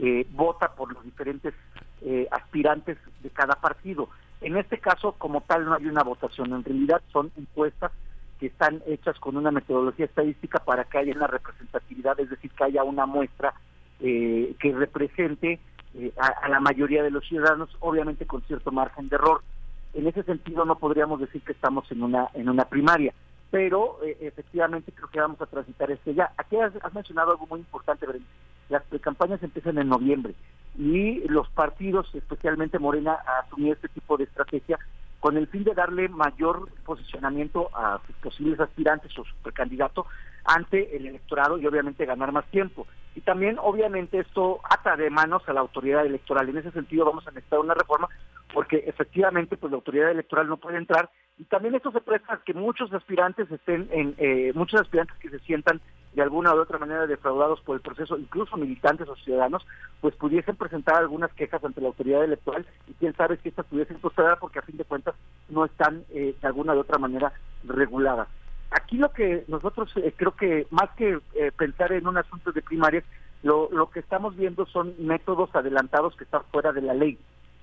eh, 0.02 0.26
vota 0.32 0.74
por 0.74 0.92
los 0.92 1.04
diferentes 1.04 1.54
eh, 2.02 2.28
aspirantes 2.32 2.98
de 3.22 3.30
cada 3.30 3.56
partido. 3.56 4.10
En 4.42 4.58
este 4.58 4.80
caso, 4.80 5.14
como 5.14 5.42
tal, 5.42 5.66
no 5.66 5.76
hay 5.76 5.86
una 5.86 6.04
votación, 6.04 6.52
en 6.54 6.64
realidad 6.64 7.02
son 7.14 7.32
encuestas 7.38 7.92
que 8.40 8.48
están 8.48 8.82
hechas 8.88 9.20
con 9.20 9.38
una 9.38 9.52
metodología 9.52 10.06
estadística 10.06 10.58
para 10.58 10.86
que 10.86 10.98
haya 10.98 11.14
una 11.16 11.28
representatividad, 11.28 12.20
es 12.20 12.32
decir, 12.32 12.50
que 12.50 12.64
haya 12.64 12.84
una 12.84 13.06
muestra 13.06 13.54
eh, 14.00 14.56
que 14.60 14.74
represente 14.74 15.60
eh, 15.94 16.12
a, 16.20 16.46
a 16.46 16.50
la 16.50 16.60
mayoría 16.60 17.04
de 17.04 17.12
los 17.12 17.28
ciudadanos, 17.28 17.70
obviamente 17.80 18.26
con 18.26 18.42
cierto 18.42 18.72
margen 18.72 19.10
de 19.10 19.18
error. 19.18 19.44
En 19.94 20.08
ese 20.08 20.24
sentido 20.24 20.66
no 20.66 20.80
podríamos 20.80 21.20
decir 21.20 21.44
que 21.44 21.52
estamos 21.52 21.92
en 21.92 22.02
una 22.02 22.30
en 22.34 22.50
una 22.50 22.66
primaria, 22.66 23.14
pero 23.52 24.00
eh, 24.04 24.18
efectivamente 24.22 24.92
creo 24.94 25.10
que 25.10 25.20
vamos 25.20 25.40
a 25.42 25.46
transitar 25.46 25.92
este 25.92 26.16
ya. 26.16 26.32
Aquí 26.38 26.56
has, 26.56 26.74
has 26.82 26.94
mencionado 26.94 27.32
algo 27.32 27.46
muy 27.48 27.60
importante, 27.60 28.08
Berenice. 28.08 28.32
Las 28.70 28.84
precampañas 28.84 29.44
empiezan 29.44 29.78
en 29.78 29.90
noviembre 29.90 30.34
y 30.78 31.28
los 31.28 31.50
partidos, 31.50 32.10
especialmente 32.16 32.80
Morena, 32.80 33.18
asumió 33.44 33.74
este 33.74 33.90
tipo 33.90 34.18
de 34.18 34.24
estrategia 34.24 34.80
con 35.20 35.38
el 35.38 35.48
fin 35.48 35.64
de 35.64 35.76
darle 35.76 36.08
mayor 36.10 36.70
posicionamiento 36.86 37.70
a 37.76 38.00
sus 38.08 38.16
posibles 38.16 38.60
aspirantes 38.60 39.12
o 39.20 39.26
su 39.26 39.36
precandidato 39.44 40.08
ante 40.46 40.96
el 40.96 41.06
electorado 41.06 41.60
y 41.60 41.68
obviamente 41.68 42.06
ganar 42.06 42.32
más 42.32 42.46
tiempo. 42.46 42.88
Y 43.16 43.22
también 43.22 43.58
obviamente 43.60 44.20
esto 44.20 44.60
ata 44.70 44.96
de 44.96 45.10
manos 45.10 45.44
a 45.48 45.54
la 45.54 45.60
autoridad 45.60 46.06
electoral. 46.06 46.50
En 46.50 46.58
ese 46.58 46.72
sentido 46.72 47.06
vamos 47.06 47.28
a 47.28 47.32
necesitar 47.32 47.60
una 47.60 47.74
reforma 47.74 48.08
porque 48.54 48.84
efectivamente 48.88 49.58
pues 49.58 49.72
la 49.72 49.78
autoridad 49.78 50.12
electoral 50.12 50.48
no 50.48 50.58
puede 50.58 50.78
entrar 50.78 51.10
y 51.38 51.46
también 51.46 51.76
esto 51.76 51.92
se 51.92 52.02
presta 52.02 52.36
a 52.36 52.42
que 52.44 52.54
muchos 52.54 52.94
aspirantes 52.94 53.50
estén 53.50 53.90
en 53.92 54.16
eh, 54.18 54.52
muchos 54.54 54.82
aspirantes 54.82 55.18
que 55.18 55.30
se 55.30 55.40
sientan 55.40 55.82
de 56.14 56.22
alguna 56.22 56.54
u 56.54 56.60
otra 56.60 56.78
manera 56.78 57.08
defraudados 57.08 57.62
por 57.62 57.76
el 57.76 57.82
proceso, 57.82 58.18
incluso 58.18 58.58
militantes 58.58 59.08
o 59.08 59.16
ciudadanos, 59.16 59.66
pues 60.02 60.14
pudiesen 60.16 60.58
presentar 60.58 60.98
algunas 60.98 61.34
quejas 61.34 61.64
ante 61.64 61.80
la 61.80 61.88
autoridad 61.88 62.24
electoral 62.24 62.66
y 62.88 62.94
quién 62.94 63.16
sabe 63.16 63.38
si 63.38 63.50
estas 63.50 63.66
pudiesen 63.66 64.00
prosperar 64.00 64.38
porque 64.40 64.60
a 64.60 64.64
fin 64.64 64.78
de 64.78 64.84
cuentas 64.84 65.16
no 65.50 65.66
están 65.66 66.04
eh, 66.10 66.36
de 66.40 66.48
alguna 66.48 66.74
u 66.76 66.80
otra 66.80 66.98
manera 66.98 67.32
reguladas. 67.64 68.28
Aquí 68.72 68.98
lo 68.98 69.12
que 69.12 69.44
nosotros 69.48 69.92
eh, 69.98 70.14
creo 70.16 70.36
que 70.36 70.66
más 70.70 70.90
que 70.96 71.20
eh, 71.36 71.52
pensar 71.56 71.92
en 71.92 72.08
un 72.08 72.18
asunto 72.18 72.52
de 72.52 72.62
primarias, 72.62 73.04
lo, 73.44 73.70
lo 73.72 73.90
que 73.90 74.00
estamos 74.00 74.36
viendo 74.36 74.66
son 74.66 74.94
métodos 75.00 75.54
adelantados 75.54 76.16
que 76.16 76.24
están 76.24 76.44
fuera 76.52 76.72
de 76.72 76.82
la 76.82 76.94
ley 76.94 77.18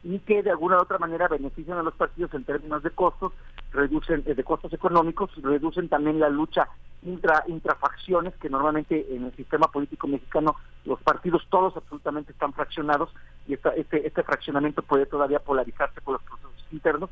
y 0.05 0.19
que 0.21 0.43
de 0.43 0.51
alguna 0.51 0.77
u 0.77 0.83
otra 0.83 0.99
manera 0.99 1.29
benefician 1.29 1.79
a 1.79 1.83
los 1.83 1.95
partidos 1.95 2.33
en 2.35 2.45
términos 2.45 2.83
de 2.83 2.91
costos, 2.91 3.33
reducen 3.73 4.23
eh, 4.27 4.35
de 4.35 4.45
costos 4.45 4.73
económicos, 4.73 5.31
reducen 5.43 5.89
también 5.89 6.21
la 6.21 6.29
lucha 6.29 6.69
intra 7.03 7.45
intrafacciones 7.47 8.35
que 8.37 8.51
normalmente 8.51 9.07
en 9.15 9.25
el 9.27 9.37
sistema 9.37 9.69
político 9.69 10.09
mexicano 10.09 10.57
los 10.85 11.01
partidos 11.01 11.47
todos 11.49 11.77
absolutamente 11.77 12.33
están 12.33 12.53
fraccionados 12.53 13.11
y 13.47 13.55
esta, 13.55 13.71
este 13.71 14.07
este 14.07 14.23
fraccionamiento 14.25 14.83
puede 14.83 15.07
todavía 15.07 15.39
polarizarse 15.39 16.01
por 16.01 16.15
los 16.15 16.23
procesos 16.23 16.67
internos 16.73 17.11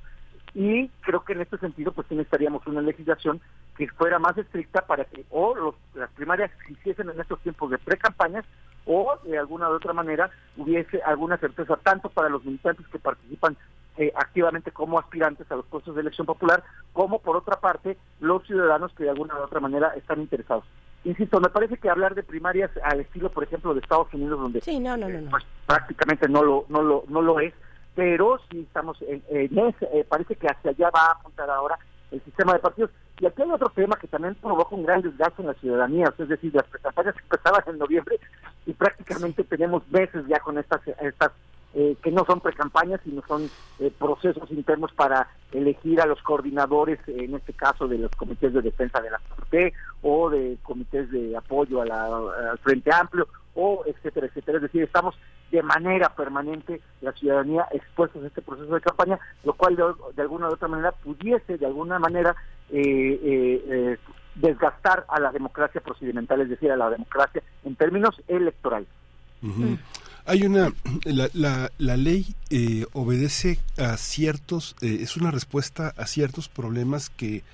y 0.54 0.88
creo 1.00 1.24
que 1.24 1.34
en 1.34 1.42
este 1.42 1.58
sentido 1.58 1.92
pues 1.92 2.06
sí 2.08 2.14
necesitaríamos 2.14 2.66
una 2.66 2.80
legislación 2.80 3.40
que 3.76 3.88
fuera 3.88 4.18
más 4.18 4.36
estricta 4.38 4.86
para 4.86 5.04
que 5.04 5.24
o 5.30 5.54
los, 5.54 5.74
las 5.94 6.10
primarias 6.12 6.50
se 6.66 6.72
hiciesen 6.72 7.10
en 7.10 7.20
estos 7.20 7.40
tiempos 7.40 7.70
de 7.70 7.78
pre-campañas 7.78 8.44
o 8.86 9.18
de 9.24 9.38
alguna 9.38 9.68
u 9.68 9.72
otra 9.72 9.92
manera 9.92 10.30
hubiese 10.56 11.02
alguna 11.02 11.36
certeza 11.36 11.76
tanto 11.76 12.08
para 12.08 12.28
los 12.28 12.44
militantes 12.44 12.86
que 12.88 12.98
participan 12.98 13.56
eh, 13.98 14.12
activamente 14.14 14.72
como 14.72 14.98
aspirantes 14.98 15.50
a 15.50 15.56
los 15.56 15.64
puestos 15.66 15.94
de 15.94 16.02
elección 16.02 16.26
popular, 16.26 16.62
como 16.92 17.18
por 17.18 17.36
otra 17.36 17.58
parte 17.60 17.96
los 18.20 18.46
ciudadanos 18.46 18.92
que 18.92 19.04
de 19.04 19.10
alguna 19.10 19.34
u 19.36 19.42
otra 19.42 19.58
manera 19.58 19.88
están 19.96 20.20
interesados. 20.20 20.64
Insisto, 21.04 21.40
me 21.40 21.48
parece 21.48 21.78
que 21.78 21.88
hablar 21.88 22.14
de 22.14 22.22
primarias 22.22 22.70
al 22.82 23.00
estilo, 23.00 23.30
por 23.30 23.44
ejemplo, 23.44 23.72
de 23.72 23.80
Estados 23.80 24.12
Unidos, 24.12 24.40
donde 24.40 24.60
sí, 24.60 24.80
no, 24.80 24.96
no, 24.96 25.08
no, 25.08 25.20
no. 25.20 25.30
Pues, 25.30 25.44
prácticamente 25.66 26.28
no 26.28 26.42
lo, 26.42 26.66
no 26.68 26.82
lo, 26.82 27.04
no 27.08 27.22
lo 27.22 27.40
es, 27.40 27.54
pero 27.96 28.38
sí 28.48 28.60
estamos 28.60 29.00
en, 29.02 29.22
en 29.30 29.58
eh, 29.58 30.06
parece 30.08 30.36
que 30.36 30.46
hacia 30.46 30.70
allá 30.70 30.90
va 30.94 31.06
a 31.06 31.12
apuntar 31.12 31.50
ahora 31.50 31.76
el 32.12 32.22
sistema 32.22 32.52
de 32.52 32.60
partidos. 32.60 32.90
Y 33.18 33.26
aquí 33.26 33.42
hay 33.42 33.50
otro 33.50 33.70
tema 33.70 33.96
que 33.96 34.06
también 34.06 34.34
provoca 34.36 34.76
un 34.76 34.84
gran 34.84 35.00
desgaste 35.00 35.40
en 35.40 35.48
la 35.48 35.54
ciudadanía, 35.54 36.12
es 36.16 36.28
decir, 36.28 36.54
las 36.54 36.66
campañas 36.82 37.14
empezaban 37.20 37.62
en 37.66 37.78
noviembre 37.78 38.20
y 38.66 38.74
prácticamente 38.74 39.42
tenemos 39.44 39.82
meses 39.88 40.24
ya 40.28 40.38
con 40.40 40.58
estas, 40.58 40.86
estas 41.00 41.32
eh, 41.74 41.96
que 42.02 42.10
no 42.10 42.24
son 42.26 42.40
precampañas, 42.40 43.00
sino 43.02 43.22
son 43.26 43.50
eh, 43.80 43.90
procesos 43.98 44.50
internos 44.50 44.92
para 44.92 45.28
elegir 45.52 46.00
a 46.02 46.06
los 46.06 46.20
coordinadores, 46.22 46.98
en 47.06 47.34
este 47.34 47.54
caso 47.54 47.88
de 47.88 47.98
los 47.98 48.10
comités 48.12 48.52
de 48.52 48.60
defensa 48.60 49.00
de 49.00 49.10
la 49.10 49.20
Corte 49.34 49.72
o 50.02 50.28
de 50.28 50.58
comités 50.62 51.10
de 51.10 51.34
apoyo 51.36 51.80
a 51.80 51.86
la, 51.86 52.04
al 52.50 52.58
Frente 52.58 52.90
Amplio, 52.94 53.26
o 53.54 53.82
etcétera, 53.86 54.26
etcétera. 54.26 54.58
Es 54.58 54.62
decir, 54.62 54.82
estamos 54.82 55.14
de 55.56 55.62
manera 55.62 56.10
permanente 56.10 56.82
la 57.00 57.12
ciudadanía 57.12 57.66
expuestos 57.72 58.22
a 58.22 58.26
este 58.26 58.42
proceso 58.42 58.74
de 58.74 58.80
campaña, 58.82 59.18
lo 59.42 59.54
cual 59.54 59.74
de, 59.74 60.22
alguna 60.22 60.50
u 60.50 60.52
otra 60.52 60.68
manera 60.68 60.92
pudiese, 60.92 61.56
de 61.56 61.64
alguna 61.64 61.98
manera, 61.98 62.36
eh, 62.70 62.80
eh, 63.22 63.64
eh, 63.70 63.98
desgastar 64.34 65.06
a 65.08 65.18
la 65.18 65.32
democracia 65.32 65.80
procedimental, 65.80 66.42
es 66.42 66.50
decir, 66.50 66.70
a 66.70 66.76
la 66.76 66.90
democracia 66.90 67.42
en 67.64 67.74
términos 67.74 68.20
electorales. 68.28 68.88
Hay 70.26 70.44
una, 70.44 70.72
la, 71.04 71.30
la, 71.32 71.70
la 71.78 71.96
ley 71.96 72.34
eh, 72.50 72.84
obedece 72.92 73.58
a 73.78 73.96
ciertos, 73.96 74.76
eh, 74.82 74.98
es 75.00 75.16
una 75.16 75.30
respuesta 75.30 75.94
a 75.96 76.06
ciertos 76.06 76.50
problemas 76.50 77.08
que 77.08 77.44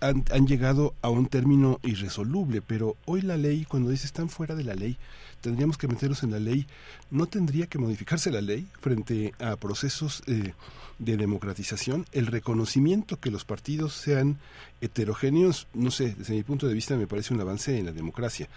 han, 0.00 0.24
han, 0.32 0.46
llegado 0.46 0.94
a 1.02 1.10
un 1.10 1.26
término 1.26 1.80
irresoluble, 1.82 2.62
pero 2.62 2.96
hoy 3.04 3.20
la 3.20 3.36
ley, 3.36 3.66
cuando 3.66 3.90
dice 3.90 4.06
están 4.06 4.30
fuera 4.30 4.54
de 4.54 4.64
la 4.64 4.74
ley, 4.74 4.96
tendríamos 5.42 5.76
que 5.76 5.88
meternos 5.88 6.22
en 6.22 6.30
la 6.30 6.38
ley, 6.38 6.66
no 7.10 7.26
tendría 7.26 7.66
que 7.66 7.78
modificarse 7.78 8.30
la 8.30 8.40
ley 8.40 8.66
frente 8.80 9.34
a 9.38 9.56
procesos 9.56 10.22
eh, 10.26 10.54
de 10.98 11.16
democratización, 11.18 12.06
el 12.12 12.26
reconocimiento 12.26 13.20
que 13.20 13.30
los 13.30 13.44
partidos 13.44 13.92
sean 13.92 14.38
heterogéneos, 14.80 15.66
no 15.74 15.90
sé, 15.90 16.14
desde 16.16 16.34
mi 16.34 16.42
punto 16.42 16.66
de 16.66 16.74
vista 16.74 16.96
me 16.96 17.06
parece 17.06 17.34
un 17.34 17.40
avance 17.40 17.78
en 17.78 17.86
la 17.86 17.92
democracia 17.92 18.48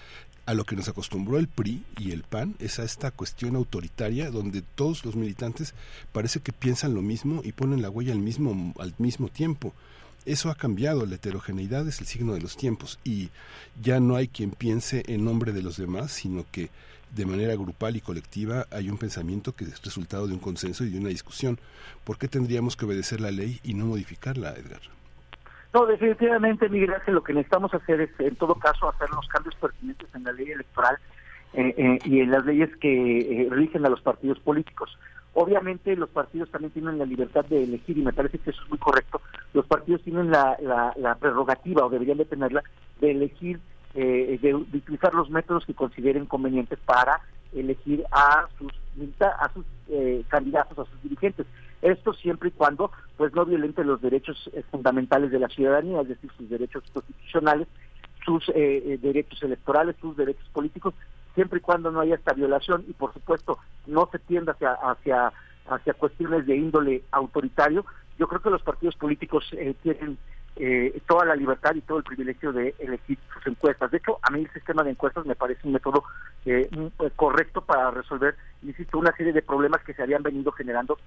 a 0.46 0.54
lo 0.54 0.64
que 0.64 0.76
nos 0.76 0.88
acostumbró 0.88 1.38
el 1.38 1.48
PRI 1.48 1.84
y 1.98 2.12
el 2.12 2.24
PAN 2.24 2.56
es 2.60 2.80
a 2.80 2.84
esta 2.84 3.12
cuestión 3.12 3.56
autoritaria 3.56 4.30
donde 4.30 4.62
todos 4.62 5.04
los 5.04 5.16
militantes 5.16 5.74
parece 6.12 6.40
que 6.40 6.54
piensan 6.54 6.94
lo 6.94 7.02
mismo 7.02 7.42
y 7.44 7.52
ponen 7.52 7.82
la 7.82 7.90
huella 7.90 8.14
al 8.14 8.20
mismo 8.20 8.74
al 8.78 8.94
mismo 9.00 9.28
tiempo. 9.30 9.74
Eso 10.26 10.50
ha 10.50 10.56
cambiado, 10.56 11.06
la 11.06 11.16
heterogeneidad 11.16 11.88
es 11.88 12.00
el 12.00 12.08
signo 12.08 12.34
de 12.34 12.42
los 12.42 12.58
tiempos 12.58 13.00
y 13.04 13.30
ya 13.80 14.00
no 14.00 14.16
hay 14.16 14.28
quien 14.28 14.52
piense 14.52 15.04
en 15.08 15.24
nombre 15.24 15.52
de 15.52 15.62
los 15.62 15.78
demás, 15.78 16.12
sino 16.12 16.46
que 16.52 16.70
de 17.16 17.26
manera 17.26 17.54
grupal 17.54 17.96
y 17.96 18.02
colectiva 18.02 18.66
hay 18.72 18.90
un 18.90 18.98
pensamiento 18.98 19.54
que 19.56 19.66
es 19.66 19.84
resultado 19.84 20.28
de 20.28 20.34
un 20.34 20.40
consenso 20.40 20.84
y 20.84 20.90
de 20.90 21.00
una 21.00 21.10
discusión. 21.10 21.60
¿Por 22.04 22.18
qué 22.18 22.28
tendríamos 22.28 22.76
que 22.76 22.86
obedecer 22.86 23.22
la 23.22 23.32
ley 23.32 23.60
y 23.64 23.76
no 23.76 23.86
modificarla, 23.86 24.54
Edgar? 24.54 24.82
No, 25.74 25.86
definitivamente, 25.86 26.70
Miguel 26.70 26.94
Ángel, 26.94 27.16
lo 27.16 27.24
que 27.24 27.34
necesitamos 27.34 27.74
hacer 27.74 28.02
es, 28.02 28.10
en 28.20 28.36
todo 28.36 28.56
caso, 28.56 28.90
hacer 28.90 29.10
los 29.12 29.28
cambios 29.28 29.56
pertinentes 29.56 30.08
en 30.16 30.24
la 30.24 30.32
ley 30.32 30.50
electoral 30.52 30.98
eh, 31.54 31.74
eh, 31.78 32.00
y 32.06 32.22
en 32.22 32.32
las 32.32 32.46
leyes 32.46 32.70
que 32.78 33.20
eh, 33.20 33.48
rigen 33.52 33.86
a 33.86 33.90
los 33.90 34.02
partidos 34.02 34.40
políticos. 34.40 34.98
Obviamente, 35.38 35.98
los 35.98 36.10
partidos 36.10 36.50
también 36.50 36.72
tienen 36.72 36.98
la 36.98 37.06
libertad 37.06 37.44
de 37.46 37.64
elegir, 37.64 37.98
y 37.98 38.02
me 38.02 38.14
parece 38.14 38.40
que 38.40 38.52
eso 38.52 38.64
es 38.64 38.70
muy 38.70 38.80
correcto. 38.80 39.22
Los 39.54 39.66
partidos 39.66 40.02
tienen 40.02 40.32
la, 40.32 40.58
la, 40.62 40.94
la 40.96 41.16
prerrogativa, 41.16 41.86
o 41.86 41.90
deberían 41.90 42.18
de 42.18 42.26
tenerla, 42.26 42.64
de 43.02 43.12
elegir, 43.12 43.60
de, 43.94 44.40
de, 44.42 44.56
utilizar 44.56 45.14
los 45.14 45.30
métodos 45.30 45.66
que 45.66 45.74
consideren 45.74 46.26
convenientes 46.26 46.80
para 46.86 47.20
elegir 47.54 48.06
a 48.12 48.48
sus, 48.58 48.72
a 49.22 49.52
sus 49.54 49.66
candidatos, 50.30 50.80
a 50.80 50.90
sus 50.90 51.04
dirigentes. 51.04 51.46
Esto 51.82 52.14
siempre 52.14 52.50
y 52.50 52.52
cuando 52.52 52.92
pues 53.18 53.34
no 53.34 53.46
violente 53.46 53.84
los 53.84 54.02
derechos 54.02 54.50
eh, 54.54 54.64
fundamentales 54.72 55.32
de 55.32 55.40
la 55.40 55.50
ciudadanía, 55.50 56.02
es 56.02 56.08
decir, 56.08 56.32
sus 56.38 56.50
derechos 56.50 56.84
constitucionales, 56.94 57.68
sus 58.26 58.44
eh, 58.56 58.98
derechos 59.02 59.44
electorales, 59.44 59.96
sus 60.02 60.16
derechos 60.18 60.48
políticos, 60.54 60.94
siempre 61.36 61.60
y 61.60 61.62
cuando 61.62 61.92
no 61.92 62.00
haya 62.00 62.16
esta 62.16 62.34
violación 62.34 62.84
y 62.88 62.94
por 62.94 63.14
supuesto 63.14 63.60
no 63.86 64.10
se 64.12 64.20
tienda 64.20 64.54
hacia 64.54 64.74
hacia 64.74 65.32
hacia 65.68 65.94
cuestiones 65.94 66.46
de 66.46 66.56
índole 66.56 67.04
autoritario. 67.12 67.86
Yo 68.18 68.28
creo 68.28 68.42
que 68.42 68.50
los 68.50 68.64
partidos 68.64 68.96
políticos 68.96 69.46
eh, 69.54 69.76
tienen 69.82 70.18
eh, 70.58 71.02
toda 71.08 71.26
la 71.26 71.36
libertad 71.36 71.76
y 71.76 71.82
todo 71.82 71.98
el 71.98 72.04
privilegio 72.04 72.54
de 72.54 72.74
elegir 72.80 73.18
sus 73.34 73.46
encuestas. 73.48 73.92
De 73.92 73.98
hecho, 73.98 74.20
a 74.22 74.32
mí 74.32 74.42
el 74.42 74.52
sistema 74.52 74.84
de 74.84 74.92
encuestas 74.92 75.26
me 75.26 75.36
parece 75.36 75.68
un 75.68 75.74
método 75.74 76.04
eh, 76.46 76.70
correcto 77.16 77.62
para 77.62 77.92
resolver, 77.92 78.36
insisto, 78.64 78.98
una 78.98 79.16
serie 79.18 79.34
de 79.34 79.42
problemas 79.42 79.84
que 79.84 79.94
se 79.94 80.04
habían 80.04 80.24
venido 80.24 80.52
generando 80.54 80.98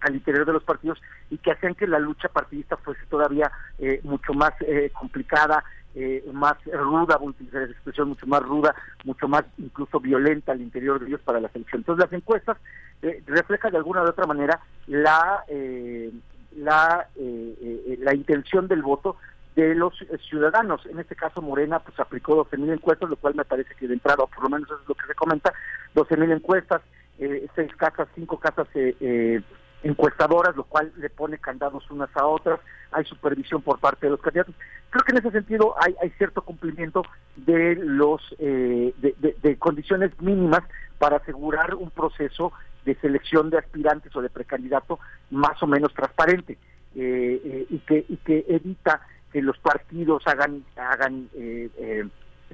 al 0.00 0.14
interior 0.14 0.46
de 0.46 0.52
los 0.52 0.64
partidos 0.64 1.00
y 1.30 1.38
que 1.38 1.52
hacían 1.52 1.74
que 1.74 1.86
la 1.86 1.98
lucha 1.98 2.28
partidista 2.28 2.76
fuese 2.76 3.04
todavía 3.08 3.50
eh, 3.78 4.00
mucho 4.02 4.32
más 4.34 4.52
eh, 4.60 4.90
complicada, 4.92 5.64
eh, 5.94 6.24
más 6.32 6.54
ruda, 6.66 7.16
voy 7.16 7.28
a 7.28 7.30
utilizar 7.30 8.06
mucho 8.06 8.26
más 8.26 8.42
ruda, 8.42 8.74
mucho 9.04 9.28
más 9.28 9.44
incluso 9.58 10.00
violenta 10.00 10.52
al 10.52 10.60
interior 10.60 11.00
de 11.00 11.06
ellos 11.06 11.20
para 11.22 11.40
la 11.40 11.48
selección. 11.48 11.80
Entonces 11.80 12.04
las 12.04 12.12
encuestas 12.12 12.58
eh, 13.02 13.22
reflejan 13.26 13.72
de 13.72 13.78
alguna 13.78 14.02
u 14.02 14.06
otra 14.08 14.26
manera 14.26 14.60
la, 14.86 15.44
eh, 15.48 16.12
la, 16.56 17.08
eh, 17.16 17.98
la 18.00 18.14
intención 18.14 18.68
del 18.68 18.82
voto 18.82 19.16
de 19.56 19.74
los 19.74 19.94
ciudadanos. 20.28 20.86
En 20.86 20.98
este 20.98 21.16
caso, 21.16 21.42
Morena 21.42 21.80
pues 21.80 21.98
aplicó 21.98 22.36
12 22.36 22.56
mil 22.56 22.70
encuestas, 22.70 23.10
lo 23.10 23.16
cual 23.16 23.34
me 23.34 23.44
parece 23.44 23.74
que 23.74 23.88
de 23.88 23.94
entrada, 23.94 24.22
o 24.22 24.26
por 24.28 24.44
lo 24.44 24.50
menos 24.50 24.68
eso 24.68 24.80
es 24.80 24.88
lo 24.88 24.94
que 24.94 25.06
se 25.06 25.14
comenta, 25.14 25.52
12 25.94 26.16
mil 26.16 26.30
encuestas, 26.30 26.82
eh, 27.18 27.46
seis 27.54 27.74
casas, 27.76 28.08
cinco 28.14 28.38
casas 28.38 28.66
eh, 28.74 29.42
encuestadoras, 29.82 30.56
lo 30.56 30.64
cual 30.64 30.92
le 30.96 31.10
pone 31.10 31.38
candados 31.38 31.90
unas 31.90 32.14
a 32.16 32.26
otras, 32.26 32.60
hay 32.92 33.04
supervisión 33.04 33.62
por 33.62 33.78
parte 33.78 34.06
de 34.06 34.10
los 34.10 34.20
candidatos. 34.20 34.54
Creo 34.90 35.04
que 35.04 35.12
en 35.12 35.18
ese 35.18 35.30
sentido 35.30 35.74
hay, 35.80 35.94
hay 36.02 36.10
cierto 36.10 36.42
cumplimiento 36.42 37.02
de 37.36 37.76
los 37.76 38.20
eh, 38.38 38.92
de, 38.98 39.14
de- 39.42 39.56
condiciones 39.56 40.10
mínimas 40.20 40.62
para 40.98 41.16
asegurar 41.16 41.74
un 41.74 41.90
proceso 41.90 42.52
de 42.84 42.94
selección 42.96 43.50
de 43.50 43.58
aspirantes 43.58 44.14
o 44.16 44.22
de 44.22 44.30
precandidato 44.30 44.98
más 45.30 45.62
o 45.62 45.66
menos 45.66 45.92
transparente 45.94 46.58
eh, 46.94 47.40
eh, 47.44 47.66
y 47.70 47.78
que 47.80 48.04
y 48.08 48.16
que 48.18 48.44
evita 48.48 49.00
que 49.32 49.40
los 49.42 49.58
partidos 49.58 50.26
hagan 50.26 50.64
hagan 50.76 51.28
eh, 51.34 51.68
eh, 51.78 52.08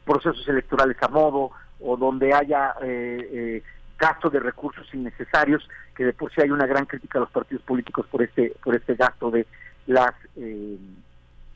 procesos 0.04 0.46
electorales 0.48 0.96
a 1.00 1.08
modo 1.08 1.50
o 1.80 1.96
donde 1.96 2.32
haya 2.34 2.74
eh, 2.82 3.62
gasto 3.98 4.31
de 4.31 4.40
recursos 4.40 4.86
innecesarios 4.93 5.68
que 5.94 6.05
de 6.05 6.12
por 6.12 6.32
sí 6.32 6.40
hay 6.43 6.51
una 6.51 6.66
gran 6.66 6.86
crítica 6.86 7.18
a 7.18 7.23
los 7.23 7.31
partidos 7.31 7.62
políticos 7.64 8.06
por 8.10 8.23
este 8.23 8.55
por 8.62 8.74
este 8.74 8.94
gasto 8.94 9.31
de 9.31 9.47
las 9.86 10.12
eh, 10.36 10.78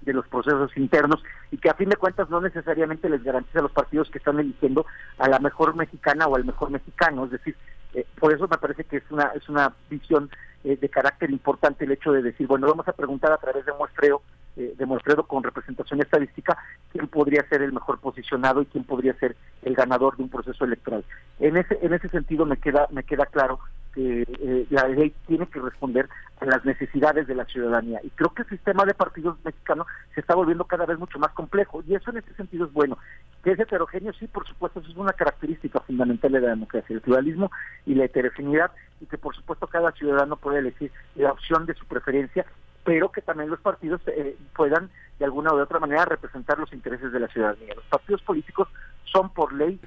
de 0.00 0.12
los 0.14 0.26
procesos 0.28 0.74
internos 0.76 1.22
y 1.50 1.58
que 1.58 1.68
a 1.68 1.74
fin 1.74 1.90
de 1.90 1.96
cuentas 1.96 2.30
no 2.30 2.40
necesariamente 2.40 3.08
les 3.10 3.22
garantiza 3.22 3.58
a 3.58 3.62
los 3.62 3.72
partidos 3.72 4.10
que 4.10 4.18
están 4.18 4.38
eligiendo 4.40 4.86
a 5.18 5.28
la 5.28 5.38
mejor 5.38 5.76
mexicana 5.76 6.26
o 6.26 6.36
al 6.36 6.44
mejor 6.44 6.70
mexicano, 6.70 7.26
es 7.26 7.32
decir, 7.32 7.54
eh, 7.92 8.06
por 8.18 8.32
eso 8.32 8.48
me 8.48 8.56
parece 8.56 8.84
que 8.84 8.98
es 8.98 9.10
una 9.10 9.24
es 9.34 9.48
una 9.48 9.74
visión 9.90 10.30
eh, 10.64 10.76
de 10.76 10.88
carácter 10.88 11.30
importante 11.30 11.84
el 11.84 11.92
hecho 11.92 12.12
de 12.12 12.22
decir, 12.22 12.46
bueno, 12.46 12.66
vamos 12.66 12.86
a 12.86 12.92
preguntar 12.92 13.32
a 13.32 13.38
través 13.38 13.64
de 13.64 13.72
muestreo, 13.72 14.22
eh, 14.56 14.74
de 14.76 14.86
muestreo 14.86 15.26
con 15.26 15.42
representación 15.42 16.00
estadística, 16.02 16.58
quién 16.92 17.08
podría 17.08 17.46
ser 17.48 17.62
el 17.62 17.72
mejor 17.72 17.98
posicionado 17.98 18.60
y 18.60 18.66
quién 18.66 18.84
podría 18.84 19.14
ser 19.14 19.36
el 19.62 19.74
ganador 19.74 20.16
de 20.16 20.24
un 20.24 20.28
proceso 20.28 20.64
electoral. 20.64 21.04
En 21.38 21.56
ese 21.56 21.78
en 21.80 21.94
ese 21.94 22.08
sentido 22.08 22.44
me 22.44 22.58
queda 22.58 22.88
me 22.90 23.04
queda 23.04 23.26
claro 23.26 23.58
que 23.94 24.22
eh, 24.22 24.66
la 24.70 24.88
ley 24.88 25.14
tiene 25.26 25.46
que 25.46 25.60
responder 25.60 26.08
a 26.40 26.44
las 26.46 26.64
necesidades 26.64 27.26
de 27.26 27.34
la 27.34 27.44
ciudadanía 27.44 28.00
y 28.02 28.10
creo 28.10 28.32
que 28.32 28.42
el 28.42 28.48
sistema 28.48 28.84
de 28.84 28.94
partidos 28.94 29.36
mexicano 29.44 29.86
se 30.14 30.20
está 30.20 30.34
volviendo 30.34 30.64
cada 30.64 30.86
vez 30.86 30.98
mucho 30.98 31.18
más 31.18 31.32
complejo 31.32 31.82
y 31.86 31.94
eso 31.94 32.10
en 32.10 32.18
ese 32.18 32.32
sentido 32.34 32.66
es 32.66 32.72
bueno. 32.72 32.98
Que 33.42 33.52
es 33.52 33.58
heterogéneo, 33.58 34.12
sí, 34.12 34.26
por 34.26 34.46
supuesto, 34.46 34.80
eso 34.80 34.90
es 34.90 34.96
una 34.96 35.12
característica 35.12 35.80
fundamental 35.80 36.32
de 36.32 36.40
la 36.40 36.50
democracia, 36.50 36.94
el 36.94 37.00
pluralismo 37.00 37.50
y 37.86 37.94
la 37.94 38.04
heterogeneidad 38.04 38.70
y 39.00 39.06
que 39.06 39.18
por 39.18 39.34
supuesto 39.34 39.66
cada 39.66 39.92
ciudadano 39.92 40.36
puede 40.36 40.58
elegir 40.58 40.92
la 41.16 41.32
opción 41.32 41.66
de 41.66 41.74
su 41.74 41.86
preferencia 41.86 42.46
pero 42.84 43.12
que 43.12 43.22
también 43.22 43.50
los 43.50 43.60
partidos 43.60 44.00
eh, 44.06 44.36
puedan 44.56 44.90
de 45.18 45.24
alguna 45.24 45.52
u 45.52 45.60
otra 45.60 45.78
manera 45.78 46.06
representar 46.06 46.58
los 46.58 46.72
intereses 46.72 47.12
de 47.12 47.20
la 47.20 47.28
ciudadanía. 47.28 47.74
Los 47.74 47.84
partidos 47.84 48.22
políticos 48.22 48.68
son 49.04 49.32
por 49.32 49.52
ley 49.52 49.78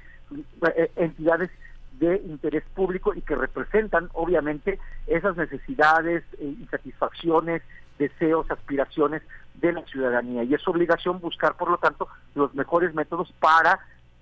eh, 0.76 0.90
entidades 0.96 1.50
de 1.98 2.16
interés 2.26 2.64
público 2.74 3.14
y 3.14 3.22
que 3.22 3.34
representan 3.34 4.08
obviamente 4.12 4.78
esas 5.06 5.36
necesidades, 5.36 6.24
eh, 6.38 6.54
insatisfacciones, 6.60 7.62
deseos, 7.98 8.50
aspiraciones 8.50 9.22
de 9.54 9.72
la 9.72 9.82
ciudadanía. 9.84 10.42
Y 10.42 10.54
es 10.54 10.66
obligación 10.66 11.20
buscar, 11.20 11.56
por 11.56 11.70
lo 11.70 11.78
tanto, 11.78 12.08
los 12.34 12.54
mejores 12.54 12.94
métodos 12.94 13.32
para 13.38 13.78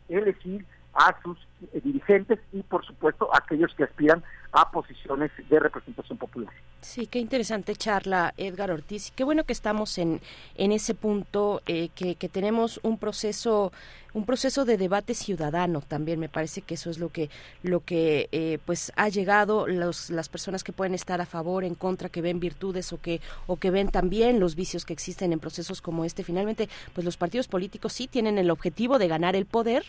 elegir 0.08 0.66
a 0.94 1.14
sus 1.22 1.38
eh, 1.72 1.80
dirigentes 1.82 2.38
y, 2.52 2.62
por 2.62 2.84
supuesto, 2.84 3.32
a 3.32 3.38
aquellos 3.38 3.74
que 3.74 3.84
aspiran 3.84 4.22
a 4.52 4.70
posiciones 4.70 5.30
de 5.48 5.58
representación 5.58 6.18
popular. 6.18 6.52
Sí, 6.82 7.06
qué 7.06 7.18
interesante 7.18 7.74
charla, 7.76 8.34
Edgar 8.36 8.70
Ortiz. 8.70 9.12
Qué 9.14 9.24
bueno 9.24 9.44
que 9.44 9.52
estamos 9.52 9.98
en, 9.98 10.20
en 10.56 10.72
ese 10.72 10.94
punto, 10.94 11.62
eh, 11.66 11.88
que, 11.94 12.16
que 12.16 12.28
tenemos 12.28 12.80
un 12.82 12.98
proceso 12.98 13.72
un 14.14 14.26
proceso 14.26 14.64
de 14.64 14.76
debate 14.76 15.14
ciudadano 15.14 15.80
también 15.80 16.20
me 16.20 16.28
parece 16.28 16.62
que 16.62 16.74
eso 16.74 16.90
es 16.90 16.98
lo 16.98 17.08
que 17.08 17.30
lo 17.62 17.80
que 17.80 18.28
eh, 18.32 18.58
pues 18.64 18.92
ha 18.96 19.08
llegado 19.08 19.66
los, 19.66 20.10
las 20.10 20.28
personas 20.28 20.62
que 20.64 20.72
pueden 20.72 20.94
estar 20.94 21.20
a 21.20 21.26
favor 21.26 21.64
en 21.64 21.74
contra 21.74 22.08
que 22.08 22.20
ven 22.20 22.40
virtudes 22.40 22.92
o 22.92 23.00
que 23.00 23.20
o 23.46 23.56
que 23.56 23.70
ven 23.70 23.88
también 23.88 24.38
los 24.38 24.54
vicios 24.54 24.84
que 24.84 24.92
existen 24.92 25.32
en 25.32 25.40
procesos 25.40 25.80
como 25.80 26.04
este 26.04 26.24
finalmente 26.24 26.68
pues 26.94 27.04
los 27.04 27.16
partidos 27.16 27.48
políticos 27.48 27.92
sí 27.94 28.06
tienen 28.06 28.38
el 28.38 28.50
objetivo 28.50 28.98
de 28.98 29.08
ganar 29.08 29.34
el 29.34 29.46
poder 29.46 29.84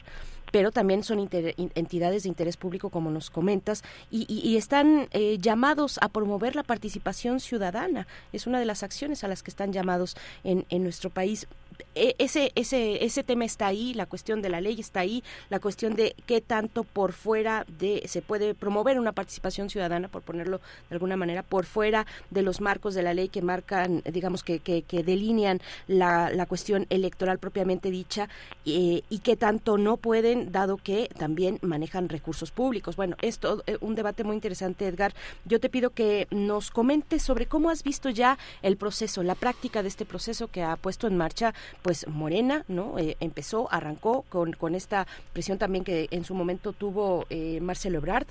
pero 0.52 0.72
también 0.72 1.04
son 1.04 1.20
entidades 1.20 2.24
de 2.24 2.30
interés 2.30 2.58
público 2.58 2.90
como 2.90 3.10
nos 3.12 3.30
comentas 3.30 3.84
y, 4.12 4.26
y 4.30 4.53
están 4.58 5.08
eh, 5.12 5.38
llamados 5.40 6.00
a 6.02 6.10
promover 6.10 6.56
la 6.56 6.64
participación 6.64 7.40
ciudadana. 7.40 8.08
Es 8.32 8.48
una 8.48 8.60
de 8.60 8.66
las 8.66 8.84
acciones 8.84 9.24
a 9.24 9.28
las 9.28 9.44
que 9.44 9.52
están 9.52 9.74
llamados 9.74 10.16
en, 10.44 10.66
en 10.70 10.84
nuestro 10.84 11.10
país 11.10 11.48
ese 11.96 12.52
ese 12.56 13.04
ese 13.04 13.24
tema 13.24 13.46
está 13.46 13.68
ahí 13.68 13.94
la 13.94 14.06
cuestión 14.06 14.42
de 14.42 14.50
la 14.50 14.62
ley 14.62 14.80
está 14.80 15.02
ahí 15.02 15.24
la 15.50 15.60
cuestión 15.60 15.96
de 15.96 16.16
qué 16.26 16.42
tanto 16.42 16.84
por 16.84 17.14
fuera 17.14 17.66
de 17.80 18.04
se 18.08 18.22
puede 18.22 18.54
promover 18.54 19.00
una 19.00 19.12
participación 19.12 19.70
ciudadana 19.70 20.08
por 20.08 20.22
ponerlo 20.22 20.60
de 20.90 20.96
alguna 20.96 21.18
manera 21.18 21.44
por 21.44 21.66
fuera 21.66 22.06
de 22.30 22.42
los 22.42 22.62
marcos 22.62 22.94
de 22.94 23.04
la 23.04 23.14
ley 23.14 23.30
que 23.30 23.42
marcan 23.42 24.02
digamos 24.12 24.44
que, 24.44 24.60
que, 24.60 24.84
que 24.84 25.04
delinean 25.04 25.62
la, 25.88 26.30
la 26.32 26.46
cuestión 26.46 26.86
electoral 26.90 27.40
propiamente 27.40 27.92
dicha 27.92 28.30
eh, 28.66 29.02
y 29.10 29.20
qué 29.20 29.36
tanto 29.36 29.78
no 29.78 29.98
pueden 29.98 30.52
dado 30.52 30.78
que 30.78 31.10
también 31.18 31.60
manejan 31.62 32.10
recursos 32.10 32.52
públicos. 32.52 32.96
Bueno 32.96 33.16
esto 33.22 33.64
eh, 33.68 33.78
un 33.82 33.96
debate 33.96 34.24
muy 34.24 34.36
interesante 34.36 34.88
Edgar. 34.88 35.14
Yo 35.46 35.60
te 35.60 35.70
pido 35.70 35.92
que 35.92 36.28
nos 36.32 36.72
comentes 36.72 37.24
sobre 37.24 37.46
cómo 37.46 37.70
has 37.70 37.84
visto 37.84 38.10
ya 38.10 38.38
el 38.62 38.78
proceso 38.78 39.24
la 39.24 39.36
práctica 39.36 39.82
de 39.82 39.90
este 39.90 40.06
proceso 40.06 40.48
que 40.48 40.64
ha 40.64 40.76
puesto 40.76 41.08
en 41.08 41.18
marcha 41.18 41.54
pues 41.82 42.08
Morena, 42.08 42.66
¿no? 42.68 42.98
Eh, 43.00 43.18
empezó, 43.20 43.72
arrancó 43.72 44.24
con, 44.30 44.54
con 44.54 44.76
esta 44.76 45.08
presión 45.34 45.58
también 45.58 45.84
que 45.84 46.08
en 46.12 46.26
su 46.26 46.36
momento 46.36 46.74
tuvo 46.74 47.26
eh, 47.30 47.60
Marcelo 47.62 47.98
Ebrard. 47.98 48.28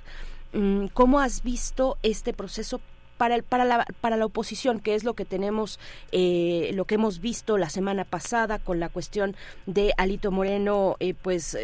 Mm, 0.53 0.87
¿Cómo 0.89 1.21
has 1.21 1.43
visto 1.43 1.99
este 2.03 2.33
proceso 2.33 2.81
para, 3.17 3.35
el, 3.37 3.43
para, 3.43 3.65
la, 3.65 3.87
para 4.01 4.17
la 4.17 4.27
oposición, 4.27 4.81
que 4.81 4.95
es 4.95 5.05
lo 5.05 5.15
que 5.15 5.25
tenemos, 5.25 5.79
eh, 6.11 6.71
lo 6.75 6.87
que 6.87 6.97
hemos 6.97 7.21
visto 7.21 7.57
la 7.57 7.71
semana 7.71 8.05
pasada 8.05 8.59
con 8.59 8.81
la 8.81 8.89
cuestión 8.89 9.37
de 9.67 9.95
Alito 9.97 10.31
Moreno, 10.31 10.97
eh, 10.99 11.15
pues 11.15 11.57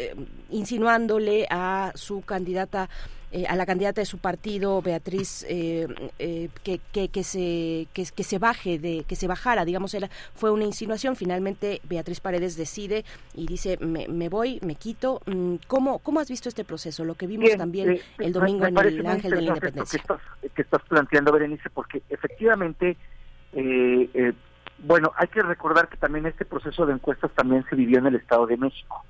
insinuándole 0.49 1.47
a 1.49 1.91
su 1.95 2.21
candidata 2.21 2.89
eh, 3.31 3.45
a 3.47 3.55
la 3.55 3.65
candidata 3.65 4.01
de 4.01 4.05
su 4.05 4.17
partido 4.17 4.81
Beatriz 4.81 5.45
eh, 5.47 5.87
eh, 6.17 6.49
que, 6.63 6.79
que, 6.91 7.09
que, 7.09 7.23
se 7.23 7.87
que, 7.93 8.05
que, 8.15 8.23
se 8.23 8.39
baje 8.39 8.79
de 8.79 9.03
que 9.07 9.15
se 9.15 9.27
bajara 9.27 9.65
digamos 9.65 9.93
era 9.93 10.09
fue 10.33 10.51
una 10.51 10.65
insinuación. 10.65 11.15
Finalmente 11.15 11.81
Beatriz 11.83 12.19
Paredes 12.19 12.57
decide 12.57 13.05
y 13.35 13.45
dice 13.45 13.77
me, 13.77 14.07
me 14.07 14.29
voy 14.29 14.59
me 14.65 14.75
quito 14.75 15.21
mm, 15.27 15.55
cómo 15.67 15.99
cómo 15.99 16.19
has 16.19 16.29
visto 16.29 16.49
este 16.49 16.63
proceso 16.63 17.05
lo 17.05 17.15
que 17.15 17.27
vimos 17.27 17.45
Bien, 17.45 17.57
también 17.57 17.89
eh, 17.91 18.01
el 18.17 18.33
domingo 18.33 18.65
en 18.65 18.77
el 18.77 19.05
Ángel 19.05 19.31
de 19.31 19.41
la 19.41 19.47
Independencia. 19.49 19.99
que 19.99 20.13
estás, 20.13 20.53
que 20.55 20.61
estás 20.61 20.81
planteando 20.83 21.31
Berenice 21.31 21.69
porque 21.69 22.01
efectivamente 22.09 22.97
eh, 23.53 24.09
eh, 24.13 24.33
bueno 24.79 25.11
hay 25.17 25.27
que 25.27 25.41
recordar 25.41 25.87
que 25.87 25.97
también 25.97 26.25
este 26.25 26.45
proceso 26.45 26.85
de 26.85 26.93
encuestas 26.93 27.31
también 27.35 27.63
se 27.69 27.75
vivió 27.75 27.99
en 27.99 28.07
el 28.07 28.15
Estado 28.15 28.47
de 28.47 28.57
México 28.57 29.03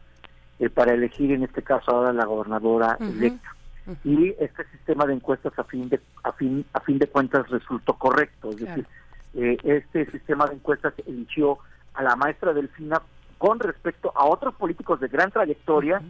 eh, 0.59 0.69
para 0.69 0.93
elegir 0.93 1.31
en 1.31 1.43
este 1.43 1.61
caso 1.61 1.91
ahora 1.91 2.11
la 2.11 2.25
gobernadora 2.25 2.97
electa 2.99 3.55
y 4.03 4.29
este 4.39 4.65
sistema 4.71 5.05
de 5.05 5.13
encuestas 5.13 5.57
a 5.57 5.63
fin 5.63 5.89
de 5.89 5.99
a 6.23 6.31
fin 6.33 6.65
a 6.73 6.79
fin 6.81 6.99
de 6.99 7.07
cuentas 7.07 7.49
resultó 7.49 7.93
correcto. 7.93 8.49
Es 8.49 8.57
Claro. 8.57 8.75
decir 8.75 8.87
eh, 9.35 9.57
este 9.63 10.11
sistema 10.11 10.47
de 10.47 10.55
encuestas 10.55 10.93
eligió 11.05 11.59
a 11.93 12.03
la 12.03 12.15
maestra 12.15 12.53
Delfina 12.53 13.01
con 13.37 13.59
respecto 13.59 14.11
a 14.15 14.25
otros 14.25 14.55
políticos 14.55 14.99
de 14.99 15.07
gran 15.07 15.31
trayectoria 15.31 16.01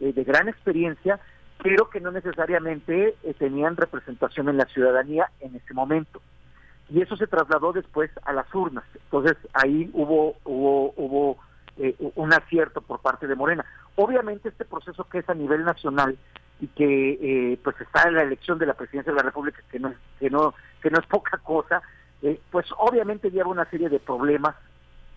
eh, 0.00 0.12
de 0.12 0.24
gran 0.24 0.48
experiencia 0.48 1.18
pero 1.62 1.90
que 1.90 2.00
no 2.00 2.12
necesariamente 2.12 3.16
eh, 3.22 3.34
tenían 3.34 3.76
representación 3.76 4.48
en 4.48 4.56
la 4.56 4.66
ciudadanía 4.66 5.30
en 5.40 5.56
ese 5.56 5.74
momento. 5.74 6.22
Y 6.88 7.02
eso 7.02 7.16
se 7.16 7.26
trasladó 7.26 7.72
después 7.72 8.10
a 8.24 8.32
las 8.32 8.52
urnas. 8.54 8.84
Entonces 8.94 9.36
ahí 9.52 9.90
hubo 9.92 10.36
hubo 10.44 10.94
hubo 10.96 11.38
eh, 11.76 11.94
un 12.14 12.32
acierto 12.32 12.80
por 12.80 13.00
parte 13.00 13.26
de 13.26 13.34
Morena. 13.34 13.64
Obviamente 13.96 14.48
este 14.48 14.64
proceso 14.64 15.04
que 15.04 15.18
es 15.18 15.28
a 15.28 15.34
nivel 15.34 15.64
nacional 15.64 16.16
y 16.60 16.66
que 16.68 17.52
eh, 17.52 17.58
pues 17.62 17.80
está 17.80 18.08
en 18.08 18.14
la 18.14 18.22
elección 18.22 18.58
de 18.58 18.66
la 18.66 18.74
presidencia 18.74 19.12
de 19.12 19.16
la 19.16 19.22
República 19.22 19.60
que 19.70 19.78
no 19.78 19.92
que 20.18 20.28
no 20.28 20.54
que 20.82 20.90
no 20.90 20.98
es 20.98 21.06
poca 21.06 21.38
cosa 21.38 21.82
eh, 22.22 22.40
pues 22.50 22.66
obviamente 22.78 23.30
lleva 23.30 23.50
una 23.50 23.68
serie 23.70 23.88
de 23.88 24.00
problemas 24.00 24.56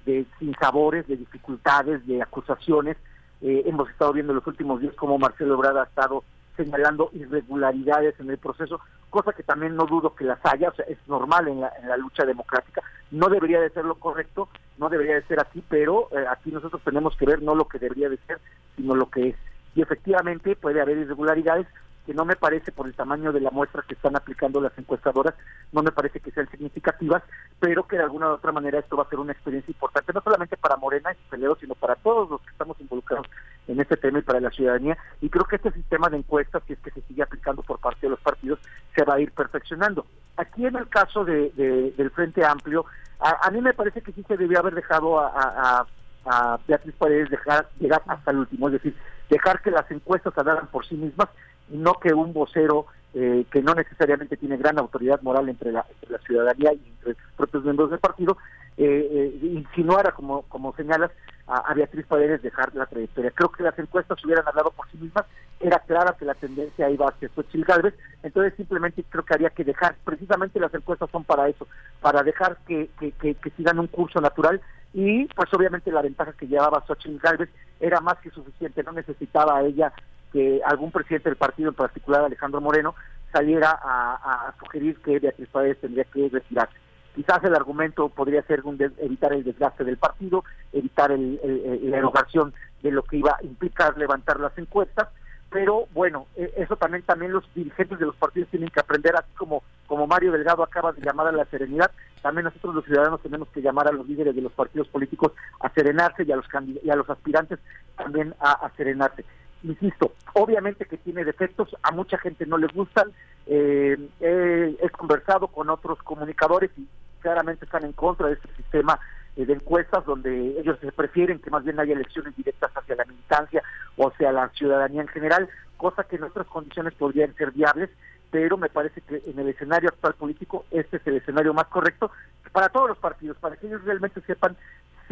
de 0.05 0.25
sinsabores 0.39 1.07
de 1.07 1.17
dificultades 1.17 2.05
de 2.07 2.21
acusaciones. 2.21 2.97
Eh, 3.41 3.63
hemos 3.65 3.89
estado 3.89 4.13
viendo 4.13 4.33
en 4.33 4.37
los 4.37 4.47
últimos 4.47 4.81
días 4.81 4.93
cómo 4.95 5.17
Marcelo 5.17 5.55
Ebrard 5.55 5.77
ha 5.77 5.83
estado 5.83 6.23
señalando 6.55 7.09
irregularidades 7.13 8.19
en 8.19 8.29
el 8.29 8.37
proceso 8.37 8.81
cosa 9.09 9.33
que 9.33 9.43
también 9.43 9.75
no 9.75 9.85
dudo 9.85 10.15
que 10.15 10.25
las 10.25 10.39
haya 10.45 10.69
o 10.69 10.75
sea 10.75 10.85
es 10.85 10.97
normal 11.07 11.47
en 11.47 11.61
la, 11.61 11.71
en 11.81 11.89
la 11.89 11.97
lucha 11.97 12.23
democrática. 12.23 12.81
No 13.09 13.29
debería 13.29 13.59
de 13.59 13.69
ser 13.71 13.85
lo 13.85 13.95
correcto 13.95 14.49
no 14.77 14.89
debería 14.89 15.15
de 15.15 15.23
ser 15.23 15.39
así 15.39 15.63
pero 15.67 16.07
eh, 16.11 16.25
aquí 16.29 16.51
nosotros 16.51 16.81
tenemos 16.83 17.15
que 17.17 17.25
ver 17.25 17.41
no 17.41 17.55
lo 17.55 17.67
que 17.67 17.79
debería 17.79 18.09
de 18.09 18.17
ser 18.27 18.39
sino 18.75 18.95
lo 18.95 19.09
que 19.09 19.29
es 19.29 19.35
y 19.75 19.81
efectivamente 19.81 20.55
puede 20.55 20.81
haber 20.81 20.97
irregularidades 20.97 21.67
que 22.05 22.13
no 22.15 22.25
me 22.25 22.35
parece 22.35 22.71
por 22.71 22.87
el 22.87 22.95
tamaño 22.95 23.31
de 23.31 23.39
la 23.41 23.51
muestra 23.51 23.83
que 23.87 23.93
están 23.93 24.15
aplicando 24.15 24.59
las 24.59 24.75
encuestadoras, 24.75 25.35
no 25.71 25.83
me 25.83 25.91
parece 25.91 26.19
que 26.19 26.31
sean 26.31 26.49
significativas, 26.49 27.21
pero 27.59 27.85
que 27.87 27.95
de 27.95 28.01
alguna 28.01 28.27
u 28.29 28.31
otra 28.31 28.51
manera 28.51 28.79
esto 28.79 28.97
va 28.97 29.03
a 29.03 29.09
ser 29.09 29.19
una 29.19 29.33
experiencia 29.33 29.71
importante, 29.71 30.11
no 30.11 30.21
solamente 30.21 30.57
para 30.57 30.77
Morena 30.77 31.11
y 31.13 31.15
sus 31.29 31.59
sino 31.59 31.75
para 31.75 31.95
todos 31.95 32.27
los 32.29 32.41
que 32.41 32.49
estamos 32.49 32.79
involucrados 32.81 33.27
en 33.67 33.79
este 33.79 33.97
tema 33.97 34.17
y 34.17 34.23
para 34.23 34.39
la 34.39 34.49
ciudadanía. 34.49 34.97
Y 35.21 35.29
creo 35.29 35.45
que 35.45 35.57
este 35.57 35.71
sistema 35.73 36.09
de 36.09 36.17
encuestas, 36.17 36.63
si 36.65 36.73
es 36.73 36.79
que 36.79 36.89
se 36.89 37.01
sigue 37.03 37.21
aplicando 37.21 37.61
por 37.61 37.77
parte 37.79 38.07
de 38.07 38.09
los 38.09 38.19
partidos, 38.19 38.59
se 38.95 39.03
va 39.05 39.13
a 39.15 39.19
ir 39.19 39.31
perfeccionando. 39.31 40.07
Aquí 40.37 40.65
en 40.65 40.77
el 40.77 40.89
caso 40.89 41.23
de, 41.23 41.51
de- 41.51 41.91
del 41.91 42.09
Frente 42.09 42.43
Amplio, 42.43 42.83
a, 43.19 43.47
a 43.47 43.51
mí 43.51 43.61
me 43.61 43.75
parece 43.75 44.01
que 44.01 44.11
sí 44.11 44.23
se 44.27 44.37
debió 44.37 44.57
haber 44.59 44.73
dejado 44.73 45.19
a- 45.19 45.85
a 46.25 46.59
Beatriz 46.67 46.95
Paredes 46.97 47.29
dejar 47.29 47.67
llegar 47.79 48.01
hasta 48.07 48.31
el 48.31 48.37
último, 48.37 48.67
es 48.67 48.73
decir, 48.73 48.95
dejar 49.29 49.61
que 49.61 49.71
las 49.71 49.89
encuestas 49.91 50.37
hablaran 50.37 50.67
por 50.67 50.85
sí 50.85 50.95
mismas 50.95 51.29
y 51.71 51.77
no 51.77 51.93
que 51.95 52.13
un 52.13 52.33
vocero 52.33 52.87
eh, 53.13 53.45
que 53.51 53.61
no 53.61 53.73
necesariamente 53.73 54.37
tiene 54.37 54.57
gran 54.57 54.79
autoridad 54.79 55.21
moral 55.21 55.49
entre 55.49 55.71
la, 55.71 55.85
ciudadanía 56.25 56.73
y 56.73 56.87
entre 56.87 57.09
los 57.09 57.17
propios 57.35 57.63
miembros 57.63 57.89
del 57.89 57.99
partido, 57.99 58.37
eh, 58.77 59.09
eh, 59.11 59.47
insinuara, 59.47 60.11
como, 60.11 60.43
como 60.43 60.73
señalas, 60.75 61.11
a, 61.47 61.57
a 61.57 61.73
Beatriz 61.73 62.05
Paredes 62.05 62.41
dejar 62.41 62.73
la 62.73 62.85
trayectoria. 62.85 63.31
Creo 63.31 63.51
que 63.51 63.63
las 63.63 63.77
encuestas 63.77 64.23
hubieran 64.23 64.47
hablado 64.47 64.71
por 64.71 64.89
sí 64.89 64.97
mismas, 64.97 65.25
era 65.59 65.79
clara 65.79 66.15
que 66.17 66.25
la 66.25 66.35
tendencia 66.35 66.89
iba 66.89 67.09
hacia 67.09 67.29
Xochitl 67.35 67.65
Galvez, 67.65 67.93
entonces 68.23 68.53
simplemente 68.55 69.03
creo 69.09 69.25
que 69.25 69.33
habría 69.33 69.49
que 69.49 69.65
dejar, 69.65 69.95
precisamente 70.05 70.59
las 70.59 70.73
encuestas 70.73 71.09
son 71.11 71.25
para 71.25 71.49
eso, 71.49 71.67
para 72.01 72.23
dejar 72.23 72.57
que, 72.65 72.89
que, 72.99 73.11
que, 73.11 73.35
que 73.35 73.49
sigan 73.51 73.79
un 73.79 73.87
curso 73.87 74.21
natural 74.21 74.61
y 74.93 75.25
pues 75.27 75.53
obviamente 75.53 75.91
la 75.91 76.01
ventaja 76.01 76.33
que 76.33 76.47
llevaba 76.47 76.83
Xochitl 76.85 77.17
Galvez 77.19 77.49
era 77.79 78.01
más 78.01 78.17
que 78.19 78.29
suficiente, 78.29 78.83
no 78.83 78.91
necesitaba 78.91 79.61
ella 79.61 79.93
que 80.31 80.61
algún 80.65 80.91
presidente 80.91 81.29
del 81.29 81.37
partido, 81.37 81.69
en 81.69 81.75
particular 81.75 82.23
Alejandro 82.23 82.61
Moreno, 82.61 82.95
saliera 83.31 83.71
a, 83.81 84.53
sugerir 84.59 84.97
que 85.01 85.19
Beatriz 85.19 85.47
Paredes 85.49 85.79
tendría 85.79 86.03
que 86.05 86.29
retirarse. 86.29 86.75
Quizás 87.15 87.43
el 87.43 87.55
argumento 87.55 88.09
podría 88.09 88.41
ser 88.43 88.61
un 88.63 88.77
des- 88.77 88.91
evitar 88.97 89.33
el 89.33 89.43
desgaste 89.43 89.83
del 89.83 89.97
partido, 89.97 90.43
evitar 90.71 91.11
el- 91.11 91.39
la 91.83 91.97
erogación 91.97 92.53
de 92.81 92.91
lo 92.91 93.03
que 93.03 93.17
iba 93.17 93.31
a 93.31 93.43
implicar 93.45 93.97
levantar 93.97 94.39
las 94.39 94.57
encuestas, 94.57 95.09
pero 95.51 95.85
bueno, 95.93 96.27
eh, 96.37 96.51
eso 96.57 96.77
también 96.77 97.03
también 97.03 97.33
los 97.33 97.43
dirigentes 97.53 97.99
de 97.99 98.05
los 98.05 98.15
partidos 98.15 98.49
tienen 98.49 98.69
que 98.69 98.79
aprender, 98.79 99.13
así 99.15 99.31
como 99.37 99.61
como 99.85 100.07
Mario 100.07 100.31
Delgado 100.31 100.63
acaba 100.63 100.93
de 100.93 101.01
llamar 101.01 101.27
a 101.27 101.33
la 101.33 101.43
serenidad, 101.45 101.91
también 102.21 102.45
nosotros 102.45 102.73
los 102.73 102.85
ciudadanos 102.85 103.21
tenemos 103.21 103.49
que 103.49 103.61
llamar 103.61 103.89
a 103.89 103.91
los 103.91 104.07
líderes 104.07 104.33
de 104.33 104.41
los 104.41 104.53
partidos 104.53 104.87
políticos 104.87 105.33
a 105.59 105.69
serenarse 105.73 106.23
y 106.23 106.31
a 106.31 106.37
los 106.37 106.45
y 106.81 106.89
a 106.89 106.95
los 106.95 107.09
aspirantes 107.09 107.59
también 107.97 108.33
a, 108.39 108.71
serenarse. 108.77 109.25
Insisto, 109.63 110.13
obviamente 110.33 110.85
que 110.85 110.97
tiene 110.97 111.25
defectos, 111.25 111.75
a 111.83 111.91
mucha 111.91 112.17
gente 112.17 112.45
no 112.45 112.57
le 112.57 112.67
gustan, 112.67 113.11
eh, 113.45 113.97
eh, 114.21 114.77
he 114.81 114.89
conversado 114.91 115.49
con 115.49 115.69
otros 115.69 116.01
comunicadores 116.03 116.71
y 116.77 116.87
claramente 117.19 117.65
están 117.65 117.83
en 117.83 117.91
contra 117.91 118.27
de 118.27 118.33
este 118.35 118.47
sistema 118.55 118.97
eh, 118.97 119.01
de 119.35 119.53
encuestas 119.53 120.05
donde 120.05 120.59
ellos 120.59 120.77
prefieren 120.95 121.39
que 121.39 121.49
más 121.49 121.63
bien 121.63 121.79
haya 121.79 121.93
elecciones 121.93 122.35
directas 122.35 122.71
hacia 122.75 122.95
la 122.95 123.05
militancia 123.05 123.63
o 123.97 124.09
hacia 124.09 124.31
la 124.31 124.49
ciudadanía 124.49 125.01
en 125.01 125.07
general, 125.07 125.49
cosa 125.77 126.03
que 126.03 126.17
en 126.17 126.23
otras 126.23 126.47
condiciones 126.47 126.93
podrían 126.93 127.33
ser 127.35 127.51
viables, 127.51 127.89
pero 128.29 128.57
me 128.57 128.69
parece 128.69 129.01
que 129.01 129.21
en 129.25 129.39
el 129.39 129.49
escenario 129.49 129.89
actual 129.89 130.13
político 130.13 130.65
este 130.71 130.97
es 130.97 131.07
el 131.07 131.17
escenario 131.17 131.53
más 131.53 131.67
correcto 131.67 132.11
para 132.51 132.69
todos 132.69 132.89
los 132.89 132.97
partidos, 132.97 133.37
para 133.37 133.55
que 133.55 133.67
ellos 133.67 133.83
realmente 133.83 134.21
sepan 134.21 134.55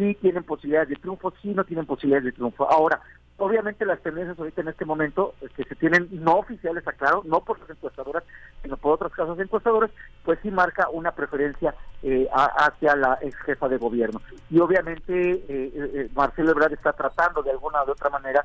si 0.00 0.14
tienen 0.14 0.44
posibilidades 0.44 0.88
de 0.88 0.96
triunfo, 0.96 1.32
si 1.42 1.48
no 1.48 1.64
tienen 1.64 1.84
posibilidades 1.84 2.24
de 2.24 2.32
triunfo. 2.32 2.70
Ahora, 2.70 3.00
obviamente 3.36 3.84
las 3.84 4.00
tendencias 4.00 4.38
ahorita 4.38 4.62
en 4.62 4.68
este 4.68 4.84
momento 4.84 5.34
eh, 5.40 5.48
que 5.54 5.64
se 5.64 5.74
tienen 5.74 6.08
no 6.10 6.36
oficiales, 6.36 6.86
aclaro, 6.86 7.22
no 7.26 7.40
por 7.40 7.58
las 7.60 7.70
encuestadoras, 7.70 8.24
sino 8.62 8.76
por 8.76 8.94
otras 8.94 9.12
casas 9.12 9.36
de 9.36 9.44
encuestadoras, 9.44 9.90
pues 10.24 10.38
sí 10.42 10.50
marca 10.50 10.88
una 10.90 11.12
preferencia 11.12 11.74
eh, 12.02 12.28
hacia 12.32 12.96
la 12.96 13.18
ex 13.20 13.36
jefa 13.42 13.68
de 13.68 13.76
gobierno. 13.76 14.20
Y 14.50 14.58
obviamente 14.60 15.12
eh, 15.12 15.42
eh, 15.48 15.70
eh, 15.74 16.08
Marcelo 16.14 16.52
Ebrard 16.52 16.72
está 16.72 16.92
tratando 16.92 17.42
de 17.42 17.50
alguna 17.50 17.84
de 17.84 17.92
otra 17.92 18.10
manera, 18.10 18.44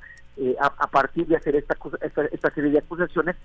a, 0.60 0.66
a 0.66 0.88
partir 0.88 1.26
de 1.28 1.38
hacer 1.38 1.56
esta, 1.56 1.78
esta, 2.02 2.26
esta 2.26 2.50
serie 2.52 2.72
de 2.72 2.80
acusaciones, 2.80 3.38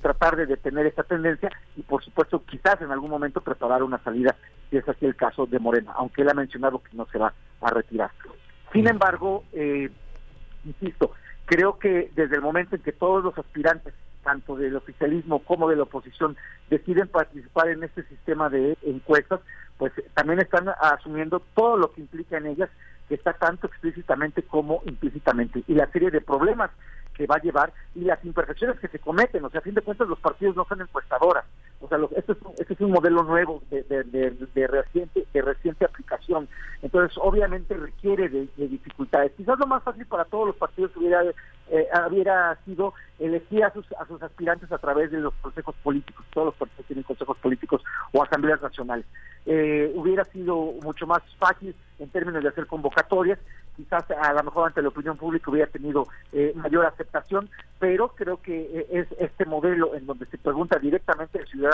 tratar 0.00 0.36
de 0.36 0.46
detener 0.46 0.86
esta 0.86 1.02
tendencia 1.02 1.50
y 1.76 1.82
por 1.82 2.02
supuesto 2.02 2.42
quizás 2.46 2.80
en 2.80 2.90
algún 2.90 3.10
momento 3.10 3.42
preparar 3.42 3.82
una 3.82 3.98
salida, 3.98 4.34
si 4.70 4.78
es 4.78 4.88
así 4.88 5.04
el 5.04 5.14
caso 5.14 5.44
de 5.44 5.58
Morena, 5.58 5.92
aunque 5.96 6.22
él 6.22 6.30
ha 6.30 6.34
mencionado 6.34 6.82
que 6.82 6.96
no 6.96 7.04
se 7.10 7.18
va 7.18 7.32
a 7.60 7.70
retirar. 7.70 8.10
Sin 8.72 8.88
embargo, 8.88 9.44
eh, 9.52 9.90
insisto, 10.64 11.12
creo 11.44 11.78
que 11.78 12.10
desde 12.14 12.36
el 12.36 12.42
momento 12.42 12.76
en 12.76 12.82
que 12.82 12.92
todos 12.92 13.24
los 13.24 13.36
aspirantes, 13.36 13.94
tanto 14.22 14.54
del 14.54 14.76
oficialismo 14.76 15.40
como 15.40 15.68
de 15.68 15.76
la 15.76 15.84
oposición, 15.84 16.36
deciden 16.68 17.08
participar 17.08 17.68
en 17.68 17.82
este 17.82 18.04
sistema 18.04 18.48
de 18.48 18.76
encuestas, 18.82 19.40
pues 19.78 19.92
también 20.14 20.40
están 20.40 20.68
asumiendo 20.80 21.40
todo 21.54 21.76
lo 21.76 21.92
que 21.92 22.02
implica 22.02 22.36
en 22.36 22.46
ellas, 22.46 22.70
que 23.08 23.14
está 23.14 23.32
tanto 23.32 23.66
explícitamente 23.66 24.42
como 24.42 24.82
implícitamente, 24.86 25.64
y 25.66 25.74
la 25.74 25.90
serie 25.90 26.10
de 26.10 26.20
problemas 26.20 26.70
que 27.14 27.26
va 27.26 27.36
a 27.36 27.42
llevar 27.42 27.72
y 27.94 28.00
las 28.00 28.24
imperfecciones 28.24 28.78
que 28.78 28.88
se 28.88 28.98
cometen. 28.98 29.44
O 29.44 29.50
sea, 29.50 29.60
a 29.60 29.62
fin 29.62 29.74
de 29.74 29.82
cuentas, 29.82 30.08
los 30.08 30.18
partidos 30.20 30.56
no 30.56 30.64
son 30.66 30.80
encuestadoras. 30.80 31.44
O 31.80 31.88
sea, 31.88 31.98
lo- 31.98 32.10
este, 32.14 32.32
es 32.32 32.42
un, 32.42 32.52
este 32.58 32.74
es 32.74 32.80
un 32.80 32.90
modelo 32.90 33.22
nuevo 33.22 33.62
de, 33.70 34.66
reciente, 34.66 35.26
de 35.32 35.42
reciente 35.42 35.84
aplicación. 35.84 36.48
Entonces, 36.82 37.16
obviamente 37.20 37.74
requiere 37.74 38.28
de, 38.28 38.48
de 38.56 38.68
dificultades. 38.68 39.32
Quizás 39.36 39.58
lo 39.58 39.66
más 39.66 39.82
fácil 39.82 40.04
para 40.06 40.24
todos 40.26 40.48
los 40.48 40.56
partidos 40.56 40.94
hubiera, 40.96 41.22
eh, 41.70 41.88
sido 42.64 42.92
elegir 43.18 43.64
a 43.64 43.72
sus, 43.72 43.86
a 43.92 44.04
sus 44.06 44.22
aspirantes 44.22 44.70
a 44.72 44.78
través 44.78 45.10
de 45.10 45.18
los 45.18 45.32
consejos 45.34 45.74
políticos. 45.82 46.24
Todos 46.32 46.46
los 46.46 46.54
partidos 46.56 46.86
tienen 46.86 47.02
consejos 47.04 47.36
políticos 47.38 47.82
o 48.12 48.22
asambleas 48.22 48.60
nacionales. 48.60 49.06
Eh, 49.46 49.90
hubiera 49.94 50.24
sido 50.26 50.54
mucho 50.82 51.06
más 51.06 51.22
fácil 51.38 51.74
en 51.98 52.08
términos 52.10 52.42
de 52.42 52.48
hacer 52.48 52.66
convocatorias, 52.66 53.38
quizás 53.76 54.04
a 54.10 54.32
lo 54.32 54.42
mejor 54.42 54.66
ante 54.68 54.82
la 54.82 54.88
opinión 54.88 55.16
pública 55.16 55.50
hubiera 55.50 55.70
tenido 55.70 56.06
eh, 56.32 56.52
mayor 56.56 56.84
aceptación, 56.86 57.48
pero 57.78 58.08
creo 58.08 58.40
que 58.42 58.60
eh, 58.62 58.86
es 58.90 59.06
este 59.18 59.44
modelo 59.44 59.94
en 59.94 60.06
donde 60.06 60.26
se 60.26 60.38
pregunta 60.38 60.78
directamente 60.78 61.38
al 61.38 61.46
ciudadano, 61.46 61.69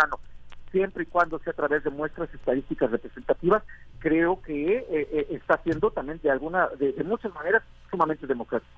siempre 0.73 1.05
y 1.05 1.07
cuando 1.07 1.39
sea 1.39 1.53
a 1.53 1.57
través 1.57 1.85
de 1.85 1.91
muestras 1.91 2.33
estadísticas 2.35 2.91
representativas, 2.91 3.63
creo 3.99 4.41
que 4.43 4.79
eh, 4.79 4.87
eh, 4.91 5.27
está 5.31 5.61
siendo 5.63 5.91
también 5.91 6.21
de 6.23 6.31
alguna, 6.31 6.69
de, 6.79 6.93
muchas 7.05 7.33
maneras, 7.35 7.63
sumamente 7.91 8.27
democrático. 8.27 8.73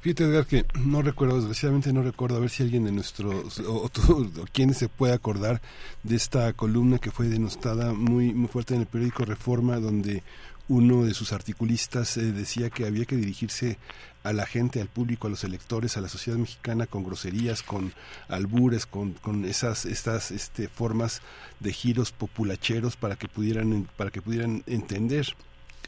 Fíjate, 0.00 0.24
Edgar, 0.24 0.46
que 0.46 0.64
no 0.86 1.02
recuerdo, 1.02 1.36
desgraciadamente 1.36 1.92
no 1.92 2.02
recuerdo, 2.02 2.36
a 2.36 2.40
ver 2.40 2.48
si 2.48 2.62
alguien 2.62 2.84
de 2.84 2.92
nuestros, 2.92 3.60
o, 3.60 3.84
o 3.84 3.90
quién 4.52 4.72
se 4.72 4.88
puede 4.88 5.12
acordar 5.12 5.60
de 6.02 6.16
esta 6.16 6.50
columna 6.54 6.98
que 6.98 7.10
fue 7.10 7.26
denostada 7.26 7.92
muy, 7.92 8.32
muy 8.32 8.48
fuerte 8.48 8.74
en 8.74 8.80
el 8.80 8.86
periódico 8.86 9.26
Reforma, 9.26 9.80
donde 9.80 10.22
uno 10.68 11.04
de 11.04 11.14
sus 11.14 11.32
articulistas 11.32 12.16
eh, 12.16 12.32
decía 12.32 12.70
que 12.70 12.86
había 12.86 13.04
que 13.06 13.16
dirigirse 13.16 13.78
a 14.22 14.32
la 14.32 14.44
gente, 14.46 14.80
al 14.80 14.88
público, 14.88 15.26
a 15.26 15.30
los 15.30 15.44
electores, 15.44 15.96
a 15.96 16.00
la 16.02 16.08
sociedad 16.08 16.38
mexicana 16.38 16.86
con 16.86 17.04
groserías, 17.04 17.62
con 17.62 17.92
albures, 18.28 18.84
con, 18.84 19.14
con 19.14 19.44
esas 19.46 19.86
estas 19.86 20.30
este, 20.30 20.68
formas 20.68 21.22
de 21.60 21.72
giros 21.72 22.12
populacheros 22.12 22.96
para 22.96 23.16
que 23.16 23.28
pudieran 23.28 23.88
para 23.96 24.10
que 24.10 24.20
pudieran 24.20 24.62
entender 24.66 25.34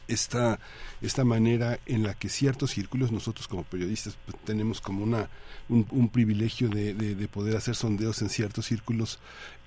esta, 0.07 0.59
esta 1.01 1.23
manera 1.23 1.79
en 1.85 2.03
la 2.03 2.15
que 2.15 2.27
ciertos 2.27 2.71
círculos, 2.71 3.11
nosotros 3.11 3.47
como 3.47 3.63
periodistas 3.63 4.17
pues, 4.25 4.35
tenemos 4.43 4.81
como 4.81 5.03
una, 5.03 5.29
un, 5.69 6.09
privilegio 6.09 6.67
de- 6.69 6.93
de 6.93 7.27
poder 7.29 7.55
hacer 7.55 7.75
sondeos 7.75 8.21
en 8.21 8.29
ciertos 8.29 8.65
círculos 8.65 9.19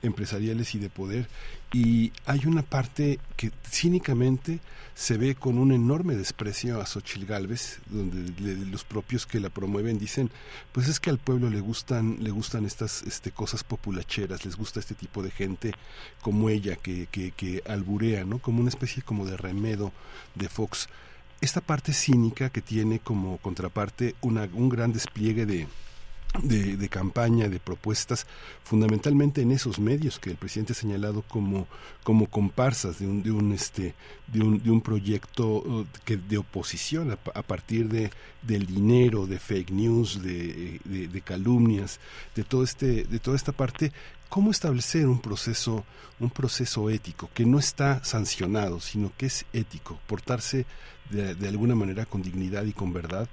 empresariales 0.04 0.74
y 0.74 0.78
de 0.78 0.90
poder. 0.90 1.28
Y 1.72 2.12
hay 2.26 2.42
una 2.46 2.62
parte 2.62 3.18
que 3.36 3.50
cínicamente 3.68 4.60
se 4.94 5.16
ve 5.18 5.34
con 5.34 5.58
un 5.58 5.72
enorme 5.72 6.14
desprecio 6.14 6.80
a 6.80 6.86
Xochil 6.86 7.26
Gálvez, 7.26 7.80
donde 7.90 8.30
le- 8.40 8.66
los 8.66 8.84
propios 8.84 9.26
que 9.26 9.40
la 9.40 9.50
promueven 9.50 9.98
dicen, 9.98 10.30
pues 10.70 10.86
es 10.88 11.00
que 11.00 11.10
al 11.10 11.18
pueblo 11.18 11.50
le 11.50 11.58
gustan, 11.60 12.18
le 12.20 12.30
gustan 12.30 12.64
estas 12.64 13.02
este, 13.02 13.32
cosas 13.32 13.64
populacheras, 13.64 14.44
les 14.44 14.54
gusta 14.54 14.78
este 14.78 14.94
tipo 14.94 15.24
de 15.24 15.32
gente 15.32 15.72
como 16.20 16.48
ella, 16.48 16.76
que, 16.76 17.08
que, 17.10 17.32
que 17.32 17.62
alburea, 17.66 18.24
¿no? 18.24 18.38
Como 18.38 18.60
una 18.60 18.68
especie 18.68 19.02
como 19.02 19.26
de 19.26 19.36
remedo 19.36 19.92
de 20.36 20.48
Fox. 20.48 20.88
Esta 21.40 21.60
parte 21.60 21.92
cínica 21.92 22.50
que 22.50 22.62
tiene 22.62 23.00
como 23.00 23.38
contraparte 23.38 24.14
una, 24.20 24.48
un 24.52 24.68
gran 24.68 24.92
despliegue 24.92 25.44
de, 25.44 25.66
de, 26.42 26.88
campaña, 26.88 27.48
de 27.48 27.60
propuestas, 27.60 28.26
fundamentalmente 28.64 29.42
en 29.42 29.52
esos 29.52 29.78
medios 29.78 30.18
que 30.18 30.30
el 30.30 30.36
presidente 30.36 30.72
ha 30.72 30.76
señalado 30.76 31.22
como, 31.22 31.68
como 32.02 32.26
comparsas 32.26 32.98
de 32.98 33.06
un, 33.06 33.22
de 33.22 33.30
un 33.30 33.52
este 33.52 33.94
de 34.26 34.40
un, 34.40 34.62
de 34.62 34.70
un 34.70 34.80
proyecto 34.80 35.46
uh, 35.46 35.86
de 36.06 36.38
oposición 36.38 37.12
a 37.12 37.42
partir 37.42 37.88
de 37.88 38.10
del 38.42 38.66
dinero, 38.66 39.26
de 39.26 39.38
fake 39.38 39.70
news, 39.70 40.22
de, 40.22 40.80
de, 40.84 41.08
de 41.08 41.20
calumnias, 41.22 41.98
de 42.34 42.44
todo 42.44 42.62
este, 42.62 43.04
de 43.04 43.18
toda 43.18 43.36
esta 43.36 43.52
parte, 43.52 43.92
cómo 44.28 44.50
establecer 44.50 45.06
un 45.06 45.20
proceso, 45.20 45.84
un 46.20 46.30
proceso 46.30 46.90
ético 46.90 47.30
que 47.32 47.46
no 47.46 47.58
está 47.58 48.04
sancionado, 48.04 48.80
sino 48.80 49.12
que 49.16 49.26
es 49.26 49.46
ético, 49.52 49.98
portarse 50.06 50.66
de, 51.10 51.34
de 51.34 51.48
alguna 51.48 51.74
manera 51.74 52.04
con 52.04 52.22
dignidad 52.22 52.64
y 52.64 52.72
con 52.72 52.92
verdad 52.92 53.28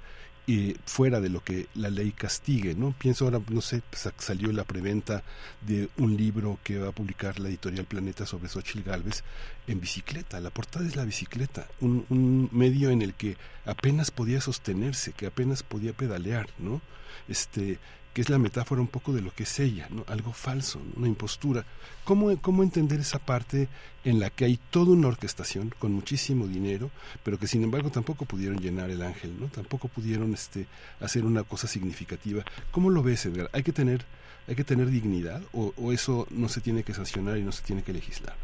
eh, 0.48 0.76
fuera 0.84 1.20
de 1.20 1.28
lo 1.28 1.44
que 1.44 1.68
la 1.74 1.88
ley 1.88 2.12
castigue, 2.12 2.74
¿no? 2.74 2.94
Pienso 2.98 3.24
ahora, 3.24 3.40
no 3.48 3.60
sé, 3.60 3.82
pues, 3.88 4.08
salió 4.18 4.52
la 4.52 4.64
preventa 4.64 5.22
de 5.60 5.88
un 5.98 6.16
libro 6.16 6.58
que 6.64 6.78
va 6.78 6.88
a 6.88 6.92
publicar 6.92 7.38
la 7.38 7.48
editorial 7.48 7.84
Planeta 7.84 8.26
sobre 8.26 8.48
Xochitl 8.48 8.82
Galvez 8.82 9.22
en 9.66 9.80
bicicleta. 9.80 10.40
La 10.40 10.50
portada 10.50 10.86
es 10.86 10.96
la 10.96 11.04
bicicleta, 11.04 11.68
un, 11.80 12.04
un 12.08 12.48
medio 12.50 12.90
en 12.90 13.02
el 13.02 13.14
que 13.14 13.36
apenas 13.64 14.10
podía 14.10 14.40
sostenerse, 14.40 15.12
que 15.12 15.26
apenas 15.26 15.62
podía 15.62 15.92
pedalear, 15.92 16.48
¿no? 16.58 16.80
Este, 17.28 17.78
que 18.12 18.20
es 18.20 18.28
la 18.28 18.38
metáfora 18.38 18.80
un 18.80 18.88
poco 18.88 19.12
de 19.12 19.22
lo 19.22 19.30
que 19.32 19.44
es 19.44 19.60
ella, 19.60 19.88
¿no? 19.90 20.04
algo 20.08 20.32
falso, 20.32 20.80
una 20.96 21.08
impostura. 21.08 21.64
¿Cómo, 22.04 22.36
¿Cómo 22.40 22.62
entender 22.62 23.00
esa 23.00 23.18
parte 23.18 23.68
en 24.04 24.20
la 24.20 24.30
que 24.30 24.44
hay 24.44 24.58
toda 24.70 24.92
una 24.92 25.08
orquestación 25.08 25.72
con 25.78 25.92
muchísimo 25.92 26.46
dinero, 26.46 26.90
pero 27.22 27.38
que 27.38 27.46
sin 27.46 27.62
embargo 27.62 27.90
tampoco 27.90 28.24
pudieron 28.24 28.58
llenar 28.58 28.90
el 28.90 29.02
ángel, 29.02 29.34
¿no? 29.40 29.46
tampoco 29.46 29.88
pudieron 29.88 30.34
este, 30.34 30.66
hacer 31.00 31.24
una 31.24 31.42
cosa 31.44 31.66
significativa? 31.66 32.44
¿Cómo 32.70 32.90
lo 32.90 33.02
ves, 33.02 33.24
Edgar? 33.26 33.48
¿Hay 33.52 33.62
que 33.62 33.72
tener, 33.72 34.02
hay 34.46 34.56
que 34.56 34.64
tener 34.64 34.88
dignidad 34.88 35.40
o, 35.52 35.92
eso 35.92 36.26
no 36.30 36.48
se 36.48 36.60
tiene 36.60 36.82
que 36.82 36.94
sancionar 36.94 37.38
y 37.38 37.42
no 37.42 37.52
se 37.52 37.64
tiene 37.64 37.82
que 37.82 37.92
legislar? 37.92 38.34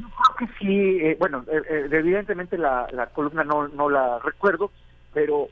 Yo 0.00 0.08
creo 0.08 0.48
que 0.48 0.58
sí, 0.58 0.98
eh, 1.04 1.16
bueno, 1.18 1.44
eh, 1.46 1.62
eh, 1.68 1.88
evidentemente 1.92 2.56
la, 2.56 2.86
la 2.92 3.06
columna 3.06 3.44
no, 3.44 3.68
no 3.68 3.88
la 3.88 4.18
recuerdo, 4.18 4.70
pero 5.12 5.48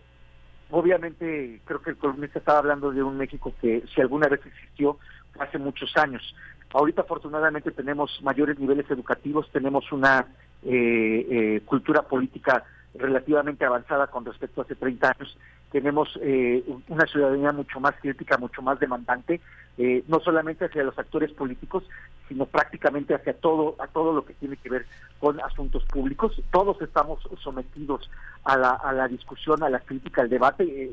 obviamente 0.70 1.60
creo 1.64 1.80
que 1.82 1.90
el 1.90 1.96
columnista 1.96 2.38
estaba 2.38 2.58
hablando 2.58 2.90
de 2.90 3.02
un 3.02 3.16
México 3.16 3.52
que 3.60 3.82
si 3.94 4.00
alguna 4.00 4.28
vez 4.28 4.40
existió 4.44 4.98
hace 5.38 5.58
muchos 5.58 5.96
años. 5.96 6.34
Ahorita 6.72 7.02
afortunadamente 7.02 7.70
tenemos 7.70 8.20
mayores 8.22 8.58
niveles 8.58 8.90
educativos, 8.90 9.48
tenemos 9.52 9.90
una 9.92 10.26
eh, 10.62 11.26
eh, 11.30 11.62
cultura 11.64 12.02
política 12.02 12.64
relativamente 12.94 13.64
avanzada 13.64 14.08
con 14.08 14.24
respecto 14.24 14.60
a 14.60 14.64
hace 14.64 14.74
30 14.74 15.14
años, 15.18 15.38
tenemos 15.70 16.18
eh, 16.22 16.64
una 16.88 17.06
ciudadanía 17.06 17.52
mucho 17.52 17.80
más 17.80 17.94
crítica, 18.00 18.38
mucho 18.38 18.62
más 18.62 18.80
demandante, 18.80 19.40
eh, 19.76 20.02
no 20.08 20.18
solamente 20.20 20.64
hacia 20.64 20.82
los 20.82 20.98
actores 20.98 21.30
políticos, 21.32 21.84
sino 22.28 22.46
prácticamente 22.46 23.14
hacia 23.14 23.34
todo, 23.34 23.76
a 23.78 23.86
todo 23.86 24.12
lo 24.12 24.24
que 24.24 24.34
tiene 24.34 24.56
que 24.56 24.68
ver 24.68 24.86
con 25.18 25.40
asuntos 25.40 25.84
públicos. 25.84 26.40
Todos 26.50 26.80
estamos 26.82 27.20
sometidos 27.42 28.08
a 28.44 28.56
la, 28.92 29.08
discusión, 29.08 29.62
a 29.62 29.68
la 29.68 29.80
crítica, 29.80 30.22
al 30.22 30.28
debate. 30.28 30.64
Eh, 30.64 30.90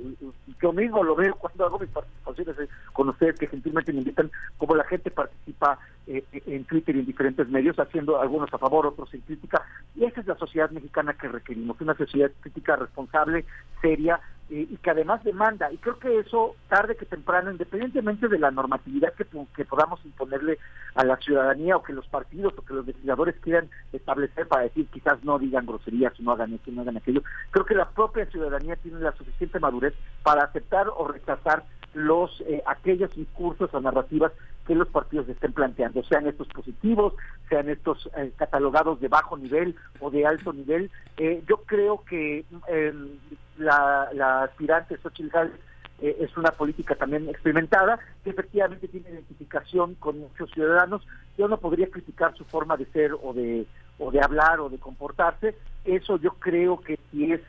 yo 0.62 0.74
mismo 0.74 1.04
lo 1.04 1.16
veo 1.16 1.36
cuando 1.36 1.66
hago 1.66 1.80
mis 1.80 1.90
participaciones 1.90 2.60
eh, 2.60 2.68
con 2.92 3.10
ustedes, 3.10 3.40
que 3.40 3.48
gentilmente 3.48 3.94
me 3.94 4.00
invitan, 4.00 4.32
como 4.58 4.76
la 4.76 4.84
gente 4.86 5.10
participa 5.12 5.80
eh, 6.08 6.24
en 6.32 6.66
Twitter 6.66 6.96
y 6.96 7.00
en 7.00 7.06
diferentes 7.06 7.48
medios, 7.48 7.80
haciendo 7.80 8.20
algunos 8.20 8.54
a 8.54 8.58
favor, 8.58 8.88
otros 8.88 9.14
en 9.14 9.22
crítica. 9.22 9.62
Y 9.96 10.06
esa 10.06 10.22
es 10.22 10.28
la 10.28 10.38
sociedad 10.38 10.70
mexicana 10.72 11.14
que 11.14 11.28
requerimos, 11.28 11.80
una 11.80 11.96
sociedad 11.96 12.32
crítica 12.42 12.76
responsable, 12.76 13.46
seria, 13.82 14.20
eh, 14.50 14.68
y 14.70 14.78
que 14.78 14.92
además 14.92 15.24
demanda. 15.24 15.72
Y 15.72 15.78
creo 15.78 15.98
que 15.98 16.20
eso, 16.20 16.56
tarde 16.70 16.96
que 16.96 17.06
temprano, 17.06 17.52
independientemente 17.52 18.28
de 18.28 18.38
la 18.38 18.52
normatividad 18.52 19.14
que, 19.14 19.26
que 19.56 19.66
podamos 19.66 20.04
imponerle 20.06 20.60
a 20.94 21.04
la 21.04 21.18
ciudadanía 21.18 21.76
o 21.78 21.84
que 21.84 21.94
los 21.94 22.08
partidos 22.08 22.54
o 22.58 22.62
que 22.62 22.76
los 22.76 22.86
legisladores 22.86 23.36
quieran 23.42 23.70
establecer 23.92 24.48
para 24.48 24.64
decir 24.64 24.88
quizás 24.88 25.24
no 25.24 25.40
digan 25.40 25.66
groserías, 25.66 26.20
no 26.20 26.32
hagan 26.32 26.54
esto, 26.54 26.72
no 26.72 26.82
hagan 26.82 26.98
aquello, 26.98 27.24
creo 27.52 27.66
que 27.66 27.76
la 27.76 27.90
propia 27.90 28.26
ciudadanía 28.28 28.76
tiene 28.76 29.00
la 29.00 29.14
suficiente 29.14 29.60
madurez 29.60 29.94
para 30.24 30.44
aceptar 30.44 30.90
o 30.96 31.08
rechazar 31.08 31.64
los 31.96 32.42
eh, 32.42 32.62
aquellos 32.68 33.16
discursos 33.16 33.74
o 33.74 33.82
narrativas 33.82 34.32
que 34.66 34.76
los 34.76 34.88
partidos 34.88 35.30
estén 35.30 35.54
planteando, 35.54 36.04
sean 36.04 36.28
estos 36.28 36.48
positivos, 36.48 37.14
sean 37.50 37.70
estos 37.70 38.10
eh, 38.18 38.32
catalogados 38.36 39.00
de 39.00 39.08
bajo 39.08 39.38
nivel 39.38 39.76
o 40.00 40.10
de 40.10 40.26
alto 40.26 40.54
nivel. 40.54 40.90
Eh, 41.18 41.44
yo 41.48 41.58
creo 41.66 42.04
que 42.04 42.46
em, 42.68 43.10
la, 43.58 44.42
aspirante 44.44 44.98
Xochitl 44.98 45.30
Gálvez 45.30 45.60
eh, 46.02 46.18
es 46.20 46.36
una 46.36 46.52
política 46.52 46.96
también 46.96 47.30
experimentada, 47.30 48.00
que 48.24 48.32
efectivamente 48.32 48.88
tiene 48.88 49.10
identificación 49.10 49.96
con 49.96 50.20
muchos 50.20 50.50
ciudadanos. 50.52 51.06
Yo 51.38 51.48
no 51.48 51.58
podría 51.58 51.90
criticar 51.90 52.36
su 52.36 52.44
forma 52.46 52.76
de 52.76 52.86
ser 52.88 53.14
o 53.14 53.34
de 53.34 53.66
o 53.98 54.12
de 54.12 54.20
hablar 54.20 54.60
o 54.60 54.70
de 54.70 54.78
comportarse. 54.78 55.56
Eso 55.86 56.18
yo 56.18 56.32
creo 56.34 56.82
que 56.82 57.00
si 57.12 57.32
es 57.32 57.42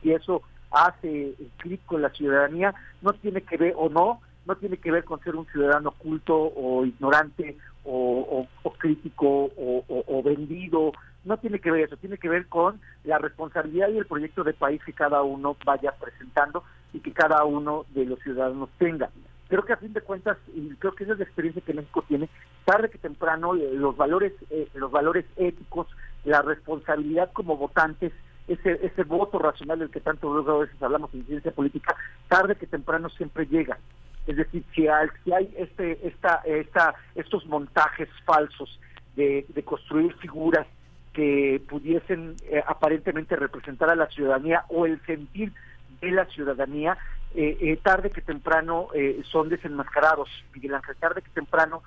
si 0.00 0.12
eso 0.12 0.42
hace 0.70 1.34
clic 1.58 1.84
con 1.84 2.00
la 2.00 2.10
ciudadanía, 2.10 2.74
no 3.02 3.12
tiene 3.12 3.42
que 3.42 3.56
ver 3.56 3.74
o 3.76 3.88
no, 3.90 4.20
no 4.48 4.56
tiene 4.56 4.78
que 4.78 4.90
ver 4.90 5.04
con 5.04 5.20
ser 5.20 5.36
un 5.36 5.46
ciudadano 5.46 5.90
culto 5.92 6.34
o 6.34 6.84
ignorante 6.86 7.56
o, 7.84 8.46
crítico 8.78 9.50
o, 9.56 10.22
vendido, 10.22 10.92
no 11.24 11.36
tiene 11.38 11.58
que 11.58 11.70
ver 11.70 11.84
eso, 11.84 11.96
tiene 11.96 12.16
que 12.16 12.28
ver 12.28 12.46
con 12.46 12.80
la 13.04 13.18
responsabilidad 13.18 13.88
y 13.88 13.98
el 13.98 14.06
proyecto 14.06 14.44
de 14.44 14.52
país 14.54 14.82
que 14.84 14.92
cada 14.92 15.22
uno 15.22 15.56
vaya 15.64 15.92
presentando 15.92 16.64
y 16.92 17.00
que 17.00 17.12
cada 17.12 17.44
uno 17.44 17.84
de 17.94 18.06
los 18.06 18.18
ciudadanos 18.20 18.70
tenga. 18.78 19.10
Creo 19.48 19.64
que 19.64 19.72
a 19.72 19.78
fin 19.78 19.92
de 19.92 20.00
cuentas, 20.00 20.36
y 20.54 20.68
creo 20.76 20.94
que 20.94 21.04
esa 21.04 21.14
es 21.14 21.18
la 21.18 21.24
experiencia 21.24 21.62
que 21.64 21.74
México 21.74 22.04
tiene, 22.06 22.28
tarde 22.64 22.90
que 22.90 22.98
temprano 22.98 23.54
eh, 23.54 23.70
los 23.72 23.96
valores, 23.96 24.32
eh, 24.50 24.68
los 24.74 24.90
valores 24.90 25.24
éticos, 25.36 25.86
la 26.24 26.42
responsabilidad 26.42 27.32
como 27.32 27.56
votantes 27.56 28.12
ese, 28.46 28.78
ese 28.82 29.04
voto 29.04 29.38
racional 29.38 29.78
del 29.78 29.90
que 29.90 30.00
tanto 30.00 30.32
a 30.32 30.58
veces 30.58 30.82
hablamos 30.82 31.12
en 31.14 31.24
ciencia 31.26 31.52
política, 31.52 31.94
tarde 32.28 32.56
que 32.56 32.66
temprano 32.66 33.08
siempre 33.10 33.46
llega. 33.46 33.78
Es 34.28 34.36
decir, 34.36 34.62
si 34.74 34.86
hay, 34.86 35.08
si 35.24 35.32
hay 35.32 35.54
este, 35.56 36.06
esta, 36.06 36.42
esta, 36.44 36.94
estos 37.14 37.46
montajes 37.46 38.10
falsos 38.26 38.78
de, 39.16 39.46
construir 39.64 40.14
figuras 40.16 40.66
que 41.14 41.60
pudiesen 41.66 42.36
eh, 42.44 42.62
aparentemente 42.66 43.36
representar 43.36 43.88
a 43.88 43.96
la 43.96 44.06
ciudadanía 44.08 44.64
o 44.68 44.84
el 44.84 45.00
sentir 45.06 45.50
de 46.02 46.10
la 46.10 46.26
ciudadanía, 46.26 46.98
eh, 47.34 47.56
eh, 47.60 47.78
tarde 47.82 48.10
que 48.10 48.20
temprano 48.20 48.88
son 49.24 49.48
desenmascarados, 49.48 50.28
Miguel 50.54 50.74
Ángel, 50.74 50.96
tarde 50.96 51.22
que 51.22 51.30
temprano 51.30 51.82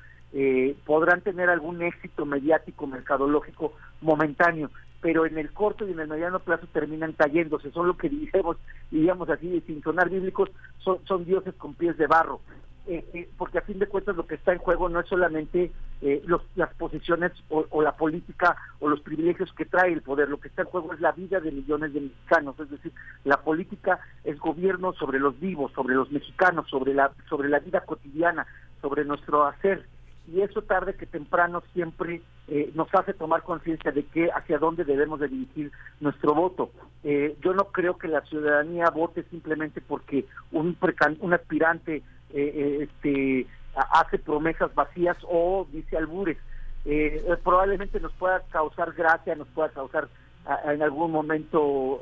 podrán 0.86 1.22
tener 1.22 1.50
algún 1.50 1.82
éxito 1.82 2.26
mediático, 2.26 2.88
mercadológico 2.88 3.74
momentáneo, 4.02 4.70
pero 5.02 5.26
en 5.26 5.38
el 5.38 5.52
corto 5.52 5.86
y 5.88 5.92
en 5.92 6.00
el 6.00 6.08
mediano 6.08 6.40
plazo 6.40 6.68
terminan 6.72 7.14
cayéndose. 7.14 7.72
Son 7.72 7.88
lo 7.88 7.98
que 7.98 8.10
dijimos, 8.10 8.58
digamos 8.92 9.30
así, 9.30 9.62
sin 9.66 9.82
sonar 9.82 10.10
bíblicos, 10.10 10.50
son, 10.80 11.00
son 11.06 11.26
dioses 11.26 11.56
con 11.56 11.74
pies 11.74 11.98
de 11.98 12.08
barro. 12.08 12.40
Eh, 12.88 13.06
eh, 13.14 13.30
porque 13.38 13.60
a 13.60 13.62
fin 13.62 13.78
de 13.78 13.86
cuentas 13.86 14.16
lo 14.16 14.26
que 14.26 14.34
está 14.34 14.54
en 14.54 14.58
juego 14.58 14.90
no 14.90 15.00
es 15.00 15.08
solamente 15.08 15.72
eh, 16.02 16.24
los, 16.26 16.42
las 16.56 16.74
posiciones 16.74 17.32
o, 17.50 17.64
o, 17.70 17.84
la 17.84 17.96
política 17.96 18.58
o 18.80 18.90
los 18.90 19.02
privilegios 19.02 19.54
que 19.54 19.66
trae 19.66 19.94
el 19.94 20.02
poder, 20.02 20.30
lo 20.30 20.40
que 20.40 20.48
está 20.48 20.64
en 20.64 20.68
juego 20.68 20.92
es 20.92 21.00
la 21.00 21.12
vida 21.12 21.40
de 21.40 21.52
millones 21.52 21.94
de 21.94 22.02
mexicanos, 22.02 22.60
es 22.60 22.72
decir, 22.72 22.92
la 23.24 23.38
política 23.38 24.00
es 24.24 24.40
gobierno 24.40 24.94
sobre 24.94 25.20
los 25.20 25.40
vivos, 25.40 25.72
sobre 25.74 25.94
los 25.94 26.12
mexicanos, 26.12 26.68
sobre 26.70 26.96
la, 26.96 27.12
sobre 27.30 27.50
la 27.50 27.60
vida 27.60 27.82
cotidiana, 27.82 28.48
sobre 28.82 29.06
nuestro 29.06 29.46
hacer 29.46 29.86
y 30.28 30.42
eso 30.42 30.62
tarde 30.62 30.96
que 30.96 31.06
temprano 31.06 31.64
siempre 31.74 32.22
eh, 32.48 32.72
nos 32.76 32.94
hace 32.94 33.14
tomar 33.14 33.44
conciencia 33.44 33.92
de 33.92 34.04
que 34.04 34.30
hacia 34.32 34.60
dónde 34.60 34.84
debemos 34.84 35.20
de 35.20 35.28
dirigir 35.28 35.72
nuestro 36.00 36.34
voto. 36.34 36.72
Eh, 37.04 37.36
yo 37.42 37.54
no 37.54 37.66
creo 37.66 37.98
que 37.98 38.08
la 38.08 38.22
ciudadanía 38.22 38.90
vote 38.90 39.24
simplemente 39.30 39.82
porque 39.82 40.26
un, 40.52 40.78
un 41.20 41.34
aspirante 41.34 42.04
eh, 42.34 42.88
este, 42.88 43.48
hace 43.76 44.20
promesas 44.20 44.74
vacías 44.76 45.18
o 45.24 45.68
dice 45.72 45.98
albures. 45.98 46.38
probablemente 47.44 48.00
nos 48.00 48.14
pueda 48.14 48.42
causar 48.52 48.94
gracia, 48.94 49.36
nos 49.36 49.48
pueda 49.50 49.70
causar 49.70 50.08
en 50.66 50.82
algún 50.82 51.12
momento 51.12 52.02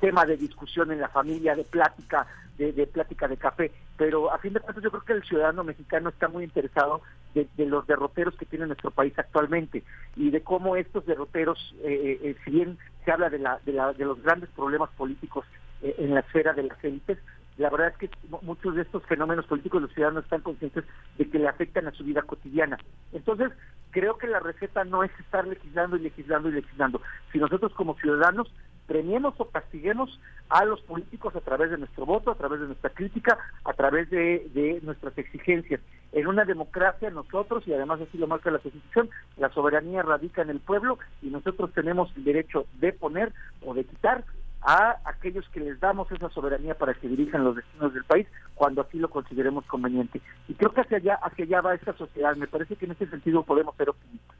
tema 0.00 0.24
de 0.24 0.36
discusión 0.36 0.90
en 0.92 1.00
la 1.00 1.08
familia, 1.08 1.54
de 1.54 1.64
plática, 1.64 2.26
de, 2.58 2.86
plática 2.86 3.28
de 3.28 3.36
café, 3.36 3.72
pero 3.96 4.32
a 4.32 4.38
fin 4.38 4.52
de 4.52 4.60
cuentas 4.60 4.82
yo 4.82 4.90
creo 4.90 5.04
que 5.04 5.12
el 5.12 5.24
ciudadano 5.24 5.64
mexicano 5.64 6.08
está 6.08 6.28
muy 6.28 6.44
interesado 6.44 7.02
de, 7.34 7.66
los 7.66 7.86
derroteros 7.86 8.34
que 8.36 8.46
tiene 8.46 8.66
nuestro 8.66 8.90
país 8.90 9.12
actualmente 9.18 9.82
y 10.16 10.30
de 10.30 10.40
cómo 10.40 10.76
estos 10.76 11.04
derroteros, 11.04 11.74
eh, 11.82 12.18
eh, 12.22 12.36
si 12.44 12.50
bien 12.50 12.78
se 13.04 13.12
habla 13.12 13.28
de, 13.28 13.38
la, 13.38 13.60
de, 13.64 13.72
la, 13.72 13.92
de 13.92 14.04
los 14.04 14.22
grandes 14.22 14.48
problemas 14.50 14.90
políticos 14.96 15.44
eh, 15.82 15.94
en 15.98 16.14
la 16.14 16.20
esfera 16.20 16.54
de 16.54 16.62
las 16.62 16.82
élites, 16.82 17.18
la 17.58 17.70
verdad 17.70 17.88
es 17.88 17.96
que 17.96 18.10
muchos 18.42 18.74
de 18.74 18.82
estos 18.82 19.04
fenómenos 19.06 19.46
políticos 19.46 19.80
los 19.80 19.92
ciudadanos 19.92 20.24
están 20.24 20.42
conscientes 20.42 20.84
de 21.16 21.28
que 21.28 21.38
le 21.38 21.48
afectan 21.48 21.86
a 21.86 21.92
su 21.92 22.04
vida 22.04 22.22
cotidiana. 22.22 22.78
Entonces, 23.12 23.50
creo 23.90 24.18
que 24.18 24.26
la 24.26 24.40
receta 24.40 24.84
no 24.84 25.04
es 25.04 25.10
estar 25.18 25.46
legislando 25.46 25.96
y 25.96 26.00
legislando 26.00 26.48
y 26.48 26.52
legislando. 26.52 27.00
Si 27.32 27.38
nosotros 27.38 27.72
como 27.72 27.96
ciudadanos 27.96 28.52
premiemos 28.86 29.34
o 29.38 29.50
castiguemos 29.50 30.20
a 30.48 30.64
los 30.64 30.80
políticos 30.82 31.34
a 31.34 31.40
través 31.40 31.70
de 31.70 31.78
nuestro 31.78 32.06
voto, 32.06 32.30
a 32.30 32.36
través 32.36 32.60
de 32.60 32.66
nuestra 32.66 32.90
crítica, 32.90 33.38
a 33.64 33.72
través 33.72 34.08
de, 34.10 34.80
nuestras 34.82 35.16
exigencias. 35.18 35.80
En 36.12 36.26
una 36.26 36.44
democracia 36.44 37.10
nosotros, 37.10 37.66
y 37.66 37.72
además 37.72 38.00
así 38.00 38.16
lo 38.16 38.26
marca 38.26 38.50
la 38.50 38.58
Constitución, 38.58 39.10
la 39.36 39.50
soberanía 39.50 40.02
radica 40.02 40.42
en 40.42 40.50
el 40.50 40.60
pueblo 40.60 40.98
y 41.20 41.28
nosotros 41.28 41.72
tenemos 41.72 42.10
el 42.16 42.24
derecho 42.24 42.66
de 42.74 42.92
poner 42.92 43.32
o 43.64 43.74
de 43.74 43.84
quitar 43.84 44.24
a 44.66 44.98
aquellos 45.04 45.48
que 45.50 45.60
les 45.60 45.78
damos 45.78 46.10
esa 46.10 46.28
soberanía 46.30 46.76
para 46.76 46.92
que 46.92 47.06
dirijan 47.06 47.44
los 47.44 47.54
destinos 47.54 47.94
del 47.94 48.04
país 48.04 48.26
cuando 48.56 48.82
así 48.82 48.98
lo 48.98 49.08
consideremos 49.08 49.64
conveniente. 49.66 50.20
Y 50.48 50.54
creo 50.54 50.72
que 50.72 50.80
hacia 50.80 50.96
allá, 50.96 51.14
hacia 51.22 51.44
allá 51.44 51.60
va 51.60 51.74
esta 51.74 51.96
sociedad. 51.96 52.34
Me 52.34 52.48
parece 52.48 52.74
que 52.74 52.84
en 52.84 52.90
ese 52.90 53.06
sentido 53.06 53.44
podemos 53.44 53.76
ser 53.76 53.90
optimistas. 53.90 54.36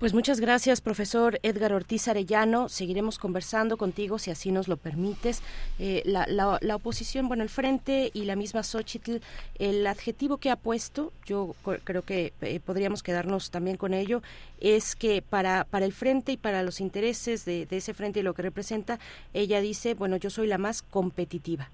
Pues 0.00 0.14
muchas 0.14 0.40
gracias, 0.40 0.80
profesor 0.80 1.38
Edgar 1.42 1.74
Ortiz 1.74 2.08
Arellano. 2.08 2.70
Seguiremos 2.70 3.18
conversando 3.18 3.76
contigo 3.76 4.18
si 4.18 4.30
así 4.30 4.50
nos 4.50 4.66
lo 4.66 4.78
permites. 4.78 5.42
Eh, 5.78 6.00
la, 6.06 6.24
la, 6.26 6.74
oposición, 6.74 7.28
bueno, 7.28 7.42
el 7.42 7.50
frente 7.50 8.10
y 8.14 8.24
la 8.24 8.34
misma 8.34 8.62
Xochitl, 8.62 9.16
el 9.58 9.86
adjetivo 9.86 10.38
que 10.38 10.50
ha 10.50 10.56
puesto, 10.56 11.12
yo 11.26 11.54
creo 11.84 12.00
que 12.00 12.32
eh, 12.40 12.60
podríamos 12.60 13.02
quedarnos 13.02 13.50
también 13.50 13.76
con 13.76 13.92
ello, 13.92 14.22
es 14.58 14.96
que 14.96 15.20
para, 15.20 15.64
para 15.64 15.84
el 15.84 15.92
frente 15.92 16.32
y 16.32 16.38
para 16.38 16.62
los 16.62 16.80
intereses 16.80 17.44
de, 17.44 17.66
de 17.66 17.76
ese 17.76 17.92
frente 17.92 18.20
y 18.20 18.22
lo 18.22 18.32
que 18.32 18.40
representa, 18.40 18.98
ella 19.34 19.60
dice, 19.60 19.92
bueno, 19.92 20.16
yo 20.16 20.30
soy 20.30 20.46
la 20.46 20.56
más 20.56 20.80
competitiva. 20.80 21.68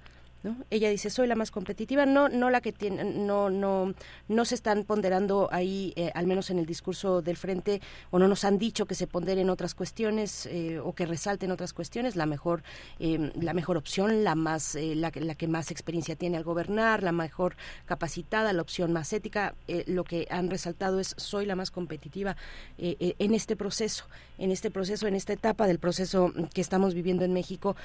Ella 0.71 0.91
dice, 0.91 1.11
soy 1.11 1.27
la 1.27 1.35
más 1.35 1.51
competitiva, 1.51 2.07
no, 2.07 2.29
no 2.29 2.51
la 2.51 2.61
que 2.61 2.73
tiene, 2.73 3.05
no, 3.05 3.51
no, 3.51 3.95
no 4.29 4.45
se 4.45 4.55
están 4.55 4.85
ponderando 4.85 5.49
ahí, 5.51 5.93
eh, 5.97 6.11
al 6.15 6.27
menos 6.27 6.51
en 6.51 6.59
el 6.59 6.67
discurso 6.67 7.23
del 7.23 7.37
frente, 7.37 7.81
o 8.11 8.19
no 8.19 8.29
nos 8.29 8.45
han 8.45 8.59
dicho 8.59 8.87
que 8.87 8.95
se 8.95 9.07
ponderen 9.07 9.51
otras 9.51 9.75
cuestiones 9.75 10.47
eh, 10.47 10.79
o 10.79 10.93
que 10.95 11.07
resalten 11.07 11.51
otras 11.51 11.73
cuestiones, 11.73 12.17
la 12.17 12.27
mejor, 12.27 12.63
em, 12.99 13.31
la 13.41 13.55
mejor 13.55 13.77
opción, 13.77 14.25
la 14.25 14.35
más, 14.35 14.75
eh, 14.75 14.95
la, 14.95 15.11
la, 15.15 15.35
que 15.35 15.49
más 15.49 15.71
experiencia 15.71 16.17
tiene 16.17 16.37
al 16.37 16.45
gobernar, 16.45 17.03
la 17.03 17.13
mejor 17.13 17.57
capacitada, 17.85 18.53
la 18.53 18.63
opción 18.63 18.93
más 18.93 19.13
ética, 19.13 19.55
lo 19.87 20.05
que 20.05 20.27
han 20.31 20.51
resaltado 20.51 21.01
es 21.01 21.15
soy 21.17 21.47
la 21.47 21.57
más 21.57 21.71
competitiva 21.71 22.37
en 22.79 23.35
este 23.35 23.57
proceso, 23.57 24.05
en 24.39 24.51
este 24.51 24.71
proceso, 24.71 25.07
en 25.07 25.15
esta 25.15 25.33
etapa 25.33 25.67
del 25.67 25.79
proceso 25.79 26.33
que 26.53 26.61
estamos 26.61 26.95
viviendo 26.95 27.25
en 27.25 27.33
México, 27.33 27.77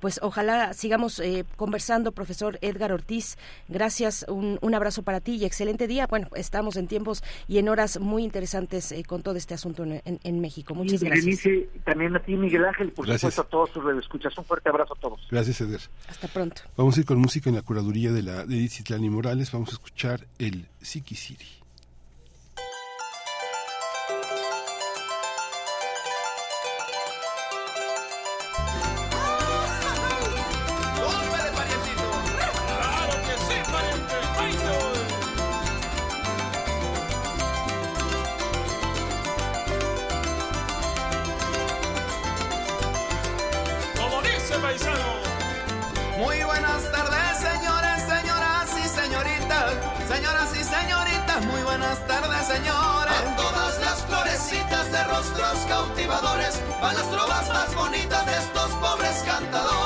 pues 0.00 0.20
ojalá 0.22 0.72
sigamos 0.72 1.22
conversando 1.56 2.01
profesor 2.10 2.58
Edgar 2.60 2.90
Ortiz. 2.90 3.38
Gracias, 3.68 4.26
un, 4.28 4.58
un, 4.60 4.74
abrazo 4.74 5.04
para 5.04 5.20
ti 5.20 5.36
y 5.36 5.44
excelente 5.44 5.86
día. 5.86 6.08
Bueno, 6.08 6.26
estamos 6.34 6.76
en 6.76 6.88
tiempos 6.88 7.22
y 7.46 7.58
en 7.58 7.68
horas 7.68 8.00
muy 8.00 8.24
interesantes 8.24 8.90
eh, 8.90 9.04
con 9.04 9.22
todo 9.22 9.36
este 9.36 9.54
asunto 9.54 9.84
en, 9.84 10.02
en, 10.04 10.40
México. 10.40 10.74
Muchas 10.74 11.04
gracias. 11.04 11.46
también 11.84 12.16
a 12.16 12.18
ti, 12.20 12.34
Miguel 12.34 12.64
Ángel, 12.64 12.90
por 12.90 13.06
supuesto 13.06 13.42
a 13.42 13.44
todos 13.44 13.70
sus 13.70 13.84
escuchas. 13.98 14.36
Un 14.36 14.44
fuerte 14.44 14.68
abrazo 14.68 14.94
a 14.94 15.00
todos. 15.00 15.20
Gracias, 15.30 15.60
Edgar. 15.60 15.80
Hasta 16.08 16.26
pronto. 16.26 16.62
Vamos 16.76 16.96
a 16.96 17.00
ir 17.00 17.06
con 17.06 17.18
música 17.18 17.48
en 17.48 17.56
la 17.56 17.62
curaduría 17.62 18.10
de 18.10 18.22
la 18.22 18.44
de 18.44 18.56
Edith 18.56 18.90
Morales. 19.10 19.52
Vamos 19.52 19.68
a 19.68 19.72
escuchar 19.72 20.26
el 20.38 20.66
Siki 20.80 21.14
van 56.82 56.96
las 56.96 57.08
trovas 57.08 57.48
más 57.48 57.74
bonitas 57.76 58.26
de 58.26 58.32
estos 58.38 58.70
pobres 58.72 59.22
cantadores. 59.24 59.81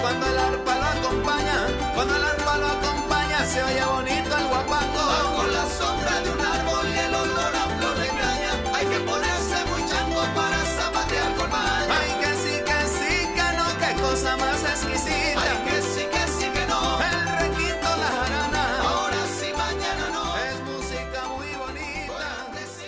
Cuando 0.00 0.26
el 0.26 0.38
arpa 0.38 0.74
lo 0.78 0.84
acompaña, 0.84 1.66
cuando 1.94 2.16
el 2.16 2.24
arpa 2.24 2.58
lo 2.58 2.66
acompaña 2.66 3.44
se 3.44 3.62
oye 3.62 3.84
bonito 3.84 4.36
el 4.38 4.46
guapango. 4.48 5.02
Bajo 5.14 5.46
la 5.46 5.66
sombra 5.78 6.20
de 6.22 6.30
un 6.30 6.40
árbol 6.40 6.86
y 6.94 6.98
el 6.98 7.14
olor 7.14 7.54
a 7.54 7.66
flor 7.76 7.96
de 7.98 8.08
caña, 8.08 8.52
hay 8.74 8.86
que 8.86 9.00
ponerse 9.00 9.56
muy 9.70 9.82
chango 9.90 10.22
para 10.34 10.58
zapatear 10.76 11.34
con 11.36 11.50
maña. 11.50 11.94
Ay, 12.00 12.10
que 12.20 12.32
sí, 12.42 12.54
que 12.68 12.80
sí, 12.96 13.12
que 13.36 13.48
no, 13.58 13.66
qué 13.80 13.90
cosa 14.00 14.36
más 14.36 14.62
exquisita. 14.64 15.42
Ay, 15.42 15.56
que 15.66 15.76
sí, 15.92 16.02
que 16.12 16.24
sí, 16.36 16.46
que 16.54 16.64
no. 16.66 16.80
El 17.00 17.20
requito, 17.42 17.88
la 18.02 18.10
jarana. 18.18 18.62
Ahora 18.80 19.22
sí, 19.38 19.48
mañana 19.56 20.04
no. 20.16 20.24
Es 20.48 20.56
música 20.70 21.20
muy 21.36 21.50
bonita. 21.62 22.12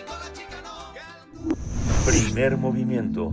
Con 0.08 0.18
la 0.20 0.28
chica 0.32 0.58
no. 0.64 0.74
Primer 2.06 2.56
movimiento. 2.56 3.32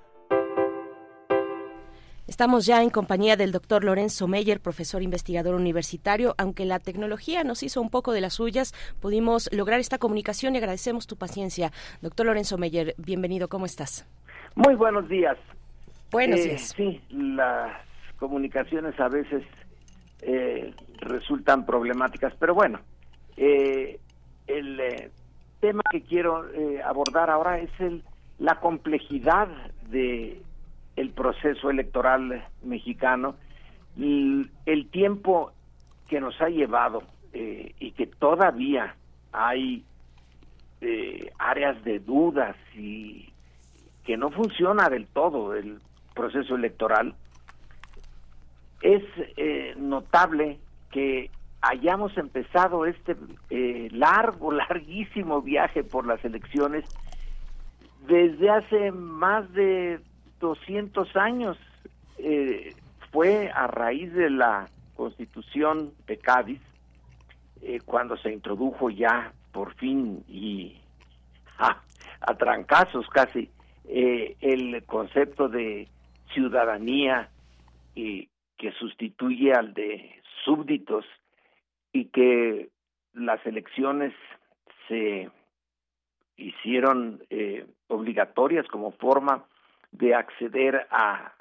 Estamos 2.31 2.65
ya 2.65 2.81
en 2.81 2.89
compañía 2.89 3.35
del 3.35 3.51
doctor 3.51 3.83
Lorenzo 3.83 4.25
Meyer, 4.25 4.61
profesor 4.61 5.03
investigador 5.03 5.53
universitario. 5.53 6.33
Aunque 6.37 6.63
la 6.63 6.79
tecnología 6.79 7.43
nos 7.43 7.61
hizo 7.61 7.81
un 7.81 7.89
poco 7.89 8.13
de 8.13 8.21
las 8.21 8.35
suyas, 8.35 8.73
pudimos 9.01 9.49
lograr 9.51 9.81
esta 9.81 9.97
comunicación 9.97 10.55
y 10.55 10.59
agradecemos 10.59 11.07
tu 11.07 11.17
paciencia. 11.17 11.73
Doctor 12.01 12.27
Lorenzo 12.27 12.57
Meyer, 12.57 12.95
bienvenido, 12.97 13.49
¿cómo 13.49 13.65
estás? 13.65 14.07
Muy 14.55 14.75
buenos 14.75 15.09
días. 15.09 15.37
Buenos 16.09 16.39
eh, 16.39 16.43
días. 16.43 16.73
Sí, 16.73 17.01
las 17.09 17.73
comunicaciones 18.15 18.97
a 18.97 19.09
veces 19.09 19.43
eh, 20.21 20.73
resultan 21.01 21.65
problemáticas, 21.65 22.33
pero 22.39 22.55
bueno, 22.55 22.79
eh, 23.35 23.99
el 24.47 24.79
tema 25.59 25.81
que 25.91 26.01
quiero 26.03 26.45
abordar 26.85 27.29
ahora 27.29 27.59
es 27.59 27.71
el, 27.79 28.05
la 28.39 28.57
complejidad 28.61 29.49
de 29.89 30.41
el 30.95 31.09
proceso 31.11 31.69
electoral 31.69 32.45
mexicano 32.63 33.35
y 33.97 34.47
el 34.65 34.89
tiempo 34.89 35.51
que 36.07 36.19
nos 36.19 36.39
ha 36.41 36.49
llevado 36.49 37.03
y 37.33 37.91
que 37.91 38.07
todavía 38.07 38.95
hay 39.31 39.85
áreas 41.39 41.81
de 41.83 41.99
dudas 41.99 42.55
y 42.75 43.31
que 44.03 44.17
no 44.17 44.31
funciona 44.31 44.89
del 44.89 45.07
todo 45.07 45.55
el 45.55 45.79
proceso 46.13 46.55
electoral, 46.55 47.15
es 48.81 49.03
eh, 49.37 49.73
notable 49.77 50.59
que 50.91 51.29
hayamos 51.61 52.17
empezado 52.17 52.85
este 52.85 53.15
eh, 53.49 53.89
largo, 53.91 54.51
larguísimo 54.51 55.41
viaje 55.41 55.83
por 55.83 56.05
las 56.05 56.23
elecciones 56.25 56.85
desde 58.07 58.49
hace 58.49 58.91
más 58.91 59.51
de 59.53 59.99
200 60.41 61.15
años. 61.15 61.57
Eh, 62.17 62.75
fue 63.11 63.49
a 63.53 63.67
raíz 63.67 64.13
de 64.13 64.29
la 64.29 64.69
constitución 64.95 65.93
de 66.07 66.17
Cádiz, 66.17 66.61
cuando 67.85 68.17
se 68.17 68.31
introdujo 68.31 68.89
ya 68.89 69.33
por 69.51 69.75
fin 69.75 70.23
y 70.27 70.81
a 71.59 72.35
trancazos 72.35 73.07
casi 73.09 73.49
eh, 73.85 74.35
el 74.41 74.83
concepto 74.85 75.47
de 75.47 75.87
ciudadanía 76.33 77.29
que 77.93 78.71
sustituye 78.79 79.53
al 79.53 79.73
de 79.73 80.21
súbditos 80.45 81.05
y 81.91 82.05
que 82.05 82.69
las 83.13 83.45
elecciones 83.45 84.13
se 84.87 85.29
hicieron 86.37 87.21
eh, 87.29 87.65
obligatorias 87.87 88.67
como 88.67 88.91
forma 88.91 89.43
de 89.91 90.15
acceder 90.15 90.87
a 90.89 91.33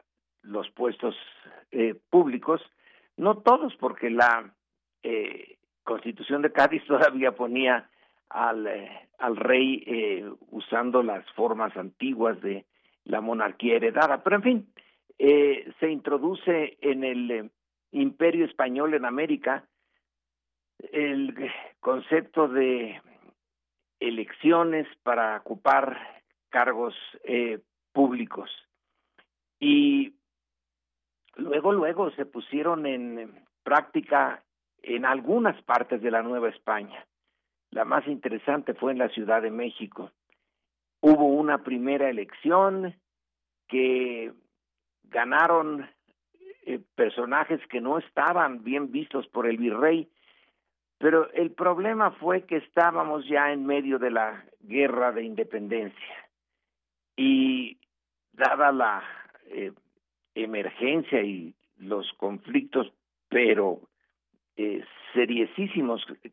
los 0.43 0.71
puestos 0.71 1.15
eh, 1.71 1.95
públicos, 2.11 2.61
no 3.17 3.39
todos, 3.39 3.75
porque 3.77 4.11
la 4.11 4.55
eh, 5.03 5.59
Constitución 5.83 6.43
de 6.43 6.53
Cádiz 6.53 6.85
todavía 6.89 7.33
ponía 7.33 7.89
al, 8.29 8.67
eh, 8.67 9.09
al 9.19 9.37
rey 9.37 9.83
eh, 9.87 10.31
usando 10.51 11.03
las 11.03 11.25
formas 11.33 11.77
antiguas 11.77 12.41
de 12.41 12.67
la 13.05 13.21
monarquía 13.21 13.77
heredada. 13.77 14.23
Pero 14.23 14.37
en 14.37 14.43
fin, 14.43 14.73
se 15.19 15.91
introduce 15.91 16.79
en 16.81 17.05
el 17.05 17.51
imperio 17.93 18.47
español 18.47 18.95
en 18.95 19.05
América 19.05 19.65
el 20.93 21.51
concepto 21.81 22.49
de 22.49 23.01
elecciones 24.01 24.87
para 25.03 25.37
ocupar 25.37 25.99
cargos 26.49 26.95
eh, 27.25 27.61
públicos. 27.93 28.51
Y 29.59 30.15
luego, 31.37 31.73
luego 31.73 32.11
se 32.13 32.27
pusieron 32.27 32.87
en 32.87 33.45
práctica 33.63 34.43
en 34.83 35.05
algunas 35.05 35.61
partes 35.63 36.01
de 36.03 36.11
la 36.11 36.23
Nueva 36.23 36.49
España. 36.49 37.07
La 37.71 37.85
más 37.85 38.07
interesante 38.07 38.75
fue 38.75 38.93
en 38.93 38.99
la 38.99 39.09
Ciudad 39.11 39.43
de 39.43 39.51
México. 39.51 40.11
Hubo 41.01 41.27
una 41.27 41.59
primera 41.59 42.11
elección 42.11 42.95
que 43.69 44.33
ganaron 45.05 45.89
eh, 46.67 46.81
personajes 46.95 47.61
que 47.69 47.81
no 47.81 47.99
estaban 47.99 48.65
bien 48.65 48.91
vistos 48.91 49.27
por 49.29 49.47
el 49.47 49.57
virrey, 49.57 50.09
pero 50.99 51.31
el 51.33 51.53
problema 51.53 52.11
fue 52.13 52.43
que 52.43 52.57
estábamos 52.57 53.27
ya 53.27 53.53
en 53.53 53.65
medio 53.65 53.99
de 53.99 54.11
la 54.11 54.45
guerra 54.61 55.13
de 55.13 55.23
independencia 55.23 56.17
y 57.17 57.80
dada 58.41 58.73
la 58.73 59.05
eh, 59.47 59.73
emergencia 60.35 61.23
y 61.23 61.55
los 61.79 62.13
conflictos, 62.15 62.93
pero 63.29 63.81
eh, 64.57 64.85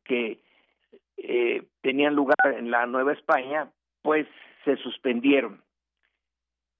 que 0.04 0.40
eh, 1.18 1.64
tenían 1.82 2.16
lugar 2.16 2.38
en 2.56 2.72
la 2.72 2.86
Nueva 2.86 3.14
España, 3.14 3.70
pues 4.02 4.28
se 4.64 4.78
suspendieron. 4.78 5.62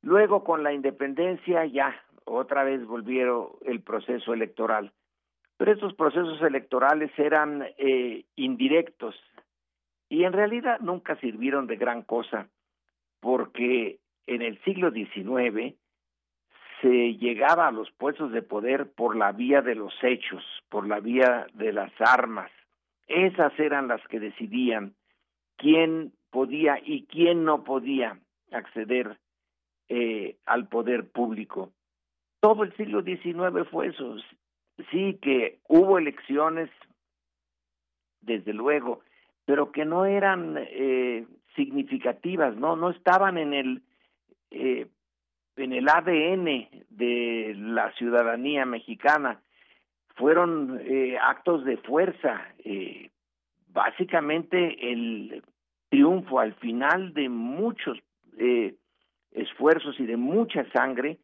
Luego 0.02 0.44
con 0.44 0.64
la 0.64 0.74
independencia 0.74 1.66
ya 1.66 1.96
otra 2.26 2.64
vez 2.64 2.86
volvieron 2.86 3.50
el 3.66 3.82
proceso 3.82 4.34
electoral. 4.34 4.92
Pero 5.58 5.72
estos 5.72 5.94
procesos 5.96 6.42
electorales 6.42 7.12
eran 7.18 7.66
eh, 7.78 8.26
indirectos 8.36 9.16
y 10.08 10.24
en 10.24 10.34
realidad 10.34 10.80
nunca 10.82 11.16
sirvieron 11.20 11.68
de 11.68 11.78
gran 11.78 12.04
cosa 12.04 12.48
porque 13.20 14.00
en 14.28 14.42
el 14.42 14.62
siglo 14.64 14.92
XIX 14.92 15.76
se 16.82 17.16
llegaba 17.16 17.68
a 17.68 17.72
los 17.72 17.90
puestos 17.92 18.32
de 18.32 18.44
poder 18.44 18.92
por 18.92 19.16
la 19.16 19.32
vía 19.32 19.62
de 19.62 19.74
los 19.74 19.94
hechos, 20.04 20.44
por 20.70 20.88
la 20.88 21.00
vía 21.00 21.48
de 21.54 21.74
las 21.74 21.92
armas. 22.00 22.52
Esas 23.08 23.58
eran 23.60 23.88
las 23.88 24.06
que 24.10 24.20
decidían 24.20 24.94
quién 25.56 26.14
podía 26.30 26.78
y 26.84 27.06
quién 27.06 27.46
no 27.46 27.64
podía 27.64 28.20
acceder 28.52 29.18
eh, 29.90 30.38
al 30.46 30.68
poder 30.68 31.10
público. 31.10 31.72
Todo 32.42 32.64
el 32.64 32.76
siglo 32.76 33.02
XIX 33.02 33.68
fue 33.72 33.88
eso. 33.88 34.18
Sí 34.92 35.18
que 35.22 35.60
hubo 35.68 35.98
elecciones, 35.98 36.70
desde 38.22 38.54
luego, 38.54 39.00
pero 39.46 39.72
que 39.72 39.86
no 39.86 40.06
eran 40.06 40.58
eh, 40.58 41.26
significativas, 41.56 42.56
no, 42.58 42.76
no 42.76 42.92
estaban 42.92 43.38
en 43.38 43.54
el 43.54 43.82
eh, 44.52 44.88
en 45.56 45.74
el 45.74 45.90
ADN 45.90 46.68
de 46.90 47.56
la 47.58 47.92
ciudadanía 47.94 48.66
mexicana. 48.66 49.42
Fueron 50.16 50.80
eh, 50.84 51.18
actos 51.22 51.66
de 51.66 51.78
fuerza, 51.78 52.42
eh, 52.64 53.10
básicamente 53.68 54.92
el 54.92 55.44
triunfo 55.90 56.40
al 56.40 56.54
final 56.56 57.14
de 57.14 57.30
muchos 57.30 57.98
esfuerzos 59.32 60.00
y 60.00 60.06
de 60.06 60.18
mucha 60.18 60.70
sangre 60.72 61.18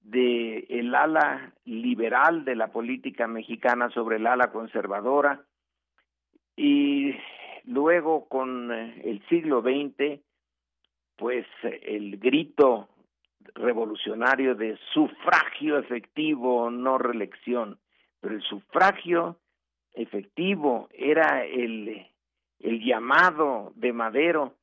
de 0.00 0.66
el 0.70 0.92
ala 0.94 1.52
liberal 1.64 2.44
de 2.44 2.56
la 2.56 2.68
política 2.68 3.28
mexicana 3.28 3.90
sobre 3.90 4.16
el 4.16 4.26
ala 4.26 4.50
conservadora 4.50 5.44
y 6.56 7.14
luego 7.64 8.28
con 8.28 8.72
el 8.72 9.22
siglo 9.28 9.62
XX 9.62 10.20
pues 11.18 11.46
el 11.62 12.16
grito 12.18 12.88
revolucionario 13.54 14.54
de 14.54 14.78
sufragio 14.94 15.78
efectivo, 15.78 16.70
no 16.70 16.96
reelección, 16.96 17.78
pero 18.20 18.34
el 18.36 18.42
sufragio 18.42 19.36
efectivo 19.94 20.88
era 20.92 21.44
el, 21.44 22.06
el 22.60 22.84
llamado 22.84 23.72
de 23.74 23.92
Madero. 23.92 24.54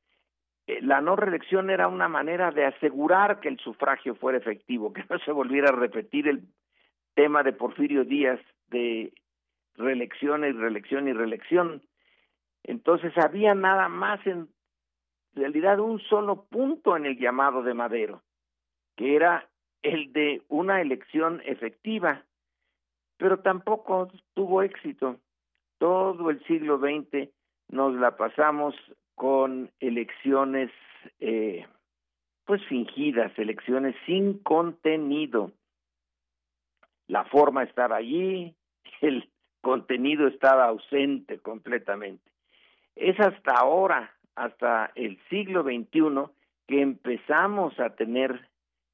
Eh, 0.66 0.80
la 0.80 1.00
no 1.02 1.14
reelección 1.14 1.68
era 1.68 1.88
una 1.88 2.08
manera 2.08 2.50
de 2.50 2.64
asegurar 2.64 3.40
que 3.40 3.48
el 3.48 3.58
sufragio 3.58 4.14
fuera 4.14 4.38
efectivo, 4.38 4.92
que 4.92 5.04
no 5.10 5.18
se 5.20 5.32
volviera 5.32 5.68
a 5.68 5.76
repetir 5.76 6.26
el 6.26 6.42
tema 7.14 7.42
de 7.42 7.52
Porfirio 7.52 8.04
Díaz 8.04 8.40
de 8.68 9.12
reelección 9.74 10.44
y 10.44 10.52
reelección 10.52 11.06
y 11.06 11.12
reelección. 11.12 11.82
Entonces 12.64 13.12
había 13.18 13.54
nada 13.54 13.88
más 13.88 14.26
en 14.26 14.48
realidad 15.36 15.78
un 15.78 16.00
solo 16.00 16.44
punto 16.46 16.96
en 16.96 17.06
el 17.06 17.18
llamado 17.18 17.62
de 17.62 17.74
Madero, 17.74 18.22
que 18.96 19.14
era 19.14 19.48
el 19.82 20.12
de 20.12 20.42
una 20.48 20.80
elección 20.80 21.42
efectiva, 21.44 22.24
pero 23.18 23.38
tampoco 23.40 24.10
tuvo 24.34 24.62
éxito. 24.62 25.18
Todo 25.78 26.30
el 26.30 26.42
siglo 26.44 26.78
XX 26.78 27.28
nos 27.68 27.94
la 27.94 28.16
pasamos 28.16 28.74
con 29.14 29.70
elecciones 29.78 30.70
eh, 31.20 31.66
pues 32.44 32.64
fingidas, 32.66 33.32
elecciones 33.38 33.94
sin 34.06 34.38
contenido. 34.38 35.52
La 37.08 37.24
forma 37.24 37.62
estaba 37.62 37.96
allí, 37.96 38.54
el 39.00 39.28
contenido 39.60 40.26
estaba 40.28 40.66
ausente 40.66 41.38
completamente. 41.38 42.30
Es 42.94 43.18
hasta 43.20 43.52
ahora, 43.52 44.15
hasta 44.36 44.92
el 44.94 45.18
siglo 45.28 45.62
XXI, 45.62 46.30
que 46.68 46.82
empezamos 46.82 47.78
a 47.80 47.90
tener 47.90 48.48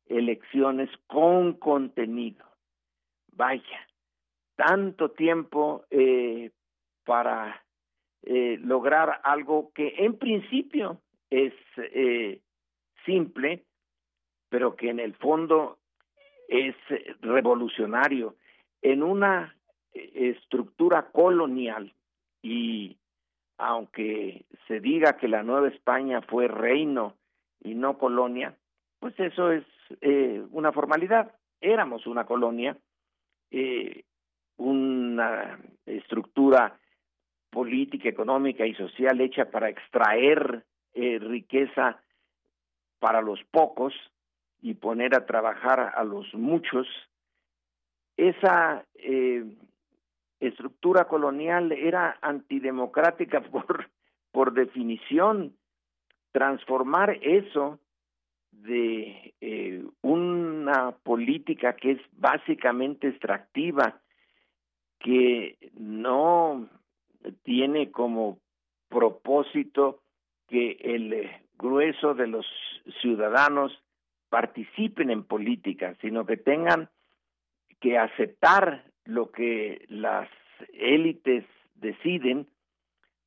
elecciones 0.07 0.89
con 1.07 1.55
contenido. 1.55 2.45
Vaya, 3.33 3.89
tanto 4.57 5.11
tiempo 5.11 5.85
eh, 5.91 6.51
para 7.05 7.65
eh, 8.23 8.59
lograr 8.63 9.21
algo 9.25 9.73
que 9.75 9.95
en 9.99 10.17
principio 10.17 11.01
es 11.31 11.55
eh, 11.77 12.41
simple, 13.05 13.65
pero 14.49 14.77
que 14.77 14.91
en 14.91 15.01
el 15.01 15.15
fondo 15.15 15.79
es 16.49 16.77
revolucionario 17.21 18.37
en 18.83 19.03
una 19.03 19.57
estructura 19.93 21.11
colonial 21.11 21.93
y 22.43 22.97
aunque 23.59 24.45
se 24.67 24.81
diga 24.81 25.17
que 25.17 25.29
la 25.29 25.43
Nueva 25.43 25.69
España 25.69 26.23
fue 26.23 26.49
reino 26.49 27.15
y 27.63 27.75
no 27.75 27.99
colonia, 27.99 28.57
pues 28.99 29.19
eso 29.19 29.53
es 29.53 29.65
eh, 30.01 30.43
una 30.51 30.73
formalidad. 30.73 31.33
Éramos 31.61 32.07
una 32.07 32.25
colonia, 32.25 32.77
eh, 33.51 34.05
una 34.57 35.59
estructura 35.87 36.79
política, 37.51 38.09
económica 38.09 38.67
y 38.67 38.75
social 38.75 39.21
hecha 39.21 39.51
para 39.51 39.69
extraer 39.69 40.65
eh, 40.95 41.19
riqueza 41.19 42.03
para 42.99 43.21
los 43.21 43.43
pocos 43.51 43.95
y 44.61 44.75
poner 44.75 45.15
a 45.15 45.27
trabajar 45.27 45.93
a 45.95 46.05
los 46.05 46.33
muchos. 46.35 46.87
Esa 48.17 48.85
eh, 48.95 49.45
estructura 50.43 51.07
colonial 51.07 51.73
era 51.73 52.19
antidemocrática 52.21 53.41
por, 53.51 53.91
por 54.31 54.53
definición. 54.53 55.57
Transformar 56.33 57.19
eso 57.23 57.79
de 58.51 59.35
eh, 59.41 59.85
una 60.03 60.93
política 61.03 61.75
que 61.75 61.93
es 61.93 62.01
básicamente 62.13 63.09
extractiva, 63.09 64.01
que 64.99 65.59
no 65.75 66.69
tiene 67.43 67.91
como 67.91 68.39
propósito 68.89 70.03
que 70.49 70.77
el 70.81 71.31
grueso 71.59 72.15
de 72.15 72.27
los 72.27 72.47
ciudadanos 73.01 73.73
participen 74.29 75.11
en 75.11 75.25
política, 75.25 75.95
sino 76.01 76.25
que 76.25 76.37
tengan 76.37 76.89
que 77.81 77.99
aceptar 77.99 78.85
lo 79.05 79.31
que 79.31 79.85
las 79.89 80.29
élites 80.73 81.45
deciden. 81.75 82.47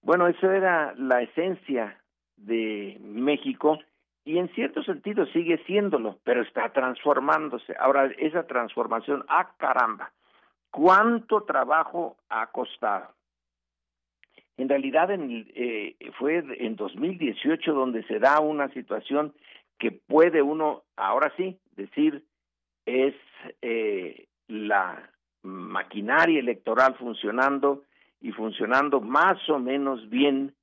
Bueno, 0.01 0.27
eso 0.27 0.51
era 0.51 0.93
la 0.95 1.21
esencia 1.21 2.01
de 2.37 2.97
México 3.01 3.79
y 4.23 4.39
en 4.39 4.49
cierto 4.49 4.83
sentido 4.83 5.25
sigue 5.27 5.57
siéndolo, 5.65 6.19
pero 6.23 6.41
está 6.41 6.69
transformándose. 6.69 7.75
Ahora, 7.79 8.11
esa 8.17 8.47
transformación, 8.47 9.23
¡ah, 9.27 9.51
caramba! 9.57 10.11
¿Cuánto 10.71 11.43
trabajo 11.43 12.17
ha 12.29 12.47
costado? 12.47 13.13
En 14.57 14.69
realidad 14.69 15.11
en, 15.11 15.47
eh, 15.53 15.95
fue 16.17 16.43
en 16.59 16.75
2018 16.75 17.73
donde 17.73 18.03
se 18.03 18.19
da 18.19 18.39
una 18.39 18.69
situación 18.69 19.33
que 19.77 19.91
puede 19.91 20.41
uno, 20.41 20.83
ahora 20.95 21.31
sí, 21.37 21.59
decir 21.75 22.23
es 22.85 23.13
eh, 23.61 24.27
la 24.47 25.09
maquinaria 25.45 26.39
electoral 26.39 26.95
funcionando 26.95 27.83
y 28.21 28.31
funcionando 28.31 29.01
más 29.01 29.37
o 29.49 29.59
menos 29.59 30.09
bien 30.09 30.53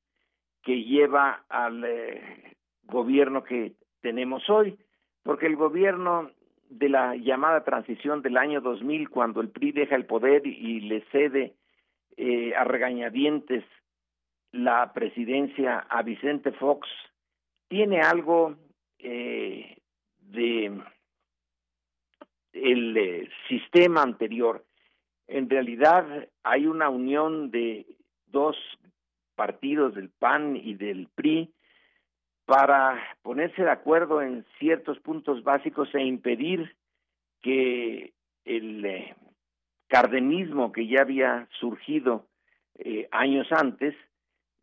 que 0.62 0.84
lleva 0.84 1.44
al 1.48 1.84
eh, 1.84 2.56
gobierno 2.84 3.42
que 3.44 3.72
tenemos 4.00 4.48
hoy, 4.50 4.76
porque 5.22 5.46
el 5.46 5.56
gobierno 5.56 6.30
de 6.68 6.88
la 6.88 7.16
llamada 7.16 7.64
transición 7.64 8.22
del 8.22 8.36
año 8.36 8.60
2000, 8.60 9.08
cuando 9.10 9.40
el 9.40 9.50
PRI 9.50 9.72
deja 9.72 9.96
el 9.96 10.06
poder 10.06 10.46
y 10.46 10.80
le 10.80 11.02
cede 11.12 11.54
eh, 12.16 12.54
a 12.54 12.64
regañadientes 12.64 13.64
la 14.52 14.92
presidencia 14.92 15.78
a 15.78 16.02
Vicente 16.02 16.52
Fox, 16.52 16.88
tiene 17.68 18.00
algo 18.00 18.56
eh, 18.98 19.78
de 20.18 20.72
el 22.52 22.96
eh, 22.96 23.28
sistema 23.48 24.02
anterior. 24.02 24.64
En 25.32 25.48
realidad 25.48 26.28
hay 26.42 26.66
una 26.66 26.90
unión 26.90 27.50
de 27.50 27.86
dos 28.26 28.54
partidos 29.34 29.94
del 29.94 30.10
PAN 30.10 30.56
y 30.56 30.74
del 30.74 31.08
PRI 31.14 31.50
para 32.44 33.00
ponerse 33.22 33.62
de 33.62 33.70
acuerdo 33.70 34.20
en 34.20 34.44
ciertos 34.58 35.00
puntos 35.00 35.42
básicos 35.42 35.88
e 35.94 36.02
impedir 36.02 36.76
que 37.40 38.12
el 38.44 38.84
eh, 38.84 39.16
cardenismo 39.88 40.70
que 40.70 40.86
ya 40.86 41.00
había 41.00 41.48
surgido 41.58 42.26
eh, 42.74 43.08
años 43.10 43.50
antes 43.52 43.94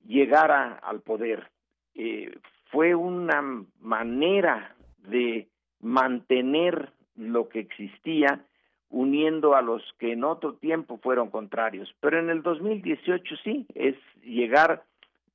llegara 0.06 0.74
al 0.74 1.02
poder. 1.02 1.50
Eh, 1.96 2.32
fue 2.70 2.94
una 2.94 3.42
manera 3.80 4.76
de 5.00 5.48
mantener 5.80 6.94
lo 7.16 7.50
que 7.50 7.62
existía 7.62 8.46
uniendo 8.90 9.56
a 9.56 9.62
los 9.62 9.84
que 10.00 10.14
en 10.14 10.24
otro 10.24 10.56
tiempo 10.56 10.98
fueron 10.98 11.30
contrarios. 11.30 11.94
Pero 12.00 12.20
en 12.20 12.30
el 12.30 12.42
2018 12.42 13.36
sí, 13.44 13.66
es 13.76 13.96
llegar 14.24 14.84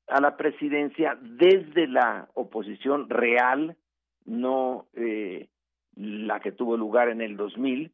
a 0.09 0.21
la 0.21 0.37
presidencia 0.37 1.17
desde 1.21 1.87
la 1.87 2.29
oposición 2.35 3.09
real, 3.09 3.77
no 4.25 4.87
eh, 4.95 5.49
la 5.97 6.41
que 6.41 6.53
tuvo 6.53 6.77
lugar 6.77 7.09
en 7.09 7.21
el 7.21 7.37
2000. 7.37 7.93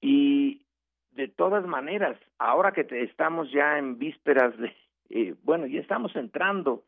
Y 0.00 0.62
de 1.12 1.28
todas 1.28 1.66
maneras, 1.66 2.18
ahora 2.38 2.72
que 2.72 2.86
estamos 3.02 3.50
ya 3.52 3.78
en 3.78 3.98
vísperas 3.98 4.56
de, 4.58 4.74
eh, 5.10 5.34
bueno, 5.42 5.66
ya 5.66 5.80
estamos 5.80 6.14
entrando 6.16 6.82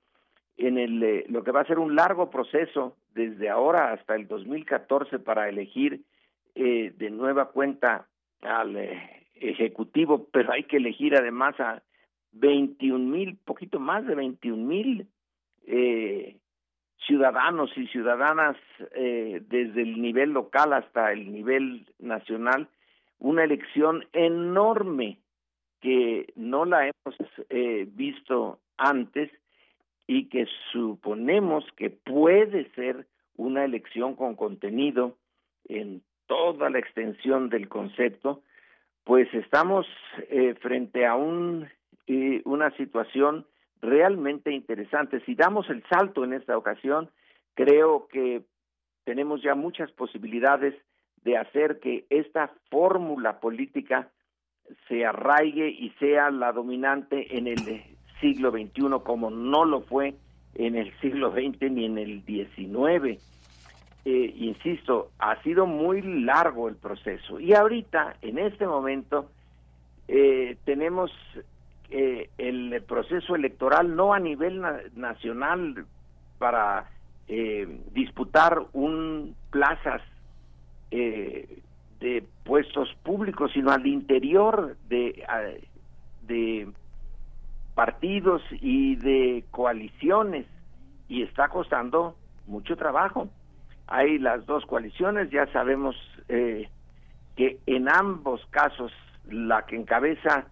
en 0.57 0.79
el, 0.79 1.03
eh, 1.03 1.25
lo 1.29 1.45
que 1.45 1.53
va 1.53 1.61
a 1.61 1.67
ser 1.67 1.79
un 1.79 1.95
largo 1.95 2.31
proceso 2.31 2.97
desde 3.15 3.49
ahora 3.49 3.93
hasta 3.93 4.15
el 4.15 4.27
2014 4.27 5.19
para 5.19 5.49
elegir 5.49 6.03
eh, 6.59 6.95
de 6.97 7.11
nueva 7.11 7.51
cuenta 7.51 8.09
al 8.41 8.77
eh, 8.77 9.27
ejecutivo, 9.35 10.27
pero 10.33 10.53
hay 10.53 10.65
que 10.65 10.79
elegir 10.79 11.15
además 11.15 11.59
a 11.61 11.83
21 12.33 12.99
mil, 12.99 13.37
poquito 13.45 13.79
más 13.79 14.07
de 14.07 14.15
21 14.15 14.65
mil 14.65 15.07
eh, 15.67 16.37
ciudadanos 17.07 17.71
y 17.77 17.87
ciudadanas 17.89 18.57
eh, 18.95 19.43
desde 19.47 19.83
el 19.83 20.01
nivel 20.01 20.31
local 20.31 20.73
hasta 20.73 21.13
el 21.13 21.31
nivel 21.31 21.87
nacional, 21.99 22.69
una 23.19 23.45
elección 23.45 24.07
enorme 24.15 25.19
que 25.83 26.33
no 26.37 26.65
la 26.65 26.87
hemos 26.89 27.17
visto 27.95 28.61
antes 28.79 29.31
y 30.07 30.31
que 30.31 30.47
suponemos 30.73 31.65
que 31.77 31.91
puede 31.91 32.71
ser 32.71 33.07
una 33.37 33.65
elección 33.65 34.15
con 34.15 34.37
contenido 34.37 35.17
en 35.69 36.03
toda 36.27 36.71
la 36.71 36.79
extensión 36.79 37.49
del 37.49 37.69
concepto, 37.69 38.43
pues 39.05 39.33
estamos 39.35 39.87
eh, 40.31 40.55
frente 40.61 41.07
a 41.07 41.15
un 41.15 41.69
eh, 42.09 42.43
una 42.45 42.71
situación 42.77 43.47
realmente 43.81 44.53
interesante. 44.53 45.21
Si 45.25 45.35
damos 45.35 45.69
el 45.71 45.83
salto 45.89 46.25
en 46.25 46.33
esta 46.33 46.57
ocasión, 46.57 47.11
creo 47.55 48.07
que 48.09 48.43
tenemos 49.05 49.43
ya 49.43 49.55
muchas 49.55 49.91
posibilidades 49.93 50.75
de 51.25 51.37
hacer 51.37 51.81
que 51.81 52.07
esta 52.11 52.53
fórmula 52.71 53.41
política 53.41 54.11
se 54.89 55.05
arraigue 55.05 55.69
y 55.69 55.91
sea 55.99 56.31
la 56.31 56.53
dominante 56.53 57.37
en 57.37 57.49
el 57.49 57.59
siglo 58.21 58.51
XXI 58.51 59.01
como 59.05 59.31
no 59.31 59.65
lo 59.65 59.83
fue 59.83 60.15
en 60.55 60.77
el 60.77 60.93
siglo 61.01 61.33
XX 61.33 61.71
ni 61.71 61.85
en 61.85 61.99
el 61.99 62.25
XIX. 62.25 63.21
Eh, 64.09 64.33
insisto, 64.37 65.11
ha 65.19 65.43
sido 65.43 65.67
muy 65.67 66.01
largo 66.01 66.69
el 66.69 66.77
proceso 66.77 67.41
y 67.41 67.55
ahorita, 67.55 68.19
en 68.23 68.39
este 68.39 68.65
momento, 68.65 69.29
eh, 70.07 70.57
tenemos 70.65 71.11
eh, 71.91 72.31
el 72.39 72.81
proceso 72.87 73.35
electoral 73.35 73.97
no 73.97 74.15
a 74.15 74.21
nivel 74.21 74.63
nacional 74.95 75.87
para 76.39 76.89
eh, 77.27 77.81
disputar 77.95 78.67
un 78.75 79.35
plazas 79.51 80.03
de 80.89 82.25
puestos 82.45 82.89
públicos, 83.03 83.51
sino 83.53 83.73
al 83.73 83.89
interior 83.89 84.77
de, 84.89 85.27
de 86.29 86.69
partidos 87.75 88.41
y 88.53 88.95
de 88.95 89.45
coaliciones 89.51 90.47
y 91.09 91.23
está 91.23 91.49
costando 91.49 92.15
mucho 92.47 92.77
trabajo. 92.77 93.29
Hay 93.87 94.19
las 94.19 94.45
dos 94.47 94.65
coaliciones, 94.67 95.31
ya 95.31 95.47
sabemos 95.53 95.97
eh, 96.29 96.69
que 97.37 97.59
en 97.67 97.89
ambos 97.89 98.45
casos 98.51 98.93
la 99.31 99.67
que 99.67 99.77
encabeza 99.77 100.47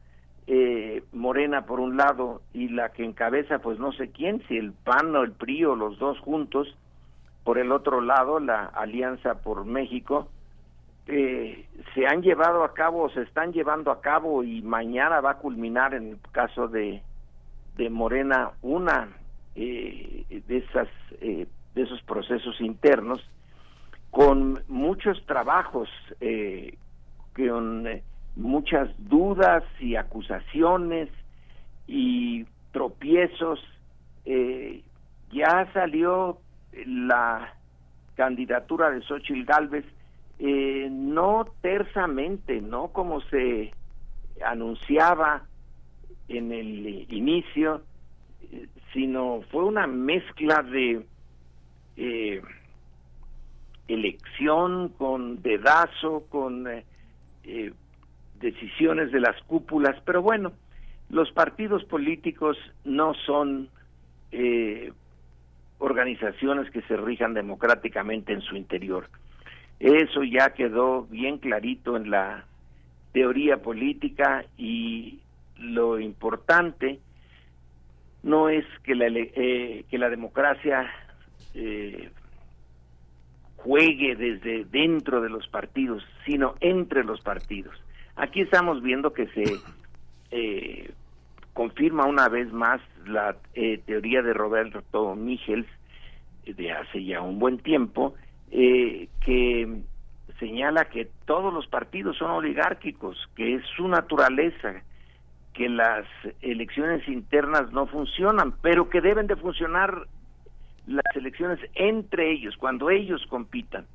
eh, 0.47 1.03
Morena 1.13 1.65
por 1.65 1.81
un 1.81 1.97
lado 1.97 2.43
y 2.53 2.69
la 2.69 2.91
que 2.91 3.05
encabeza 3.05 3.59
pues 3.59 3.79
no 3.79 3.93
sé 3.93 4.11
quién, 4.11 4.43
si 4.47 4.57
el 4.57 4.73
PAN 4.73 5.15
o 5.17 5.23
el 5.23 5.33
PRI 5.33 5.65
o 5.65 5.75
los 5.75 5.99
dos 5.99 6.19
juntos, 6.21 6.77
por 7.45 7.59
el 7.59 7.73
otro 7.73 8.01
lado 8.01 8.41
la 8.41 8.67
Alianza 8.67 9.43
por 9.43 9.65
México, 9.65 10.29
eh, 11.07 11.67
se 11.95 12.07
han 12.07 12.23
llevado 12.23 12.65
a 12.65 12.73
cabo 12.73 13.03
o 13.03 13.11
se 13.11 13.23
están 13.23 13.53
llevando 13.53 13.91
a 13.91 14.01
cabo 14.01 14.43
y 14.43 14.63
mañana 14.63 15.21
va 15.21 15.33
a 15.33 15.39
culminar 15.39 15.95
en 15.95 16.09
el 16.09 16.19
caso 16.33 16.69
de, 16.69 17.03
de 17.77 17.91
Morena 17.91 18.53
una 18.63 19.09
eh, 19.55 20.25
de 20.47 20.57
esas 20.57 20.89
eh, 21.21 21.47
de 21.75 21.83
esos 21.83 22.03
procesos 22.03 22.61
internos 22.61 23.21
con 24.15 24.63
muchos 24.69 25.21
trabajos 25.27 25.89
eh, 26.21 26.79
con 27.35 27.85
eh, 27.89 28.05
muchas 28.37 28.89
dudas 28.97 29.65
y 29.81 29.97
acusaciones 29.97 31.09
y 31.89 32.47
tropiezos. 32.71 33.59
Eh, 34.25 34.83
ya 35.33 35.69
salió 35.73 36.39
la 36.87 37.55
candidatura 38.15 38.91
de 38.91 39.03
Xochitl 39.03 39.45
Galvez, 39.45 39.85
no 40.39 41.47
tersamente, 41.61 42.61
no 42.61 42.89
como 42.89 43.21
se 43.23 43.73
anunciaba 44.45 45.43
en 46.29 46.53
el 46.53 47.13
inicio, 47.13 47.83
sino 48.93 49.43
fue 49.51 49.65
una 49.65 49.89
mezcla 49.89 50.63
de 50.63 51.05
eh, 51.97 52.43
elección 53.89 54.89
con 54.91 55.43
dedazo, 55.43 56.25
con 56.29 56.67
eh, 56.69 57.73
decisiones 58.41 59.13
de 59.13 59.21
las 59.21 59.41
cúpulas, 59.43 59.97
pero 60.05 60.23
bueno, 60.23 60.53
los 61.11 61.31
partidos 61.33 61.85
políticos 61.85 62.57
no 62.85 63.15
son 63.15 63.69
eh, 64.33 64.93
organizaciones 65.79 66.71
que 66.71 66.83
se 66.83 66.97
rijan 66.97 67.35
democráticamente 67.35 68.33
en 68.33 68.41
su 68.41 68.57
interior. 68.57 69.09
Eso 69.81 70.23
ya 70.23 70.55
quedó 70.55 71.03
bien 71.05 71.39
clarito 71.39 71.97
en 71.97 72.11
la 72.11 72.45
teoría 73.13 73.59
política 73.59 74.45
y 74.57 75.21
lo 75.59 76.01
importante 76.01 77.01
no 78.23 78.49
es 78.49 78.65
que 78.83 78.95
la, 78.95 79.07
eh, 79.09 79.85
que 79.91 79.99
la 79.99 80.09
democracia 80.09 80.91
eh, 81.55 82.11
juegue 83.57 84.17
desde 84.17 84.65
dentro 84.67 85.21
de 85.21 85.31
los 85.31 85.49
partidos, 85.49 86.05
sino 86.27 86.55
entre 86.61 87.05
los 87.05 87.21
partidos. 87.21 87.75
Aquí 88.17 88.43
estamos 88.43 88.83
viendo 88.83 89.13
que 89.13 89.27
se 89.29 89.45
eh, 90.31 90.93
confirma 91.55 92.07
una 92.07 92.29
vez 92.29 92.53
más 92.53 92.81
la 93.07 93.37
eh, 93.55 93.81
teoría 93.87 94.23
de 94.23 94.35
Roberto 94.35 95.15
Michels 95.15 95.67
eh, 96.45 96.53
de 96.53 96.73
hace 96.73 97.05
ya 97.05 97.23
un 97.23 97.39
buen 97.39 97.59
tiempo, 97.59 98.15
eh, 98.51 99.09
que 99.25 99.83
señala 100.39 100.87
que 100.87 101.09
todos 101.25 101.55
los 101.55 101.67
partidos 101.69 102.19
son 102.19 102.33
oligárquicos, 102.33 103.17
que 103.37 103.55
es 103.55 103.63
su 103.77 103.89
naturaleza, 103.89 104.83
que 105.53 105.69
las 105.69 106.05
elecciones 106.43 107.07
internas 107.09 107.73
no 107.73 107.87
funcionan, 107.87 108.53
pero 108.61 108.91
que 108.91 109.01
deben 109.01 109.29
de 109.29 109.37
funcionar 109.37 110.09
las 110.87 111.17
elecciones 111.17 111.59
entre 111.75 112.31
ellos, 112.33 112.57
cuando 112.57 112.91
ellos 112.91 113.25
compitan. 113.29 113.87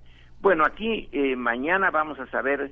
Bueno, 0.42 0.66
aquí 0.66 1.10
eh, 1.12 1.36
mañana 1.36 1.92
vamos 1.92 2.20
a 2.20 2.28
saber 2.28 2.72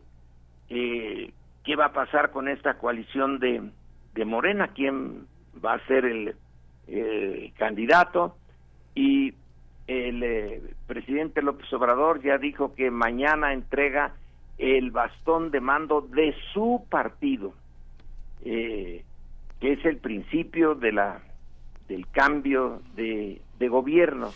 eh, 0.70 1.32
qué 1.64 1.76
va 1.76 1.86
a 1.86 1.94
pasar 1.94 2.32
con 2.32 2.48
esta 2.48 2.78
coalición 2.78 3.40
de, 3.40 3.62
de 4.14 4.26
Morena, 4.26 4.70
quién 4.70 5.28
va 5.64 5.74
a 5.74 5.88
ser 5.88 6.06
el, 6.06 6.36
candidato. 7.58 8.38
Y 8.96 9.34
el 9.88 10.24
eh, 10.24 10.62
presidente 10.88 11.42
López 11.42 11.72
Obrador 11.74 12.22
ya 12.22 12.38
dijo 12.38 12.74
que 12.76 12.90
mañana 12.90 13.54
entrega 13.54 14.14
el 14.58 14.92
bastón 14.92 15.52
de 15.52 15.60
mando 15.60 16.02
de 16.02 16.34
su 16.54 16.86
partido, 16.90 17.54
eh, 18.44 19.04
que 19.60 19.74
es 19.74 19.86
el 19.86 19.98
principio 19.98 20.76
de 20.76 20.94
la 20.94 21.22
del 21.88 22.08
cambio 22.08 22.82
de, 22.96 23.42
de 23.60 23.68
gobierno. 23.68 24.32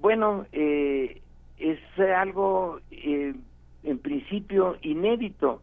Bueno, 0.00 0.46
eh, 0.52 1.20
es 1.58 1.78
algo 2.16 2.80
eh, 2.90 3.34
en 3.82 3.98
principio 3.98 4.76
inédito, 4.82 5.62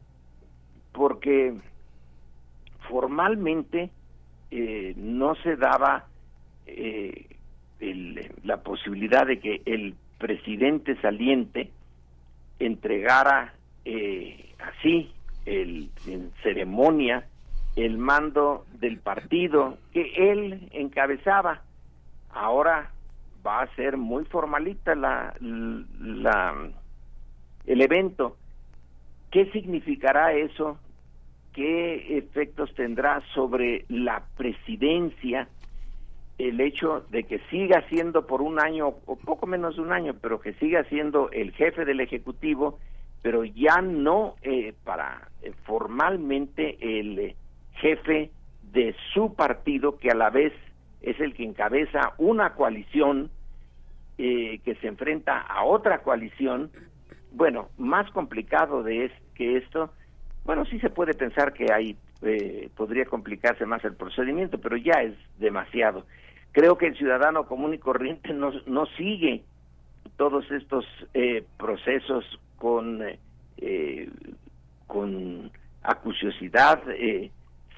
porque 0.94 1.54
formalmente 2.90 3.90
eh, 4.52 4.94
no 4.98 5.36
se 5.36 5.56
daba 5.56 6.08
el- 6.66 8.32
la 8.44 8.58
posibilidad 8.58 9.26
de 9.26 9.40
que 9.40 9.62
el 9.66 9.96
presidente 10.18 10.96
saliente 11.02 11.70
entregara 12.60 13.54
así 14.60 15.12
el, 15.46 15.90
en 16.08 16.32
ceremonia 16.44 17.26
el 17.76 17.98
mando 17.98 18.66
del 18.80 19.00
partido 19.00 19.78
que 19.94 20.14
él 20.16 20.70
encabezaba. 20.72 21.62
Ahora 22.30 22.92
va 23.46 23.62
a 23.62 23.76
ser 23.76 23.98
muy 23.98 24.26
formalita 24.26 24.96
la, 24.96 25.36
la 25.40 26.70
el 27.66 27.82
evento. 27.82 28.38
¿Qué 29.30 29.46
significará 29.52 30.34
eso? 30.34 30.78
¿Qué 31.54 32.18
efectos 32.18 32.74
tendrá 32.76 33.22
sobre 33.34 33.86
la 33.90 34.24
presidencia 34.38 35.48
el 36.38 36.60
hecho 36.60 37.06
de 37.12 37.24
que 37.24 37.40
siga 37.52 37.86
siendo 37.90 38.26
por 38.26 38.42
un 38.42 38.60
año 38.60 38.88
o 39.06 39.16
poco 39.16 39.46
menos 39.46 39.76
de 39.76 39.82
un 39.82 39.92
año, 39.92 40.16
pero 40.20 40.40
que 40.40 40.54
siga 40.54 40.84
siendo 40.86 41.30
el 41.32 41.52
jefe 41.52 41.86
del 41.86 42.00
Ejecutivo, 42.00 42.80
pero 43.22 43.44
ya 43.44 43.82
no 43.82 44.36
eh, 44.42 44.74
para 44.84 45.30
eh, 45.44 45.52
formalmente 45.66 46.78
el 47.00 47.36
jefe 47.82 48.32
de 48.72 48.96
su 49.14 49.34
partido, 49.36 49.98
que 49.98 50.10
a 50.12 50.16
la 50.16 50.30
vez 50.30 50.54
es 51.02 51.20
el 51.20 51.34
que 51.34 51.44
encabeza 51.44 52.14
una 52.18 52.54
coalición 52.54 53.30
eh, 54.18 54.60
que 54.64 54.76
se 54.76 54.88
enfrenta 54.88 55.40
a 55.40 55.66
otra 55.66 56.04
coalición, 56.04 56.72
bueno, 57.32 57.70
más 57.78 58.10
complicado 58.12 58.84
de 58.84 59.06
es, 59.06 59.12
que 59.36 59.58
esto, 59.58 59.92
bueno, 60.46 60.66
sí 60.66 60.80
se 60.80 60.90
puede 60.90 61.14
pensar 61.14 61.54
que 61.54 61.72
hay, 61.74 61.98
eh, 62.22 62.70
podría 62.76 63.06
complicarse 63.06 63.66
más 63.66 63.84
el 63.84 63.96
procedimiento, 63.96 64.60
pero 64.60 64.78
ya 64.78 65.02
es 65.02 65.16
demasiado. 65.40 66.06
Creo 66.52 66.78
que 66.78 66.88
el 66.88 66.98
ciudadano 66.98 67.48
común 67.48 67.74
y 67.74 67.80
corriente 67.80 68.34
no, 68.34 68.52
no 68.68 68.86
sigue 68.98 69.44
todos 70.18 70.50
estos 70.52 70.86
eh, 71.14 71.44
procesos 71.58 72.26
con, 72.58 73.02
eh, 73.02 73.18
eh, 73.58 74.10
con 74.88 75.52
acuciosidad, 75.82 76.84
eh, 76.90 77.32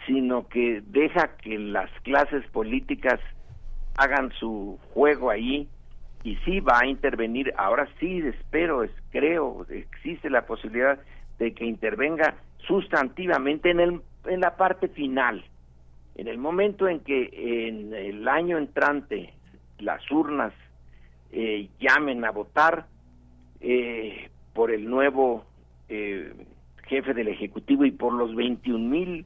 sino 0.05 0.47
que 0.47 0.81
deja 0.87 1.35
que 1.37 1.57
las 1.57 1.89
clases 2.01 2.45
políticas 2.51 3.19
hagan 3.97 4.31
su 4.39 4.79
juego 4.93 5.29
ahí 5.29 5.67
y 6.23 6.35
sí 6.37 6.59
va 6.59 6.79
a 6.79 6.87
intervenir. 6.87 7.53
Ahora 7.57 7.87
sí 7.99 8.19
espero, 8.19 8.83
es, 8.83 8.91
creo, 9.11 9.65
existe 9.69 10.29
la 10.29 10.45
posibilidad 10.45 10.99
de 11.39 11.53
que 11.53 11.65
intervenga 11.65 12.35
sustantivamente 12.67 13.69
en, 13.69 13.79
el, 13.79 14.01
en 14.25 14.39
la 14.39 14.55
parte 14.55 14.87
final. 14.87 15.43
En 16.15 16.27
el 16.27 16.37
momento 16.37 16.87
en 16.87 16.99
que 16.99 17.67
en 17.67 17.93
el 17.93 18.27
año 18.27 18.57
entrante 18.57 19.33
las 19.79 20.09
urnas 20.11 20.53
eh, 21.31 21.69
llamen 21.79 22.23
a 22.23 22.31
votar 22.31 22.85
eh, 23.59 24.29
por 24.53 24.71
el 24.71 24.89
nuevo 24.89 25.45
eh, 25.89 26.31
jefe 26.87 27.13
del 27.13 27.29
Ejecutivo 27.29 27.85
y 27.85 27.91
por 27.91 28.13
los 28.13 28.35
21 28.35 28.87
mil 28.87 29.25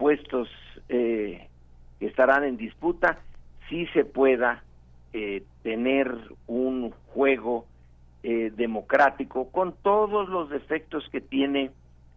puestos 0.00 0.48
eh, 0.88 1.46
que 1.98 2.06
estarán 2.06 2.44
en 2.44 2.56
disputa, 2.56 3.18
sí 3.68 3.86
se 3.92 4.06
pueda 4.06 4.64
eh, 5.12 5.42
tener 5.62 6.10
un 6.46 6.92
juego 7.08 7.66
eh, 8.22 8.50
democrático 8.56 9.50
con 9.50 9.74
todos 9.82 10.26
los 10.30 10.48
defectos 10.48 11.06
que 11.12 11.20
tiene 11.20 11.70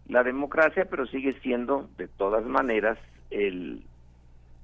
la 0.08 0.22
democracia, 0.22 0.86
pero 0.88 1.06
sigue 1.06 1.38
siendo 1.40 1.90
de 1.98 2.08
todas 2.08 2.46
maneras 2.46 2.98
el 3.30 3.82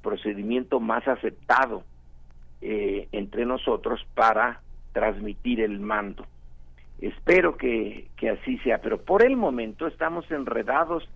procedimiento 0.03 0.81
más 0.81 1.07
aceptado 1.07 1.85
entre 2.63 3.47
nosotros 3.47 4.07
para 4.15 4.61
transmitir 4.93 5.61
el 5.61 5.81
mando. 5.81 6.27
Espero 7.01 7.57
que, 7.57 8.09
que 8.17 8.29
así 8.29 8.59
sea, 8.59 8.83
pero 8.83 9.01
por 9.01 9.23
el 9.23 9.37
momento 9.37 9.87
estamos 9.87 10.31
enredados 10.31 11.09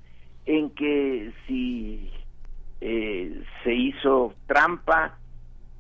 en 0.46 0.70
que 0.70 1.32
si 1.46 2.10
eh, 2.80 3.42
se 3.62 3.74
hizo 3.74 4.34
trampa, 4.46 5.18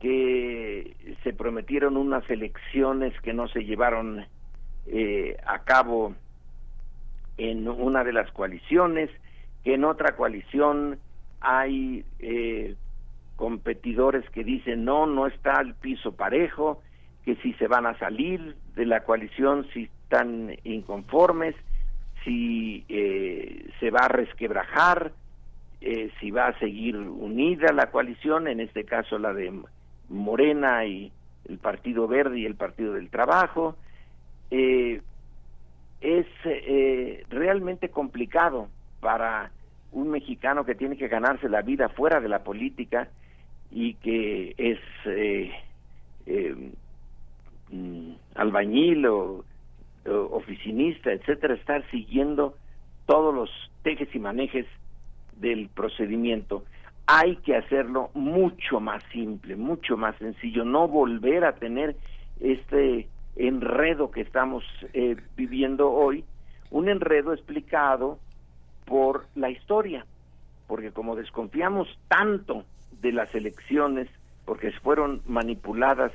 que 0.00 1.16
se 1.22 1.32
prometieron 1.32 1.96
unas 1.96 2.28
elecciones 2.28 3.18
que 3.22 3.32
no 3.32 3.48
se 3.48 3.64
llevaron 3.64 4.24
eh, 4.86 5.36
a 5.46 5.60
cabo 5.60 6.14
en 7.36 7.68
una 7.68 8.04
de 8.04 8.12
las 8.12 8.30
coaliciones, 8.32 9.10
que 9.64 9.74
en 9.74 9.84
otra 9.84 10.14
coalición 10.16 10.98
hay 11.40 12.04
eh, 12.18 12.76
competidores 13.36 14.28
que 14.30 14.44
dicen 14.44 14.84
no, 14.84 15.06
no 15.06 15.26
está 15.26 15.60
el 15.60 15.74
piso 15.74 16.12
parejo, 16.12 16.82
que 17.24 17.36
si 17.36 17.54
se 17.54 17.66
van 17.66 17.86
a 17.86 17.98
salir 17.98 18.56
de 18.76 18.86
la 18.86 19.04
coalición, 19.04 19.66
si 19.72 19.90
están 20.04 20.56
inconformes, 20.64 21.54
si 22.24 22.84
eh, 22.88 23.66
se 23.80 23.90
va 23.90 24.00
a 24.00 24.08
resquebrajar, 24.08 25.12
eh, 25.80 26.10
si 26.18 26.30
va 26.30 26.48
a 26.48 26.58
seguir 26.58 26.96
unida 26.96 27.72
la 27.72 27.90
coalición, 27.90 28.48
en 28.48 28.60
este 28.60 28.84
caso 28.84 29.18
la 29.18 29.32
de 29.32 29.52
Morena 30.08 30.86
y 30.86 31.12
el 31.48 31.58
Partido 31.58 32.08
Verde 32.08 32.40
y 32.40 32.46
el 32.46 32.54
Partido 32.54 32.94
del 32.94 33.10
Trabajo. 33.10 33.76
Eh, 34.50 35.02
es 36.00 36.26
eh, 36.44 37.24
realmente 37.30 37.88
complicado 37.88 38.68
para 39.00 39.50
un 39.92 40.10
mexicano 40.10 40.64
que 40.64 40.74
tiene 40.74 40.96
que 40.96 41.08
ganarse 41.08 41.48
la 41.48 41.62
vida 41.62 41.88
fuera 41.88 42.20
de 42.20 42.28
la 42.28 42.44
política 42.44 43.08
y 43.70 43.94
que 43.94 44.54
es 44.58 44.78
eh, 45.06 45.52
mm, 47.70 48.12
albañil 48.34 49.06
o 49.06 49.44
oficinista, 50.06 51.12
etcétera, 51.12 51.54
estar 51.54 51.88
siguiendo 51.90 52.56
todos 53.06 53.34
los 53.34 53.50
tejes 53.82 54.14
y 54.14 54.18
manejes 54.18 54.66
del 55.36 55.68
procedimiento. 55.68 56.64
Hay 57.06 57.36
que 57.36 57.56
hacerlo 57.56 58.10
mucho 58.14 58.80
más 58.80 59.02
simple, 59.12 59.56
mucho 59.56 59.96
más 59.96 60.16
sencillo, 60.16 60.64
no 60.64 60.88
volver 60.88 61.44
a 61.44 61.56
tener 61.56 61.96
este 62.40 63.08
enredo 63.36 64.10
que 64.10 64.22
estamos 64.22 64.64
eh, 64.92 65.16
viviendo 65.36 65.90
hoy, 65.90 66.24
un 66.70 66.88
enredo 66.88 67.32
explicado 67.32 68.18
por 68.86 69.26
la 69.34 69.50
historia, 69.50 70.06
porque 70.66 70.92
como 70.92 71.16
desconfiamos 71.16 71.88
tanto 72.08 72.64
de 73.00 73.12
las 73.12 73.34
elecciones, 73.34 74.08
porque 74.44 74.72
fueron 74.72 75.20
manipuladas 75.26 76.12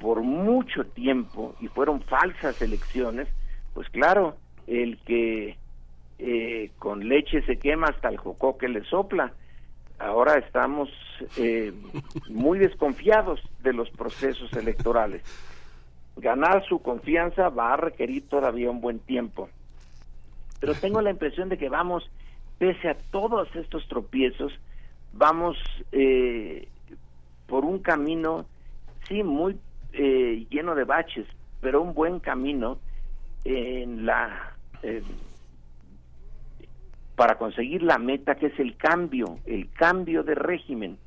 por 0.00 0.22
mucho 0.22 0.84
tiempo 0.84 1.54
y 1.60 1.68
fueron 1.68 2.02
falsas 2.02 2.60
elecciones, 2.62 3.28
pues 3.72 3.88
claro, 3.90 4.36
el 4.66 4.98
que 4.98 5.56
eh, 6.18 6.70
con 6.78 7.08
leche 7.08 7.42
se 7.42 7.58
quema 7.58 7.88
hasta 7.88 8.08
el 8.08 8.16
jocó 8.16 8.56
que 8.56 8.68
le 8.68 8.84
sopla. 8.84 9.32
Ahora 9.98 10.38
estamos 10.38 10.88
eh, 11.36 11.72
muy 12.28 12.58
desconfiados 12.58 13.40
de 13.62 13.72
los 13.72 13.90
procesos 13.90 14.52
electorales. 14.52 15.22
Ganar 16.16 16.64
su 16.66 16.80
confianza 16.80 17.48
va 17.48 17.74
a 17.74 17.76
requerir 17.76 18.28
todavía 18.28 18.70
un 18.70 18.80
buen 18.80 19.00
tiempo. 19.00 19.48
Pero 20.60 20.74
tengo 20.74 21.00
la 21.02 21.10
impresión 21.10 21.48
de 21.48 21.58
que 21.58 21.68
vamos, 21.68 22.08
pese 22.58 22.88
a 22.88 22.96
todos 23.10 23.48
estos 23.56 23.86
tropiezos, 23.88 24.52
vamos 25.12 25.56
eh, 25.92 26.68
por 27.46 27.64
un 27.64 27.80
camino, 27.80 28.46
sí, 29.08 29.22
muy 29.22 29.58
eh, 29.94 30.46
lleno 30.50 30.74
de 30.74 30.84
baches, 30.84 31.26
pero 31.60 31.82
un 31.82 31.94
buen 31.94 32.20
camino 32.20 32.78
en 33.44 34.06
la 34.06 34.54
eh, 34.82 35.02
para 37.16 37.36
conseguir 37.38 37.82
la 37.82 37.98
meta 37.98 38.34
que 38.34 38.46
es 38.46 38.58
el 38.58 38.76
cambio, 38.76 39.38
el 39.46 39.70
cambio 39.70 40.22
de 40.22 40.34
régimen. 40.34 40.98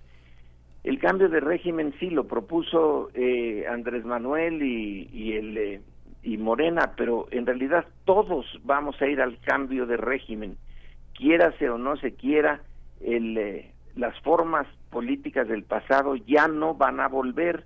El 0.84 1.00
cambio 1.00 1.28
de 1.28 1.42
régimen 1.42 1.94
sí 2.00 2.10
lo 2.10 2.28
propuso 2.28 3.10
eh, 3.14 3.66
Andrés 3.70 4.06
Manuel 4.06 4.64
y, 4.64 5.10
y 5.12 5.34
el 5.34 5.58
eh, 5.58 5.82
y 6.28 6.38
Morena, 6.38 6.94
pero 6.98 7.28
en 7.32 7.46
realidad 7.46 7.86
todos 8.04 8.46
vamos 8.64 9.02
a 9.02 9.08
ir 9.08 9.22
al 9.22 9.40
cambio 9.40 9.86
de 9.86 9.96
régimen, 9.96 10.58
quiérase 11.14 11.70
o 11.70 11.78
no 11.78 11.96
se 11.96 12.16
quiera, 12.16 12.62
el, 13.00 13.38
eh, 13.38 13.72
las 13.96 14.20
formas 14.22 14.68
políticas 14.90 15.48
del 15.48 15.64
pasado 15.64 16.16
ya 16.16 16.50
no 16.50 16.74
van 16.74 17.00
a 17.00 17.08
volver. 17.08 17.64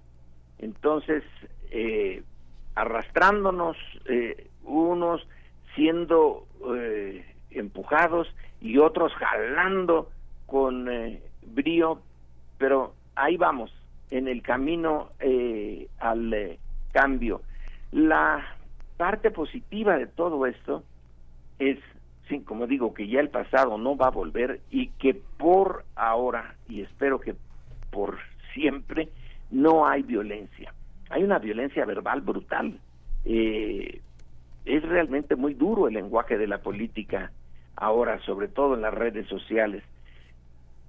Entonces, 0.62 1.24
eh, 1.72 2.24
arrastrándonos, 2.76 3.78
eh, 4.06 4.48
unos 4.64 5.28
siendo 5.76 6.46
eh, 6.76 7.26
empujados 7.50 8.34
y 8.62 8.78
otros 8.78 9.14
jalando 9.14 10.10
con 10.46 10.90
eh, 10.90 11.22
brío, 11.46 12.00
pero 12.58 12.94
ahí 13.16 13.38
vamos, 13.38 13.74
en 14.12 14.28
el 14.28 14.42
camino 14.42 15.10
eh, 15.20 15.88
al 16.00 16.34
eh, 16.34 16.60
cambio. 16.92 17.42
La 17.92 18.46
parte 18.98 19.32
positiva 19.32 19.98
de 19.98 20.08
todo 20.08 20.46
esto 20.46 20.84
es, 21.60 21.80
sí, 22.28 22.42
como 22.42 22.68
digo, 22.68 22.94
que 22.94 23.08
ya 23.08 23.20
el 23.20 23.30
pasado 23.30 23.78
no 23.78 23.98
va 23.98 24.08
a 24.08 24.12
volver 24.12 24.62
y 24.70 24.88
que 24.90 25.16
por 25.38 25.86
ahora, 25.96 26.56
y 26.68 26.82
espero 26.82 27.20
que 27.20 27.36
por 27.90 28.20
siempre, 28.54 29.10
no 29.52 29.88
hay 29.88 30.02
violencia. 30.04 30.74
Hay 31.10 31.24
una 31.24 31.40
violencia 31.40 31.86
verbal 31.86 32.22
brutal. 32.22 32.80
Eh, 33.26 34.02
es 34.66 34.84
realmente 34.84 35.36
muy 35.36 35.54
duro 35.54 35.88
el 35.88 35.94
lenguaje 35.94 36.38
de 36.38 36.48
la 36.48 36.60
política 36.60 37.32
ahora, 37.76 38.20
sobre 38.20 38.48
todo 38.48 38.76
en 38.76 38.82
las 38.82 38.94
redes 38.94 39.28
sociales. 39.28 39.84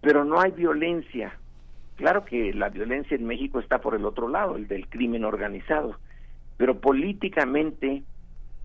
Pero 0.01 0.25
no 0.25 0.41
hay 0.41 0.53
violencia. 0.53 1.37
Claro 1.97 2.25
que 2.25 2.53
la 2.55 2.69
violencia 2.69 3.17
en 3.17 3.27
México 3.27 3.61
está 3.61 3.81
por 3.81 3.95
el 3.95 4.05
otro 4.05 4.29
lado, 4.29 4.57
el 4.57 4.69
del 4.69 4.89
crimen 4.89 5.25
organizado. 5.25 5.97
Pero 6.57 6.81
políticamente, 6.81 8.03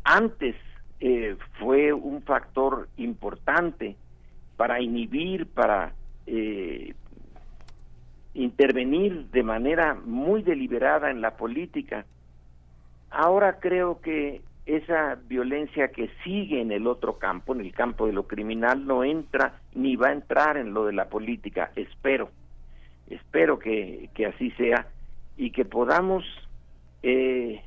antes 0.03 0.55
eh, 0.99 1.35
fue 1.59 1.93
un 1.93 2.21
factor 2.21 2.87
importante 2.97 3.95
para 4.55 4.81
inhibir, 4.81 5.47
para 5.47 5.93
eh, 6.25 6.93
intervenir 8.37 9.25
de 9.31 9.43
manera 9.43 9.95
muy 9.95 10.43
deliberada 10.43 11.09
en 11.09 11.21
la 11.21 11.31
política. 11.37 12.05
Ahora 13.09 13.59
creo 13.59 13.99
que 13.99 14.41
esa 14.67 15.17
violencia 15.27 15.87
que 15.89 16.09
sigue 16.23 16.61
en 16.61 16.71
el 16.71 16.85
otro 16.85 17.17
campo, 17.17 17.55
en 17.55 17.61
el 17.61 17.73
campo 17.73 18.05
de 18.05 18.13
lo 18.13 18.27
criminal, 18.27 18.85
no 18.85 19.03
entra 19.03 19.59
ni 19.73 19.95
va 19.95 20.09
a 20.09 20.13
entrar 20.13 20.57
en 20.57 20.73
lo 20.73 20.85
de 20.85 20.93
la 20.93 21.09
política. 21.09 21.71
Espero, 21.75 22.29
espero 23.09 23.57
que, 23.57 24.09
que 24.13 24.27
así 24.27 24.51
sea 24.51 24.87
y 25.35 25.51
que 25.51 25.65
podamos, 25.65 26.23
eh, 27.01 27.61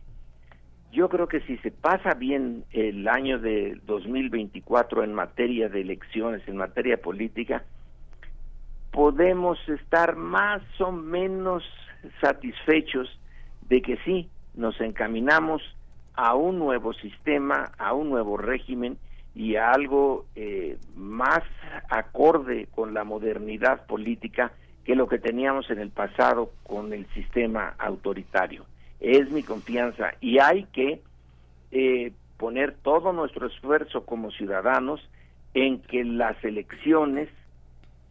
yo 0.93 1.09
creo 1.09 1.27
que 1.27 1.41
si 1.41 1.57
se 1.59 1.73
pasa 1.73 2.15
bien 2.15 2.65
el 2.71 3.09
año 3.09 3.41
de 3.41 3.81
2024 3.87 5.03
en 5.03 5.15
materia 5.15 5.69
de 5.69 5.81
elecciones, 5.81 6.47
en 6.47 6.57
materia 6.57 6.99
política, 6.99 7.65
podemos 8.91 9.59
estar 9.69 10.17
más 10.17 10.63
o 10.81 10.93
menos 10.93 11.63
satisfechos 12.21 13.09
de 13.69 13.83
que 13.83 13.97
sí, 14.05 14.29
nos 14.55 14.81
encaminamos 14.81 15.63
a 16.15 16.35
un 16.35 16.59
nuevo 16.59 16.93
sistema, 16.95 17.73
a 17.79 17.95
un 17.95 18.11
nuevo 18.11 18.37
régimen 18.37 18.99
y 19.35 19.57
a 19.57 19.71
algo 19.71 20.27
eh, 20.35 20.77
más 20.97 21.43
acorde 21.89 22.67
con 22.75 22.95
la 22.95 23.05
modernidad 23.05 23.87
política 23.87 24.53
que 24.85 24.97
lo 24.97 25.07
que 25.07 25.19
teníamos 25.19 25.71
en 25.71 25.79
el 25.79 25.91
pasado 25.91 26.51
con 26.65 26.93
el 26.93 27.07
sistema 27.15 27.75
autoritario. 27.79 28.65
Es 28.99 29.31
mi 29.31 29.43
confianza 29.43 30.15
y 30.21 30.39
hay 30.41 30.65
que 30.73 31.01
eh, 31.71 32.13
poner 32.39 32.75
todo 32.83 33.13
nuestro 33.13 33.47
esfuerzo 33.47 34.05
como 34.05 34.31
ciudadanos 34.33 35.01
en 35.55 35.81
que 35.83 36.05
las 36.05 36.43
elecciones 36.45 37.29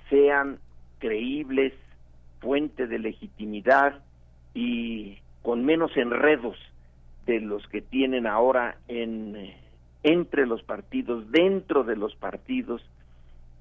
sean 0.10 0.60
creíbles, 1.00 1.74
fuente 2.40 2.88
de 2.88 3.00
legitimidad 3.00 4.02
y 4.54 5.18
con 5.42 5.66
menos 5.66 5.96
enredos 5.98 6.58
de 7.26 7.40
los 7.40 7.66
que 7.68 7.82
tienen 7.82 8.28
ahora 8.28 8.78
en 8.88 9.54
entre 10.02 10.46
los 10.46 10.64
partidos, 10.64 11.30
dentro 11.30 11.84
de 11.84 11.98
los 11.98 12.16
partidos, 12.16 12.82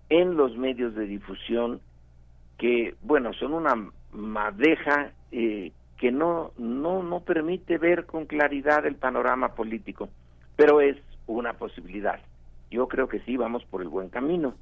en 0.08 0.36
los 0.36 0.56
medios 0.56 0.94
de 0.94 1.06
difusión, 1.06 1.80
que 2.58 2.94
bueno 3.02 3.32
son 3.32 3.54
una 3.54 3.74
madeja 4.12 5.12
eh, 5.32 5.72
que 5.96 6.12
no 6.12 6.52
no 6.56 7.02
no 7.02 7.20
permite 7.20 7.78
ver 7.78 8.06
con 8.06 8.26
claridad 8.26 8.86
el 8.86 8.94
panorama 8.94 9.54
político, 9.54 10.08
pero 10.56 10.80
es 10.80 10.96
una 11.26 11.54
posibilidad. 11.54 12.20
Yo 12.70 12.86
creo 12.86 13.08
que 13.08 13.20
sí 13.20 13.36
vamos 13.36 13.64
por 13.64 13.82
el 13.82 13.88
buen 13.88 14.08
camino, 14.08 14.54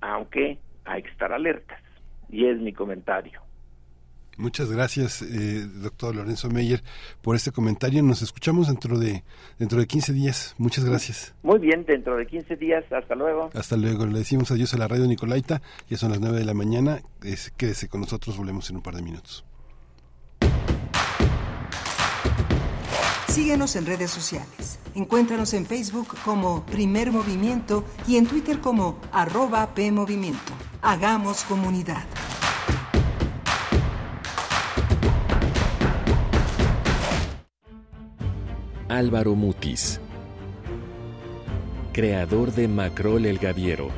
aunque 0.00 0.58
hay 0.84 1.02
que 1.02 1.10
estar 1.10 1.32
alertas 1.32 1.85
y 2.28 2.46
es 2.46 2.60
mi 2.60 2.72
comentario. 2.72 3.40
Muchas 4.38 4.70
gracias, 4.70 5.22
eh, 5.22 5.66
doctor 5.82 6.14
Lorenzo 6.14 6.50
Meyer, 6.50 6.82
por 7.22 7.36
este 7.36 7.52
comentario. 7.52 8.02
Nos 8.02 8.20
escuchamos 8.20 8.68
dentro 8.68 8.98
de 8.98 9.22
dentro 9.58 9.78
de 9.78 9.86
15 9.86 10.12
días. 10.12 10.54
Muchas 10.58 10.84
gracias. 10.84 11.34
Muy 11.42 11.58
bien, 11.58 11.86
dentro 11.86 12.18
de 12.18 12.26
15 12.26 12.54
días. 12.56 12.84
Hasta 12.92 13.14
luego. 13.14 13.50
Hasta 13.54 13.78
luego. 13.78 14.04
Le 14.04 14.18
decimos 14.18 14.50
adiós 14.50 14.74
a 14.74 14.78
la 14.78 14.88
radio 14.88 15.06
Nicolaita. 15.06 15.62
Ya 15.88 15.96
son 15.96 16.10
las 16.10 16.20
9 16.20 16.38
de 16.38 16.44
la 16.44 16.52
mañana. 16.52 17.00
Es, 17.24 17.50
quédese 17.56 17.88
con 17.88 18.02
nosotros. 18.02 18.36
Volvemos 18.36 18.68
en 18.68 18.76
un 18.76 18.82
par 18.82 18.94
de 18.94 19.02
minutos. 19.02 19.46
Síguenos 23.36 23.76
en 23.76 23.84
redes 23.84 24.10
sociales. 24.10 24.78
Encuéntranos 24.94 25.52
en 25.52 25.66
Facebook 25.66 26.08
como 26.24 26.64
Primer 26.64 27.12
Movimiento 27.12 27.84
y 28.08 28.16
en 28.16 28.26
Twitter 28.26 28.62
como 28.62 28.98
arroba 29.12 29.74
PMovimiento. 29.74 30.54
Hagamos 30.80 31.44
comunidad. 31.44 32.02
Álvaro 38.88 39.34
Mutis, 39.34 40.00
creador 41.92 42.52
de 42.54 42.68
Macrol 42.68 43.26
el 43.26 43.36
Gaviero. 43.36 43.90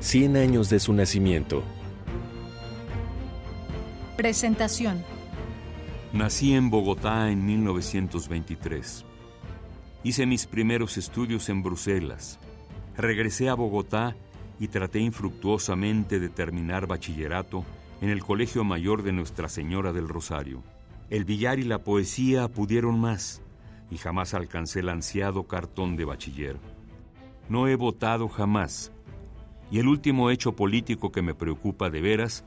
100 0.00 0.36
años 0.36 0.68
de 0.68 0.80
su 0.80 0.92
nacimiento. 0.92 1.62
Presentación. 4.16 5.15
Nací 6.12 6.54
en 6.54 6.70
Bogotá 6.70 7.30
en 7.30 7.44
1923. 7.44 9.04
Hice 10.04 10.24
mis 10.24 10.46
primeros 10.46 10.96
estudios 10.96 11.48
en 11.48 11.64
Bruselas. 11.64 12.38
Regresé 12.96 13.48
a 13.48 13.54
Bogotá 13.54 14.16
y 14.60 14.68
traté 14.68 15.00
infructuosamente 15.00 16.20
de 16.20 16.28
terminar 16.28 16.86
bachillerato 16.86 17.64
en 18.00 18.10
el 18.10 18.22
Colegio 18.22 18.62
Mayor 18.62 19.02
de 19.02 19.12
Nuestra 19.12 19.48
Señora 19.48 19.92
del 19.92 20.08
Rosario. 20.08 20.62
El 21.10 21.24
billar 21.24 21.58
y 21.58 21.64
la 21.64 21.82
poesía 21.82 22.48
pudieron 22.48 23.00
más 23.00 23.42
y 23.90 23.98
jamás 23.98 24.32
alcancé 24.32 24.80
el 24.80 24.88
ansiado 24.88 25.42
cartón 25.48 25.96
de 25.96 26.04
bachiller. 26.04 26.56
No 27.48 27.66
he 27.66 27.74
votado 27.74 28.28
jamás, 28.28 28.92
y 29.70 29.80
el 29.80 29.88
último 29.88 30.30
hecho 30.30 30.52
político 30.52 31.10
que 31.10 31.22
me 31.22 31.34
preocupa 31.34 31.90
de 31.90 32.00
veras 32.00 32.44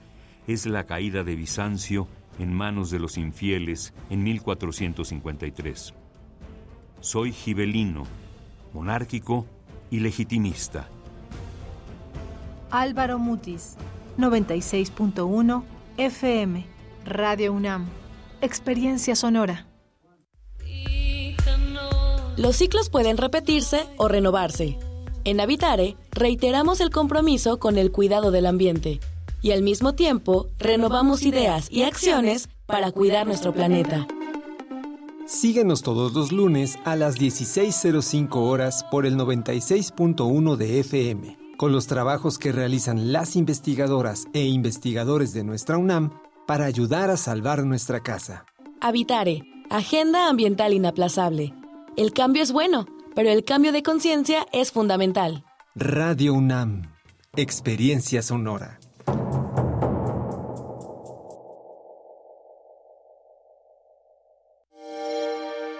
es 0.47 0.65
la 0.65 0.85
caída 0.85 1.23
de 1.23 1.35
Bizancio 1.35 2.07
en 2.39 2.53
manos 2.53 2.89
de 2.89 2.99
los 2.99 3.17
infieles 3.17 3.93
en 4.09 4.23
1453. 4.23 5.93
Soy 7.01 7.31
gibelino, 7.31 8.05
monárquico 8.73 9.45
y 9.91 9.99
legitimista. 9.99 10.87
Álvaro 12.71 13.19
Mutis, 13.19 13.75
96.1 14.17 15.63
FM, 15.97 16.65
Radio 17.05 17.53
UNAM. 17.53 17.87
Experiencia 18.41 19.15
sonora. 19.15 19.67
Los 22.37 22.55
ciclos 22.55 22.89
pueden 22.89 23.17
repetirse 23.17 23.85
o 23.97 24.07
renovarse. 24.07 24.77
En 25.25 25.41
Habitare 25.41 25.97
reiteramos 26.11 26.79
el 26.79 26.89
compromiso 26.89 27.59
con 27.59 27.77
el 27.77 27.91
cuidado 27.91 28.31
del 28.31 28.45
ambiente 28.45 29.01
y 29.41 29.51
al 29.51 29.61
mismo 29.61 29.93
tiempo 29.95 30.47
renovamos 30.57 31.23
ideas 31.23 31.67
y 31.71 31.83
acciones 31.83 32.49
para 32.65 32.91
cuidar 32.91 33.25
nuestro 33.27 33.53
planeta. 33.53 34.07
Síguenos 35.25 35.83
todos 35.83 36.13
los 36.13 36.31
lunes 36.31 36.79
a 36.85 36.95
las 36.95 37.17
16.05 37.19 38.35
horas 38.35 38.83
por 38.89 39.05
el 39.05 39.15
96.1 39.15 40.55
de 40.55 40.79
FM, 40.79 41.37
con 41.55 41.71
los 41.71 41.85
trabajos 41.85 42.39
que 42.39 42.51
realizan 42.51 43.13
las 43.13 43.35
investigadoras 43.35 44.25
e 44.33 44.45
investigadores 44.45 45.31
de 45.33 45.43
nuestra 45.43 45.77
UNAM 45.77 46.19
para 46.47 46.65
ayudar 46.65 47.11
a 47.11 47.17
salvar 47.17 47.63
nuestra 47.63 47.99
casa. 47.99 48.45
Habitare, 48.81 49.43
Agenda 49.69 50.29
Ambiental 50.29 50.73
Inaplazable. 50.73 51.53
El 51.95 52.11
cambio 52.11 52.41
es 52.41 52.51
bueno, 52.51 52.87
pero 53.13 53.29
el 53.29 53.43
cambio 53.43 53.71
de 53.71 53.83
conciencia 53.83 54.47
es 54.51 54.71
fundamental. 54.71 55.43
Radio 55.75 56.33
UNAM, 56.33 56.91
Experiencia 57.35 58.23
Sonora. 58.23 58.78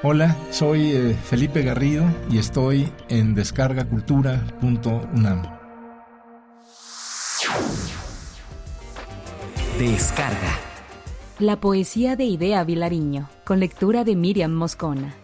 Hola, 0.01 0.37
soy 0.49 0.91
eh, 0.91 1.13
Felipe 1.13 1.61
Garrido 1.61 2.05
y 2.31 2.37
estoy 2.37 2.89
en 3.09 3.35
descargacultura.unam. 3.35 5.43
Descarga. 9.77 10.57
La 11.39 11.59
poesía 11.59 12.15
de 12.15 12.23
Idea 12.23 12.63
Vilariño, 12.63 13.29
con 13.43 13.59
lectura 13.59 14.05
de 14.05 14.15
Miriam 14.15 14.53
Moscona. 14.53 15.15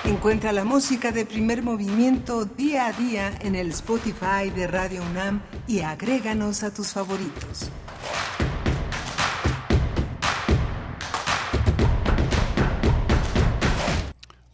Encuentra 0.04 0.52
la 0.52 0.64
música 0.64 1.10
de 1.10 1.26
primer 1.26 1.62
movimiento 1.62 2.44
día 2.44 2.86
a 2.86 2.92
día 2.92 3.32
en 3.40 3.56
el 3.56 3.70
Spotify 3.70 4.50
de 4.54 4.68
Radio 4.68 5.02
UNAM 5.10 5.42
y 5.66 5.80
agréganos 5.80 6.62
a 6.62 6.72
tus 6.72 6.92
favoritos. 6.92 7.70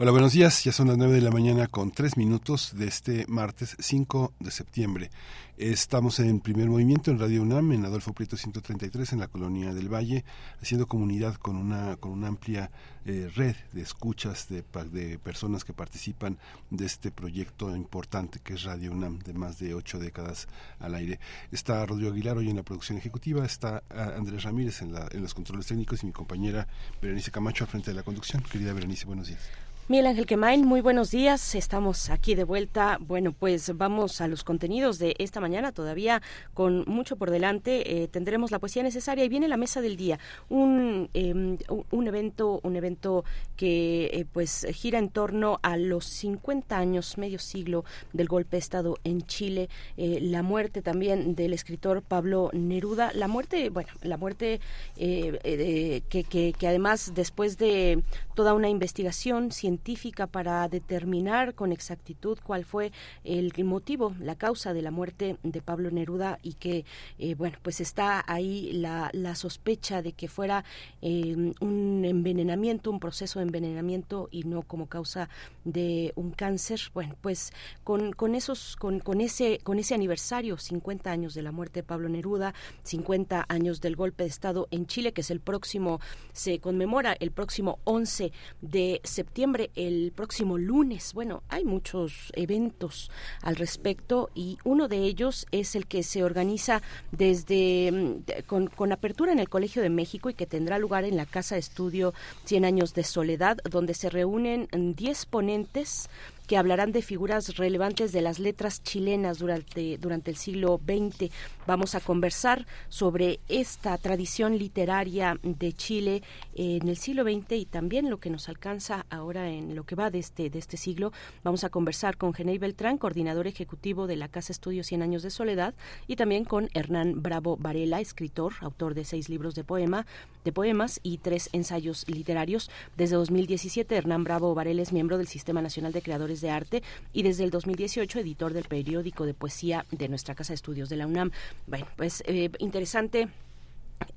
Hola, 0.02 0.10
buenos 0.10 0.32
días. 0.32 0.64
Ya 0.64 0.72
son 0.72 0.88
las 0.88 0.98
9 0.98 1.14
de 1.14 1.20
la 1.20 1.30
mañana 1.30 1.68
con 1.68 1.92
3 1.92 2.16
minutos 2.16 2.72
de 2.74 2.88
este 2.88 3.24
martes 3.28 3.76
5 3.78 4.34
de 4.40 4.50
septiembre. 4.50 5.12
Estamos 5.56 6.18
en 6.18 6.40
primer 6.40 6.68
movimiento 6.68 7.12
en 7.12 7.20
Radio 7.20 7.40
UNAM, 7.42 7.70
en 7.70 7.84
Adolfo 7.84 8.12
Prieto 8.12 8.36
133, 8.36 9.12
en 9.12 9.20
la 9.20 9.28
colonia 9.28 9.72
del 9.72 9.88
Valle, 9.88 10.24
haciendo 10.60 10.88
comunidad 10.88 11.36
con 11.36 11.54
una, 11.54 11.98
con 11.98 12.10
una 12.10 12.26
amplia 12.26 12.72
eh, 13.04 13.30
red 13.32 13.54
de 13.70 13.82
escuchas 13.82 14.48
de, 14.48 14.64
de 14.90 15.20
personas 15.20 15.62
que 15.62 15.72
participan 15.72 16.36
de 16.70 16.84
este 16.84 17.12
proyecto 17.12 17.76
importante 17.76 18.40
que 18.42 18.54
es 18.54 18.64
Radio 18.64 18.90
UNAM, 18.90 19.20
de 19.20 19.34
más 19.34 19.60
de 19.60 19.72
ocho 19.72 20.00
décadas 20.00 20.48
al 20.80 20.96
aire. 20.96 21.20
Está 21.52 21.86
Rodrigo 21.86 22.10
Aguilar 22.10 22.38
hoy 22.38 22.50
en 22.50 22.56
la 22.56 22.64
producción 22.64 22.98
ejecutiva, 22.98 23.46
está 23.46 23.84
ah, 23.88 24.14
Andrés 24.16 24.42
Ramírez 24.42 24.82
en, 24.82 24.94
la, 24.94 25.06
en 25.12 25.22
los 25.22 25.32
controles 25.32 25.68
técnicos 25.68 26.02
y 26.02 26.06
mi 26.06 26.12
compañera 26.12 26.66
Berenice 27.00 27.30
Camacho 27.30 27.62
al 27.62 27.70
frente 27.70 27.92
de 27.92 27.94
la 27.94 28.02
conducción. 28.02 28.42
Querida 28.42 28.72
Berenice, 28.72 29.06
buenos 29.06 29.28
días. 29.28 29.48
Miguel 29.92 30.06
Ángel 30.06 30.24
Quemain, 30.24 30.64
muy 30.64 30.80
buenos 30.80 31.10
días. 31.10 31.54
Estamos 31.54 32.08
aquí 32.08 32.34
de 32.34 32.44
vuelta. 32.44 32.96
Bueno, 32.98 33.32
pues 33.32 33.76
vamos 33.76 34.22
a 34.22 34.26
los 34.26 34.42
contenidos 34.42 34.98
de 34.98 35.14
esta 35.18 35.38
mañana, 35.38 35.70
todavía 35.70 36.22
con 36.54 36.84
mucho 36.86 37.16
por 37.16 37.30
delante. 37.30 38.02
Eh, 38.02 38.08
tendremos 38.08 38.50
la 38.50 38.58
poesía 38.58 38.82
necesaria 38.82 39.22
y 39.22 39.28
viene 39.28 39.48
la 39.48 39.58
mesa 39.58 39.82
del 39.82 39.98
día, 39.98 40.18
un, 40.48 41.10
eh, 41.12 41.58
un 41.90 42.08
evento, 42.08 42.60
un 42.62 42.76
evento 42.76 43.26
que 43.54 44.04
eh, 44.14 44.24
pues 44.32 44.66
gira 44.72 44.98
en 44.98 45.10
torno 45.10 45.60
a 45.62 45.76
los 45.76 46.06
50 46.06 46.74
años, 46.74 47.18
medio 47.18 47.38
siglo 47.38 47.84
del 48.14 48.28
golpe 48.28 48.56
de 48.56 48.60
Estado 48.60 48.96
en 49.04 49.20
Chile, 49.26 49.68
eh, 49.98 50.20
la 50.22 50.42
muerte 50.42 50.80
también 50.80 51.34
del 51.34 51.52
escritor 51.52 52.00
Pablo 52.00 52.48
Neruda, 52.54 53.12
la 53.12 53.28
muerte, 53.28 53.68
bueno, 53.68 53.90
la 54.00 54.16
muerte 54.16 54.58
que, 54.96 56.02
que, 56.08 56.54
que 56.54 56.66
además 56.66 57.12
después 57.14 57.58
de 57.58 58.02
toda 58.34 58.54
una 58.54 58.70
investigación 58.70 59.52
científica 59.52 59.81
para 60.30 60.68
determinar 60.68 61.54
con 61.54 61.72
exactitud 61.72 62.38
cuál 62.42 62.64
fue 62.64 62.92
el 63.24 63.52
motivo, 63.64 64.14
la 64.20 64.36
causa 64.36 64.72
de 64.72 64.82
la 64.82 64.90
muerte 64.90 65.36
de 65.42 65.60
Pablo 65.60 65.90
Neruda 65.90 66.38
y 66.42 66.54
que, 66.54 66.84
eh, 67.18 67.34
bueno, 67.34 67.58
pues 67.62 67.80
está 67.80 68.24
ahí 68.26 68.72
la, 68.72 69.10
sospecha 69.34 70.02
de 70.02 70.12
que 70.12 70.28
fuera 70.28 70.64
eh, 71.00 71.52
un 71.60 72.04
envenenamiento, 72.04 72.90
un 72.90 73.00
proceso 73.00 73.38
de 73.38 73.46
envenenamiento 73.46 74.28
y 74.30 74.44
no 74.44 74.62
como 74.62 74.86
causa 74.86 75.28
de 75.64 76.12
un 76.16 76.32
cáncer. 76.32 76.80
Bueno, 76.92 77.16
pues 77.20 77.52
con, 77.82 78.12
con 78.12 78.34
esos, 78.34 78.76
con, 78.76 79.00
con 79.00 79.20
ese, 79.20 79.58
con 79.64 79.78
ese 79.78 79.94
aniversario, 79.94 80.58
50 80.58 81.10
años 81.10 81.34
de 81.34 81.42
la 81.42 81.50
muerte 81.50 81.80
de 81.80 81.84
Pablo 81.84 82.08
Neruda, 82.08 82.54
50 82.82 83.46
años 83.48 83.80
del 83.80 83.96
golpe 83.96 84.24
de 84.24 84.28
Estado 84.28 84.68
en 84.70 84.86
Chile, 84.86 85.12
que 85.12 85.22
es 85.22 85.30
el 85.30 85.40
próximo, 85.40 86.00
se 86.32 86.60
conmemora 86.60 87.16
el 87.18 87.30
próximo 87.30 87.78
11 87.84 88.32
de 88.60 89.00
septiembre, 89.04 89.61
el 89.74 90.12
próximo 90.14 90.58
lunes. 90.58 91.12
Bueno, 91.14 91.42
hay 91.48 91.64
muchos 91.64 92.32
eventos 92.34 93.10
al 93.42 93.56
respecto 93.56 94.30
y 94.34 94.58
uno 94.64 94.88
de 94.88 94.98
ellos 94.98 95.46
es 95.52 95.76
el 95.76 95.86
que 95.86 96.02
se 96.02 96.24
organiza 96.24 96.82
desde 97.10 98.22
con, 98.46 98.66
con 98.66 98.92
apertura 98.92 99.32
en 99.32 99.38
el 99.38 99.48
Colegio 99.48 99.82
de 99.82 99.90
México 99.90 100.30
y 100.30 100.34
que 100.34 100.46
tendrá 100.46 100.78
lugar 100.78 101.04
en 101.04 101.16
la 101.16 101.26
Casa 101.26 101.54
de 101.54 101.60
Estudio 101.60 102.14
100 102.44 102.64
años 102.64 102.94
de 102.94 103.04
soledad, 103.04 103.58
donde 103.70 103.94
se 103.94 104.10
reúnen 104.10 104.68
10 104.72 105.26
ponentes 105.26 106.08
que 106.52 106.58
hablarán 106.58 106.92
de 106.92 107.00
figuras 107.00 107.56
relevantes 107.56 108.12
de 108.12 108.20
las 108.20 108.38
letras 108.38 108.82
chilenas 108.82 109.38
durante, 109.38 109.96
durante 109.96 110.30
el 110.30 110.36
siglo 110.36 110.78
XX. 110.84 111.32
Vamos 111.66 111.94
a 111.94 112.00
conversar 112.00 112.66
sobre 112.90 113.40
esta 113.48 113.96
tradición 113.96 114.58
literaria 114.58 115.38
de 115.42 115.72
Chile 115.72 116.22
en 116.54 116.88
el 116.88 116.98
siglo 116.98 117.22
XX 117.22 117.52
y 117.52 117.64
también 117.64 118.10
lo 118.10 118.20
que 118.20 118.28
nos 118.28 118.50
alcanza 118.50 119.06
ahora 119.08 119.48
en 119.48 119.74
lo 119.74 119.84
que 119.84 119.94
va 119.94 120.10
de 120.10 120.18
este, 120.18 120.50
de 120.50 120.58
este 120.58 120.76
siglo. 120.76 121.10
Vamos 121.42 121.64
a 121.64 121.70
conversar 121.70 122.18
con 122.18 122.34
Genei 122.34 122.58
Beltrán, 122.58 122.98
coordinador 122.98 123.46
ejecutivo 123.46 124.06
de 124.06 124.16
la 124.16 124.28
Casa 124.28 124.52
Estudio 124.52 124.84
100 124.84 125.00
Años 125.00 125.22
de 125.22 125.30
Soledad, 125.30 125.72
y 126.06 126.16
también 126.16 126.44
con 126.44 126.68
Hernán 126.74 127.22
Bravo 127.22 127.56
Varela, 127.56 128.02
escritor, 128.02 128.52
autor 128.60 128.92
de 128.92 129.06
seis 129.06 129.30
libros 129.30 129.54
de 129.54 129.64
poema, 129.64 130.04
de 130.44 130.52
poemas 130.52 131.00
y 131.02 131.16
tres 131.16 131.48
ensayos 131.52 132.04
literarios. 132.08 132.70
Desde 132.98 133.16
2017, 133.16 133.96
Hernán 133.96 134.24
Bravo 134.24 134.54
Varela 134.54 134.82
es 134.82 134.92
miembro 134.92 135.16
del 135.16 135.28
Sistema 135.28 135.62
Nacional 135.62 135.92
de 135.92 136.02
Creadores 136.02 136.41
de 136.42 136.50
Arte 136.50 136.82
y 137.12 137.22
desde 137.22 137.44
el 137.44 137.50
2018 137.50 138.20
editor 138.20 138.52
del 138.52 138.64
periódico 138.64 139.24
de 139.24 139.34
poesía 139.34 139.86
de 139.90 140.08
nuestra 140.08 140.34
Casa 140.34 140.52
de 140.52 140.56
Estudios 140.56 140.88
de 140.88 140.96
la 140.96 141.06
UNAM. 141.06 141.30
Bueno, 141.66 141.86
pues 141.96 142.22
eh, 142.26 142.50
interesante 142.58 143.28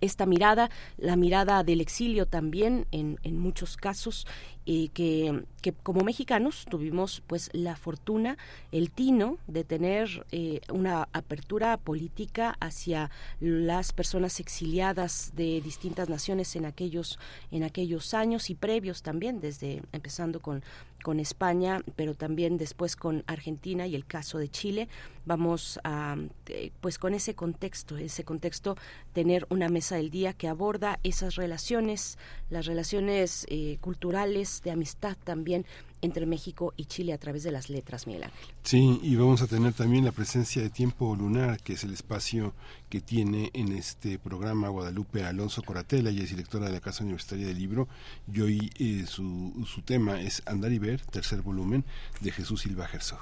esta 0.01 0.25
mirada, 0.25 0.69
la 0.97 1.15
mirada 1.15 1.63
del 1.63 1.81
exilio 1.81 2.25
también 2.25 2.87
en, 2.91 3.19
en 3.23 3.39
muchos 3.39 3.77
casos 3.77 4.25
que, 4.65 5.43
que, 5.61 5.73
como 5.73 6.03
mexicanos 6.03 6.65
tuvimos 6.69 7.21
pues 7.27 7.49
la 7.53 7.75
fortuna, 7.75 8.37
el 8.71 8.89
tino 8.89 9.37
de 9.47 9.63
tener 9.63 10.25
eh, 10.31 10.61
una 10.71 11.07
apertura 11.13 11.77
política 11.77 12.55
hacia 12.59 13.11
las 13.39 13.93
personas 13.93 14.39
exiliadas 14.39 15.33
de 15.35 15.61
distintas 15.61 16.09
naciones 16.09 16.55
en 16.55 16.65
aquellos 16.65 17.19
en 17.51 17.63
aquellos 17.63 18.13
años 18.13 18.49
y 18.49 18.55
previos 18.55 19.03
también 19.03 19.39
desde 19.39 19.83
empezando 19.91 20.39
con 20.39 20.63
con 21.05 21.19
España, 21.19 21.83
pero 21.95 22.15
también 22.15 22.57
después 22.57 22.95
con 22.95 23.23
Argentina 23.27 23.85
y 23.85 23.93
el 23.93 24.07
caso 24.07 24.39
de 24.39 24.49
Chile. 24.49 24.89
Vamos 25.23 25.79
a, 25.83 26.15
eh, 26.47 26.71
pues 26.81 26.97
con 26.97 27.13
ese 27.13 27.35
contexto, 27.35 27.95
ese 27.95 28.23
contexto, 28.23 28.75
tener 29.13 29.45
una 29.51 29.69
mesa 29.69 29.97
del 29.97 30.09
día 30.09 30.33
que 30.33 30.47
aborda 30.47 30.99
esas 31.03 31.35
relaciones, 31.35 32.17
las 32.49 32.65
relaciones 32.65 33.45
eh, 33.49 33.77
culturales, 33.81 34.54
de 34.63 34.71
amistad 34.71 35.17
también 35.23 35.65
entre 36.01 36.25
México 36.25 36.73
y 36.77 36.85
Chile 36.85 37.13
a 37.13 37.17
través 37.17 37.43
de 37.43 37.51
las 37.51 37.69
letras, 37.69 38.07
Miguel 38.07 38.25
Ángel. 38.25 38.47
Sí, 38.63 38.99
y 39.01 39.15
vamos 39.15 39.41
a 39.41 39.47
tener 39.47 39.73
también 39.73 40.05
la 40.05 40.11
presencia 40.11 40.61
de 40.61 40.69
Tiempo 40.69 41.15
Lunar, 41.15 41.59
que 41.59 41.73
es 41.73 41.83
el 41.83 41.93
espacio 41.93 42.53
que 42.89 43.01
tiene 43.01 43.49
en 43.53 43.71
este 43.71 44.19
programa 44.19 44.69
Guadalupe 44.69 45.23
Alonso 45.23 45.63
Coratela, 45.63 46.11
y 46.11 46.21
es 46.21 46.29
directora 46.29 46.67
de 46.67 46.73
la 46.73 46.81
Casa 46.81 47.03
Universitaria 47.03 47.47
del 47.47 47.57
Libro, 47.57 47.87
y 48.31 48.41
hoy 48.41 48.71
eh, 48.79 49.05
su, 49.07 49.65
su 49.65 49.81
tema 49.81 50.21
es 50.21 50.43
Andar 50.45 50.71
y 50.71 50.79
Ver, 50.79 51.01
tercer 51.01 51.41
volumen, 51.41 51.83
de 52.21 52.31
Jesús 52.31 52.61
Silva 52.61 52.87
Herzog. 52.91 53.19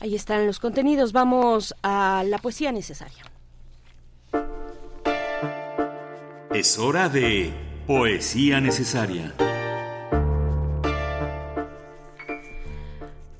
Ahí 0.00 0.14
están 0.14 0.46
los 0.46 0.58
contenidos, 0.58 1.12
vamos 1.12 1.74
a 1.82 2.24
la 2.26 2.38
poesía 2.38 2.72
necesaria. 2.72 3.24
Es 6.54 6.78
hora 6.78 7.08
de 7.08 7.52
Poesía 7.86 8.60
Necesaria. 8.60 9.34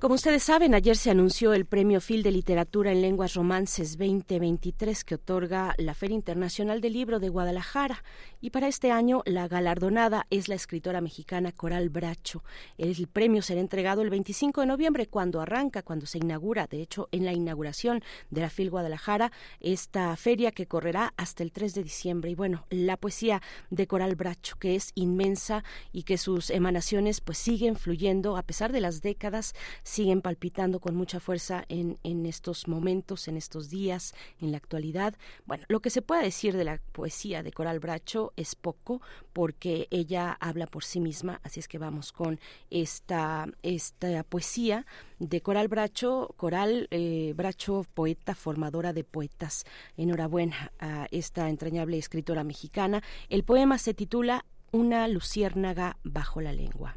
Como 0.05 0.17
ustedes 0.17 0.43
saben, 0.43 0.75
ayer 0.75 0.99
se 0.99 1.11
anunció 1.11 1.55
el 1.55 1.65
Premio 1.65 1.99
Phil 1.99 2.23
de 2.23 2.31
Literatura 2.31 2.93
en 2.93 3.01
Lenguas 3.01 3.33
Romances 3.33 3.97
2023 3.97 5.03
que 5.03 5.15
otorga 5.15 5.75
la 5.79 5.95
Feria 5.95 6.15
Internacional 6.15 6.83
del 6.83 6.93
Libro 6.93 7.21
de 7.21 7.31
Guadalajara. 7.31 8.05
Y 8.43 8.51
para 8.51 8.69
este 8.69 8.91
año, 8.91 9.23
la 9.25 9.49
galardonada 9.49 10.27
es 10.29 10.49
la 10.49 10.57
escritora 10.57 11.01
mexicana 11.01 11.53
Coral 11.53 11.89
Bracho. 11.89 12.45
El 12.77 13.07
premio 13.07 13.41
será 13.41 13.63
entregado 13.63 14.03
el 14.03 14.11
25 14.11 14.61
de 14.61 14.67
noviembre, 14.67 15.07
cuando 15.07 15.41
arranca, 15.41 15.81
cuando 15.81 16.05
se 16.05 16.19
inaugura, 16.19 16.67
de 16.67 16.83
hecho, 16.83 17.09
en 17.11 17.25
la 17.25 17.33
inauguración 17.33 18.03
de 18.29 18.43
la 18.43 18.51
Phil 18.51 18.69
Guadalajara, 18.69 19.33
esta 19.61 20.15
feria 20.17 20.53
que 20.53 20.67
correrá 20.67 21.15
hasta 21.17 21.43
el 21.43 21.51
3 21.51 21.73
de 21.73 21.83
diciembre. 21.83 22.31
Y 22.31 22.35
bueno, 22.35 22.67
la 22.69 22.99
poesía 22.99 23.41
de 23.71 23.87
Coral 23.87 24.17
Bracho, 24.17 24.57
que 24.59 24.75
es 24.75 24.93
inmensa 24.95 25.65
y 25.93 26.03
que 26.03 26.19
sus 26.19 26.51
emanaciones 26.51 27.23
pues 27.23 27.39
siguen 27.39 27.75
fluyendo 27.75 28.37
a 28.37 28.43
pesar 28.43 28.71
de 28.71 28.83
las 28.83 29.01
décadas 29.01 29.55
siguen 29.95 30.23
palpitando 30.23 30.81
con 30.81 30.97
mucha 30.97 31.21
fuerza 31.21 31.65
en, 31.69 31.99
en 32.03 32.27
estos 32.27 32.67
momentos, 32.67 33.29
en 33.29 33.37
estos 33.37 33.71
días, 33.71 34.13
en 34.41 34.51
la 34.51 34.57
actualidad. 34.57 35.15
Bueno, 35.47 35.65
lo 35.69 35.79
que 35.79 35.91
se 35.91 36.03
puede 36.03 36.25
decir 36.25 36.57
de 36.57 36.65
la 36.65 36.81
poesía 36.91 37.45
de 37.45 37.53
Coral 37.53 37.79
Bracho 37.79 38.33
es 38.37 38.57
poco 38.57 39.01
porque 39.33 39.87
ella 39.93 40.37
habla 40.41 40.67
por 40.67 40.83
sí 40.83 40.99
misma, 40.99 41.41
así 41.45 41.61
es 41.61 41.69
que 41.69 41.79
vamos 41.79 42.11
con 42.11 42.41
esta, 42.71 43.47
esta 43.63 44.25
poesía 44.25 44.85
de 45.21 45.41
Coral 45.43 45.69
Bracho, 45.69 46.35
Coral 46.37 46.89
eh, 46.91 47.33
Bracho, 47.37 47.87
poeta, 47.95 48.35
formadora 48.35 48.93
de 48.93 49.05
poetas. 49.05 49.65
Enhorabuena 49.97 50.73
a 50.81 51.07
esta 51.13 51.49
entrañable 51.49 51.99
escritora 51.99 52.43
mexicana. 52.43 53.01
El 53.29 53.45
poema 53.45 53.79
se 53.79 53.95
titula 53.95 54.45
Una 54.73 55.07
luciérnaga 55.07 55.99
bajo 56.03 56.41
la 56.41 56.53
lengua. 56.53 56.97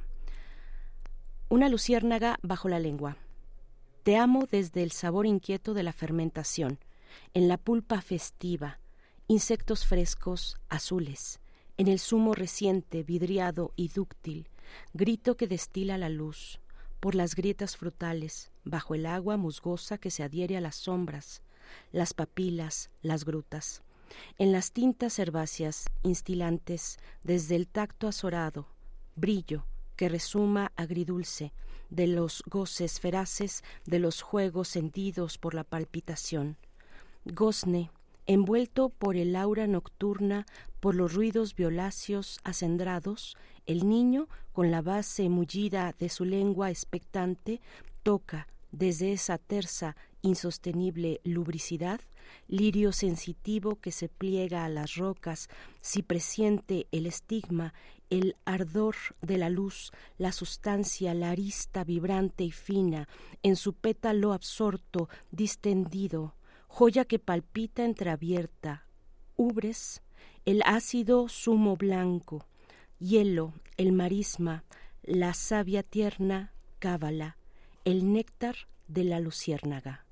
Una 1.49 1.69
luciérnaga 1.69 2.37
bajo 2.41 2.67
la 2.67 2.77
lengua. 2.77 3.15
Te 4.03 4.17
amo 4.17 4.47
desde 4.51 4.83
el 4.83 4.91
sabor 4.91 5.25
inquieto 5.25 5.73
de 5.73 5.81
la 5.81 5.93
fermentación, 5.93 6.77
en 7.33 7.47
la 7.47 7.57
pulpa 7.57 8.01
festiva, 8.01 8.79
insectos 9.29 9.85
frescos, 9.85 10.57
azules, 10.67 11.39
en 11.77 11.87
el 11.87 11.99
zumo 11.99 12.33
reciente, 12.33 13.03
vidriado 13.03 13.71
y 13.77 13.87
dúctil, 13.87 14.49
grito 14.93 15.37
que 15.37 15.47
destila 15.47 15.97
la 15.97 16.09
luz, 16.09 16.59
por 16.99 17.15
las 17.15 17.33
grietas 17.33 17.77
frutales, 17.77 18.51
bajo 18.65 18.93
el 18.93 19.05
agua 19.05 19.37
musgosa 19.37 19.97
que 19.97 20.11
se 20.11 20.23
adhiere 20.23 20.57
a 20.57 20.61
las 20.61 20.75
sombras, 20.75 21.43
las 21.93 22.13
papilas, 22.13 22.89
las 23.01 23.23
grutas, 23.23 23.83
en 24.37 24.51
las 24.51 24.73
tintas 24.73 25.17
herbáceas 25.17 25.85
instilantes, 26.03 26.97
desde 27.23 27.55
el 27.55 27.69
tacto 27.69 28.09
azorado, 28.09 28.67
brillo, 29.15 29.65
que 29.97 30.07
resuma 30.07 30.71
agridulce 30.77 31.51
de 31.89 32.07
los 32.07 32.43
goces 32.49 32.99
feraces 32.99 33.63
de 33.85 33.99
los 33.99 34.21
juegos 34.21 34.75
hendidos 34.75 35.37
por 35.37 35.53
la 35.53 35.63
palpitación. 35.63 36.57
Gozne, 37.25 37.91
envuelto 38.25 38.89
por 38.89 39.15
el 39.15 39.35
aura 39.35 39.67
nocturna, 39.67 40.45
por 40.79 40.95
los 40.95 41.13
ruidos 41.13 41.55
violáceos 41.55 42.39
acendrados, 42.43 43.35
el 43.65 43.87
niño, 43.89 44.27
con 44.53 44.71
la 44.71 44.81
base 44.81 45.29
mullida 45.29 45.93
de 45.97 46.09
su 46.09 46.23
lengua 46.25 46.69
expectante, 46.69 47.61
toca, 48.03 48.47
desde 48.71 49.13
esa 49.13 49.37
tersa, 49.37 49.95
insostenible 50.21 51.21
lubricidad, 51.23 52.01
lirio 52.47 52.91
sensitivo 52.91 53.77
que 53.77 53.91
se 53.91 54.09
pliega 54.09 54.65
a 54.65 54.69
las 54.69 54.95
rocas, 54.95 55.47
si 55.81 56.03
presiente 56.03 56.87
el 56.91 57.05
estigma, 57.05 57.73
el 58.09 58.35
ardor 58.45 58.95
de 59.21 59.37
la 59.37 59.49
luz, 59.49 59.91
la 60.17 60.31
sustancia, 60.31 61.13
la 61.13 61.31
arista 61.31 61.83
vibrante 61.83 62.43
y 62.43 62.51
fina, 62.51 63.07
en 63.43 63.55
su 63.55 63.73
pétalo 63.73 64.33
absorto, 64.33 65.09
distendido, 65.31 66.35
joya 66.67 67.05
que 67.05 67.19
palpita 67.19 67.83
entreabierta, 67.83 68.85
ubres, 69.35 70.01
el 70.45 70.61
ácido 70.65 71.27
zumo 71.29 71.75
blanco, 71.75 72.45
hielo, 72.99 73.53
el 73.77 73.91
marisma, 73.91 74.63
la 75.03 75.33
savia 75.33 75.83
tierna, 75.83 76.53
cábala, 76.79 77.37
el 77.85 78.11
néctar 78.11 78.55
de 78.87 79.03
la 79.03 79.19
luciérnaga. 79.19 80.05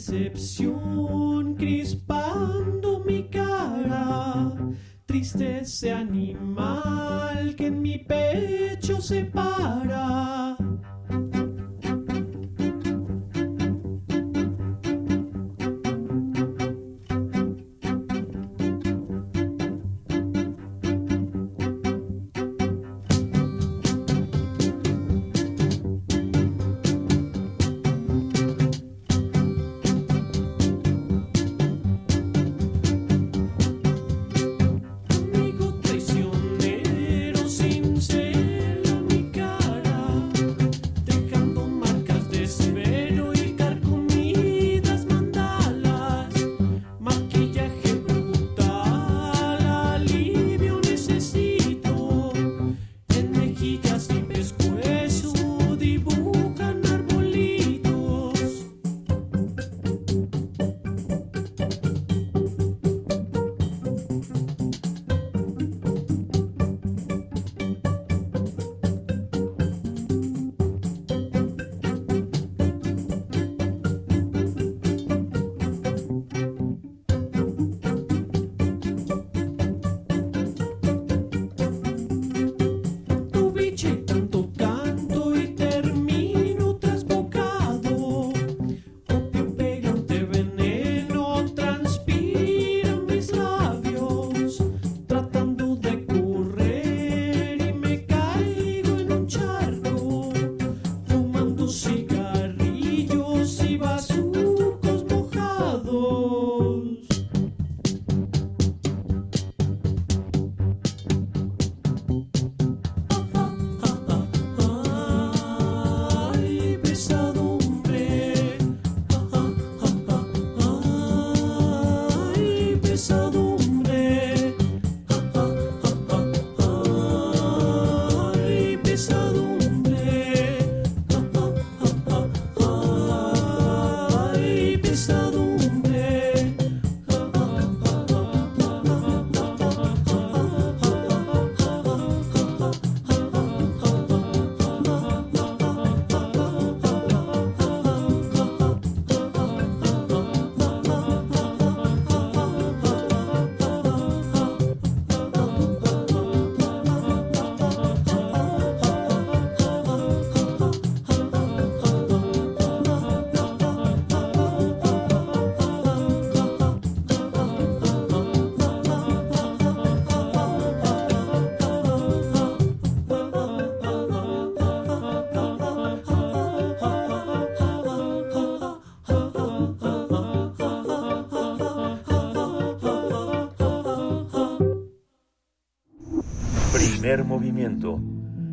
Decepción 0.00 0.79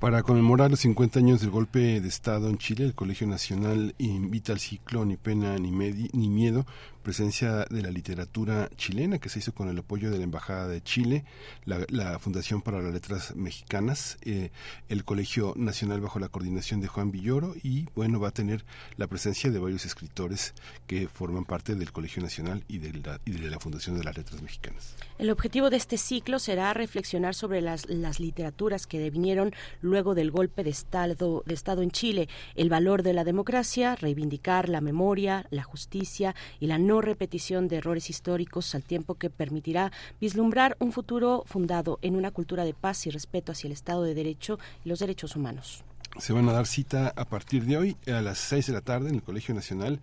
Para 0.04 0.22
conmemorar 0.22 0.70
los 0.70 0.80
50 0.80 1.18
años 1.18 1.40
del 1.40 1.48
golpe 1.48 2.02
de 2.02 2.08
Estado 2.08 2.50
en 2.50 2.58
Chile, 2.58 2.84
el 2.84 2.94
Colegio 2.94 3.26
Nacional 3.26 3.94
invita 3.96 4.52
al 4.52 4.58
ciclo 4.58 5.06
Ni 5.06 5.16
Pena 5.16 5.56
ni, 5.56 5.70
ni 5.70 6.28
Miedo, 6.28 6.66
presencia 7.04 7.66
de 7.70 7.82
la 7.82 7.90
literatura 7.90 8.68
chilena 8.76 9.18
que 9.18 9.28
se 9.28 9.38
hizo 9.38 9.54
con 9.54 9.68
el 9.68 9.78
apoyo 9.78 10.10
de 10.10 10.18
la 10.18 10.24
Embajada 10.24 10.66
de 10.66 10.82
Chile, 10.82 11.24
la, 11.66 12.18
Fundación 12.18 12.62
para 12.62 12.80
las 12.80 12.92
Letras 12.92 13.36
Mexicanas, 13.36 14.18
eh, 14.22 14.50
el 14.88 15.04
Colegio 15.04 15.52
Nacional 15.56 16.00
bajo 16.00 16.18
la 16.18 16.28
coordinación 16.28 16.80
de 16.80 16.88
Juan 16.88 17.12
Villoro 17.12 17.54
y 17.62 17.86
bueno, 17.94 18.18
va 18.18 18.28
a 18.28 18.30
tener 18.32 18.64
la 18.96 19.06
presencia 19.06 19.50
de 19.50 19.58
varios 19.58 19.84
escritores 19.84 20.54
que 20.86 21.06
forman 21.06 21.44
parte 21.44 21.74
del 21.74 21.92
Colegio 21.92 22.22
Nacional 22.22 22.64
y 22.66 22.78
de 22.78 22.94
la, 22.94 23.20
y 23.26 23.32
de 23.32 23.50
la 23.50 23.60
Fundación 23.60 23.98
de 23.98 24.04
las 24.04 24.16
Letras 24.16 24.40
Mexicanas. 24.42 24.94
El 25.18 25.30
objetivo 25.30 25.70
de 25.70 25.76
este 25.76 25.98
ciclo 25.98 26.38
será 26.38 26.72
reflexionar 26.72 27.34
sobre 27.34 27.60
las, 27.60 27.88
las 27.88 28.18
literaturas 28.18 28.86
que 28.86 28.98
devinieron 28.98 29.52
luego 29.82 30.14
del 30.14 30.30
golpe 30.30 30.64
de 30.64 30.70
estado, 30.70 31.42
de 31.46 31.54
estado 31.54 31.82
en 31.82 31.90
Chile, 31.90 32.28
el 32.54 32.70
valor 32.70 33.02
de 33.02 33.12
la 33.12 33.24
democracia, 33.24 33.94
reivindicar 33.94 34.70
la 34.70 34.80
memoria, 34.80 35.46
la 35.50 35.62
justicia 35.62 36.34
y 36.58 36.66
la 36.66 36.78
no 36.78 36.93
repetición 37.00 37.68
de 37.68 37.76
errores 37.76 38.10
históricos 38.10 38.74
al 38.74 38.82
tiempo 38.82 39.14
que 39.14 39.30
permitirá 39.30 39.92
vislumbrar 40.20 40.76
un 40.80 40.92
futuro 40.92 41.44
fundado 41.46 41.98
en 42.02 42.16
una 42.16 42.30
cultura 42.30 42.64
de 42.64 42.74
paz 42.74 43.06
y 43.06 43.10
respeto 43.10 43.52
hacia 43.52 43.68
el 43.68 43.72
Estado 43.72 44.02
de 44.02 44.14
Derecho 44.14 44.58
y 44.84 44.88
los 44.88 44.98
derechos 44.98 45.36
humanos. 45.36 45.84
Se 46.18 46.32
van 46.32 46.48
a 46.48 46.52
dar 46.52 46.66
cita 46.66 47.12
a 47.16 47.24
partir 47.24 47.64
de 47.64 47.76
hoy 47.76 47.96
a 48.06 48.20
las 48.20 48.38
6 48.38 48.68
de 48.68 48.72
la 48.72 48.80
tarde 48.80 49.08
en 49.08 49.16
el 49.16 49.22
Colegio 49.22 49.52
Nacional 49.52 49.98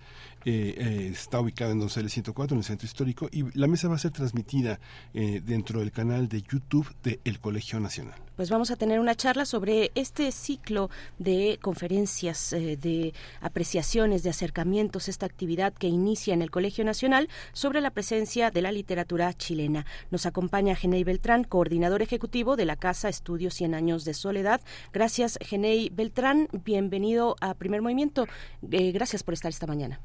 eh, 0.45 0.75
eh, 0.77 1.09
está 1.11 1.39
ubicado 1.39 1.71
en 1.71 1.79
Donceles 1.79 2.13
104, 2.13 2.55
en 2.55 2.59
el 2.59 2.63
centro 2.63 2.85
histórico, 2.85 3.29
y 3.31 3.45
la 3.57 3.67
mesa 3.67 3.87
va 3.87 3.95
a 3.95 3.99
ser 3.99 4.11
transmitida 4.11 4.79
eh, 5.13 5.41
dentro 5.43 5.79
del 5.79 5.91
canal 5.91 6.27
de 6.27 6.41
YouTube 6.41 6.93
de 7.03 7.19
El 7.23 7.39
Colegio 7.39 7.79
Nacional. 7.79 8.15
Pues 8.35 8.49
vamos 8.49 8.71
a 8.71 8.75
tener 8.75 8.99
una 8.99 9.13
charla 9.13 9.45
sobre 9.45 9.91
este 9.93 10.31
ciclo 10.31 10.89
de 11.19 11.59
conferencias, 11.61 12.49
de 12.51 13.13
apreciaciones, 13.39 14.23
de 14.23 14.31
acercamientos, 14.31 15.09
esta 15.09 15.27
actividad 15.27 15.73
que 15.73 15.87
inicia 15.87 16.33
en 16.33 16.41
el 16.41 16.49
Colegio 16.49 16.83
Nacional 16.83 17.29
sobre 17.53 17.81
la 17.81 17.91
presencia 17.91 18.49
de 18.49 18.63
la 18.63 18.71
literatura 18.71 19.31
chilena. 19.33 19.85
Nos 20.09 20.25
acompaña 20.25 20.75
Genei 20.75 21.03
Beltrán, 21.03 21.43
coordinador 21.43 22.01
ejecutivo 22.01 22.55
de 22.55 22.65
la 22.65 22.77
Casa 22.77 23.09
Estudios 23.09 23.53
100 23.53 23.75
Años 23.75 24.05
de 24.05 24.15
Soledad. 24.15 24.61
Gracias, 24.91 25.37
Genei 25.41 25.89
Beltrán. 25.89 26.47
Bienvenido 26.51 27.35
a 27.41 27.53
Primer 27.53 27.83
Movimiento. 27.83 28.25
gracias 28.61 29.21
por 29.21 29.35
estar 29.35 29.49
esta 29.49 29.67
mañana. 29.67 29.99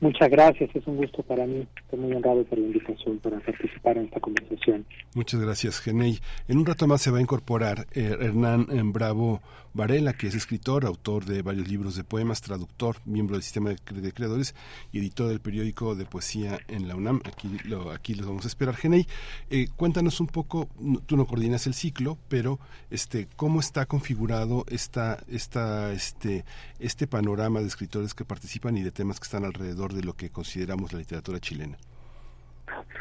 Muchas 0.00 0.28
gracias, 0.28 0.68
es 0.74 0.86
un 0.86 0.96
gusto 0.96 1.22
para 1.22 1.46
mí. 1.46 1.66
Estoy 1.76 1.98
muy 1.98 2.12
honrado 2.12 2.44
por 2.44 2.58
la 2.58 2.66
invitación 2.66 3.18
para 3.18 3.38
participar 3.40 3.96
en 3.96 4.04
esta 4.04 4.20
conversación. 4.20 4.84
Muchas 5.14 5.40
gracias, 5.40 5.80
Genei. 5.80 6.18
En 6.48 6.58
un 6.58 6.66
rato 6.66 6.86
más 6.86 7.00
se 7.00 7.10
va 7.10 7.18
a 7.18 7.22
incorporar 7.22 7.86
eh, 7.92 8.16
Hernán 8.20 8.66
eh, 8.70 8.82
Bravo 8.84 9.40
Varela, 9.74 10.12
que 10.12 10.28
es 10.28 10.36
escritor, 10.36 10.86
autor 10.86 11.24
de 11.24 11.42
varios 11.42 11.68
libros 11.68 11.96
de 11.96 12.04
poemas, 12.04 12.40
traductor, 12.40 12.96
miembro 13.04 13.34
del 13.34 13.42
sistema 13.42 13.70
de, 13.70 14.12
creadores 14.12 14.54
y 14.92 15.00
editor 15.00 15.28
del 15.28 15.40
periódico 15.40 15.96
de 15.96 16.06
poesía 16.06 16.58
en 16.68 16.86
la 16.86 16.94
UNAM. 16.94 17.20
Aquí, 17.24 17.58
lo, 17.64 17.90
aquí 17.90 18.14
los 18.14 18.26
vamos 18.26 18.44
a 18.44 18.48
esperar. 18.48 18.76
Genei, 18.76 19.06
eh, 19.50 19.66
cuéntanos 19.76 20.20
un 20.20 20.28
poco, 20.28 20.68
tú 21.06 21.16
no 21.16 21.26
coordinas 21.26 21.66
el 21.66 21.74
ciclo, 21.74 22.16
pero 22.28 22.60
este, 22.90 23.26
cómo 23.34 23.58
está 23.58 23.86
configurado 23.86 24.64
esta, 24.68 25.18
esta, 25.28 25.92
este, 25.92 26.44
este 26.78 27.08
panorama 27.08 27.60
de 27.60 27.66
escritores 27.66 28.14
que 28.14 28.24
participan 28.24 28.76
y 28.76 28.82
de 28.82 28.92
temas 28.92 29.18
que 29.18 29.24
están 29.24 29.44
alrededor 29.44 29.92
de 29.92 30.04
lo 30.04 30.12
que 30.14 30.30
consideramos 30.30 30.92
la 30.92 31.00
literatura 31.00 31.40
chilena. 31.40 31.76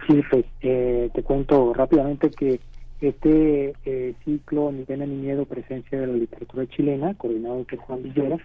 Sí, 0.07 0.21
pues 0.29 0.45
eh, 0.61 1.09
te 1.13 1.23
cuento 1.23 1.73
rápidamente 1.73 2.29
que 2.31 2.59
este 3.03 3.73
eh, 3.85 4.13
ciclo 4.23 4.71
Ni 4.71 4.84
pena 4.85 5.05
ni 5.05 5.15
miedo, 5.15 5.45
presencia 5.45 5.99
de 5.99 6.07
la 6.07 6.13
literatura 6.13 6.65
chilena, 6.67 7.13
coordinado 7.15 7.63
por 7.63 7.80
Juan 7.80 8.03
Villera, 8.03 8.38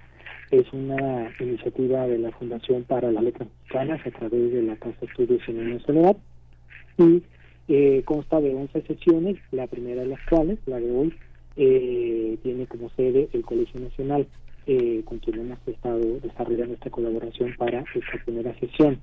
es 0.50 0.72
una 0.72 1.30
iniciativa 1.38 2.06
de 2.06 2.18
la 2.18 2.32
Fundación 2.32 2.82
para 2.84 3.12
las 3.12 3.22
Letras 3.22 3.48
Mexicanas 3.48 4.00
a 4.04 4.10
través 4.10 4.52
de 4.52 4.62
la 4.62 4.76
Casa 4.76 4.96
de 5.00 5.06
Estudios 5.06 5.42
en 5.48 5.74
la 5.74 5.80
Soledad 5.80 6.16
y 6.96 7.22
eh, 7.68 8.02
consta 8.04 8.40
de 8.40 8.54
11 8.54 8.82
sesiones, 8.82 9.36
la 9.52 9.66
primera 9.66 10.02
de 10.02 10.08
las 10.08 10.20
cuales, 10.28 10.58
la 10.66 10.80
de 10.80 10.90
hoy, 10.90 11.14
eh, 11.56 12.38
tiene 12.42 12.66
como 12.66 12.90
sede 12.90 13.28
el 13.32 13.42
Colegio 13.42 13.78
Nacional, 13.78 14.26
eh, 14.66 15.02
con 15.04 15.18
quien 15.18 15.38
hemos 15.38 15.58
estado 15.68 16.18
desarrollando 16.20 16.74
esta 16.74 16.90
colaboración 16.90 17.54
para 17.56 17.84
esta 17.94 18.24
primera 18.24 18.58
sesión. 18.58 19.00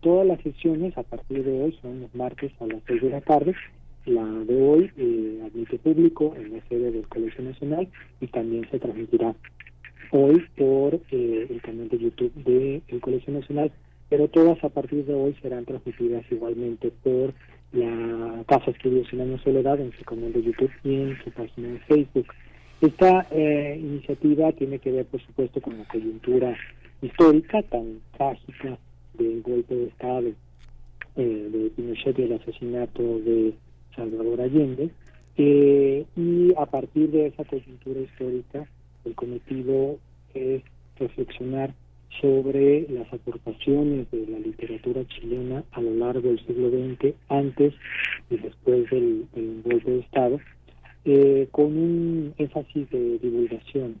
todas 0.00 0.26
las 0.26 0.40
sesiones 0.40 0.96
a 0.96 1.02
partir 1.02 1.44
de 1.44 1.62
hoy 1.62 1.78
son 1.82 2.00
los 2.00 2.14
martes 2.14 2.50
a 2.60 2.66
las 2.66 2.80
6 2.86 3.02
de 3.02 3.10
la 3.10 3.20
tarde 3.20 3.54
la 4.06 4.24
de 4.24 4.60
hoy 4.60 4.90
eh, 4.96 5.40
admite 5.44 5.78
público 5.78 6.34
en 6.36 6.52
la 6.52 6.68
sede 6.68 6.90
del 6.90 7.06
Colegio 7.08 7.44
Nacional 7.44 7.88
y 8.20 8.26
también 8.26 8.68
se 8.70 8.78
transmitirá 8.78 9.34
hoy 10.10 10.44
por 10.56 10.94
eh, 11.10 11.46
el 11.48 11.60
canal 11.62 11.88
de 11.88 11.98
YouTube 11.98 12.32
del 12.34 13.00
Colegio 13.00 13.32
Nacional, 13.32 13.72
pero 14.08 14.28
todas 14.28 14.62
a 14.62 14.68
partir 14.68 15.04
de 15.04 15.14
hoy 15.14 15.34
serán 15.40 15.64
transmitidas 15.64 16.24
igualmente 16.30 16.92
por 17.02 17.32
la 17.72 18.44
Casa 18.46 18.70
Estudios 18.70 19.10
en 19.12 19.22
Año 19.22 19.38
Soledad 19.38 19.80
en 19.80 19.92
su 19.92 20.04
canal 20.04 20.32
de 20.32 20.42
YouTube 20.42 20.70
y 20.84 20.94
en 20.94 21.18
su 21.24 21.30
página 21.30 21.68
de 21.68 21.78
Facebook. 21.80 22.26
Esta 22.82 23.26
eh, 23.30 23.78
iniciativa 23.80 24.52
tiene 24.52 24.78
que 24.78 24.90
ver, 24.90 25.06
por 25.06 25.20
supuesto, 25.22 25.60
con 25.60 25.78
la 25.78 25.84
coyuntura 25.84 26.54
histórica 27.00 27.62
tan 27.62 28.00
trágica 28.16 28.78
del 29.14 29.40
golpe 29.42 29.74
de 29.74 29.86
Estado 29.86 30.28
eh, 31.16 31.48
de 31.52 31.70
Pinochet 31.70 32.18
y 32.18 32.22
el 32.22 32.32
asesinato 32.34 33.02
de 33.20 33.54
Salvador 33.94 34.40
Allende, 34.40 34.90
eh, 35.36 36.04
y 36.16 36.52
a 36.56 36.66
partir 36.66 37.10
de 37.10 37.26
esa 37.26 37.44
coyuntura 37.44 38.00
histórica, 38.00 38.66
el 39.04 39.14
cometido 39.14 39.98
es 40.34 40.62
reflexionar 40.98 41.74
sobre 42.20 42.86
las 42.90 43.10
aportaciones 43.12 44.10
de 44.10 44.26
la 44.26 44.38
literatura 44.38 45.02
chilena 45.08 45.64
a 45.72 45.80
lo 45.80 45.94
largo 45.94 46.28
del 46.28 46.44
siglo 46.46 46.70
XX, 46.70 47.14
antes 47.28 47.74
y 48.30 48.36
después 48.36 48.90
del, 48.90 49.26
golpe 49.64 49.90
de 49.90 49.98
Estado, 50.00 50.40
eh, 51.04 51.48
con 51.50 51.66
un 51.66 52.34
énfasis 52.36 52.90
de 52.90 53.18
divulgación. 53.18 53.96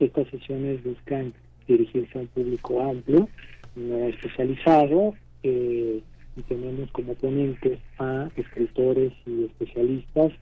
Estas 0.00 0.28
sesiones 0.28 0.82
buscan 0.82 1.34
dirigirse 1.68 2.18
a 2.18 2.22
un 2.22 2.28
público 2.28 2.82
amplio, 2.82 3.28
no 3.74 3.96
especializado, 4.06 5.14
eh, 5.42 6.00
y 6.36 6.42
tenemos 6.42 6.90
como 6.92 7.14
ponentes 7.14 7.78
a 7.98 8.28
escritores 8.36 9.12
y 9.26 9.44
especialistas 9.44 10.32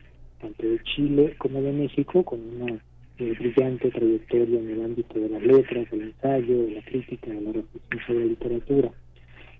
tanto 0.40 0.66
de 0.66 0.82
Chile 0.82 1.34
como 1.38 1.62
de 1.62 1.72
México 1.72 2.22
con 2.22 2.40
una 2.40 2.74
eh, 3.18 3.34
brillante 3.38 3.90
trayectoria 3.90 4.58
en 4.58 4.70
el 4.70 4.84
ámbito 4.84 5.18
de 5.18 5.28
las 5.28 5.42
letras, 5.42 5.90
del 5.90 6.02
ensayo, 6.02 6.66
de 6.66 6.70
la 6.72 6.82
crítica, 6.82 7.30
de 7.30 7.40
la 7.40 7.52
reflexión 7.52 8.00
sobre 8.06 8.18
la 8.20 8.26
literatura. 8.26 8.90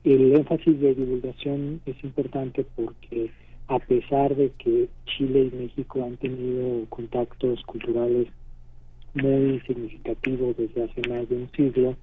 El 0.02 0.34
énfasis 0.34 0.80
de 0.80 0.94
divulgación 0.94 1.80
es 1.86 2.02
importante 2.04 2.66
porque 2.76 3.30
a 3.68 3.78
pesar 3.78 4.34
de 4.36 4.50
que 4.58 4.88
Chile 5.06 5.50
y 5.50 5.56
México 5.56 6.04
han 6.04 6.16
tenido 6.18 6.84
contactos 6.90 7.62
culturales 7.64 8.28
muy 9.14 9.60
significativos 9.60 10.56
desde 10.56 10.84
hace 10.84 11.08
más 11.08 11.28
de 11.28 11.36
un 11.36 11.50
siglo, 11.52 11.96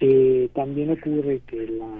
eh, 0.00 0.48
también 0.54 0.90
ocurre 0.92 1.40
que 1.46 1.66
la 1.66 1.90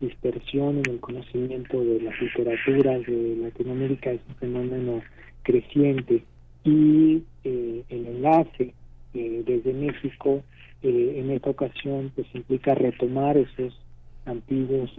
dispersión 0.00 0.78
en 0.84 0.92
el 0.92 1.00
conocimiento 1.00 1.82
de 1.82 2.00
las 2.00 2.20
literaturas 2.20 3.06
de 3.06 3.36
Latinoamérica 3.36 4.10
es 4.10 4.20
un 4.28 4.34
fenómeno 4.36 5.02
creciente. 5.42 6.24
Y 6.64 7.22
eh, 7.44 7.84
el 7.88 8.06
enlace 8.06 8.74
eh, 9.14 9.42
desde 9.46 9.72
México 9.72 10.42
eh, 10.82 11.14
en 11.16 11.30
esta 11.30 11.50
ocasión 11.50 12.12
pues 12.14 12.26
implica 12.34 12.74
retomar 12.74 13.36
esos 13.36 13.78
antiguos 14.24 14.90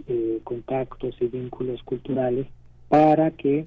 contactos 0.42 1.14
y 1.20 1.26
vínculos 1.26 1.82
culturales 1.82 2.46
para 2.88 3.30
que 3.32 3.66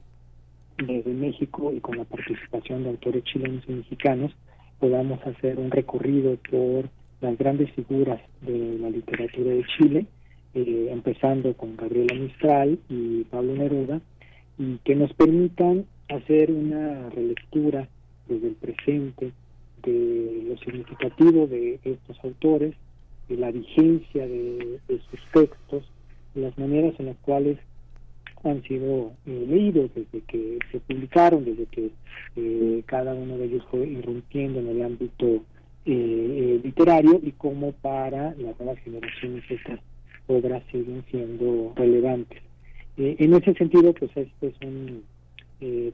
desde 0.78 1.14
México 1.14 1.72
y 1.72 1.80
con 1.80 1.98
la 1.98 2.04
participación 2.04 2.84
de 2.84 2.90
autores 2.90 3.24
chilenos 3.26 3.64
y 3.68 3.74
mexicanos 3.74 4.32
podamos 4.80 5.22
hacer 5.28 5.60
un 5.60 5.70
recorrido 5.70 6.36
por 6.50 6.90
las 7.22 7.38
grandes 7.38 7.72
figuras 7.74 8.20
de 8.42 8.80
la 8.80 8.90
literatura 8.90 9.52
de 9.52 9.64
Chile 9.78 10.08
eh, 10.54 10.90
empezando 10.92 11.54
con 11.54 11.78
Gabriela 11.78 12.14
Mistral 12.14 12.78
y 12.90 13.24
Pablo 13.24 13.56
Neruda, 13.56 14.02
y 14.58 14.80
que 14.84 14.96
nos 14.96 15.14
permitan 15.14 15.86
hacer 16.10 16.52
una 16.52 17.10
relectura 17.10 17.88
desde 18.28 18.50
el 18.50 18.56
presente 18.56 19.32
de 19.82 20.44
lo 20.50 20.58
significativo 20.58 21.48
de 21.48 21.80
estos 21.86 22.20
autores, 22.26 22.76
la 23.30 23.50
vigencia 23.50 24.28
de, 24.28 24.80
sus 24.90 25.20
textos, 25.32 25.90
las 26.36 26.58
maneras 26.58 26.94
en 27.00 27.06
las 27.06 27.18
cuales 27.20 27.58
han 28.44 28.62
sido 28.64 29.14
eh, 29.26 29.46
leídos 29.48 29.90
desde 29.96 30.20
que 30.28 30.60
se 30.70 30.82
publicaron, 30.82 31.46
desde 31.46 31.66
que 31.68 31.92
eh, 32.36 32.84
cada 32.88 33.14
uno 33.14 33.38
de 33.38 33.46
ellos 33.46 33.64
fue 33.72 33.88
irrumpiendo 33.88 34.60
en 34.60 34.68
el 34.68 34.82
ámbito 34.82 35.44
literario 35.86 37.22
y 37.24 37.32
cómo 37.32 37.72
para 37.72 38.36
las 38.36 38.60
nuevas 38.60 38.78
generaciones 38.84 39.44
estas 39.50 39.80
obras 40.32 40.64
siguen 40.72 41.04
siendo 41.12 41.74
relevantes. 41.76 42.42
en 42.98 43.34
ese 43.34 43.54
sentido, 43.54 43.94
pues 43.94 44.12
este 44.16 44.48
es 44.48 44.56
un 44.66 45.04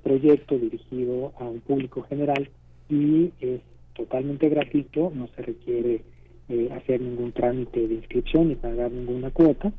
proyecto 0.02 0.58
dirigido 0.58 1.34
a 1.40 1.44
un 1.44 1.60
público 1.60 2.02
general 2.04 2.50
y 2.90 3.32
es 3.42 3.62
totalmente 3.98 4.48
gratuito, 4.48 5.12
no 5.14 5.28
se 5.36 5.42
requiere 5.42 6.02
eh, 6.50 6.70
hacer 6.72 7.02
ningún 7.02 7.34
trámite 7.34 7.88
de 7.88 7.96
inscripción 7.96 8.48
ni 8.48 8.56
pagar 8.56 8.92
ninguna 8.92 9.32
cuota, 9.32 9.74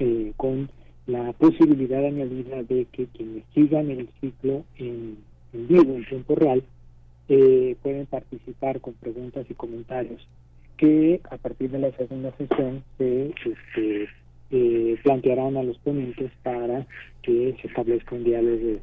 eh, 0.00 0.32
con 0.36 0.68
la 1.06 1.32
posibilidad 1.34 2.04
añadida 2.04 2.62
de 2.62 2.86
que 2.86 3.06
quienes 3.06 3.44
sigan 3.54 3.90
el 3.90 4.08
ciclo 4.20 4.64
en, 4.78 5.18
vivo, 5.52 5.94
en 5.94 6.04
tiempo 6.06 6.34
real, 6.34 6.64
eh, 7.28 7.76
pueden 7.82 8.06
participar 8.06 8.80
con 8.80 8.94
preguntas 8.94 9.46
y 9.48 9.54
comentarios 9.54 10.26
que 10.76 11.20
a 11.30 11.36
partir 11.36 11.70
de 11.70 11.78
la 11.78 11.92
segunda 11.92 12.32
sesión 12.36 12.82
se 12.98 13.32
este, 13.44 14.96
plantearán 15.02 15.56
a 15.56 15.62
los 15.62 15.78
ponentes 15.78 16.30
para 16.42 16.86
que 17.22 17.56
se 17.60 17.68
establezca 17.68 18.14
un 18.14 18.24
diálogo 18.24 18.80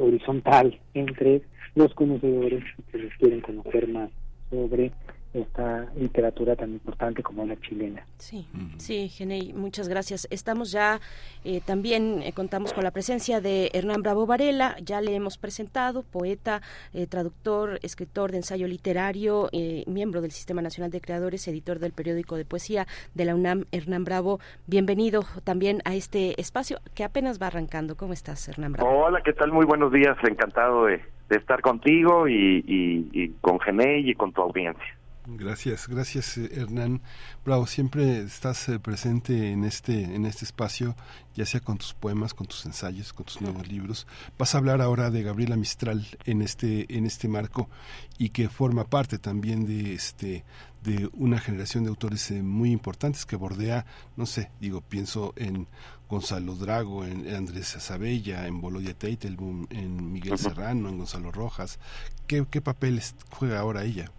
horizontal 0.00 0.78
entre 0.94 1.42
los 1.74 1.94
conocedores 1.94 2.64
que 2.90 2.98
les 2.98 3.14
quieren 3.16 3.40
conocer 3.40 3.88
más 3.88 4.10
sobre 4.50 4.92
esta 5.40 5.86
literatura 5.96 6.56
tan 6.56 6.72
importante 6.72 7.22
como 7.22 7.44
la 7.44 7.56
chilena. 7.60 8.04
Sí, 8.18 8.46
sí, 8.78 9.08
Genei, 9.08 9.52
muchas 9.52 9.88
gracias. 9.88 10.26
Estamos 10.30 10.72
ya, 10.72 11.00
eh, 11.44 11.60
también 11.64 12.22
eh, 12.22 12.32
contamos 12.32 12.72
con 12.72 12.84
la 12.84 12.90
presencia 12.90 13.40
de 13.40 13.70
Hernán 13.72 14.02
Bravo 14.02 14.26
Varela, 14.26 14.76
ya 14.82 15.00
le 15.00 15.14
hemos 15.14 15.38
presentado, 15.38 16.02
poeta, 16.02 16.62
eh, 16.92 17.06
traductor, 17.06 17.78
escritor 17.82 18.30
de 18.30 18.38
ensayo 18.38 18.66
literario, 18.66 19.48
miembro 19.86 20.20
del 20.20 20.30
Sistema 20.30 20.62
Nacional 20.62 20.90
de 20.90 21.00
Creadores, 21.00 21.46
editor 21.48 21.78
del 21.78 21.92
periódico 21.92 22.36
de 22.36 22.44
poesía 22.44 22.86
de 23.14 23.24
la 23.24 23.34
UNAM, 23.34 23.64
Hernán 23.72 24.04
Bravo. 24.04 24.40
Bienvenido 24.66 25.22
también 25.44 25.80
a 25.84 25.94
este 25.94 26.40
espacio 26.40 26.78
que 26.94 27.04
apenas 27.04 27.40
va 27.40 27.48
arrancando. 27.48 27.96
¿Cómo 27.96 28.12
estás, 28.12 28.48
Hernán 28.48 28.72
Bravo? 28.72 28.90
Hola, 28.90 29.22
¿qué 29.24 29.32
tal? 29.32 29.52
Muy 29.52 29.66
buenos 29.66 29.92
días, 29.92 30.16
encantado 30.22 30.86
de, 30.86 31.00
estar 31.30 31.60
contigo 31.60 32.26
y, 32.26 32.64
y 32.66 33.28
con 33.40 33.60
Genei 33.60 34.08
y 34.08 34.14
con 34.14 34.32
tu 34.32 34.40
audiencia. 34.40 34.97
Gracias, 35.30 35.88
gracias 35.88 36.38
eh, 36.38 36.48
Hernán. 36.54 37.02
Bravo, 37.44 37.66
siempre 37.66 38.20
estás 38.20 38.66
eh, 38.70 38.78
presente 38.78 39.52
en 39.52 39.64
este, 39.64 40.02
en 40.02 40.24
este 40.24 40.46
espacio, 40.46 40.96
ya 41.34 41.44
sea 41.44 41.60
con 41.60 41.76
tus 41.76 41.92
poemas, 41.92 42.32
con 42.32 42.46
tus 42.46 42.64
ensayos, 42.64 43.12
con 43.12 43.26
tus 43.26 43.42
nuevos 43.42 43.68
libros. 43.68 44.06
Vas 44.38 44.54
a 44.54 44.58
hablar 44.58 44.80
ahora 44.80 45.10
de 45.10 45.22
Gabriela 45.22 45.56
Mistral 45.56 46.06
en 46.24 46.40
este, 46.40 46.96
en 46.96 47.04
este 47.04 47.28
marco 47.28 47.68
y 48.16 48.30
que 48.30 48.48
forma 48.48 48.84
parte 48.84 49.18
también 49.18 49.66
de 49.66 49.92
este 49.92 50.46
de 50.82 51.10
una 51.12 51.38
generación 51.38 51.84
de 51.84 51.90
autores 51.90 52.30
eh, 52.30 52.42
muy 52.42 52.70
importantes 52.70 53.26
que 53.26 53.36
bordea, 53.36 53.84
no 54.16 54.24
sé, 54.24 54.50
digo, 54.60 54.80
pienso 54.80 55.34
en 55.36 55.68
Gonzalo 56.08 56.54
Drago, 56.54 57.04
en 57.04 57.28
Andrés 57.34 57.76
Azabella, 57.76 58.46
en 58.46 58.62
Bolodia 58.62 58.94
Teitelboom, 58.94 59.66
en 59.68 60.10
Miguel 60.10 60.38
Serrano, 60.38 60.88
en 60.88 60.96
Gonzalo 60.96 61.32
Rojas. 61.32 61.78
¿Qué, 62.26 62.46
qué 62.50 62.62
papel 62.62 63.02
juega 63.30 63.60
ahora 63.60 63.84
ella? 63.84 64.10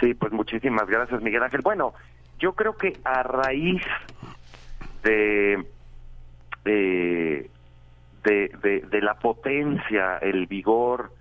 Sí, 0.00 0.14
pues 0.14 0.32
muchísimas 0.32 0.86
gracias, 0.86 1.22
Miguel 1.22 1.42
Ángel. 1.42 1.62
Bueno, 1.62 1.94
yo 2.38 2.52
creo 2.52 2.76
que 2.76 2.98
a 3.04 3.22
raíz 3.22 3.82
de, 5.02 5.64
de, 6.64 7.50
de, 8.22 9.00
la 9.00 9.14
potencia, 9.14 10.18
el 10.18 10.46
vigor 10.46 11.12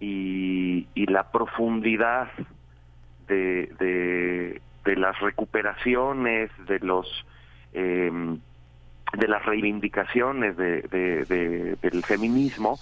y, 0.00 0.86
la 0.94 1.30
profundidad 1.30 2.28
de, 3.26 4.60
de, 4.84 4.96
las 4.96 5.18
recuperaciones, 5.20 6.50
de 6.66 6.78
los 6.80 7.06
eh, 7.74 8.10
de 9.12 9.28
las 9.28 9.44
reivindicaciones 9.44 10.56
de, 10.56 11.76
del 11.80 12.04
feminismo, 12.04 12.78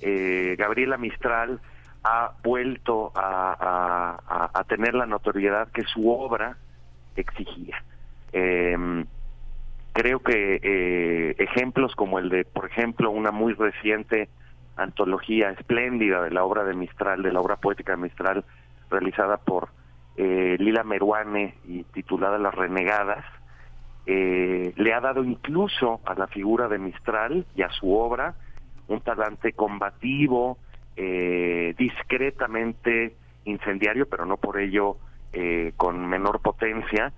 eh, 0.00 0.56
Gabriela 0.58 0.96
Mistral 0.96 1.60
ha 2.04 2.32
vuelto 2.42 3.12
a, 3.14 4.64
tener 4.68 4.94
la 4.94 5.06
notoriedad 5.06 5.68
que 5.72 5.82
su 5.82 6.10
obra 6.10 6.56
exigía. 7.16 7.82
Em, 8.32 9.06
creo 9.92 10.20
que 10.20 10.60
eh, 10.62 11.34
ejemplos 11.38 11.94
como 11.96 12.18
el 12.18 12.28
de, 12.28 12.44
por 12.44 12.66
ejemplo, 12.66 13.10
una 13.10 13.30
muy 13.30 13.54
reciente 13.54 14.28
antología 14.76 15.50
espléndida 15.50 16.22
de 16.22 16.30
la 16.30 16.44
obra 16.44 16.64
de 16.64 16.74
Mistral, 16.74 17.22
de 17.22 17.32
la 17.32 17.40
obra 17.40 17.56
poética 17.56 17.92
de 17.92 18.02
Mistral, 18.02 18.44
realizada 18.90 19.38
por 19.38 19.70
eh, 20.16 20.56
Lila 20.58 20.84
Meruane 20.84 21.54
y 21.66 21.82
titulada 21.84 22.38
Las 22.38 22.54
Renegadas, 22.54 23.24
eh, 24.06 24.72
le 24.76 24.94
ha 24.94 25.00
dado 25.00 25.24
incluso 25.24 26.00
a 26.04 26.14
la 26.14 26.26
figura 26.28 26.68
de 26.68 26.78
Mistral 26.78 27.44
y 27.54 27.62
a 27.62 27.70
su 27.70 27.92
obra 27.94 28.34
un 28.88 29.00
talante 29.00 29.52
combativo, 29.52 30.58
eh, 31.00 31.76
discretamente 31.78 33.14
incendiario, 33.44 34.08
pero 34.08 34.26
no 34.26 34.36
por 34.36 34.58
ello 34.58 34.96
eh, 35.32 35.72
con 35.76 36.04
menor 36.08 36.40
potencia. 36.40 37.12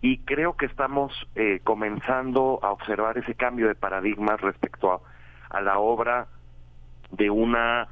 Y 0.00 0.20
creo 0.20 0.56
que 0.56 0.64
estamos 0.64 1.12
eh, 1.34 1.60
comenzando 1.62 2.58
a 2.62 2.70
observar 2.70 3.18
ese 3.18 3.34
cambio 3.34 3.68
de 3.68 3.74
paradigmas 3.74 4.40
respecto 4.40 5.02
a, 5.50 5.60
la 5.60 5.78
obra 5.78 6.28
de 7.10 7.28
una, 7.28 7.88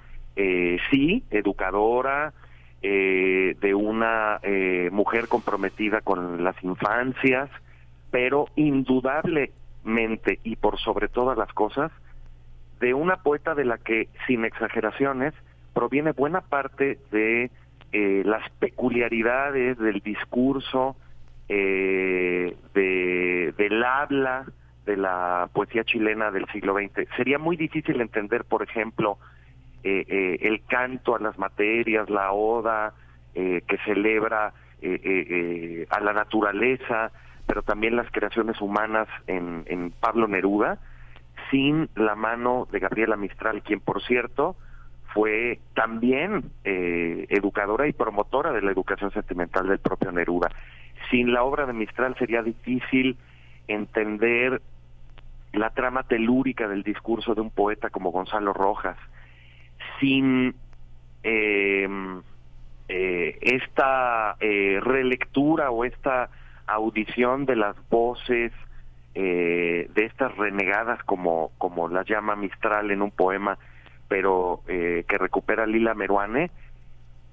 sí, 0.90 1.22
educadora, 1.30 2.32
de 2.82 3.74
una 3.74 4.40
mujer 4.90 5.28
comprometida 5.28 6.00
con 6.00 6.44
las 6.44 6.62
infancias, 6.62 7.50
pero 8.10 8.46
indudablemente 8.56 10.38
y 10.44 10.56
por 10.56 10.78
sobre 10.78 11.08
todas 11.08 11.36
las 11.36 11.52
cosas, 11.52 11.90
de 12.80 12.94
una 12.94 13.16
poeta 13.16 13.54
de 13.54 13.64
la 13.64 13.78
que, 13.78 14.08
sin 14.26 14.44
exageraciones, 14.44 15.34
proviene 15.72 16.12
buena 16.12 16.40
parte 16.40 16.98
de 17.10 17.50
eh, 17.92 18.22
las 18.24 18.48
peculiaridades 18.58 19.78
del 19.78 20.00
discurso, 20.00 20.96
eh, 21.48 22.56
de, 22.74 23.54
del 23.56 23.84
habla 23.84 24.46
de 24.84 24.96
la 24.96 25.48
poesía 25.52 25.84
chilena 25.84 26.30
del 26.30 26.46
siglo 26.48 26.74
XX. 26.74 27.08
Sería 27.16 27.38
muy 27.38 27.56
difícil 27.56 28.00
entender, 28.00 28.44
por 28.44 28.62
ejemplo, 28.62 29.18
eh, 29.84 30.38
el 30.40 30.64
canto 30.64 31.14
a 31.14 31.20
las 31.20 31.38
materias, 31.38 32.10
la 32.10 32.32
oda 32.32 32.92
que 33.34 33.78
celebra 33.84 34.54
a 35.90 36.00
la 36.00 36.12
naturaleza, 36.14 37.12
pero 37.46 37.62
también 37.62 37.96
las 37.96 38.10
creaciones 38.10 38.58
humanas 38.62 39.08
en, 39.26 39.64
en 39.66 39.90
Pablo 39.90 40.26
Neruda, 40.26 40.78
sin 41.50 41.88
la 41.94 42.14
mano 42.14 42.66
de 42.70 42.78
Gabriela 42.78 43.16
Mistral, 43.16 43.62
quien 43.62 43.80
por 43.80 44.02
cierto 44.02 44.56
fue 45.12 45.60
también 45.74 46.50
eh, 46.64 47.26
educadora 47.30 47.88
y 47.88 47.92
promotora 47.92 48.52
de 48.52 48.62
la 48.62 48.70
educación 48.70 49.10
sentimental 49.12 49.68
del 49.68 49.78
propio 49.78 50.12
Neruda. 50.12 50.50
Sin 51.10 51.32
la 51.32 51.42
obra 51.42 51.66
de 51.66 51.72
Mistral 51.72 52.16
sería 52.18 52.42
difícil 52.42 53.16
entender 53.68 54.60
la 55.52 55.70
trama 55.70 56.02
telúrica 56.02 56.68
del 56.68 56.82
discurso 56.82 57.34
de 57.34 57.40
un 57.40 57.50
poeta 57.50 57.90
como 57.90 58.10
Gonzalo 58.10 58.52
Rojas. 58.52 58.98
Sin 60.00 60.54
eh, 61.22 61.88
eh, 62.88 63.38
esta 63.40 64.36
relectura 64.38 65.70
o 65.70 65.84
esta 65.84 66.28
audición 66.66 67.46
de 67.46 67.56
las 67.56 67.76
voces 67.88 68.52
eh, 69.18 69.88
de 69.94 70.04
estas 70.04 70.36
renegadas 70.36 71.02
como 71.04 71.50
como 71.56 71.88
las 71.88 72.06
llama 72.06 72.36
Mistral 72.36 72.90
en 72.90 73.00
un 73.00 73.10
poema 73.10 73.56
pero 74.08 74.60
eh, 74.68 75.06
que 75.08 75.16
recupera 75.16 75.64
Lila 75.64 75.94
Meruane 75.94 76.50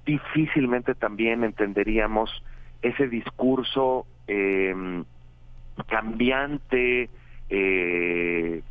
difícilmente 0.06 0.94
también 0.94 1.44
entenderíamos 1.44 2.42
ese 2.80 3.06
discurso 3.06 4.06
em, 4.26 5.04
cambiante 5.86 7.10
eh, 7.50 8.62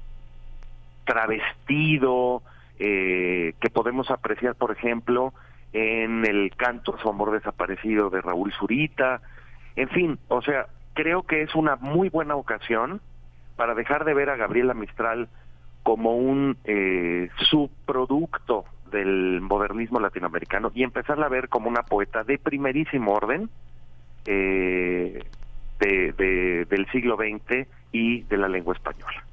travestido 1.05 2.41
que 2.79 3.69
podemos 3.71 4.09
apreciar 4.09 4.55
por 4.55 4.71
ejemplo 4.71 5.35
en 5.71 6.25
el 6.25 6.51
canto 6.55 6.97
su 6.97 7.09
amor 7.09 7.31
desaparecido 7.31 8.09
de 8.09 8.21
Raúl 8.21 8.51
Zurita. 8.53 9.21
En 9.75 9.89
fin 9.89 10.17
o 10.29 10.41
sea 10.41 10.65
creo 10.93 11.23
que 11.23 11.41
es 11.41 11.55
una 11.55 11.75
muy 11.77 12.09
buena 12.09 12.35
ocasión 12.35 13.01
para 13.55 13.75
dejar 13.75 14.05
de 14.05 14.13
ver 14.13 14.29
a 14.29 14.35
Gabriela 14.35 14.73
Mistral 14.73 15.29
como 15.83 16.15
un 16.15 16.57
eh, 16.63 17.29
subproducto 17.49 18.65
del 18.91 19.41
modernismo 19.41 19.99
latinoamericano 19.99 20.71
y 20.73 20.83
empezarla 20.83 21.25
a 21.25 21.29
ver 21.29 21.49
como 21.49 21.69
una 21.69 21.83
poeta 21.83 22.23
de 22.23 22.37
primerísimo 22.37 23.13
orden, 23.13 23.49
eh, 24.25 25.23
de, 25.79 26.65
del 26.69 26.87
siglo 26.91 27.17
XX 27.17 27.67
y 27.91 28.21
de 28.23 28.37
la 28.37 28.47
lengua 28.47 28.73
española. 28.73 29.25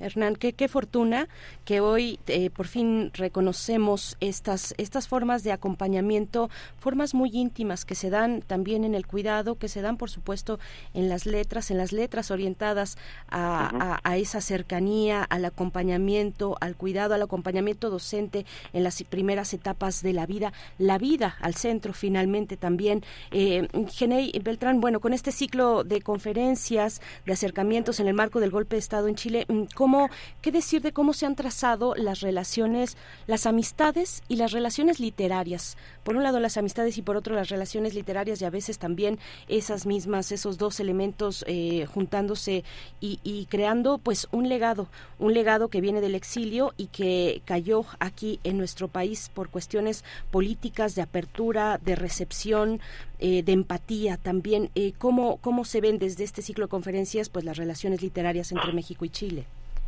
Hernán, 0.00 0.36
qué, 0.36 0.52
qué 0.52 0.68
fortuna 0.68 1.28
que 1.64 1.80
hoy 1.80 2.18
eh, 2.26 2.50
por 2.50 2.66
fin 2.66 3.10
reconocemos 3.14 4.16
estas, 4.20 4.74
estas 4.78 5.08
formas 5.08 5.42
de 5.42 5.52
acompañamiento, 5.52 6.50
formas 6.78 7.14
muy 7.14 7.30
íntimas 7.32 7.84
que 7.84 7.94
se 7.94 8.10
dan 8.10 8.42
también 8.42 8.84
en 8.84 8.94
el 8.94 9.06
cuidado, 9.06 9.56
que 9.56 9.68
se 9.68 9.82
dan 9.82 9.96
por 9.96 10.10
supuesto 10.10 10.58
en 10.94 11.08
las 11.08 11.26
letras, 11.26 11.70
en 11.70 11.78
las 11.78 11.92
letras 11.92 12.30
orientadas 12.30 12.96
a, 13.30 14.00
esa 14.16 14.40
cercanía, 14.40 15.22
al 15.24 15.44
acompañamiento, 15.44 16.56
al 16.60 16.76
cuidado, 16.76 17.14
al 17.14 17.22
acompañamiento 17.22 17.90
docente 17.90 18.44
en 18.72 18.84
las 18.84 19.02
primeras 19.04 19.52
etapas 19.54 20.02
de 20.02 20.12
la 20.12 20.26
vida, 20.26 20.52
la 20.78 20.98
vida 20.98 21.36
al 21.40 21.54
centro 21.54 21.92
finalmente 21.92 22.56
también. 22.56 23.02
Eh, 23.30 23.68
Genei 23.90 24.32
Beltrán, 24.42 24.80
bueno, 24.80 25.00
con 25.00 25.12
este 25.12 25.32
ciclo 25.32 25.84
de 25.84 26.00
conferencias, 26.02 27.00
de 27.26 27.32
acercamientos 27.32 28.00
en 28.00 28.08
el 28.08 28.14
marco 28.14 28.40
del 28.40 28.50
golpe 28.50 28.76
de 28.76 28.80
Estado 28.80 29.08
en 29.08 29.14
Chile, 29.14 29.41
Mm, 29.48 29.64
cómo, 29.74 30.10
qué 30.40 30.52
decir 30.52 30.82
de 30.82 30.92
cómo 30.92 31.12
se 31.12 31.26
han 31.26 31.36
trazado 31.36 31.94
las 31.94 32.20
relaciones, 32.20 32.96
las 33.26 33.46
amistades 33.46 34.22
y 34.28 34.36
las 34.36 34.52
relaciones 34.52 35.00
literarias. 35.00 35.76
Por 36.04 36.16
un 36.16 36.22
lado 36.22 36.40
las 36.40 36.56
amistades 36.56 36.98
y 36.98 37.02
por 37.02 37.16
otro 37.16 37.34
las 37.34 37.48
relaciones 37.48 37.94
literarias 37.94 38.40
y 38.40 38.44
a 38.44 38.50
veces 38.50 38.78
también 38.78 39.18
esas 39.48 39.86
mismas, 39.86 40.32
esos 40.32 40.58
dos 40.58 40.80
elementos 40.80 41.44
eh, 41.46 41.86
juntándose 41.86 42.64
y, 43.00 43.20
y 43.22 43.46
creando 43.46 43.98
pues 43.98 44.28
un 44.32 44.48
legado, 44.48 44.88
un 45.18 45.34
legado 45.34 45.68
que 45.68 45.80
viene 45.80 46.00
del 46.00 46.14
exilio 46.14 46.74
y 46.76 46.86
que 46.86 47.42
cayó 47.44 47.84
aquí 47.98 48.40
en 48.44 48.58
nuestro 48.58 48.88
país 48.88 49.30
por 49.32 49.50
cuestiones 49.50 50.04
políticas 50.30 50.94
de 50.94 51.02
apertura, 51.02 51.78
de 51.78 51.96
recepción, 51.96 52.80
eh, 53.24 53.44
de 53.44 53.52
empatía 53.52 54.16
también. 54.16 54.70
Eh, 54.74 54.92
¿cómo, 54.98 55.36
¿Cómo 55.38 55.64
se 55.64 55.80
ven 55.80 55.98
desde 55.98 56.24
este 56.24 56.42
ciclo 56.42 56.66
de 56.66 56.70
conferencias 56.70 57.28
pues 57.28 57.44
las 57.44 57.56
relaciones 57.56 58.02
literarias 58.02 58.50
entre 58.50 58.72
México 58.72 59.04
y 59.04 59.10
Chile? 59.10 59.44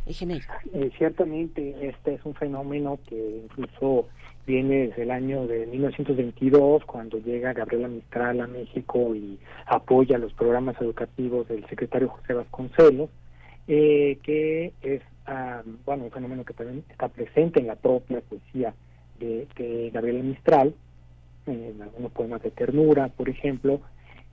Eh, 0.07 0.91
ciertamente 0.97 1.75
este 1.81 2.13
es 2.13 2.25
un 2.25 2.33
fenómeno 2.35 2.97
que 3.09 3.41
incluso 3.43 4.07
viene 4.47 4.87
desde 4.87 5.03
el 5.03 5.11
año 5.11 5.47
de 5.47 5.65
1922 5.65 6.85
cuando 6.85 7.17
llega 7.17 7.51
Gabriela 7.51 7.89
Mistral 7.89 8.39
a 8.39 8.47
México 8.47 9.13
y 9.15 9.37
apoya 9.65 10.17
los 10.17 10.31
programas 10.33 10.79
educativos 10.79 11.47
del 11.49 11.67
secretario 11.67 12.07
José 12.07 12.35
Vasconcelos, 12.35 13.09
eh, 13.67 14.19
que 14.23 14.71
es 14.81 15.01
ah, 15.25 15.61
bueno 15.85 16.05
un 16.05 16.11
fenómeno 16.11 16.45
que 16.45 16.53
también 16.53 16.85
está 16.89 17.09
presente 17.09 17.59
en 17.59 17.67
la 17.67 17.75
propia 17.75 18.21
poesía 18.21 18.73
de, 19.19 19.45
de 19.57 19.89
Gabriela 19.91 20.23
Mistral 20.23 20.73
en 21.47 21.81
algunos 21.81 22.11
poemas 22.11 22.41
de 22.41 22.51
ternura, 22.51 23.09
por 23.09 23.29
ejemplo, 23.29 23.81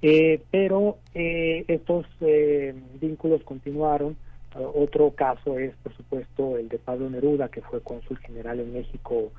eh, 0.03 0.41
pero 0.51 0.99
eh, 1.15 1.65
estos 1.69 2.07
eh, 2.21 2.75
vínculos 3.01 3.43
continuaron. 3.45 4.17
otro 4.55 5.13
caso 5.13 5.59
es, 5.59 5.73
por 5.83 5.97
supuesto, 5.97 6.59
el 6.59 6.69
de 6.69 6.79
Pablo 6.79 7.09
Neruda, 7.09 7.49
que 7.49 7.63
fue 7.63 7.81
cónsul 7.81 8.19
general 8.19 8.61
en 8.61 8.73
México 8.73 9.33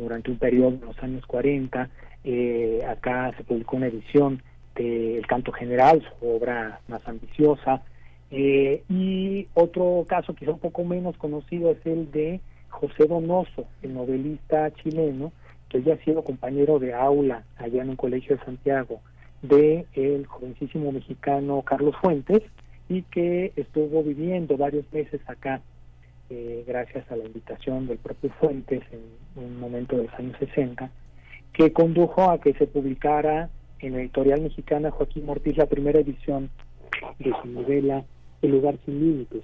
durante 0.00 0.30
un 0.30 0.38
periodo 0.38 0.68
en 0.68 0.80
los 0.80 0.98
años 1.02 1.26
40. 1.26 1.90
acá 2.88 3.34
se 3.36 3.44
publicó 3.44 3.76
una 3.76 3.88
edición 3.88 4.42
de 4.74 5.18
El 5.18 5.26
Canto 5.26 5.52
General, 5.52 6.00
su 6.00 6.26
obra 6.26 6.80
más 6.88 7.06
ambiciosa. 7.06 7.82
y 8.30 9.46
otro 9.52 10.06
caso, 10.08 10.34
quizá 10.34 10.52
un 10.52 10.58
poco 10.58 10.84
menos 10.84 11.18
conocido, 11.18 11.72
es 11.72 11.84
el 11.84 12.10
de 12.10 12.40
José 12.70 13.06
Donoso, 13.06 13.66
el 13.82 13.92
novelista 13.92 14.70
chileno, 14.70 15.32
que 15.68 15.82
ya 15.82 15.94
ha 15.94 16.04
sido 16.04 16.22
compañero 16.22 16.78
de 16.78 16.94
aula 16.94 17.44
allá 17.56 17.82
en 17.82 17.90
un 17.90 17.96
colegio 17.96 18.36
de 18.36 18.44
Santiago 18.44 19.00
de 19.42 19.86
el 19.94 20.26
jovencísimo 20.26 20.92
mexicano 20.92 21.62
Carlos 21.62 21.94
Fuentes 22.00 22.42
y 22.88 23.02
que 23.02 23.52
estuvo 23.56 24.02
viviendo 24.02 24.56
varios 24.56 24.90
meses 24.92 25.20
acá 25.26 25.60
eh, 26.30 26.64
gracias 26.66 27.10
a 27.10 27.16
la 27.16 27.24
invitación 27.24 27.86
del 27.86 27.98
propio 27.98 28.30
Fuentes 28.40 28.82
en 28.92 29.42
un 29.42 29.60
momento 29.60 29.96
de 29.96 30.04
los 30.04 30.14
años 30.14 30.36
60 30.38 30.90
que 31.52 31.72
condujo 31.72 32.30
a 32.30 32.40
que 32.40 32.52
se 32.54 32.66
publicara 32.66 33.48
en 33.80 33.92
la 33.92 34.00
editorial 34.00 34.40
mexicana 34.40 34.90
Joaquín 34.90 35.28
Ortiz 35.28 35.56
la 35.56 35.66
primera 35.66 36.00
edición 36.00 36.50
de 37.18 37.32
su 37.42 37.48
novela 37.48 38.04
El 38.42 38.52
lugar 38.52 38.76
sin 38.84 39.00
límites 39.00 39.42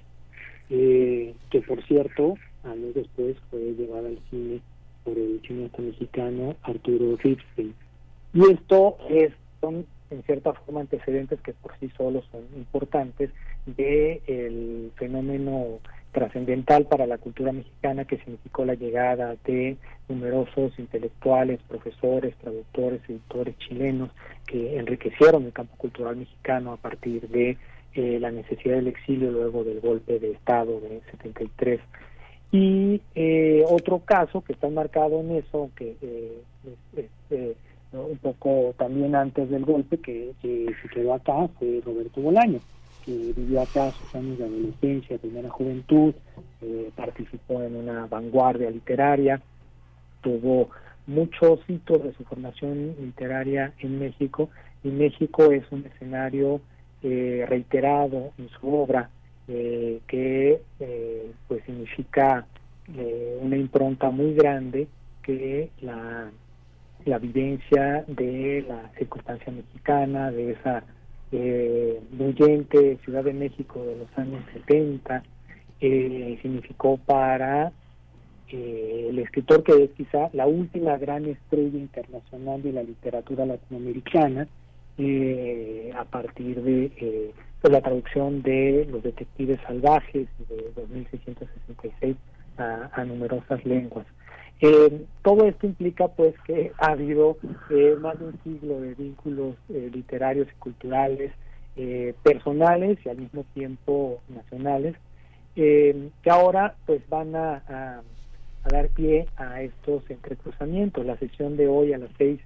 eh, 0.69 1.33
que 1.49 1.61
por 1.61 1.83
cierto 1.85 2.35
años 2.63 2.93
después 2.95 3.37
fue 3.49 3.59
llevada 3.77 4.07
al 4.07 4.19
cine 4.29 4.61
por 5.03 5.17
el 5.17 5.41
cineasta 5.45 5.81
mexicano 5.81 6.55
Arturo 6.63 7.17
Ripstein. 7.17 7.73
Y 8.33 8.51
esto 8.51 8.97
es, 9.09 9.31
son 9.61 9.85
en 10.09 10.23
cierta 10.23 10.53
forma 10.53 10.81
antecedentes 10.81 11.39
que 11.41 11.53
por 11.53 11.77
sí 11.79 11.89
solos 11.97 12.23
son 12.31 12.41
importantes 12.55 13.31
de 13.65 14.21
el 14.27 14.91
fenómeno 14.95 15.79
trascendental 16.11 16.85
para 16.85 17.07
la 17.07 17.17
cultura 17.17 17.51
mexicana 17.51 18.05
que 18.05 18.17
significó 18.17 18.65
la 18.65 18.75
llegada 18.75 19.35
de 19.45 19.77
numerosos 20.07 20.77
intelectuales, 20.77 21.59
profesores, 21.67 22.35
traductores, 22.37 23.01
editores 23.09 23.57
chilenos 23.57 24.11
que 24.45 24.77
enriquecieron 24.77 25.45
el 25.45 25.53
campo 25.53 25.75
cultural 25.77 26.15
mexicano 26.15 26.71
a 26.71 26.77
partir 26.77 27.27
de 27.29 27.57
eh, 27.95 28.19
la 28.19 28.31
necesidad 28.31 28.75
del 28.75 28.87
exilio 28.87 29.31
luego 29.31 29.63
del 29.63 29.79
golpe 29.79 30.19
de 30.19 30.31
Estado 30.31 30.79
de 30.81 31.01
73 31.11 31.79
y 32.53 33.01
eh, 33.15 33.65
otro 33.67 33.97
caso 34.05 34.41
que 34.41 34.53
está 34.53 34.69
marcado 34.69 35.21
en 35.21 35.37
eso, 35.37 35.71
que 35.75 35.97
eh, 36.03 36.43
eh, 37.31 37.55
un 37.91 38.17
poco 38.19 38.75
también 38.77 39.15
antes 39.15 39.49
del 39.49 39.65
golpe, 39.65 39.97
que, 39.97 40.33
se 40.39 40.89
quedó 40.89 41.15
acá, 41.15 41.47
fue 41.57 41.81
Roberto 41.83 42.21
Bolaño, 42.21 42.59
que 43.03 43.33
vivió 43.35 43.59
acá 43.59 43.91
sus 43.91 44.13
años 44.13 44.37
de 44.37 44.45
adolescencia, 44.45 45.17
primera 45.17 45.49
juventud, 45.49 46.13
participó 46.95 47.63
en 47.63 47.75
una 47.75 48.05
vanguardia 48.05 48.69
literaria, 48.69 49.41
tuvo 50.21 50.69
muchos 51.07 51.59
hitos 51.67 52.03
de 52.03 52.13
su 52.13 52.23
formación 52.23 52.95
literaria 52.99 53.73
en 53.79 53.97
México, 53.97 54.51
y 54.83 54.89
México 54.89 55.51
es 55.51 55.63
un 55.71 55.87
escenario 55.87 56.61
reiterado 57.01 58.31
en 58.37 58.47
su 58.49 58.73
obra, 58.73 59.09
eh, 59.47 59.99
que 60.07 60.61
eh, 60.79 61.31
pues 61.47 61.63
significa 61.65 62.45
eh, 62.95 63.37
una 63.41 63.57
impronta 63.57 64.09
muy 64.09 64.33
grande 64.33 64.87
que 65.21 65.69
la, 65.81 66.31
la 67.05 67.17
vivencia 67.19 68.05
de 68.07 68.65
la 68.67 68.89
circunstancia 68.97 69.51
mexicana, 69.51 70.31
de 70.31 70.51
esa 70.51 70.83
eh, 71.31 71.99
Ciudad 73.03 73.23
de 73.23 73.33
México 73.33 73.83
de 73.83 73.97
los 73.97 74.17
años 74.17 74.43
70, 74.53 75.23
significó 75.79 76.97
para 76.97 77.73
el 78.49 79.19
escritor 79.19 79.63
que 79.63 79.83
es 79.83 79.89
quizá 79.91 80.29
la 80.31 80.47
última 80.47 80.97
gran 80.97 81.25
estrella 81.25 81.77
internacional 81.77 82.61
de 82.61 82.71
la 82.71 82.83
literatura 82.83 83.45
latinoamericana, 83.45 84.47
a 85.97 86.05
partir 86.05 86.61
de 86.61 87.33
la 87.71 87.81
traducción 87.81 88.41
de 88.41 88.87
Los 88.91 89.03
Detectives 89.03 89.59
Salvajes 89.65 90.27
de 90.49 90.71
2666 90.75 92.17
a, 92.57 92.89
a 92.93 93.05
numerosas 93.05 93.63
lenguas. 93.65 94.05
Eh, 94.65 95.05
todo 95.23 95.45
esto 95.45 95.67
implica 95.67 96.07
pues 96.07 96.33
que 96.45 96.71
ha 96.77 96.91
habido 96.91 97.35
eh, 97.69 97.97
más 97.99 98.17
de 98.17 98.27
un 98.27 98.39
siglo 98.45 98.79
de 98.79 98.93
vínculos 98.93 99.57
eh, 99.67 99.89
literarios 99.93 100.47
y 100.49 100.55
culturales 100.55 101.33
personales 102.21 102.99
y 103.03 103.09
al 103.09 103.17
mismo 103.17 103.43
tiempo 103.55 104.21
nacionales 104.29 104.95
que 105.55 106.11
ahora 106.29 106.75
pues 106.85 107.01
van 107.09 107.35
a, 107.35 108.03
dar 108.71 108.89
pie 108.89 109.25
a 109.37 109.63
estos 109.63 110.07
entrecruzamientos. 110.09 111.03
La 111.03 111.17
sesión 111.17 111.57
de 111.57 111.67
hoy 111.67 111.91
a 111.91 111.97
las 111.97 112.11
seis 112.15 112.39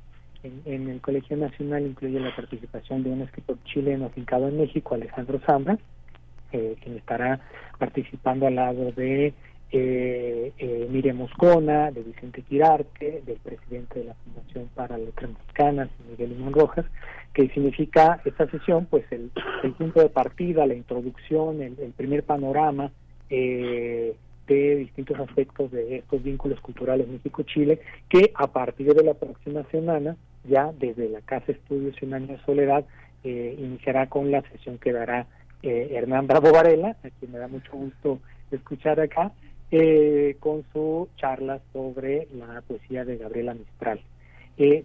en, 0.44 0.90
el 0.90 1.02
Colegio 1.02 1.38
Nacional 1.38 1.86
incluye 1.86 2.20
la 2.20 2.36
participación 2.36 3.04
de 3.04 3.10
un 3.10 3.22
escritor 3.22 3.58
chileno 3.66 4.06
afincado 4.06 4.48
en 4.48 4.58
México, 4.58 4.96
Alejandro 4.96 5.40
Zambra, 5.46 5.78
eh, 6.52 6.76
quien 6.82 6.98
estará 6.98 7.40
participando 7.78 8.48
al 8.48 8.56
lado 8.56 8.92
de 8.92 9.34
eh, 9.72 10.54
eh, 10.58 10.88
Miriam 10.90 11.18
Moscona, 11.18 11.92
de 11.92 12.04
Vicente 12.04 12.42
Quirarte, 12.42 13.22
del 13.26 13.38
presidente 13.38 14.00
de 14.00 14.06
la 14.06 14.14
Fundación 14.16 14.70
para 14.74 14.98
Letras 14.98 15.32
Mexicanas, 15.32 15.90
Miguel 16.10 16.30
Limón 16.30 16.54
Rojas, 16.54 16.86
que 17.34 17.50
significa 17.50 18.22
esta 18.24 18.50
sesión, 18.50 18.86
pues 18.86 19.06
el, 19.12 19.32
punto 19.78 20.00
de 20.00 20.10
partida, 20.10 20.66
la 20.66 20.74
introducción, 20.74 21.62
el, 21.62 21.74
primer 21.96 22.24
panorama 22.24 22.92
de 24.48 24.76
distintos 24.78 25.20
aspectos 25.20 25.72
de 25.72 25.98
estos 25.98 26.24
vínculos 26.24 26.60
culturales 26.62 27.08
México-Chile, 27.08 27.80
que 28.10 28.32
a 28.34 28.48
partir 28.48 28.94
de 28.94 29.04
la 29.04 29.14
próxima 29.14 29.64
semana 29.72 30.16
ya 30.44 30.72
desde 30.80 31.10
la 31.10 31.22
Casa 31.22 31.52
Estudios 31.52 31.96
y 32.02 32.06
un 32.06 32.14
año 32.14 32.28
de 32.28 32.44
soledad 32.46 32.86
eh, 33.24 33.56
iniciará 33.58 34.08
con 34.08 34.32
la 34.32 34.42
sesión 34.50 34.78
que 34.78 34.94
dará 34.94 35.28
eh, 35.64 35.90
Hernán 35.92 36.28
Bravo 36.28 36.52
Varela, 36.52 36.96
a 37.04 37.10
quien 37.20 37.32
me 37.32 37.40
da 37.40 37.48
mucho 37.48 37.72
gusto 37.74 38.20
escuchar 38.52 39.00
acá, 39.00 39.32
eh, 39.72 40.38
con 40.40 40.64
su 40.72 41.10
charla 41.18 41.60
sobre 41.74 42.28
la 42.34 42.62
poesía 42.62 43.04
de 43.04 43.18
Gabriela 43.18 43.54
Mistral. 43.54 44.00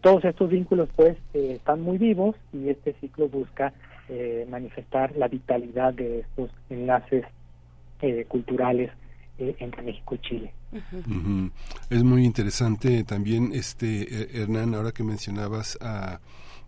todos 0.00 0.24
estos 0.24 0.50
vínculos 0.50 0.88
pues 0.96 1.16
están 1.32 1.80
muy 1.82 1.98
vivos 1.98 2.34
y 2.52 2.68
este 2.68 2.94
ciclo 2.94 3.28
busca 3.28 3.72
eh, 4.08 4.46
manifestar 4.50 5.16
la 5.16 5.28
vitalidad 5.28 5.94
de 5.94 6.20
estos 6.20 6.50
enlaces 6.68 7.24
eh, 8.02 8.26
culturales 8.28 8.90
eh, 9.38 9.56
entre 9.58 9.82
México 9.82 10.14
y 10.14 10.18
Chile. 10.18 10.54
Es 11.90 12.02
muy 12.02 12.24
interesante 12.24 13.04
también, 13.04 13.52
este 13.52 14.40
Hernán, 14.40 14.74
ahora 14.74 14.92
que 14.92 15.04
mencionabas 15.04 15.78
a 15.80 16.20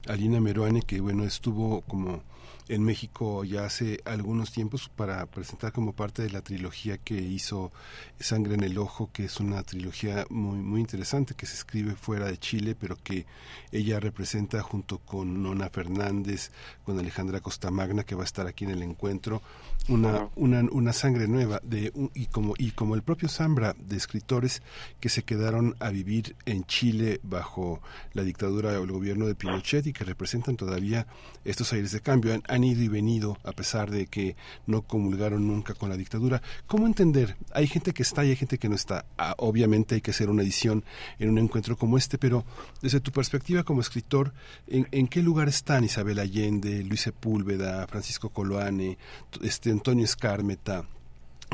Alina 0.06 0.40
Meruane, 0.40 0.82
que 0.82 1.00
bueno, 1.00 1.24
estuvo 1.24 1.80
como 1.82 2.22
en 2.68 2.82
México 2.82 3.44
ya 3.44 3.66
hace 3.66 4.00
algunos 4.04 4.50
tiempos 4.50 4.88
para 4.88 5.26
presentar 5.26 5.72
como 5.72 5.92
parte 5.92 6.22
de 6.22 6.30
la 6.30 6.40
trilogía 6.40 6.98
que 6.98 7.14
hizo 7.14 7.72
Sangre 8.18 8.54
en 8.54 8.64
el 8.64 8.78
Ojo, 8.78 9.10
que 9.12 9.24
es 9.24 9.40
una 9.40 9.62
trilogía 9.62 10.26
muy, 10.30 10.58
muy 10.58 10.80
interesante 10.80 11.34
que 11.34 11.46
se 11.46 11.54
escribe 11.54 11.94
fuera 11.94 12.26
de 12.26 12.38
Chile, 12.38 12.74
pero 12.78 12.96
que 12.96 13.26
ella 13.70 14.00
representa 14.00 14.62
junto 14.62 14.98
con 14.98 15.42
Nona 15.42 15.68
Fernández, 15.68 16.50
con 16.84 16.98
Alejandra 16.98 17.40
Costamagna, 17.40 18.04
que 18.04 18.14
va 18.14 18.22
a 18.22 18.26
estar 18.26 18.46
aquí 18.46 18.64
en 18.64 18.70
el 18.70 18.82
encuentro, 18.82 19.42
una, 19.88 20.28
una, 20.34 20.62
una 20.70 20.92
sangre 20.94 21.28
nueva 21.28 21.60
de 21.62 21.92
y 22.14 22.26
como 22.26 22.54
y 22.56 22.70
como 22.70 22.94
el 22.94 23.02
propio 23.02 23.28
Zambra 23.28 23.74
de 23.78 23.96
escritores 23.96 24.62
que 25.00 25.10
se 25.10 25.22
quedaron 25.24 25.76
a 25.80 25.90
vivir 25.90 26.36
en 26.46 26.64
Chile 26.64 27.20
bajo 27.22 27.82
la 28.14 28.22
dictadura 28.22 28.80
o 28.80 28.84
el 28.84 28.92
gobierno 28.92 29.26
de 29.26 29.34
Pinochet 29.34 29.86
y 29.86 29.92
que 29.92 30.04
representan 30.04 30.56
todavía 30.56 31.06
estos 31.44 31.72
aires 31.74 31.92
de 31.92 32.00
cambio 32.00 32.40
han, 32.54 32.64
ido 32.64 32.82
y 32.82 32.88
venido 32.88 33.38
a 33.44 33.52
pesar 33.52 33.90
de 33.90 34.06
que 34.06 34.36
no 34.66 34.82
comulgaron 34.82 35.46
nunca 35.46 35.74
con 35.74 35.88
la 35.88 35.96
dictadura. 35.96 36.42
Cómo 36.66 36.86
entender 36.86 37.36
hay 37.52 37.66
gente 37.66 37.92
que 37.92 38.02
está 38.02 38.24
y 38.24 38.30
hay 38.30 38.36
gente 38.36 38.58
que 38.58 38.68
no 38.68 38.74
está. 38.74 39.04
Ah, 39.18 39.34
obviamente 39.38 39.96
hay 39.96 40.00
que 40.00 40.10
hacer 40.12 40.30
una 40.30 40.42
edición 40.42 40.84
en 41.18 41.30
un 41.30 41.38
encuentro 41.38 41.76
como 41.76 41.98
este 41.98 42.18
pero 42.18 42.44
desde 42.80 43.00
tu 43.00 43.12
perspectiva 43.12 43.62
como 43.62 43.80
escritor 43.80 44.32
en, 44.66 44.88
en 44.92 45.08
qué 45.08 45.22
lugar 45.22 45.48
están 45.48 45.84
Isabel 45.84 46.18
Allende 46.18 46.82
Luis 46.84 47.02
Sepúlveda 47.02 47.86
Francisco 47.86 48.30
Coloane 48.30 48.98
este 49.42 49.70
Antonio 49.70 50.04
Escármeta, 50.04 50.84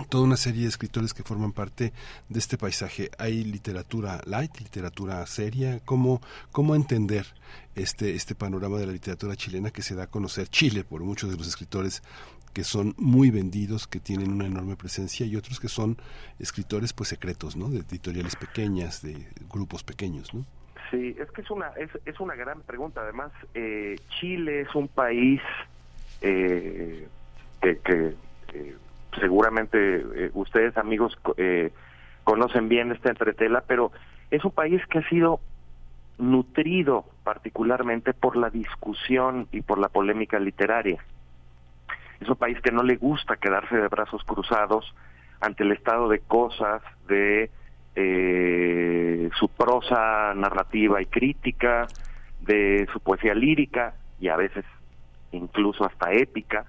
toda 0.08 0.24
una 0.24 0.36
serie 0.36 0.62
de 0.62 0.68
escritores 0.68 1.14
que 1.14 1.22
forman 1.22 1.52
parte 1.52 1.92
de 2.28 2.38
este 2.38 2.56
paisaje. 2.56 3.10
Hay 3.18 3.44
literatura 3.44 4.20
light, 4.26 4.58
literatura 4.58 5.26
seria. 5.26 5.80
¿Cómo, 5.84 6.20
cómo 6.52 6.74
entender 6.74 7.26
este, 7.74 8.14
este 8.14 8.34
panorama 8.34 8.78
de 8.78 8.86
la 8.86 8.92
literatura 8.92 9.36
chilena 9.36 9.70
que 9.70 9.82
se 9.82 9.94
da 9.94 10.04
a 10.04 10.06
conocer 10.06 10.48
Chile 10.48 10.84
por 10.84 11.02
muchos 11.02 11.30
de 11.30 11.36
los 11.36 11.46
escritores 11.46 12.02
que 12.52 12.64
son 12.64 12.94
muy 12.98 13.30
vendidos, 13.30 13.86
que 13.86 14.00
tienen 14.00 14.32
una 14.32 14.46
enorme 14.46 14.76
presencia 14.76 15.24
y 15.24 15.36
otros 15.36 15.60
que 15.60 15.68
son 15.68 15.96
escritores 16.38 16.92
pues 16.92 17.08
secretos, 17.08 17.56
¿no? 17.56 17.68
De 17.68 17.78
editoriales 17.78 18.34
pequeñas, 18.36 19.02
de 19.02 19.28
grupos 19.48 19.84
pequeños, 19.84 20.34
¿no? 20.34 20.44
Sí, 20.90 21.14
es 21.20 21.30
que 21.30 21.42
es 21.42 21.50
una 21.50 21.68
es, 21.78 21.90
es 22.04 22.18
una 22.18 22.34
gran 22.34 22.62
pregunta. 22.62 23.02
Además, 23.02 23.30
eh, 23.54 23.96
Chile 24.18 24.62
es 24.62 24.74
un 24.74 24.88
país 24.88 25.40
eh, 26.20 27.06
que, 27.60 28.16
eh, 28.54 28.76
seguramente 29.18 29.96
eh, 30.14 30.30
ustedes 30.34 30.76
amigos 30.76 31.16
eh, 31.36 31.72
conocen 32.24 32.68
bien 32.68 32.92
esta 32.92 33.10
entretela, 33.10 33.64
pero 33.66 33.92
es 34.30 34.44
un 34.44 34.52
país 34.52 34.84
que 34.86 34.98
ha 34.98 35.08
sido 35.08 35.40
nutrido 36.18 37.06
particularmente 37.24 38.12
por 38.12 38.36
la 38.36 38.50
discusión 38.50 39.48
y 39.52 39.62
por 39.62 39.78
la 39.78 39.88
polémica 39.88 40.38
literaria. 40.38 41.02
Es 42.20 42.28
un 42.28 42.36
país 42.36 42.60
que 42.60 42.72
no 42.72 42.82
le 42.82 42.96
gusta 42.96 43.36
quedarse 43.36 43.76
de 43.76 43.88
brazos 43.88 44.22
cruzados 44.24 44.94
ante 45.40 45.62
el 45.62 45.72
estado 45.72 46.08
de 46.08 46.20
cosas 46.20 46.82
de 47.08 47.50
su 49.38 49.48
prosa 49.48 50.32
narrativa 50.34 51.02
y 51.02 51.06
crítica, 51.06 51.86
de 52.40 52.88
su 52.92 53.00
poesía 53.00 53.34
lírica 53.34 53.94
y 54.18 54.28
a 54.28 54.36
veces 54.36 54.64
incluso 55.32 55.84
hasta 55.84 56.12
épica, 56.12 56.64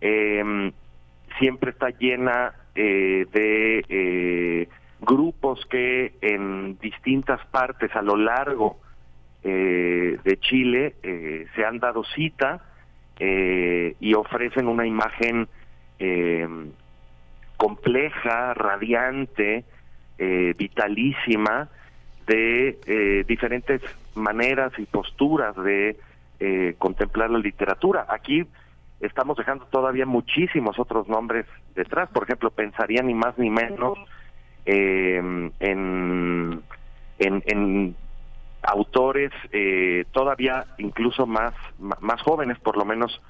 eh, 0.00 0.72
siempre 1.38 1.70
está 1.70 1.90
llena 1.90 2.54
eh, 2.74 3.26
de 3.32 3.84
eh, 3.88 4.68
grupos 5.00 5.64
que 5.66 6.14
en 6.20 6.78
distintas 6.78 7.44
partes 7.46 7.94
a 7.96 8.02
lo 8.02 8.16
largo 8.16 8.78
eh, 9.42 10.18
de 10.22 10.36
Chile 10.38 10.94
eh, 11.02 11.46
se 11.54 11.64
han 11.64 11.78
dado 11.78 12.04
cita 12.04 12.62
y 13.18 14.12
ofrecen 14.12 14.68
una 14.68 14.86
imagen 14.86 15.48
compleja, 17.56 18.52
radiante, 18.52 19.64
vitalísima 20.18 21.70
de 22.26 23.24
diferentes 23.26 23.80
maneras 24.14 24.74
y 24.76 24.84
posturas 24.84 25.56
de 25.56 25.96
contemplar 26.76 27.30
la 27.30 27.38
literatura. 27.38 28.04
Aquí 28.06 28.44
estamos 29.00 29.36
dejando 29.36 29.66
todavía 29.66 30.06
muchísimos 30.06 30.78
otros 30.78 31.08
nombres 31.08 31.46
detrás. 31.74 32.08
Por 32.10 32.24
ejemplo, 32.24 32.50
pensaría 32.50 33.02
ni 33.02 33.14
más 33.14 33.36
ni 33.38 33.50
menos 33.50 33.98
eh, 34.64 35.50
en, 35.60 36.02
en, 37.18 37.96
autores 38.62 39.30
eh, 39.52 40.06
todavía 40.10 40.66
incluso 40.78 41.26
más, 41.26 41.54
más 41.78 42.20
jóvenes, 42.22 42.58
por 42.58 42.76
lo 42.76 42.84
menos 42.84 43.22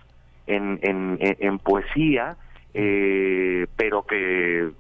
en, 0.47 0.79
en, 0.81 1.19
en 1.21 1.59
poesía, 1.59 2.37
eh, 2.73 3.67
pero 3.77 4.07
que 4.07 4.71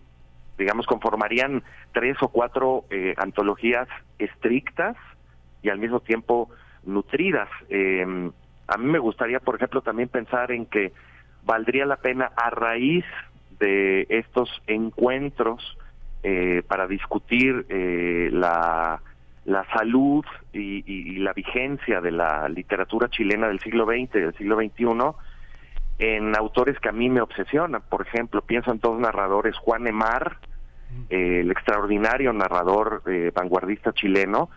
digamos 0.56 0.86
conformarían 0.86 1.62
tres 1.92 2.16
o 2.22 2.28
cuatro 2.28 2.84
antologías 3.18 3.86
estrictas 4.18 4.96
y 5.62 5.68
al 5.68 5.78
mismo 5.78 6.00
tiempo 6.00 6.48
nutridas. 6.86 7.48
Eh, 7.68 8.30
a 8.68 8.76
mí 8.76 8.86
me 8.86 8.98
gustaría, 8.98 9.40
por 9.40 9.56
ejemplo, 9.56 9.80
también 9.80 10.08
pensar 10.08 10.50
en 10.50 10.66
que 10.66 10.92
valdría 11.44 11.86
la 11.86 11.96
pena 11.96 12.32
a 12.36 12.50
raíz 12.50 13.04
de 13.58 14.06
estos 14.08 14.50
encuentros 14.66 15.78
eh, 16.22 16.62
para 16.66 16.86
discutir 16.86 17.66
eh, 17.68 18.28
la, 18.32 19.00
la 19.44 19.64
salud 19.72 20.24
y, 20.52 21.18
la 21.18 21.32
vigencia 21.32 22.00
de 22.00 22.10
la 22.10 22.48
literatura 22.48 23.08
chilena 23.08 23.48
del 23.48 23.60
siglo 23.60 23.86
XX 23.86 24.14
y 24.14 24.20
del 24.20 24.34
siglo 24.36 24.56
XXI 24.56 24.84
en 25.98 26.36
autores 26.36 26.78
que 26.80 26.88
a 26.88 26.92
mí 26.92 27.08
me 27.08 27.20
obsesionan. 27.20 27.82
Por 27.88 28.06
ejemplo, 28.06 28.42
pienso 28.42 28.72
en 28.72 28.80
dos 28.80 28.98
narradores, 28.98 29.56
Juan 29.56 29.86
Emar, 29.86 30.38
eh, 31.08 31.40
el 31.40 31.50
extraordinario 31.50 32.32
narrador 32.32 33.02
vanguardista 33.34 33.92
chileno, 33.92 34.50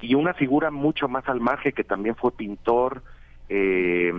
y 0.00 0.14
una 0.14 0.34
figura 0.34 0.70
mucho 0.70 1.08
más 1.08 1.26
al 1.28 1.40
margen 1.40 1.72
que 1.72 1.84
también 1.84 2.14
fue 2.14 2.30
pintor, 2.32 3.02
eh, 3.48 4.12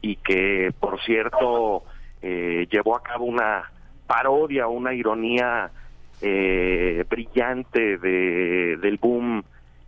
y 0.00 0.16
que, 0.16 0.72
por 0.78 1.00
cierto, 1.02 1.84
eh, 2.22 2.66
llevó 2.70 2.96
a 2.96 3.02
cabo 3.02 3.24
una 3.24 3.70
parodia, 4.06 4.66
una 4.66 4.94
ironía 4.94 5.70
eh, 6.20 7.04
brillante 7.08 7.98
de, 7.98 8.76
del 8.78 8.96
boom 8.96 9.44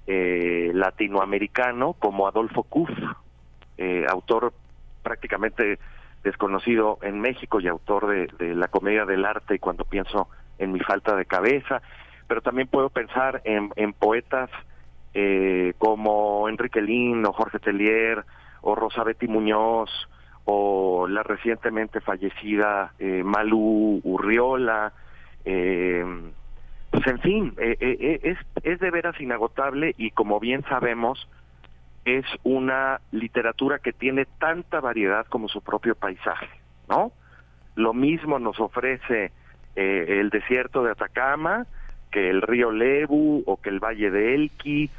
eh, 0.07 0.71
latinoamericano, 0.75 1.95
como 1.95 2.29
Adolfo 2.29 2.63
Kuff, 2.65 2.91
eh, 3.79 4.05
autor 4.09 4.53
prácticamente 5.03 5.79
desconocido 6.23 6.99
en 7.03 7.21
México 7.21 7.61
y 7.61 7.69
autor 7.69 8.29
de, 8.39 8.55
la 8.55 8.69
comedia 8.69 9.07
del 9.07 9.25
arte 9.25 9.55
y 9.55 9.59
cuando 9.59 9.85
pienso 9.85 10.29
en 10.59 10.73
mi 10.73 10.81
falta 10.81 11.17
de 11.17 11.25
cabeza, 11.25 11.81
pero 12.29 12.43
también 12.43 12.69
puedo 12.69 12.91
pensar 12.91 13.41
en, 13.45 13.71
en 13.77 13.93
poetas 13.93 14.51
eh, 15.15 15.75
como 15.79 16.49
Enrique 16.49 16.81
Lin 16.81 17.25
o 17.27 17.33
Jorge 17.33 17.59
Tellier 17.59 18.25
o 18.63 18.75
Rosa 18.75 19.05
Betty 19.05 19.29
Muñoz 19.29 19.91
o 20.45 21.07
la 21.09 21.23
recientemente 21.23 22.01
fallecida 22.01 22.93
eh, 22.99 23.23
Malú 23.25 24.01
Urriola, 24.03 24.93
eh, 25.45 26.05
pues 26.91 27.07
en 27.07 27.19
fin, 27.21 27.55
eh, 27.59 27.77
eh, 27.81 28.21
es, 28.23 28.39
es 28.65 28.81
de 28.81 28.91
veras 28.91 29.21
inagotable 29.21 29.95
y 29.97 30.11
como 30.11 30.41
bien 30.41 30.63
sabemos, 30.69 31.29
es 32.05 32.25
una 32.43 33.01
literatura 33.13 33.79
que 33.79 33.93
tiene 33.93 34.27
tanta 34.39 34.81
variedad 34.81 35.27
como 35.27 35.49
su 35.49 35.63
propio 35.63 35.95
paisaje, 35.95 36.49
¿no? 36.89 37.13
Lo 37.77 37.93
mismo 37.95 38.39
nos 38.39 38.59
ofrece 38.59 39.33
el 39.77 40.29
desierto 40.31 40.83
de 40.83 40.91
Atacama, 40.91 41.67
que 42.11 42.31
el 42.31 42.43
río 42.43 42.71
Lebu 42.71 43.43
o 43.47 43.61
que 43.61 43.71
el 43.71 43.81
valle 43.81 44.11
de 44.11 44.35
Elqui 44.35 44.91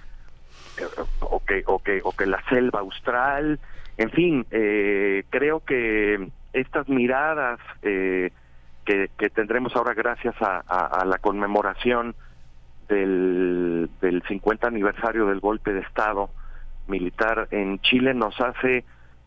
o 1.19 1.43
que 1.43 1.63
o 1.65 1.79
que 1.79 2.01
o 2.03 2.11
que 2.11 2.25
la 2.25 2.41
selva 2.49 2.79
austral 2.79 3.59
en 3.97 4.09
fin 4.11 4.45
eh, 4.51 5.23
creo 5.29 5.59
que 5.61 6.29
estas 6.53 6.87
miradas 6.89 7.59
eh, 7.81 8.31
que, 8.85 9.29
tendremos 9.29 9.73
ahora 9.75 9.93
gracias 9.93 10.35
a, 10.41 10.59
a, 10.59 11.05
la 11.05 11.17
conmemoración 11.19 12.13
del, 12.89 13.89
del 14.01 14.21
50 14.27 14.67
aniversario 14.67 15.27
del 15.27 15.39
golpe 15.39 15.71
de 15.71 15.79
estado 15.79 16.29
militar 16.87 17.47
en 17.51 17.79
Chile 17.79 18.13
nos 18.13 18.39
hace 18.41 18.83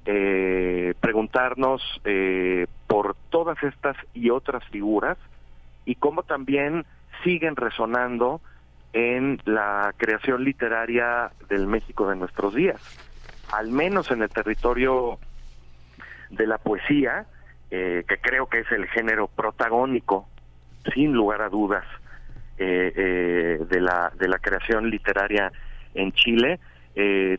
eh, 0.07 0.93
preguntarnos 1.01 1.83
eh, 2.05 2.67
por 2.87 3.17
todas 3.31 3.63
estas 3.63 3.97
y 4.13 4.29
otras 4.29 4.63
figuras 4.69 5.17
y 5.87 5.95
cómo 5.95 6.23
también 6.25 6.85
siguen 7.25 7.57
resonando 7.57 8.41
en 8.93 9.41
la 9.45 9.93
creación 9.97 10.45
literaria 10.45 11.33
del 11.49 11.67
México 11.67 12.09
de 12.09 12.15
nuestros 12.15 12.55
días. 12.55 12.81
Al 13.53 13.71
menos 13.71 14.11
en 14.13 14.23
el 14.23 14.29
territorio 14.29 15.19
de 16.31 16.47
la 16.47 16.59
poesía, 16.59 17.27
eh, 17.71 18.05
que 18.07 18.19
creo 18.19 18.47
que 18.47 18.61
es 18.61 18.71
el 18.71 18.87
género 18.87 19.27
protagónico, 19.27 20.29
sin 20.95 21.13
lugar 21.13 21.43
a 21.43 21.49
dudas, 21.49 21.85
eh, 22.57 22.93
eh, 22.95 23.65
de, 23.69 23.81
la, 23.81 24.13
de 24.17 24.29
la 24.29 24.39
creación 24.39 24.91
literaria 24.91 25.51
en 25.95 26.13
Chile, 26.13 26.61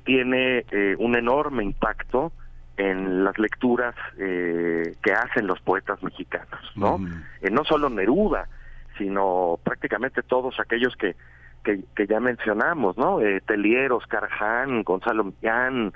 tiene 0.04 0.66
un 0.98 1.16
enorme 1.16 1.64
impacto 1.64 2.34
en 2.76 3.24
las 3.24 3.40
lecturas 3.40 3.96
que 4.18 5.14
hacen 5.14 5.48
los 5.48 5.62
poetas 5.62 6.04
mexicanos, 6.04 6.60
¿no? 6.76 7.00
no 7.50 7.64
solo 7.64 7.90
Neruda, 7.90 8.50
sino 8.98 9.60
prácticamente 9.64 10.24
todos 10.24 10.60
aquellos 10.60 10.96
que, 10.96 11.16
que, 11.64 12.08
ya 12.08 12.20
mencionamos, 12.20 12.98
¿no? 12.98 13.22
Eh, 13.22 13.42
Telieros, 13.46 14.06
Carján, 14.08 14.84
Gonzalo 14.84 15.24
Millán, 15.26 15.94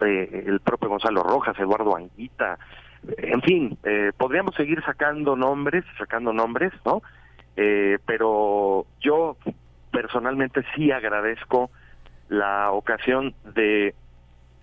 eh, 0.00 0.44
el 0.46 0.60
propio 0.60 0.88
Gonzalo 0.88 1.22
Rojas, 1.22 1.58
Eduardo 1.58 1.96
Anguita, 1.96 2.58
en 3.04 3.42
fin, 3.42 3.78
eh, 3.82 4.12
podríamos 4.16 4.54
seguir 4.54 4.82
sacando 4.84 5.34
nombres, 5.34 5.84
sacando 5.98 6.32
nombres, 6.32 6.72
¿no? 6.84 7.02
Eh, 7.56 7.98
pero 8.06 8.86
yo 9.00 9.36
personalmente 9.90 10.62
sí 10.74 10.90
agradezco 10.90 11.70
la 12.28 12.70
ocasión 12.70 13.34
de 13.54 13.94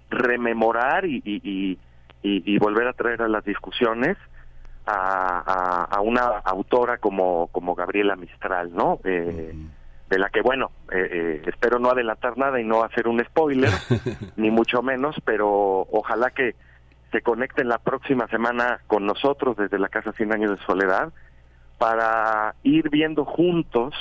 rememorar 0.10 1.06
y, 1.06 1.22
y, 1.24 1.78
y, 2.24 2.58
volver 2.58 2.88
a 2.88 2.94
traer 2.94 3.22
a 3.22 3.28
las 3.28 3.46
discusiones 3.46 4.18
a, 4.86 5.88
a, 5.92 6.02
una 6.02 6.22
autora 6.44 6.98
como, 6.98 7.48
como 7.48 7.76
Gabriela 7.76 8.16
Mistral, 8.16 8.74
¿no? 8.74 9.00
Eh, 9.04 9.54
de 10.10 10.18
la 10.18 10.30
que, 10.30 10.42
bueno, 10.42 10.72
eh, 10.92 11.08
eh, 11.12 11.42
espero 11.46 11.78
no 11.78 11.92
adelantar 11.92 12.38
nada 12.38 12.60
y 12.60 12.64
no 12.64 12.84
hacer 12.84 13.08
un 13.08 13.24
spoiler, 13.24 13.70
ni 14.38 14.50
mucho 14.50 14.82
menos, 14.82 15.16
pero 15.24 15.88
ojalá 15.92 16.32
que 16.32 16.56
se 17.12 17.22
conecten 17.22 17.68
la 17.68 17.78
próxima 17.78 18.28
semana 18.28 18.80
con 18.88 19.06
nosotros 19.06 19.56
desde 19.58 19.80
la 19.80 19.90
Casa 19.90 20.12
100 20.14 20.34
Años 20.34 20.52
de 20.52 20.66
Soledad 20.66 21.12
para 21.78 22.56
ir 22.64 22.90
viendo 22.90 23.24
juntos 23.24 23.94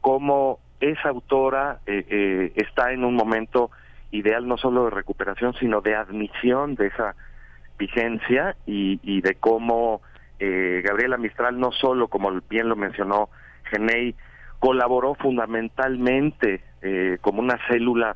cómo 0.00 0.58
esa 0.80 1.08
autora 1.08 1.80
eh, 1.86 2.52
está 2.56 2.92
en 2.92 3.04
un 3.04 3.14
momento 3.14 3.70
ideal 4.10 4.46
no 4.46 4.58
solo 4.58 4.84
de 4.84 4.90
recuperación, 4.90 5.54
sino 5.54 5.80
de 5.80 5.96
admisión 5.96 6.74
de 6.74 6.88
esa 6.88 7.14
vigencia 7.78 8.56
y, 8.66 9.00
y 9.02 9.20
de 9.20 9.34
cómo 9.34 10.00
Gabriela 10.38 11.16
Mistral 11.16 11.58
no 11.58 11.72
solo, 11.72 12.08
como 12.08 12.30
bien 12.50 12.68
lo 12.68 12.76
mencionó 12.76 13.30
Genei, 13.70 14.14
colaboró 14.58 15.14
fundamentalmente 15.14 16.62
eh, 16.82 17.18
como 17.20 17.40
una 17.40 17.58
célula 17.68 18.14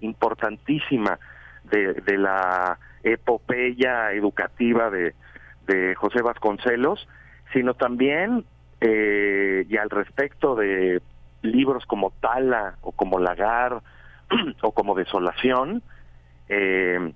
importantísima 0.00 1.18
de, 1.64 2.18
la 2.18 2.78
epopeya 3.02 4.12
educativa 4.12 4.90
de, 4.90 5.14
José 5.96 6.22
Vasconcelos, 6.22 7.08
sino 7.52 7.74
también, 7.74 8.44
eh, 8.80 9.66
y 9.68 9.76
al 9.76 9.90
respecto 9.90 10.54
de 10.54 11.02
libros 11.42 11.84
como 11.86 12.12
Tala 12.20 12.76
o 12.82 12.92
como 12.92 13.18
Lagar 13.18 13.82
o 14.62 14.72
como 14.72 14.94
Desolación, 14.94 15.82
eh, 16.48 17.12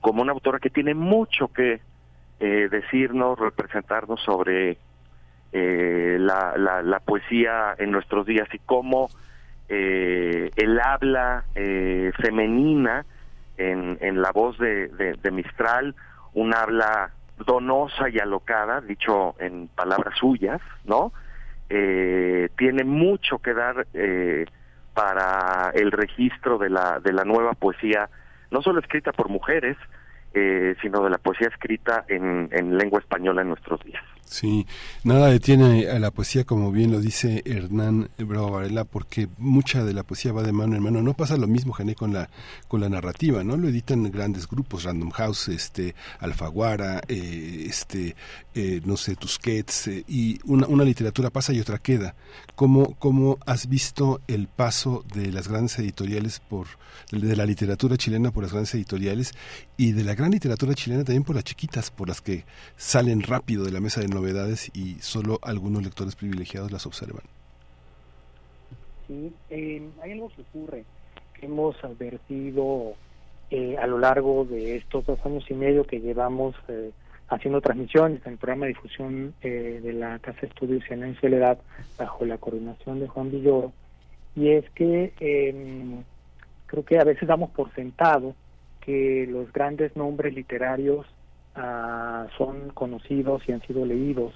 como 0.00 0.22
una 0.22 0.32
autora 0.32 0.58
que 0.58 0.70
tiene 0.70 0.94
mucho 0.94 1.48
que 1.48 1.80
decirnos, 2.40 3.38
representarnos 3.38 4.20
sobre 4.22 4.76
eh, 5.54 6.16
la, 6.18 6.56
la, 6.56 7.00
poesía 7.00 7.74
en 7.78 7.90
nuestros 7.90 8.24
días 8.24 8.48
y 8.54 8.58
cómo 8.60 9.10
eh, 9.68 10.50
el 10.56 10.80
habla 10.80 11.44
eh, 11.54 12.10
femenina 12.22 13.04
en, 13.58 13.98
en, 14.00 14.22
la 14.22 14.32
voz 14.32 14.56
de, 14.58 14.88
de, 14.88 15.30
Mistral, 15.30 15.94
un 16.32 16.54
habla 16.54 17.10
donosa 17.44 18.08
y 18.08 18.18
alocada, 18.18 18.80
dicho 18.80 19.34
en 19.40 19.68
palabras 19.68 20.16
suyas, 20.18 20.62
¿no? 20.84 21.12
Eh, 21.68 22.48
tiene 22.56 22.84
mucho 22.84 23.38
que 23.38 23.52
dar 23.52 23.86
para 24.94 25.70
el 25.74 25.92
registro 25.92 26.56
de 26.56 26.70
la, 26.70 26.98
de 27.00 27.12
la 27.12 27.24
nueva 27.24 27.52
poesía, 27.52 28.08
no 28.52 28.62
solo 28.62 28.80
escrita 28.80 29.12
por 29.12 29.28
mujeres, 29.28 29.76
sino 30.80 31.02
de 31.02 31.10
la 31.10 31.18
poesía 31.18 31.48
escrita 31.48 32.04
en, 32.08 32.48
en 32.52 32.78
lengua 32.78 33.00
española 33.00 33.42
en 33.42 33.48
nuestros 33.48 33.82
días. 33.84 34.02
Sí, 34.32 34.66
nada 35.04 35.28
detiene 35.28 35.90
a 35.90 35.98
la 35.98 36.10
poesía, 36.10 36.44
como 36.44 36.72
bien 36.72 36.90
lo 36.90 37.00
dice 37.00 37.42
Hernán 37.44 38.08
Bravo 38.16 38.52
Varela, 38.52 38.84
porque 38.84 39.28
mucha 39.36 39.84
de 39.84 39.92
la 39.92 40.04
poesía 40.04 40.32
va 40.32 40.42
de 40.42 40.52
mano 40.52 40.74
en 40.74 40.82
mano. 40.82 41.02
No 41.02 41.12
pasa 41.12 41.36
lo 41.36 41.46
mismo, 41.46 41.74
Jané, 41.74 41.94
con 41.94 42.14
la, 42.14 42.30
con 42.66 42.80
la 42.80 42.88
narrativa, 42.88 43.44
¿no? 43.44 43.58
Lo 43.58 43.68
editan 43.68 44.10
grandes 44.10 44.48
grupos, 44.48 44.84
Random 44.84 45.10
House, 45.10 45.48
este, 45.48 45.94
Alfaguara, 46.18 47.02
eh, 47.08 47.66
este, 47.68 48.16
eh, 48.54 48.80
no 48.86 48.96
sé, 48.96 49.16
Tusquets, 49.16 49.88
eh, 49.88 50.04
y 50.08 50.38
una, 50.44 50.66
una 50.66 50.84
literatura 50.84 51.28
pasa 51.28 51.52
y 51.52 51.60
otra 51.60 51.76
queda. 51.78 52.14
¿Cómo, 52.54 52.94
¿Cómo 52.98 53.38
has 53.44 53.68
visto 53.68 54.22
el 54.28 54.48
paso 54.48 55.04
de 55.14 55.30
las 55.30 55.48
grandes 55.48 55.78
editoriales 55.78 56.40
por, 56.40 56.68
de 57.10 57.36
la 57.36 57.44
literatura 57.44 57.98
chilena 57.98 58.30
por 58.30 58.44
las 58.44 58.52
grandes 58.52 58.74
editoriales 58.74 59.32
y 59.82 59.90
de 59.90 60.04
la 60.04 60.14
gran 60.14 60.30
literatura 60.30 60.74
chilena 60.74 61.02
también 61.02 61.24
por 61.24 61.34
las 61.34 61.42
chiquitas, 61.42 61.90
por 61.90 62.06
las 62.06 62.20
que 62.20 62.44
salen 62.76 63.20
rápido 63.20 63.64
de 63.64 63.72
la 63.72 63.80
mesa 63.80 64.00
de 64.00 64.06
novedades 64.06 64.70
y 64.76 64.94
solo 65.00 65.40
algunos 65.42 65.82
lectores 65.82 66.14
privilegiados 66.14 66.70
las 66.70 66.86
observan. 66.86 67.24
Sí, 69.08 69.32
eh, 69.50 69.82
hay 70.00 70.12
algo 70.12 70.28
que 70.28 70.42
ocurre 70.42 70.84
que 71.34 71.46
hemos 71.46 71.82
advertido 71.82 72.92
eh, 73.50 73.76
a 73.76 73.88
lo 73.88 73.98
largo 73.98 74.44
de 74.44 74.76
estos 74.76 75.04
dos 75.04 75.18
años 75.26 75.44
y 75.50 75.54
medio 75.54 75.84
que 75.84 75.98
llevamos 75.98 76.54
eh, 76.68 76.92
haciendo 77.26 77.60
transmisiones 77.60 78.24
en 78.24 78.34
el 78.34 78.38
programa 78.38 78.66
de 78.66 78.74
difusión 78.74 79.34
de 79.42 79.92
la 79.94 80.20
Casa 80.20 80.42
de 80.42 80.46
Estudios 80.46 80.84
en 80.90 81.16
Soledad 81.20 81.58
bajo 81.98 82.24
la 82.24 82.38
coordinación 82.38 83.00
de 83.00 83.08
Juan 83.08 83.32
Villoro, 83.32 83.72
y 84.36 84.50
es 84.50 84.70
que 84.76 85.12
em, 85.18 86.04
creo 86.66 86.84
que 86.84 87.00
a 87.00 87.04
veces 87.04 87.26
damos 87.26 87.50
por 87.50 87.74
sentado 87.74 88.36
que 88.84 89.26
los 89.28 89.52
grandes 89.52 89.96
nombres 89.96 90.34
literarios 90.34 91.06
Ah, 91.54 92.28
son 92.38 92.70
conocidos 92.70 93.42
y 93.46 93.52
han 93.52 93.60
sido 93.66 93.84
leídos 93.84 94.32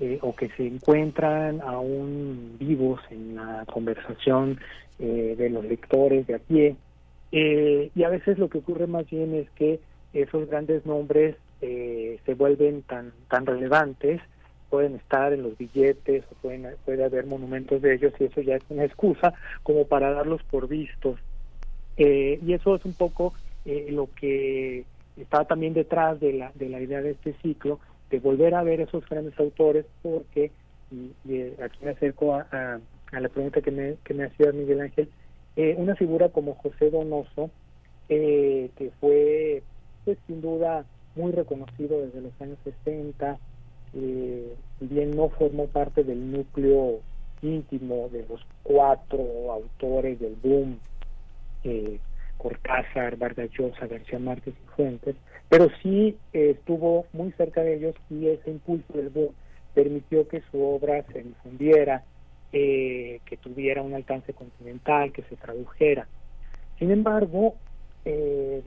eh, 0.00 0.18
o 0.20 0.34
que 0.34 0.48
se 0.48 0.66
encuentran 0.66 1.60
aún 1.60 2.56
vivos 2.58 3.00
en 3.10 3.36
la 3.36 3.64
conversación 3.72 4.58
eh, 4.98 5.36
de 5.38 5.48
los 5.48 5.64
lectores 5.64 6.26
de 6.26 6.34
a 6.34 6.38
pie. 6.40 6.74
Eh, 7.30 7.90
y 7.94 8.02
a 8.02 8.08
veces 8.08 8.38
lo 8.38 8.48
que 8.48 8.58
ocurre 8.58 8.88
más 8.88 9.08
bien 9.08 9.34
es 9.36 9.48
que 9.50 9.78
esos 10.12 10.48
grandes 10.48 10.84
nombres 10.86 11.36
se 11.60 12.34
vuelven 12.34 12.82
tan, 12.82 13.12
tan 13.28 13.46
relevantes, 13.46 14.20
pueden 14.68 14.96
estar 14.96 15.32
en 15.32 15.42
los 15.42 15.56
billetes 15.56 16.22
o 16.30 16.34
pueden, 16.36 16.68
puede 16.84 17.02
haber 17.02 17.26
monumentos 17.26 17.80
de 17.82 17.94
ellos 17.94 18.12
y 18.20 18.24
eso 18.24 18.40
ya 18.40 18.56
es 18.56 18.62
una 18.68 18.84
excusa 18.84 19.34
como 19.62 19.86
para 19.86 20.12
darlos 20.12 20.42
por 20.44 20.68
vistos. 20.68 21.18
y 21.96 22.52
eso 22.52 22.76
es 22.76 22.84
un 22.84 22.92
poco 22.92 23.32
lo 23.66 24.08
que 24.14 24.84
estaba 25.16 25.44
también 25.44 25.74
detrás 25.74 26.20
de 26.20 26.32
la, 26.32 26.52
de 26.54 26.68
la 26.68 26.80
idea 26.80 27.00
de 27.00 27.12
este 27.12 27.34
ciclo, 27.42 27.80
de 28.10 28.20
volver 28.20 28.54
a 28.54 28.62
ver 28.62 28.80
esos 28.80 29.06
grandes 29.08 29.38
autores, 29.38 29.84
porque, 30.02 30.50
y, 30.90 31.12
aquí 31.62 31.78
me 31.82 31.90
acerco 31.90 32.34
a, 32.34 32.46
a, 33.12 33.20
la 33.20 33.28
pregunta 33.28 33.60
que 33.60 33.70
me, 33.70 33.96
que 34.04 34.14
me 34.14 34.24
hacía 34.24 34.52
Miguel 34.52 34.80
Ángel, 34.80 35.08
eh, 35.56 35.74
una 35.78 35.96
figura 35.96 36.28
como 36.28 36.54
José 36.54 36.90
Donoso, 36.90 37.50
eh, 38.08 38.70
que 38.76 38.90
fue, 39.00 39.62
pues 40.04 40.18
sin 40.26 40.40
duda, 40.40 40.84
muy 41.16 41.32
reconocido 41.32 42.00
desde 42.02 42.20
los 42.20 42.40
años 42.40 42.58
60, 42.62 43.38
eh, 43.94 44.54
bien 44.80 45.16
no 45.16 45.30
formó 45.30 45.66
parte 45.66 46.04
del 46.04 46.30
núcleo 46.30 47.00
íntimo 47.42 48.08
de 48.10 48.26
los 48.28 48.40
cuatro 48.62 49.52
autores 49.52 50.18
del 50.20 50.36
boom 50.42 50.78
eh, 51.64 51.98
Cortázar, 52.36 53.16
Vargas 53.16 53.50
Llosa, 53.50 53.86
García 53.86 54.18
Márquez 54.18 54.54
y 54.54 54.68
Fuentes, 54.76 55.16
pero 55.48 55.68
sí 55.82 56.16
eh, 56.32 56.50
estuvo 56.58 57.06
muy 57.12 57.32
cerca 57.32 57.62
de 57.62 57.76
ellos 57.76 57.94
y 58.10 58.28
ese 58.28 58.50
impulso 58.50 58.92
del 58.92 59.10
boom 59.10 59.34
permitió 59.74 60.26
que 60.26 60.42
su 60.50 60.62
obra 60.62 61.04
se 61.12 61.22
difundiera, 61.22 62.02
eh, 62.52 63.20
que 63.26 63.36
tuviera 63.36 63.82
un 63.82 63.94
alcance 63.94 64.32
continental, 64.32 65.12
que 65.12 65.22
se 65.24 65.36
tradujera. 65.36 66.08
Sin 66.78 66.90
embargo, 66.90 67.56
eh, 68.04 68.62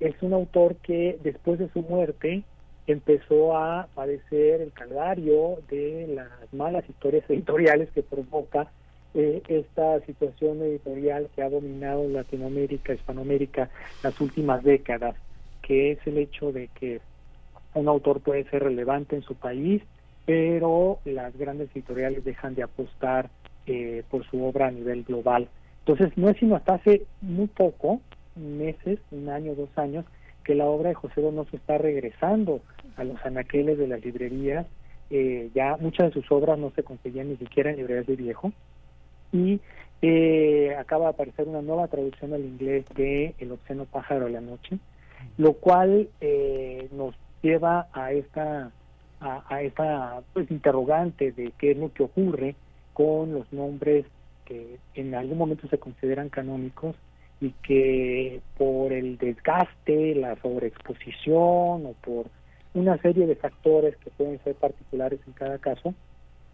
es 0.00 0.14
un 0.22 0.32
autor 0.32 0.76
que 0.76 1.18
después 1.22 1.58
de 1.58 1.68
su 1.70 1.82
muerte 1.82 2.42
empezó 2.86 3.56
a 3.56 3.88
padecer 3.94 4.60
el 4.60 4.72
calvario 4.72 5.58
de 5.70 6.08
las 6.08 6.52
malas 6.52 6.88
historias 6.88 7.24
editoriales 7.30 7.90
que 7.92 8.02
provoca 8.02 8.70
eh, 9.18 9.42
esta 9.48 9.98
situación 10.06 10.62
editorial 10.62 11.28
que 11.34 11.42
ha 11.42 11.50
dominado 11.50 12.08
Latinoamérica, 12.08 12.94
Hispanoamérica 12.94 13.68
las 14.04 14.20
últimas 14.20 14.62
décadas, 14.62 15.16
que 15.60 15.90
es 15.90 15.98
el 16.06 16.18
hecho 16.18 16.52
de 16.52 16.68
que 16.68 17.00
un 17.74 17.88
autor 17.88 18.20
puede 18.20 18.48
ser 18.48 18.62
relevante 18.62 19.16
en 19.16 19.22
su 19.22 19.34
país, 19.34 19.82
pero 20.24 21.00
las 21.04 21.36
grandes 21.36 21.68
editoriales 21.74 22.24
dejan 22.24 22.54
de 22.54 22.62
apostar 22.62 23.28
eh, 23.66 24.04
por 24.08 24.24
su 24.24 24.44
obra 24.44 24.68
a 24.68 24.70
nivel 24.70 25.02
global. 25.02 25.48
Entonces, 25.80 26.16
no 26.16 26.28
es 26.28 26.36
sino 26.36 26.54
hasta 26.54 26.74
hace 26.74 27.02
muy 27.20 27.48
poco, 27.48 28.00
meses, 28.36 29.00
un 29.10 29.28
año, 29.30 29.56
dos 29.56 29.70
años, 29.76 30.04
que 30.44 30.54
la 30.54 30.66
obra 30.66 30.90
de 30.90 30.94
José 30.94 31.22
Donoso 31.22 31.56
está 31.56 31.76
regresando 31.76 32.60
a 32.96 33.02
los 33.02 33.16
anaqueles 33.24 33.78
de 33.78 33.88
las 33.88 34.04
librerías. 34.04 34.66
Eh, 35.10 35.50
ya 35.56 35.76
muchas 35.80 36.08
de 36.08 36.20
sus 36.20 36.30
obras 36.30 36.56
no 36.56 36.70
se 36.76 36.84
conseguían 36.84 37.30
ni 37.30 37.36
siquiera 37.36 37.70
en 37.70 37.78
librerías 37.78 38.06
de 38.06 38.14
viejo. 38.14 38.52
Y 39.32 39.60
eh, 40.02 40.74
acaba 40.78 41.06
de 41.06 41.10
aparecer 41.10 41.48
una 41.48 41.62
nueva 41.62 41.88
traducción 41.88 42.32
al 42.32 42.44
inglés 42.44 42.84
de 42.94 43.34
El 43.38 43.52
obsceno 43.52 43.84
pájaro 43.84 44.26
de 44.26 44.32
la 44.32 44.40
noche, 44.40 44.78
lo 45.36 45.54
cual 45.54 46.08
eh, 46.20 46.88
nos 46.92 47.14
lleva 47.42 47.88
a 47.92 48.12
esta 48.12 48.70
a, 49.20 49.44
a 49.48 49.62
esta 49.62 50.22
pues 50.32 50.50
interrogante 50.50 51.32
de 51.32 51.52
qué 51.58 51.72
es 51.72 51.76
lo 51.76 51.92
que 51.92 52.04
ocurre 52.04 52.54
con 52.94 53.32
los 53.32 53.52
nombres 53.52 54.06
que 54.44 54.78
en 54.94 55.14
algún 55.14 55.38
momento 55.38 55.68
se 55.68 55.78
consideran 55.78 56.28
canónicos 56.28 56.96
y 57.40 57.50
que 57.62 58.40
por 58.56 58.92
el 58.92 59.18
desgaste, 59.18 60.14
la 60.14 60.36
sobreexposición 60.36 61.86
o 61.86 61.94
por 62.02 62.26
una 62.74 62.98
serie 62.98 63.26
de 63.26 63.36
factores 63.36 63.96
que 63.98 64.10
pueden 64.10 64.42
ser 64.42 64.54
particulares 64.54 65.20
en 65.26 65.32
cada 65.34 65.58
caso, 65.58 65.94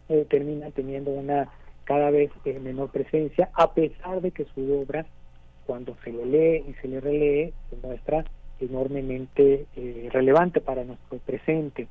eh, 0.08 0.26
terminan 0.28 0.72
teniendo 0.72 1.10
una 1.10 1.48
cada 1.84 2.10
vez 2.10 2.30
menor 2.62 2.90
presencia, 2.90 3.50
a 3.54 3.72
pesar 3.72 4.20
de 4.20 4.30
que 4.30 4.46
su 4.54 4.80
obra, 4.80 5.06
cuando 5.66 5.96
se 6.04 6.12
le 6.12 6.26
lee 6.26 6.64
y 6.68 6.74
se 6.74 6.88
le 6.88 7.00
relee, 7.00 7.52
se 7.70 7.86
muestra 7.86 8.24
enormemente 8.60 9.66
eh, 9.76 10.08
relevante 10.12 10.60
para 10.60 10.84
nuestro 10.84 11.18
presente. 11.18 11.88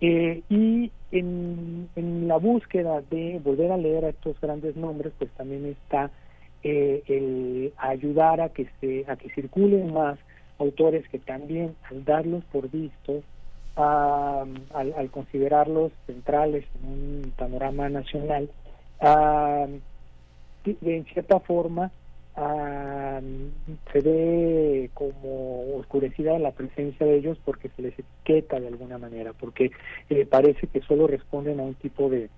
Eh, 0.00 0.42
y 0.50 0.90
en, 1.10 1.88
en 1.96 2.28
la 2.28 2.36
búsqueda 2.36 3.00
de 3.10 3.40
volver 3.42 3.72
a 3.72 3.76
leer 3.76 4.04
a 4.04 4.10
estos 4.10 4.38
grandes 4.40 4.76
nombres, 4.76 5.12
pues 5.18 5.30
también 5.32 5.66
está 5.66 6.10
eh, 6.62 7.02
el 7.06 7.72
ayudar 7.76 8.40
a 8.40 8.48
que 8.48 8.66
se 8.80 9.04
a 9.06 9.16
que 9.16 9.30
circulen 9.30 9.92
más 9.92 10.18
autores 10.58 11.08
que 11.08 11.18
también 11.18 11.76
al 11.90 12.04
darlos 12.04 12.44
por 12.46 12.70
vistos 12.70 13.22
al, 13.76 14.94
al, 14.96 15.10
considerarlos 15.10 15.92
centrales 16.06 16.64
en 16.82 16.88
un 16.88 17.32
panorama 17.36 17.88
nacional 17.88 18.50
en 19.00 19.82
cierta 21.12 21.40
forma 21.40 21.90
se 23.92 24.00
ve 24.00 24.90
como 24.92 25.76
oscurecida 25.76 26.38
la 26.38 26.50
presencia 26.50 27.06
de 27.06 27.16
ellos 27.16 27.38
porque 27.44 27.70
se 27.70 27.82
les 27.82 27.98
etiqueta 27.98 28.60
de 28.60 28.68
alguna 28.68 28.98
manera, 28.98 29.32
porque 29.32 29.70
eh, 30.10 30.26
parece 30.26 30.66
que 30.66 30.82
solo 30.82 31.06
responden 31.06 31.60
a 31.60 31.62
un 31.62 31.74
tipo 31.74 32.10
de, 32.10 32.28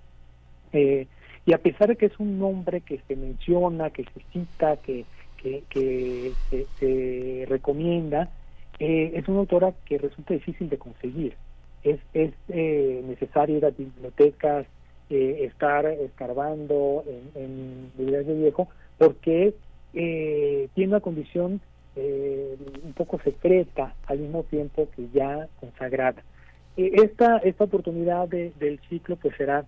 Eh, 0.73 1.07
y 1.45 1.53
a 1.53 1.57
pesar 1.59 1.89
de 1.89 1.95
que 1.95 2.07
es 2.07 2.19
un 2.19 2.39
nombre 2.39 2.81
que 2.81 2.99
se 3.07 3.15
menciona, 3.15 3.91
que 3.91 4.03
se 4.03 4.21
cita, 4.33 4.77
que, 4.77 5.05
que, 5.41 6.33
se, 6.79 7.45
recomienda, 7.47 8.29
eh, 8.79 9.11
es 9.13 9.27
una 9.27 9.39
autora 9.39 9.73
que 9.85 9.99
resulta 9.99 10.33
difícil 10.33 10.69
de 10.69 10.77
conseguir. 10.77 11.35
Es, 11.83 11.99
es 12.13 12.33
eh, 12.49 13.03
necesario 13.07 13.57
ir 13.57 13.65
a 13.65 13.69
bibliotecas, 13.69 14.65
estar 15.07 15.85
escarbando 15.85 17.03
en, 17.05 17.43
en 17.43 17.91
librerías 17.95 18.25
de 18.25 18.33
viejo, 18.33 18.67
porque 18.97 19.53
tiene 19.93 20.87
una 20.87 20.99
condición 20.99 21.61
un 21.95 22.93
poco 22.93 23.19
secreta 23.23 23.93
al 24.07 24.19
mismo 24.19 24.43
tiempo 24.43 24.87
que 24.95 25.07
ya 25.13 25.47
consagrada. 25.59 26.23
esta, 26.75 27.37
esta 27.37 27.63
oportunidad 27.63 28.27
del 28.27 28.79
ciclo 28.89 29.15
pues 29.15 29.35
será 29.37 29.65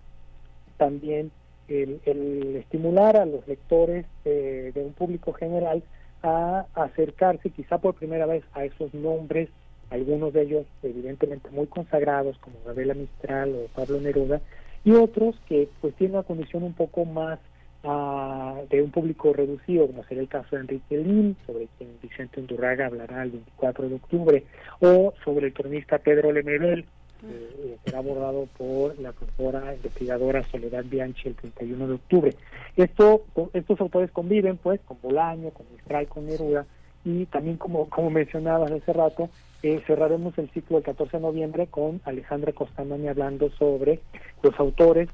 también 0.76 1.30
el, 1.68 2.56
estimular 2.56 3.16
a 3.16 3.26
los 3.26 3.46
lectores 3.46 4.06
eh, 4.24 4.72
de 4.74 4.84
un 4.84 4.92
público 4.92 5.32
general 5.32 5.82
a 6.22 6.66
acercarse 6.74 7.50
quizá 7.50 7.78
por 7.78 7.94
primera 7.94 8.26
vez 8.26 8.42
a 8.54 8.64
esos 8.64 8.92
nombres, 8.94 9.48
algunos 9.90 10.32
de 10.32 10.42
ellos 10.42 10.66
evidentemente 10.82 11.50
muy 11.50 11.66
consagrados 11.66 12.36
como 12.38 12.56
Gabriela 12.66 12.94
Mistral 12.94 13.54
o 13.54 13.68
Pablo 13.74 14.00
Neruda, 14.00 14.40
y 14.84 14.92
otros 14.92 15.36
que 15.48 15.68
pues 15.80 15.94
tienen 15.94 16.16
una 16.16 16.24
condición 16.24 16.62
un 16.62 16.72
poco 16.72 17.04
más 17.04 17.38
uh, 17.82 18.66
de 18.68 18.82
un 18.82 18.90
público 18.90 19.32
reducido, 19.32 19.86
como 19.86 20.04
será 20.04 20.20
el 20.20 20.28
caso 20.28 20.56
de 20.56 20.62
Enrique 20.62 20.98
Lin, 20.98 21.36
sobre 21.46 21.68
quien 21.76 21.90
Vicente 22.02 22.40
Undurraga 22.40 22.86
hablará 22.86 23.22
el 23.22 23.30
24 23.32 23.88
de 23.88 23.94
octubre, 23.94 24.44
o 24.80 25.14
sobre 25.24 25.46
el 25.46 25.52
cronista 25.52 25.98
Pedro 25.98 26.32
Lemebel, 26.32 26.84
eh, 27.24 27.76
será 27.84 27.98
abordado 27.98 28.46
por 28.56 28.96
la 29.00 29.12
profesora 29.12 29.74
investigadora 29.74 30.44
Soledad 30.50 30.84
Bianchi 30.84 31.28
el 31.28 31.34
31 31.34 31.88
de 31.88 31.94
octubre. 31.94 32.34
Esto, 32.76 33.24
estos 33.54 33.80
autores 33.80 34.10
conviven 34.12 34.56
pues 34.56 34.80
con 34.82 34.98
Bolaño, 35.02 35.50
con 35.50 35.66
Mistral, 35.72 36.06
con 36.06 36.26
Neruda 36.26 36.64
y 37.04 37.26
también 37.26 37.56
como, 37.56 37.88
como 37.88 38.10
mencionabas 38.10 38.70
hace 38.70 38.92
rato, 38.92 39.30
eh, 39.62 39.82
cerraremos 39.86 40.38
el 40.38 40.48
ciclo 40.50 40.78
el 40.78 40.84
14 40.84 41.16
de 41.16 41.22
noviembre 41.22 41.66
con 41.66 42.00
Alejandra 42.04 42.52
Costamaña 42.52 43.10
hablando 43.10 43.50
sobre 43.50 44.00
los 44.42 44.58
autores 44.60 45.08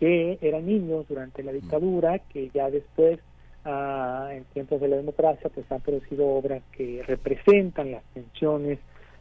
que 0.00 0.38
eran 0.40 0.66
niños 0.66 1.06
durante 1.08 1.42
la 1.42 1.52
dictadura, 1.52 2.18
que 2.18 2.50
ya 2.52 2.70
después, 2.70 3.20
ah, 3.64 4.30
en 4.32 4.44
tiempos 4.44 4.80
de 4.80 4.88
la 4.88 4.96
democracia, 4.96 5.50
pues 5.54 5.70
han 5.70 5.80
producido 5.80 6.26
obras 6.26 6.62
que 6.72 7.02
representan 7.06 7.92
las 7.92 8.02
tensiones 8.14 8.78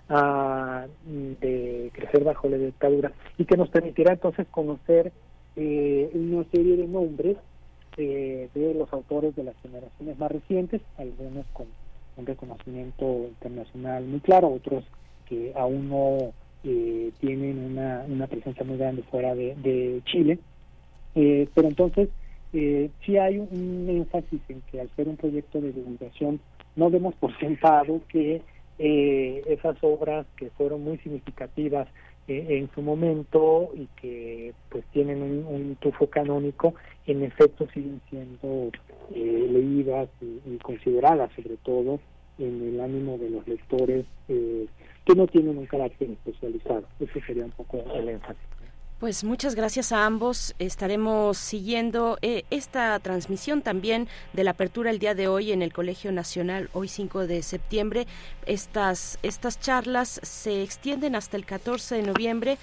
de 0.09 1.91
crecer 1.93 2.24
bajo 2.24 2.49
la 2.49 2.58
dictadura 2.58 3.11
y 3.38 3.45
que 3.45 3.56
nos 3.56 3.69
permitirá 3.69 4.14
entonces 4.14 4.48
conocer 4.49 5.11
eh, 5.56 6.09
una 6.14 6.43
serie 6.45 6.77
de 6.77 6.88
nombres 6.88 7.38
eh, 7.98 8.49
de 8.56 8.74
los 8.74 8.91
autores 8.93 9.35
de 9.35 9.43
las 9.43 9.56
generaciones 9.61 10.17
más 10.17 10.32
recientes, 10.32 10.82
algunos 10.98 11.45
con 11.53 11.67
un 12.17 12.25
reconocimiento 12.25 13.27
internacional 13.27 14.06
muy 14.06 14.19
claro, 14.19 14.48
otros 14.48 14.83
que 15.27 15.53
aún 15.56 15.90
no 15.90 16.33
eh, 16.64 17.11
tienen 17.19 17.59
una, 17.59 18.03
una 18.08 18.27
presencia 18.27 18.66
muy 18.66 18.77
grande 18.77 19.03
fuera 19.03 19.35
de, 19.35 20.01
Chile. 20.06 20.40
Pero 21.14 21.68
entonces 21.68 22.10
sí 22.52 23.18
hay 23.18 23.38
un 23.38 23.86
énfasis 23.90 24.42
en 24.50 24.62
que 24.72 24.82
al 24.82 24.90
ser 24.96 25.08
un 25.08 25.18
proyecto 25.18 25.62
de 25.62 25.72
divulgación 25.72 26.40
no 26.76 26.90
demos 26.90 27.14
por 27.16 27.38
sentado 27.40 28.02
que 28.08 28.42
eh, 28.82 29.44
esas 29.48 29.76
obras 29.82 30.26
que 30.38 30.50
fueron 30.52 30.86
muy 30.86 30.98
significativas 31.00 31.90
eh, 32.30 32.46
en 32.50 32.70
su 32.74 32.82
momento 32.82 33.72
y 33.76 33.88
que 34.00 34.54
pues 34.70 34.86
tienen 34.94 35.22
un, 35.22 35.76
tufo 35.82 36.08
canónico, 36.08 36.74
en 37.06 37.24
efecto 37.24 37.68
siguen 37.74 38.00
siendo 38.10 38.72
eh, 39.14 39.48
leídas 39.52 40.08
y, 40.22 40.58
consideradas 40.60 41.30
sobre 41.36 41.58
todo 41.58 42.00
en 42.38 42.62
el 42.70 42.80
ánimo 42.80 43.18
de 43.18 43.30
los 43.30 43.46
lectores 43.46 44.06
que 44.28 45.16
no 45.16 45.28
tienen 45.28 45.58
un 45.58 45.66
carácter 45.66 46.10
especializado. 46.12 46.84
Ese 47.02 47.20
sería 47.22 47.44
un 47.44 47.52
poco 47.52 47.84
el 47.94 48.08
énfasis. 48.08 48.59
Pues 49.00 49.24
muchas 49.24 49.56
gracias 49.56 49.94
a 49.94 50.06
ambos. 50.06 50.56
Estaremos 50.60 51.38
siguiendo 51.38 52.18
eh, 52.22 52.44
esta 52.50 53.00
transmisión 53.00 53.61
también 53.61 54.10
de 54.34 54.44
la 54.44 54.52
apertura 54.52 54.90
el 54.92 55.00
día 55.00 55.16
de 55.16 55.30
hoy 55.30 55.53
en 55.53 55.61
el 55.61 55.72
Colegio 55.72 56.11
Nacional, 56.11 56.69
hoy 56.74 56.90
5 56.90 57.26
de 57.26 57.42
septiembre. 57.42 58.08
Estas, 58.45 59.18
estas 59.24 59.58
charlas 59.58 60.19
se 60.22 60.64
extienden 60.64 61.16
hasta 61.16 61.38
el 61.38 61.45
14 61.45 61.95
de 61.95 62.03
noviembre 62.03 62.58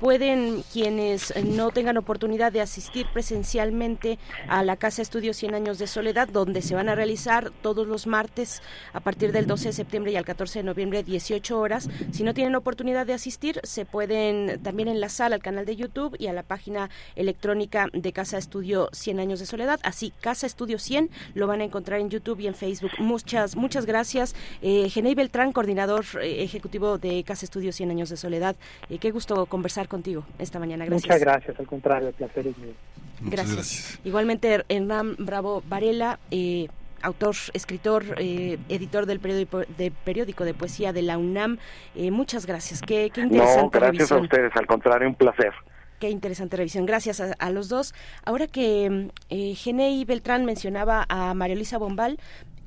pueden 0.00 0.62
quienes 0.72 1.32
no 1.44 1.70
tengan 1.70 1.96
oportunidad 1.96 2.52
de 2.52 2.60
asistir 2.60 3.06
presencialmente 3.12 4.18
a 4.48 4.62
la 4.62 4.76
Casa 4.76 5.02
Estudio 5.02 5.34
100 5.34 5.54
Años 5.54 5.78
de 5.78 5.86
Soledad, 5.86 6.28
donde 6.28 6.62
se 6.62 6.74
van 6.74 6.88
a 6.88 6.94
realizar 6.94 7.50
todos 7.62 7.86
los 7.86 8.06
martes 8.06 8.62
a 8.92 9.00
partir 9.00 9.32
del 9.32 9.46
12 9.46 9.68
de 9.68 9.72
septiembre 9.72 10.12
y 10.12 10.16
al 10.16 10.24
14 10.24 10.60
de 10.60 10.62
noviembre 10.64 11.02
18 11.02 11.58
horas. 11.58 11.88
Si 12.12 12.22
no 12.22 12.34
tienen 12.34 12.54
oportunidad 12.54 13.06
de 13.06 13.14
asistir, 13.14 13.60
se 13.62 13.84
pueden 13.84 14.60
también 14.62 14.88
enlazar 14.88 15.32
al 15.32 15.42
canal 15.42 15.66
de 15.66 15.76
YouTube 15.76 16.16
y 16.18 16.26
a 16.26 16.32
la 16.32 16.42
página 16.42 16.90
electrónica 17.14 17.88
de 17.92 18.12
Casa 18.12 18.38
Estudio 18.38 18.88
100 18.92 19.20
Años 19.20 19.40
de 19.40 19.46
Soledad. 19.46 19.80
Así, 19.82 20.12
Casa 20.20 20.46
Estudio 20.46 20.78
100 20.78 21.10
lo 21.34 21.46
van 21.46 21.60
a 21.60 21.64
encontrar 21.64 22.00
en 22.00 22.10
YouTube 22.10 22.40
y 22.40 22.46
en 22.46 22.54
Facebook. 22.54 22.92
Muchas, 22.98 23.56
muchas 23.56 23.86
gracias. 23.86 24.34
Eh, 24.62 24.88
Genei 24.90 25.14
Beltrán, 25.14 25.52
coordinador 25.52 26.04
eh, 26.20 26.42
ejecutivo 26.42 26.98
de 26.98 27.24
Casa 27.24 27.44
Estudio 27.44 27.72
100 27.72 27.90
Años 27.90 28.10
de 28.10 28.16
Soledad. 28.16 28.56
Eh, 28.90 28.98
qué 28.98 29.10
gusto 29.10 29.46
conversar 29.46 29.85
contigo 29.88 30.24
esta 30.38 30.58
mañana. 30.58 30.84
Gracias. 30.84 31.04
Muchas 31.04 31.20
gracias, 31.20 31.60
al 31.60 31.66
contrario, 31.66 32.08
el 32.08 32.14
placer 32.14 32.46
es 32.46 32.58
mío. 32.58 32.72
Gracias. 33.20 33.98
Igualmente, 34.04 34.64
Hernán 34.68 35.16
Bravo 35.18 35.62
Varela, 35.66 36.18
eh, 36.30 36.68
autor, 37.02 37.34
escritor, 37.52 38.04
eh, 38.18 38.58
editor 38.68 39.06
del 39.06 39.20
periódico 39.20 39.60
de, 39.60 39.90
periódico 39.90 40.44
de 40.44 40.54
poesía 40.54 40.92
de 40.92 41.02
la 41.02 41.18
UNAM. 41.18 41.58
Eh, 41.94 42.10
muchas 42.10 42.46
gracias. 42.46 42.82
Qué, 42.82 43.10
qué 43.10 43.22
interesante. 43.22 43.62
No, 43.62 43.70
gracias 43.70 44.12
a 44.12 44.16
ustedes, 44.16 44.52
al 44.56 44.66
contrario, 44.66 45.08
un 45.08 45.14
placer. 45.14 45.52
Qué 45.98 46.10
interesante 46.10 46.56
revisión. 46.56 46.84
Gracias 46.84 47.20
a, 47.20 47.50
los 47.50 47.68
dos. 47.68 47.94
Ahora 48.24 48.46
que 48.46 49.10
eh, 49.30 49.54
Genei 49.54 50.04
Beltrán 50.04 50.44
mencionaba 50.44 51.06
a 51.08 51.32
María 51.32 51.56
Luisa 51.56 51.78
Bombal, 51.78 52.18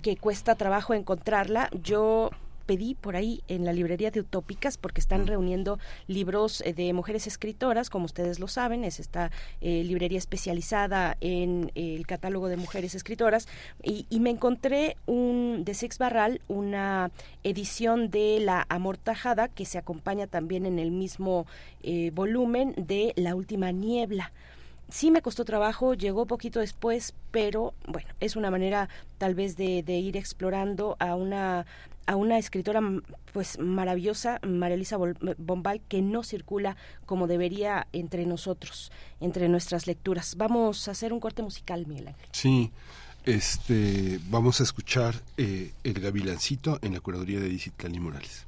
que 0.02 0.18
cuesta 0.18 0.56
trabajo 0.56 0.94
encontrarla, 0.96 1.70
yo 1.84 2.32
pedí 2.70 2.94
por 2.94 3.16
ahí 3.16 3.42
en 3.48 3.66
la 3.66 3.74
librería 3.74 4.12
de 4.12 4.20
Utópicas 4.20 4.78
porque 4.78 5.02
están 5.02 5.26
reuniendo 5.26 5.80
libros 6.06 6.62
eh, 6.62 6.72
de 6.72 6.94
mujeres 6.94 7.26
escritoras, 7.26 7.90
como 7.90 8.06
ustedes 8.06 8.40
lo 8.40 8.48
saben, 8.48 8.84
es 8.84 9.00
esta 9.00 9.32
eh, 9.60 9.84
librería 9.84 10.20
especializada 10.20 11.18
en 11.20 11.72
eh, 11.74 11.96
el 11.96 12.06
catálogo 12.06 12.48
de 12.48 12.58
mujeres 12.58 12.94
escritoras 12.94 13.48
y, 13.82 14.06
me 14.20 14.30
encontré 14.30 14.98
un 15.08 15.64
de 15.66 15.74
Sex 15.74 15.98
Barral 15.98 16.42
una 16.48 17.10
edición 17.44 18.12
de 18.12 18.40
La 18.40 18.68
Amortajada 18.70 19.48
que 19.48 19.66
se 19.66 19.80
acompaña 19.80 20.28
también 20.28 20.68
en 20.68 20.78
el 20.78 20.92
mismo 20.92 21.48
volumen 22.14 22.76
de 22.78 23.14
La 23.16 23.34
Última 23.34 23.72
Niebla. 23.72 24.34
Sí 24.90 25.10
me 25.10 25.22
costó 25.22 25.46
trabajo, 25.46 25.94
llegó 25.94 26.26
poquito 26.26 26.60
después, 26.60 27.14
pero 27.32 27.74
bueno, 27.88 28.10
es 28.20 28.36
una 28.36 28.52
manera 28.52 28.90
tal 29.18 29.36
vez 29.36 29.56
de, 29.56 29.84
de, 29.84 29.94
ir 30.00 30.18
explorando 30.18 30.98
a 31.00 31.16
una 31.16 31.66
a 32.10 32.16
una 32.16 32.40
escritora 32.40 32.82
pues 33.34 33.60
maravillosa, 33.60 34.40
María 34.44 34.74
Elisa 34.74 34.98
Bombal, 35.38 35.80
que 35.88 36.02
no 36.02 36.24
circula 36.24 36.76
como 37.06 37.28
debería 37.28 37.86
entre 37.94 38.26
nosotros, 38.26 38.92
entre 39.20 39.48
nuestras 39.48 39.86
lecturas. 39.86 40.34
Vamos 40.36 40.88
a 40.88 40.92
hacer 40.92 41.14
un 41.14 41.20
corte 41.20 41.44
musical, 41.44 41.86
Miguel 41.86 42.08
Ángel. 42.08 42.28
Sí, 42.32 42.72
este, 43.26 44.20
vamos 44.28 44.60
a 44.60 44.64
escuchar 44.64 45.22
eh, 45.38 45.72
El 45.84 46.00
Gavilancito 46.00 46.80
en 46.82 46.96
la 46.96 47.00
curaduría 47.00 47.40
de 47.40 47.48
Dicitlán 47.48 48.02
Morales. 48.02 48.48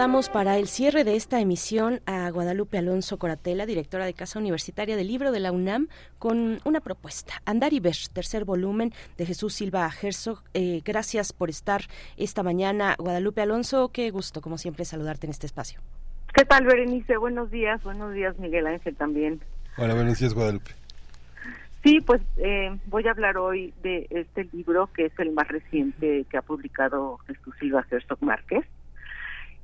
Saludamos 0.00 0.30
para 0.30 0.56
el 0.56 0.66
cierre 0.66 1.04
de 1.04 1.14
esta 1.14 1.42
emisión 1.42 2.00
a 2.06 2.30
Guadalupe 2.30 2.78
Alonso 2.78 3.18
Coratela, 3.18 3.66
directora 3.66 4.06
de 4.06 4.14
Casa 4.14 4.38
Universitaria 4.38 4.96
del 4.96 5.08
Libro 5.08 5.30
de 5.30 5.40
la 5.40 5.52
UNAM, 5.52 5.88
con 6.18 6.58
una 6.64 6.80
propuesta. 6.80 7.34
Andar 7.44 7.74
y 7.74 7.80
ver, 7.80 7.96
tercer 8.10 8.46
volumen 8.46 8.94
de 9.18 9.26
Jesús 9.26 9.52
Silva 9.52 9.90
Herzog. 9.90 10.42
Eh, 10.54 10.80
gracias 10.86 11.34
por 11.34 11.50
estar 11.50 11.82
esta 12.16 12.42
mañana. 12.42 12.96
Guadalupe 12.98 13.42
Alonso, 13.42 13.90
qué 13.92 14.10
gusto, 14.10 14.40
como 14.40 14.56
siempre, 14.56 14.86
saludarte 14.86 15.26
en 15.26 15.32
este 15.32 15.44
espacio. 15.44 15.80
¿Qué 16.32 16.46
tal, 16.46 16.64
Berenice? 16.64 17.18
Buenos 17.18 17.50
días. 17.50 17.82
Buenos 17.82 18.14
días, 18.14 18.38
Miguel 18.38 18.68
Ángel, 18.68 18.96
también. 18.96 19.38
Hola, 19.76 19.92
buenos 19.92 20.18
días, 20.18 20.32
Guadalupe. 20.32 20.70
Sí, 21.84 22.00
pues 22.00 22.22
eh, 22.38 22.74
voy 22.86 23.06
a 23.06 23.10
hablar 23.10 23.36
hoy 23.36 23.74
de 23.82 24.06
este 24.08 24.48
libro 24.54 24.88
que 24.94 25.04
es 25.04 25.18
el 25.18 25.32
más 25.32 25.48
reciente 25.48 26.24
que 26.30 26.38
ha 26.38 26.42
publicado 26.42 27.18
Jesús 27.26 27.54
Silva 27.60 27.84
Herzog 27.90 28.22
Márquez 28.22 28.64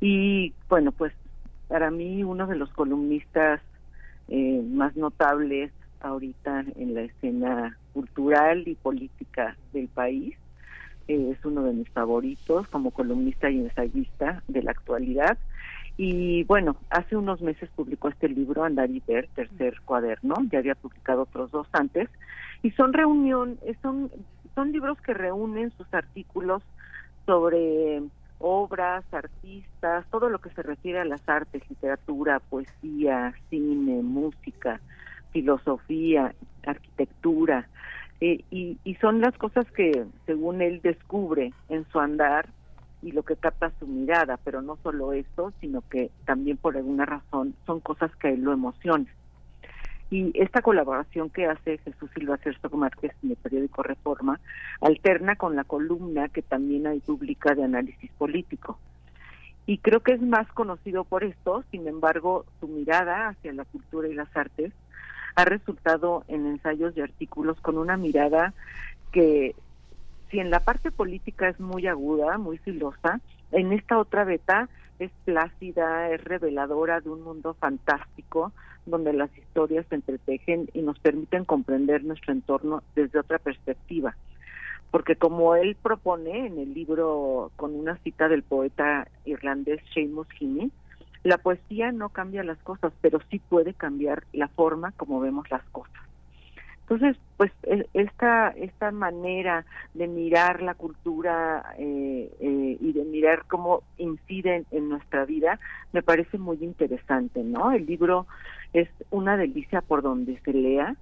y 0.01 0.55
bueno, 0.69 0.93
pues 0.93 1.13
para 1.69 1.91
mí 1.91 2.23
uno 2.23 2.47
de 2.47 2.57
los 2.57 2.71
columnistas 2.73 3.61
eh, 4.29 4.63
más 4.73 4.97
notables 4.97 5.73
ahorita 6.01 6.65
en 6.77 6.95
la 6.95 7.03
escena 7.03 7.77
cultural 7.93 8.67
y 8.67 8.75
política 8.75 9.57
del 9.73 9.89
país. 9.89 10.37
Eh, 11.09 11.35
es 11.37 11.45
uno 11.45 11.63
de 11.63 11.73
mis 11.73 11.89
favoritos 11.91 12.67
como 12.69 12.91
columnista 12.91 13.51
y 13.51 13.61
ensayista 13.61 14.43
de 14.49 14.63
la 14.63 14.73
actualidad. 14.73 15.39
Y 15.97 16.45
bueno, 16.45 16.77
hace 16.91 17.17
unos 17.17 17.41
meses 17.41 17.71
publicó 17.75 18.09
este 18.09 18.29
libro, 18.29 18.65
Andar 18.65 18.91
y 18.91 19.03
Ver, 19.07 19.29
tercer 19.35 19.81
cuaderno, 19.85 20.35
ya 20.51 20.59
había 20.59 20.75
publicado 20.75 21.23
otros 21.23 21.51
dos 21.51 21.69
antes, 21.73 22.11
y 22.63 22.71
son 22.73 22.93
reunión, 22.93 23.59
son, 23.81 24.11
son 24.55 24.73
libros 24.73 25.01
que 25.01 25.15
reúnen 25.15 25.73
sus 25.79 25.87
artículos 25.95 26.63
sobre 27.25 28.03
obras, 28.39 29.05
artistas, 29.13 30.07
todo 30.11 30.29
lo 30.29 30.39
que 30.39 30.51
se 30.51 30.63
refiere 30.63 31.01
a 31.01 31.05
las 31.05 31.27
artes, 31.29 31.63
literatura, 31.69 32.41
poesía, 32.41 33.35
cine, 33.51 34.03
música, 34.03 34.81
filosofía, 35.33 36.35
arquitectura, 36.65 37.69
eh, 38.21 38.45
y, 38.51 38.79
y 38.85 38.95
son 38.97 39.21
las 39.21 39.37
cosas 39.37 39.71
que, 39.73 40.07
según 40.25 40.63
él, 40.63 40.81
descubre 40.83 41.53
en 41.69 41.87
su 41.91 42.01
andar 42.01 42.49
y 43.03 43.13
lo 43.13 43.23
que 43.23 43.37
capta 43.37 43.73
su 43.79 43.87
mirada, 43.87 44.39
pero 44.43 44.63
no 44.63 44.79
solo 44.83 45.13
eso, 45.13 45.53
sino 45.61 45.83
que 45.91 46.11
también 46.25 46.57
por 46.57 46.77
alguna 46.77 47.05
razón 47.05 47.55
son 47.67 47.81
cosas 47.81 48.11
que 48.17 48.31
él 48.31 48.41
lo 48.41 48.53
emocionan. 48.53 49.09
Y 50.11 50.31
esta 50.41 50.63
colaboración 50.63 51.31
que 51.31 51.47
hace 51.47 51.79
Jesús 51.79 52.11
Silva 52.15 52.37
Cerzo 52.39 52.71
Márquez 52.71 53.13
en 53.23 53.31
el 53.31 53.37
periódico 53.37 53.83
Reforma 53.83 54.39
alterna 54.81 55.35
con 55.37 55.57
la 55.57 55.65
columna 55.65 56.29
que 56.29 56.43
también 56.43 56.87
hay 56.87 57.01
pública 57.01 57.55
de 57.55 57.65
análisis 57.65 58.11
político. 58.13 58.79
Y 59.67 59.79
creo 59.79 60.01
que 60.01 60.13
es 60.13 60.23
más 60.23 60.47
conocido 60.53 61.03
por 61.03 61.25
esto, 61.25 61.65
sin 61.73 61.89
embargo, 61.89 62.45
su 62.61 62.69
mirada 62.69 63.29
hacia 63.29 63.53
la 63.53 63.65
cultura 63.65 64.07
y 64.09 64.15
las 64.15 64.35
artes 64.37 64.73
ha 65.35 65.45
resultado 65.45 66.25
en 66.29 66.47
ensayos 66.47 66.97
y 66.97 67.01
artículos 67.01 67.61
con 67.61 67.77
una 67.77 67.97
mirada 67.97 68.55
que, 69.11 69.57
si 70.31 70.39
en 70.39 70.51
la 70.51 70.61
parte 70.61 70.93
política 70.93 71.49
es 71.49 71.59
muy 71.59 71.89
aguda, 71.89 72.39
muy 72.39 72.59
filosa, 72.59 73.21
en 73.51 73.73
esta 73.73 73.99
otra 73.99 74.25
beta 74.25 74.69
es 74.99 75.11
plácida, 75.25 76.11
es 76.11 76.23
reveladora 76.23 77.01
de 77.01 77.11
un 77.11 77.23
mundo 77.23 77.55
fantástico 77.55 78.53
donde 78.87 79.13
las 79.13 79.37
historias 79.37 79.85
se 79.89 79.97
entretejen 79.97 80.69
y 80.73 80.83
nos 80.83 80.99
permiten 80.99 81.45
comprender 81.45 82.05
nuestro 82.05 82.33
entorno 82.33 82.83
desde 82.95 83.19
otra 83.19 83.39
perspectiva. 83.39 84.17
Porque 84.91 85.17
como 85.17 85.57
él 85.57 85.77
propone 85.83 86.47
en 86.47 86.59
el 86.59 86.73
libro 86.73 87.51
con 87.57 87.75
una 87.75 87.97
cita 87.99 88.29
del 88.29 88.43
poeta 88.43 89.09
irlandés 89.25 89.83
Seamus 89.93 90.29
Heaney, 90.39 90.71
la 91.25 91.39
poesía 91.39 91.91
no 91.91 92.11
cambia 92.11 92.45
las 92.45 92.59
cosas, 92.59 92.93
pero 93.01 93.19
sí 93.31 93.41
puede 93.41 93.75
cambiar 93.75 94.23
la 94.33 94.49
forma 94.49 94.93
como 94.93 95.19
vemos 95.19 95.51
las 95.51 95.65
cosas. 95.71 96.06
Entonces, 96.89 97.17
pues 97.37 97.51
e, 97.65 97.85
esta 97.95 98.51
esta 98.51 98.93
manera 98.93 99.65
de 99.95 100.07
mirar 100.07 100.63
la 100.63 100.75
cultura 100.75 101.75
eh, 101.79 102.31
eh, 102.39 102.77
y 102.81 102.93
de 102.93 103.05
mirar 103.05 103.45
cómo 103.49 103.83
incide 103.99 104.65
en, 104.71 104.89
nuestra 104.89 105.25
vida 105.25 105.59
me 105.93 106.03
parece 106.03 106.39
muy 106.39 106.59
interesante, 106.63 107.43
¿no? 107.43 107.73
El 107.73 107.87
libro 107.87 108.29
es 108.73 108.89
una 109.11 109.37
delicia 109.37 109.81
por 109.81 110.03
donde 110.03 110.39
se 110.45 110.53
lea 110.53 110.95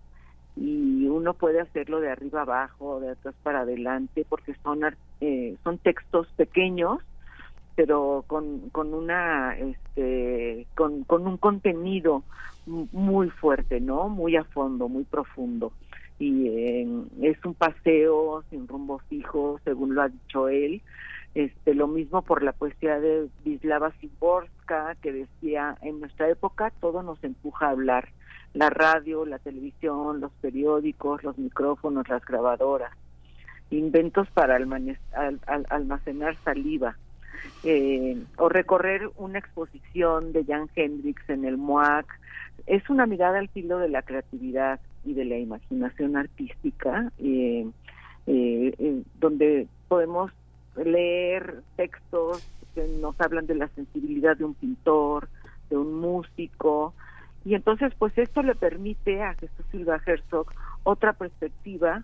y 0.57 1.07
uno 1.07 1.35
puede 1.35 1.61
hacerlo 1.61 2.01
de 2.01 2.11
arriba 2.11 2.43
abajo, 2.43 3.01
de 3.01 3.11
atrás 3.11 3.35
para 3.43 3.61
adelante, 3.61 4.25
porque 4.27 4.55
son 4.63 4.81
eh, 5.21 5.57
son 5.63 5.77
textos 5.79 6.29
pequeños 6.37 7.01
pero 7.77 8.25
con, 8.27 8.71
con 8.71 8.95
una 8.95 9.57
este 9.59 10.67
con, 10.77 11.05
con 11.05 11.27
un 11.27 11.37
contenido 11.37 12.23
muy 12.67 13.31
fuerte 13.31 13.81
no 13.81 14.09
muy 14.09 14.37
a 14.37 14.45
fondo 14.45 14.89
muy 14.89 15.05
profundo. 15.05 15.73
Y 16.19 16.49
eh, 16.49 16.87
es 17.23 17.45
un 17.45 17.55
paseo 17.55 18.45
sin 18.51 18.69
rumbo 18.69 19.01
fijo 19.09 19.59
según 19.65 19.95
lo 19.95 20.03
ha 20.03 20.09
dicho 20.09 20.49
él. 20.49 20.83
Este 21.35 21.75
lo 21.75 21.89
mismo 21.89 22.23
por 22.23 22.43
la 22.45 22.53
poesía 22.53 23.01
de 23.01 23.29
Vislava 23.45 23.91
Szymborska 23.99 24.95
que 25.03 25.13
decía 25.13 25.77
en 25.83 26.01
nuestra 26.01 26.29
época 26.29 26.73
todo 26.81 27.03
nos 27.03 27.23
empuja 27.25 27.67
a 27.67 27.71
hablar. 27.71 28.09
La 28.53 28.71
radio 28.71 29.27
la 29.27 29.41
televisión 29.41 30.21
los 30.21 30.33
periódicos 30.41 31.25
los 31.25 31.37
micrófonos 31.39 32.09
las 32.09 32.25
grabadoras. 32.25 32.93
Inventos 33.71 34.29
para 34.31 34.57
almacenar 34.57 36.37
saliva 36.45 36.97
eh, 37.63 38.23
o 38.37 38.49
recorrer 38.49 39.11
una 39.17 39.39
exposición 39.39 40.33
de 40.33 40.45
Jan 40.45 40.69
Hendrix 40.75 41.29
en 41.29 41.45
el 41.45 41.57
MOAC. 41.57 42.07
Es 42.67 42.89
una 42.89 43.07
mirada 43.07 43.39
al 43.39 43.49
filo 43.49 43.79
de 43.79 43.89
la 43.89 44.03
creatividad 44.03 44.81
y 45.05 45.15
de 45.15 45.25
la 45.25 45.39
imaginación 45.39 46.17
artística, 46.17 47.11
eh, 47.19 47.67
eh, 48.27 49.03
donde 49.21 49.67
podemos 49.89 50.31
leer 50.77 51.63
textos 51.77 52.47
que 52.75 52.87
nos 53.01 53.21
hablan 53.21 53.47
de 53.47 53.55
la 53.55 53.69
sensibilidad 53.69 54.37
de 54.37 54.45
un 54.45 54.55
pintor, 54.55 55.29
de 55.71 55.77
un 55.77 55.95
músico, 56.01 56.95
y 57.45 57.55
entonces 57.55 57.93
pues 57.99 58.17
esto 58.17 58.43
le 58.43 58.55
permite 58.55 59.23
a 59.23 59.35
Jesús 59.35 59.65
Silva 59.71 60.01
Herzog 60.05 60.47
otra 60.83 61.13
perspectiva 61.13 62.03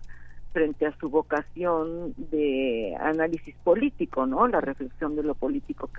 frente 0.51 0.85
a 0.85 0.97
su 0.97 1.09
vocación 1.09 2.13
de 2.17 2.95
análisis 2.99 3.55
político, 3.63 4.25
¿no? 4.25 4.47
La 4.47 4.61
reflexión 4.61 5.15
de 5.15 5.23
lo 5.23 5.35
político 5.35 5.89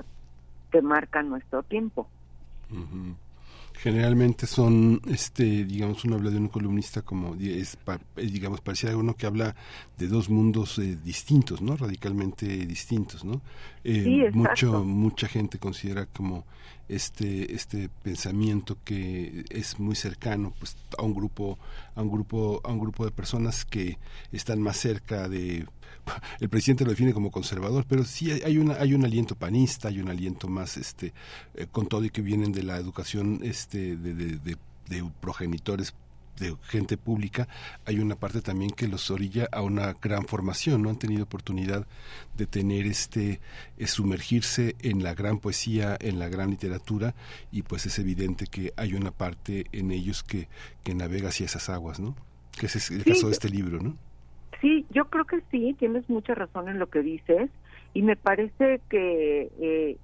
que, 0.71 0.83
marca 0.83 1.23
nuestro 1.23 1.63
tiempo. 1.63 2.09
Generalmente 3.75 4.47
son, 4.47 5.01
este, 5.09 5.65
digamos, 5.65 6.05
uno 6.05 6.17
habla 6.17 6.31
de 6.31 6.39
un 6.39 6.49
columnista 6.49 7.03
como, 7.03 7.35
es, 7.35 7.77
digamos, 8.17 8.61
parecía 8.61 8.97
uno 8.97 9.15
que 9.17 9.27
habla 9.27 9.55
de 9.99 10.07
dos 10.07 10.31
mundos 10.31 10.79
eh, 10.79 10.99
distintos, 11.03 11.61
¿no? 11.61 11.77
Radicalmente 11.77 12.47
distintos, 12.67 13.25
¿no? 13.25 13.41
Eh, 13.85 14.31
mucho, 14.33 14.85
mucha 14.85 15.29
gente 15.29 15.59
considera 15.59 16.07
como 16.07 16.45
este 16.89 17.55
este 17.55 17.89
pensamiento 18.03 18.77
que 18.85 19.45
es 19.51 19.79
muy 19.79 19.95
cercano 19.95 20.53
pues 20.59 20.77
a 20.99 21.03
un 21.03 21.15
grupo 21.15 21.59
a 21.95 22.03
un 22.03 22.11
grupo 22.11 22.61
a 22.65 22.73
un 22.73 22.81
grupo 22.81 23.05
de 23.05 23.13
personas 23.13 23.65
que 23.65 23.99
están 24.33 24.61
más 24.61 24.77
cerca 24.77 25.29
de 25.29 25.65
el 26.41 26.49
presidente 26.49 26.85
lo 26.85 26.91
define 26.91 27.13
como 27.13 27.31
conservador 27.31 27.85
pero 27.89 28.05
sí 28.05 28.31
hay 28.31 28.59
una 28.59 28.75
hay 28.75 28.95
un 28.95 29.05
aliento 29.05 29.35
panista 29.35 29.89
hay 29.89 30.01
un 30.01 30.09
aliento 30.09 30.49
más 30.49 30.77
este 30.77 31.13
eh, 31.55 31.67
con 31.71 31.87
todo 31.87 32.05
y 32.05 32.11
que 32.11 32.23
vienen 32.23 32.53
de 32.53 32.63
la 32.63 32.77
educación 32.77 33.41
este 33.43 33.97
de, 33.97 34.15
de, 34.15 34.57
de 34.89 35.11
progenitores 35.21 35.95
de 36.39 36.57
gente 36.65 36.97
pública, 36.97 37.49
hay 37.85 37.99
una 37.99 38.17
parte 38.17 38.41
también 38.41 38.71
que 38.71 38.89
los 38.89 39.11
orilla 39.11 39.49
a 39.53 39.63
una 39.63 39.95
gran 39.95 40.27
formación, 40.27 40.83
no 40.83 40.91
han 40.91 40.99
tenido 40.99 41.25
oportunidad 41.25 41.87
de 42.37 42.47
tener 42.47 42.87
este 42.87 43.41
eh, 43.79 43.87
sumergirse 43.87 44.77
en 44.81 45.03
la 45.03 45.15
gran 45.15 45.39
poesía, 45.39 45.97
en 46.01 46.19
la 46.19 46.29
gran 46.29 46.51
literatura 46.51 47.15
y 47.51 47.63
pues 47.63 47.87
es 47.87 47.99
evidente 47.99 48.47
que 48.47 48.73
hay 48.77 48.95
una 48.95 49.11
parte 49.11 49.67
en 49.73 49.91
ellos 49.91 50.23
que, 50.23 50.49
que 50.83 50.95
navega 50.95 51.29
hacia 51.29 51.47
esas 51.47 51.69
aguas, 51.69 52.01
¿no? 52.01 52.17
Que 52.53 52.67
ese 52.67 52.79
es 52.79 52.91
el 52.91 53.05
caso 53.05 53.27
de 53.27 53.33
este 53.33 53.49
libro, 53.49 53.81
¿no? 53.81 53.97
Sí, 54.63 54.87
yo 54.91 55.07
creo 55.07 55.25
que 55.25 55.41
sí, 55.51 55.75
tienes 55.77 56.09
mucha 56.09 56.37
razón 56.37 56.69
en 56.69 56.79
lo 56.79 56.87
que 56.87 57.03
dices 57.03 57.51
y 57.95 58.03
me 58.03 58.15
parece 58.15 58.81
que 58.89 59.51
eh, 59.61 59.97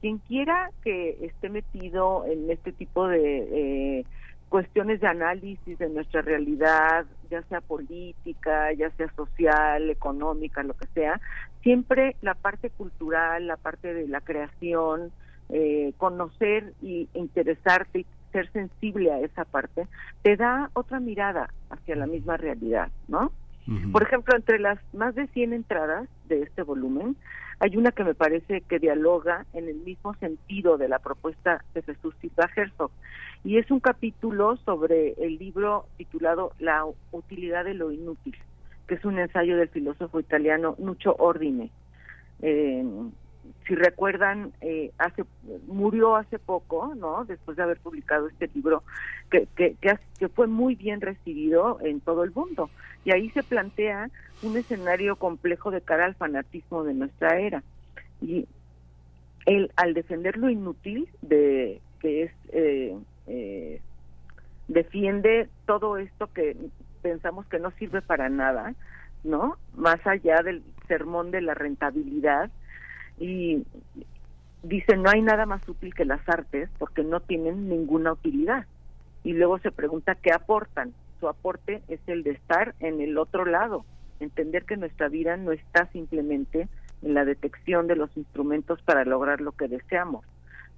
quien 0.00 0.18
quiera 0.18 0.70
que 0.82 1.16
esté 1.22 1.48
metido 1.48 2.26
en 2.26 2.50
este 2.50 2.72
tipo 2.72 3.06
de 3.06 4.00
eh, 4.00 4.04
cuestiones 4.48 5.00
de 5.00 5.06
análisis 5.06 5.78
de 5.78 5.88
nuestra 5.88 6.22
realidad, 6.22 7.06
ya 7.30 7.42
sea 7.42 7.60
política, 7.60 8.72
ya 8.72 8.90
sea 8.96 9.12
social, 9.14 9.88
económica, 9.88 10.64
lo 10.64 10.74
que 10.74 10.86
sea, 10.88 11.20
siempre 11.62 12.16
la 12.20 12.34
parte 12.34 12.70
cultural, 12.70 13.46
la 13.46 13.58
parte 13.58 13.94
de 13.94 14.08
la 14.08 14.20
creación, 14.20 15.12
eh, 15.50 15.92
conocer 15.98 16.74
y 16.82 17.08
interesarte 17.14 18.00
y 18.00 18.06
ser 18.32 18.50
sensible 18.50 19.12
a 19.12 19.20
esa 19.20 19.44
parte, 19.44 19.86
te 20.22 20.36
da 20.36 20.68
otra 20.72 20.98
mirada 20.98 21.54
hacia 21.70 21.94
la 21.94 22.08
misma 22.08 22.36
realidad, 22.36 22.88
¿no? 23.06 23.30
Por 23.92 24.02
ejemplo, 24.02 24.34
entre 24.34 24.58
las 24.58 24.78
más 24.92 25.14
de 25.14 25.26
100 25.28 25.52
entradas 25.52 26.08
de 26.28 26.42
este 26.42 26.62
volumen, 26.62 27.16
hay 27.60 27.76
una 27.76 27.92
que 27.92 28.04
me 28.04 28.14
parece 28.14 28.62
que 28.62 28.78
dialoga 28.78 29.44
en 29.52 29.68
el 29.68 29.76
mismo 29.76 30.14
sentido 30.14 30.78
de 30.78 30.88
la 30.88 30.98
propuesta 30.98 31.62
de 31.74 31.82
Jesús 31.82 32.14
Silva 32.20 32.50
Herzog, 32.56 32.90
y 33.44 33.58
es 33.58 33.70
un 33.70 33.80
capítulo 33.80 34.56
sobre 34.64 35.12
el 35.18 35.38
libro 35.38 35.86
titulado 35.98 36.52
La 36.58 36.84
utilidad 37.12 37.64
de 37.64 37.74
lo 37.74 37.92
inútil, 37.92 38.36
que 38.88 38.94
es 38.94 39.04
un 39.04 39.18
ensayo 39.18 39.56
del 39.56 39.68
filósofo 39.68 40.20
italiano 40.20 40.74
Nuccio 40.78 41.14
Ordine. 41.18 41.70
Eh, 42.42 42.84
si 43.66 43.74
recuerdan, 43.74 44.52
eh, 44.60 44.90
hace 44.98 45.24
murió 45.66 46.16
hace 46.16 46.38
poco, 46.38 46.94
¿no? 46.94 47.24
Después 47.24 47.56
de 47.56 47.62
haber 47.62 47.78
publicado 47.78 48.28
este 48.28 48.50
libro, 48.54 48.82
que, 49.30 49.46
que, 49.56 49.76
que, 49.80 50.28
fue 50.28 50.46
muy 50.46 50.74
bien 50.74 51.00
recibido 51.00 51.78
en 51.80 52.00
todo 52.00 52.24
el 52.24 52.32
mundo. 52.32 52.70
Y 53.04 53.12
ahí 53.12 53.30
se 53.30 53.42
plantea 53.42 54.10
un 54.42 54.56
escenario 54.56 55.16
complejo 55.16 55.70
de 55.70 55.80
cara 55.80 56.04
al 56.04 56.14
fanatismo 56.14 56.84
de 56.84 56.94
nuestra 56.94 57.38
era. 57.38 57.62
Y 58.20 58.46
él, 59.46 59.70
al 59.76 59.94
defender 59.94 60.36
lo 60.36 60.50
inútil 60.50 61.08
de 61.22 61.80
que 62.00 62.24
es 62.24 62.32
eh, 62.52 62.96
eh, 63.26 63.80
defiende 64.68 65.48
todo 65.66 65.96
esto 65.98 66.28
que 66.32 66.56
pensamos 67.02 67.46
que 67.46 67.58
no 67.58 67.70
sirve 67.72 68.02
para 68.02 68.28
nada, 68.28 68.74
¿no? 69.24 69.56
Más 69.74 70.04
allá 70.06 70.42
del 70.42 70.62
sermón 70.88 71.30
de 71.30 71.40
la 71.40 71.54
rentabilidad 71.54 72.50
y 73.20 73.62
dice 74.62 74.96
no 74.96 75.10
hay 75.10 75.22
nada 75.22 75.46
más 75.46 75.66
útil 75.68 75.94
que 75.94 76.04
las 76.04 76.26
artes 76.28 76.68
porque 76.78 77.04
no 77.04 77.20
tienen 77.20 77.68
ninguna 77.68 78.12
utilidad. 78.12 78.66
Y 79.22 79.34
luego 79.34 79.58
se 79.58 79.70
pregunta 79.70 80.16
qué 80.16 80.32
aportan. 80.32 80.92
Su 81.20 81.28
aporte 81.28 81.82
es 81.88 82.00
el 82.06 82.22
de 82.22 82.30
estar 82.30 82.74
en 82.80 83.00
el 83.00 83.18
otro 83.18 83.44
lado, 83.44 83.84
entender 84.18 84.64
que 84.64 84.78
nuestra 84.78 85.08
vida 85.08 85.36
no 85.36 85.52
está 85.52 85.86
simplemente 85.92 86.68
en 87.02 87.14
la 87.14 87.26
detección 87.26 87.86
de 87.86 87.96
los 87.96 88.14
instrumentos 88.16 88.80
para 88.82 89.04
lograr 89.04 89.42
lo 89.42 89.52
que 89.52 89.68
deseamos, 89.68 90.24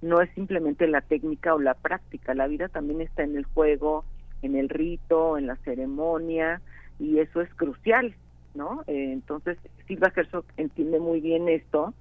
no 0.01 0.21
es 0.21 0.29
simplemente 0.31 0.85
la 0.87 1.01
técnica 1.01 1.55
o 1.55 1.59
la 1.59 1.73
práctica, 1.73 2.33
la 2.33 2.47
vida 2.47 2.67
también 2.67 3.01
está 3.01 3.23
en 3.23 3.37
el 3.37 3.45
juego, 3.45 4.03
en 4.41 4.55
el 4.57 4.67
rito, 4.67 5.37
en 5.37 5.47
la 5.47 5.55
ceremonia, 5.57 6.61
y 6.99 7.19
eso 7.19 7.41
es 7.41 7.53
crucial, 7.55 8.13
¿no? 8.53 8.83
Eh, 8.87 9.11
entonces, 9.13 9.57
Silva 9.87 10.11
Herzog 10.13 10.43
entiende 10.57 10.99
muy 10.99 11.21
bien 11.21 11.47
esto 11.47 11.93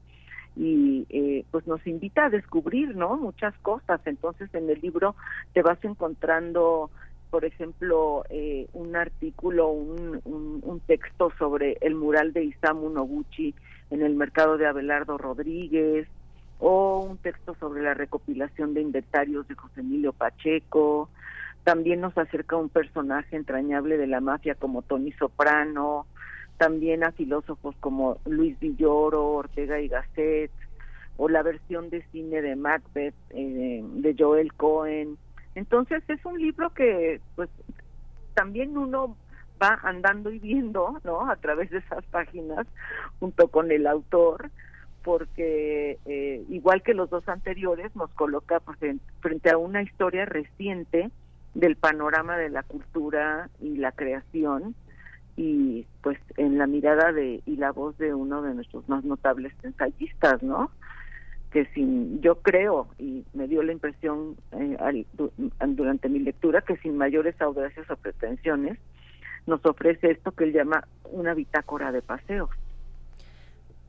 y 0.56 1.06
eh, 1.08 1.44
pues 1.50 1.66
nos 1.66 1.86
invita 1.86 2.26
a 2.26 2.30
descubrir, 2.30 2.94
¿no? 2.94 3.16
Muchas 3.16 3.54
cosas. 3.58 4.00
Entonces, 4.04 4.52
en 4.54 4.68
el 4.68 4.80
libro 4.80 5.14
te 5.54 5.62
vas 5.62 5.82
encontrando, 5.84 6.90
por 7.30 7.44
ejemplo, 7.44 8.24
eh, 8.30 8.68
un 8.72 8.96
artículo, 8.96 9.68
un, 9.68 10.20
un, 10.24 10.60
un, 10.62 10.80
texto 10.80 11.32
sobre 11.38 11.78
el 11.80 11.94
mural 11.94 12.32
de 12.32 12.44
Isamu 12.44 12.90
Noguchi 12.90 13.54
en 13.90 14.02
el 14.02 14.14
mercado 14.14 14.58
de 14.58 14.66
Abelardo 14.66 15.18
Rodríguez, 15.18 16.08
o 16.62 17.00
un 17.00 17.18
texto 17.18 17.56
sobre 17.58 17.82
la 17.82 17.92
recopilación 17.92 18.72
de 18.72 18.82
inventarios 18.82 19.48
de 19.48 19.56
José 19.56 19.80
Emilio 19.80 20.12
Pacheco. 20.12 21.08
También 21.64 22.00
nos 22.00 22.16
acerca 22.16 22.56
un 22.56 22.68
personaje 22.68 23.34
entrañable 23.36 23.96
de 23.96 24.06
la 24.06 24.20
mafia 24.20 24.54
como 24.54 24.82
Tony 24.82 25.10
Soprano, 25.12 26.06
también 26.62 27.02
a 27.02 27.10
filósofos 27.10 27.74
como 27.80 28.18
Luis 28.24 28.56
Villoro, 28.60 29.32
Ortega 29.32 29.80
y 29.80 29.88
Gasset, 29.88 30.52
o 31.16 31.28
la 31.28 31.42
versión 31.42 31.90
de 31.90 32.04
cine 32.12 32.40
de 32.40 32.54
Macbeth 32.54 33.16
eh, 33.30 33.82
de 33.82 34.14
Joel 34.16 34.52
Cohen. 34.52 35.18
Entonces 35.56 36.04
es 36.06 36.24
un 36.24 36.38
libro 36.38 36.72
que 36.72 37.20
pues 37.34 37.50
también 38.34 38.78
uno 38.78 39.16
va 39.60 39.80
andando 39.82 40.30
y 40.30 40.38
viendo, 40.38 41.00
¿no? 41.02 41.28
A 41.28 41.34
través 41.34 41.68
de 41.70 41.78
esas 41.78 42.04
páginas 42.12 42.64
junto 43.18 43.48
con 43.48 43.72
el 43.72 43.88
autor 43.88 44.48
porque 45.02 45.98
eh, 46.06 46.44
igual 46.48 46.84
que 46.84 46.94
los 46.94 47.10
dos 47.10 47.28
anteriores 47.28 47.96
nos 47.96 48.10
coloca 48.10 48.60
pues, 48.60 48.78
frente 49.18 49.50
a 49.50 49.58
una 49.58 49.82
historia 49.82 50.26
reciente 50.26 51.10
del 51.54 51.74
panorama 51.74 52.36
de 52.36 52.50
la 52.50 52.62
cultura 52.62 53.50
y 53.60 53.78
la 53.78 53.90
creación 53.90 54.76
y 55.36 55.86
pues 56.02 56.18
en 56.36 56.58
la 56.58 56.66
mirada 56.66 57.12
de 57.12 57.42
y 57.46 57.56
la 57.56 57.72
voz 57.72 57.96
de 57.98 58.14
uno 58.14 58.42
de 58.42 58.54
nuestros 58.54 58.88
más 58.88 59.04
notables 59.04 59.52
ensayistas, 59.62 60.42
¿no? 60.42 60.70
Que 61.50 61.66
sin 61.74 62.20
yo 62.20 62.36
creo 62.36 62.88
y 62.98 63.24
me 63.34 63.48
dio 63.48 63.62
la 63.62 63.72
impresión 63.72 64.36
eh, 64.52 65.06
durante 65.68 66.08
mi 66.08 66.18
lectura 66.18 66.62
que 66.62 66.76
sin 66.78 66.96
mayores 66.96 67.40
audacias 67.40 67.90
o 67.90 67.96
pretensiones 67.96 68.78
nos 69.46 69.64
ofrece 69.66 70.10
esto 70.10 70.32
que 70.32 70.44
él 70.44 70.52
llama 70.52 70.86
una 71.10 71.34
bitácora 71.34 71.92
de 71.92 72.02
paseos 72.02 72.50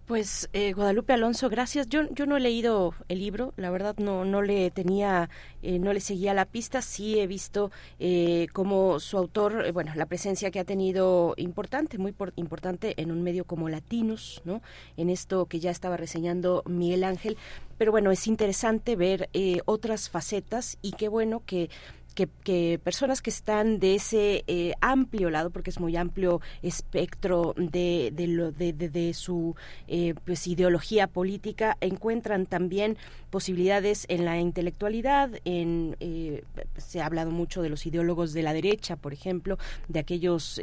pues 0.05 0.49
eh, 0.53 0.73
Guadalupe 0.73 1.13
Alonso, 1.13 1.49
gracias. 1.49 1.87
Yo, 1.87 2.01
yo 2.11 2.25
no 2.25 2.35
he 2.35 2.39
leído 2.39 2.93
el 3.07 3.19
libro, 3.19 3.53
la 3.55 3.71
verdad 3.71 3.95
no, 3.97 4.25
no 4.25 4.41
le 4.41 4.69
tenía, 4.69 5.29
eh, 5.61 5.79
no 5.79 5.93
le 5.93 6.01
seguía 6.01 6.33
la 6.33 6.45
pista. 6.45 6.81
Sí 6.81 7.19
he 7.19 7.27
visto 7.27 7.71
eh, 7.99 8.47
como 8.53 8.99
su 8.99 9.17
autor, 9.17 9.71
bueno, 9.71 9.93
la 9.95 10.05
presencia 10.05 10.51
que 10.51 10.59
ha 10.59 10.65
tenido 10.65 11.33
importante, 11.37 11.97
muy 11.97 12.13
importante 12.35 13.01
en 13.01 13.11
un 13.11 13.23
medio 13.23 13.45
como 13.45 13.69
Latinos, 13.69 14.41
¿no? 14.43 14.61
En 14.97 15.09
esto 15.09 15.45
que 15.45 15.59
ya 15.59 15.71
estaba 15.71 15.95
reseñando 15.95 16.63
Miguel 16.67 17.05
Ángel. 17.05 17.37
Pero 17.77 17.91
bueno, 17.91 18.11
es 18.11 18.27
interesante 18.27 18.95
ver 18.95 19.29
otras 19.65 20.09
facetas 20.09 20.77
y 20.81 20.91
qué 20.91 21.07
bueno 21.07 21.41
que 21.45 21.69
que, 22.13 22.79
personas 22.83 23.21
que 23.21 23.29
están 23.29 23.79
de 23.79 23.95
ese 23.95 24.43
eh, 24.47 24.73
amplio 24.81 25.29
lado, 25.29 25.49
porque 25.49 25.69
es 25.69 25.79
muy 25.79 25.95
amplio 25.95 26.41
espectro 26.61 27.53
de, 27.57 28.11
de, 28.13 28.27
lo, 28.27 28.51
de, 28.51 28.73
de, 28.73 29.13
su 29.13 29.55
eh, 29.87 30.13
pues, 30.25 30.47
ideología 30.47 31.07
política, 31.07 31.77
encuentran 31.81 32.45
también 32.45 32.97
posibilidades 33.29 34.05
en 34.09 34.25
la 34.25 34.39
intelectualidad, 34.39 35.31
en, 35.45 35.95
eh, 35.99 36.43
se 36.77 37.01
ha 37.01 37.05
hablado 37.05 37.31
mucho 37.31 37.61
de 37.61 37.69
los 37.69 37.85
ideólogos 37.85 38.33
de 38.33 38.43
la 38.43 38.53
derecha, 38.53 38.95
por 38.95 39.13
ejemplo, 39.13 39.57
de 39.87 39.99
aquellos 39.99 40.61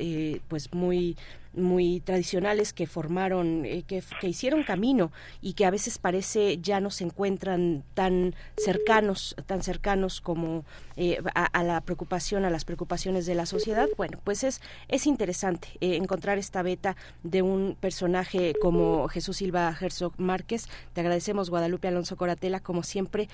pues 0.48 0.72
muy 0.72 1.16
muy 1.54 2.00
tradicionales 2.00 2.72
que 2.72 2.86
formaron, 2.86 3.64
eh, 3.64 3.84
que, 3.86 4.02
hicieron 4.22 4.62
camino 4.62 5.10
y 5.40 5.54
que 5.54 5.64
a 5.64 5.70
veces 5.70 5.98
parece 5.98 6.58
ya 6.58 6.80
no 6.80 6.90
se 6.90 7.04
encuentran 7.04 7.82
tan 7.94 8.34
cercanos, 8.56 9.34
tan 9.46 9.62
cercanos 9.62 10.20
como 10.20 10.64
eh, 10.96 11.18
a, 11.34 11.64
la 11.64 11.80
preocupación, 11.80 12.44
a 12.44 12.50
las 12.50 12.64
preocupaciones 12.64 13.26
de 13.26 13.34
la 13.34 13.46
sociedad. 13.46 13.88
Bueno, 13.96 14.18
pues 14.22 14.44
es, 14.44 14.60
es 14.88 15.06
interesante 15.06 15.68
eh, 15.80 15.96
encontrar 15.96 16.38
esta 16.38 16.62
beta 16.62 16.96
de 17.22 17.42
un 17.42 17.76
personaje 17.78 18.54
como 18.60 19.08
Jesús 19.08 19.38
Silva 19.38 19.76
Herzog 19.78 20.12
Márquez. 20.18 20.68
Te 20.92 21.00
agradecemos, 21.00 21.50
Guadalupe 21.50 21.88
Alonso 21.88 22.16
Coratela, 22.16 22.60
como 22.60 22.82
siempre. 22.82 23.28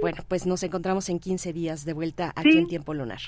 bueno, 0.00 0.22
pues 0.28 0.46
nos 0.46 0.62
encontramos 0.62 1.08
en 1.08 1.18
15 1.18 1.52
días 1.52 1.84
de 1.84 1.92
vuelta 1.92 2.32
aquí 2.36 2.58
en 2.58 2.66
Tiempo 2.66 2.94
Lunar. 2.94 3.20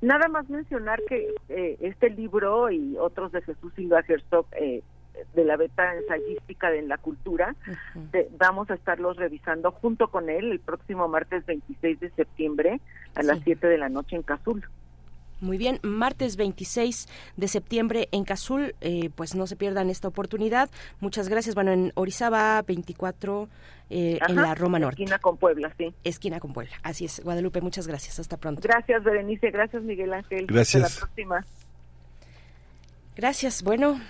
Nada 0.00 0.28
más 0.28 0.48
mencionar 0.50 1.00
que 1.08 1.34
eh, 1.48 1.76
este 1.80 2.10
libro 2.10 2.70
y 2.70 2.96
otros 2.98 3.32
de 3.32 3.42
Jesús 3.42 3.72
Silva 3.74 4.02
Herzog 4.06 4.46
eh, 4.52 4.82
de 5.34 5.44
la 5.44 5.56
beta 5.56 5.94
ensayística 5.94 6.70
de 6.70 6.82
la 6.82 6.98
cultura, 6.98 7.54
vamos 8.36 8.68
a 8.68 8.74
estarlos 8.74 9.16
revisando 9.16 9.70
junto 9.70 10.08
con 10.08 10.28
él 10.28 10.50
el 10.50 10.58
próximo 10.58 11.06
martes 11.06 11.46
26 11.46 12.00
de 12.00 12.10
septiembre 12.10 12.80
a 13.14 13.22
las 13.22 13.38
7 13.44 13.66
de 13.66 13.78
la 13.78 13.88
noche 13.88 14.16
en 14.16 14.22
Cazul. 14.22 14.64
Muy 15.40 15.58
bien, 15.58 15.78
martes 15.82 16.36
26 16.36 17.08
de 17.36 17.48
septiembre 17.48 18.08
en 18.12 18.24
Cazul, 18.24 18.74
eh, 18.80 19.10
pues 19.14 19.34
no 19.34 19.46
se 19.46 19.56
pierdan 19.56 19.90
esta 19.90 20.08
oportunidad. 20.08 20.70
Muchas 21.00 21.28
gracias. 21.28 21.54
Bueno, 21.54 21.72
en 21.72 21.92
Orizaba 21.94 22.62
24, 22.62 23.48
eh, 23.90 24.18
en 24.26 24.36
la 24.36 24.54
Roma 24.54 24.78
Norte. 24.78 25.02
Esquina 25.02 25.18
con 25.18 25.36
Puebla, 25.36 25.72
sí. 25.76 25.92
Esquina 26.04 26.40
con 26.40 26.52
Puebla, 26.52 26.74
así 26.82 27.04
es. 27.04 27.20
Guadalupe, 27.22 27.60
muchas 27.60 27.86
gracias. 27.86 28.18
Hasta 28.18 28.36
pronto. 28.36 28.62
Gracias, 28.62 29.02
Berenice. 29.04 29.50
Gracias, 29.50 29.82
Miguel 29.82 30.12
Ángel. 30.12 30.46
Gracias. 30.46 30.84
Hasta 30.84 31.00
la 31.00 31.06
próxima. 31.06 31.46
Gracias. 33.16 33.62
Bueno, 33.62 34.00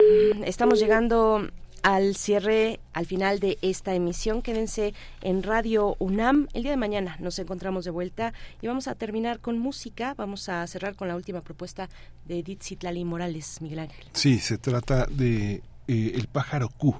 estamos 0.44 0.80
llegando 0.80 1.48
al 1.84 2.16
cierre, 2.16 2.80
al 2.94 3.04
final 3.04 3.40
de 3.40 3.58
esta 3.60 3.94
emisión. 3.94 4.40
Quédense 4.40 4.94
en 5.20 5.42
Radio 5.42 5.96
UNAM. 5.98 6.48
El 6.54 6.62
día 6.62 6.72
de 6.72 6.78
mañana 6.78 7.16
nos 7.20 7.38
encontramos 7.38 7.84
de 7.84 7.90
vuelta 7.90 8.32
y 8.62 8.66
vamos 8.66 8.88
a 8.88 8.94
terminar 8.94 9.38
con 9.38 9.58
música. 9.58 10.14
Vamos 10.14 10.48
a 10.48 10.66
cerrar 10.66 10.96
con 10.96 11.08
la 11.08 11.14
última 11.14 11.42
propuesta 11.42 11.90
de 12.24 12.38
Edith 12.38 12.62
Citlali 12.62 13.04
Morales, 13.04 13.60
Miguel 13.60 13.80
Ángel. 13.80 14.06
Sí, 14.14 14.38
se 14.38 14.56
trata 14.56 15.04
de 15.10 15.62
eh, 15.86 16.12
El 16.14 16.26
pájaro 16.26 16.70
Q 16.70 16.98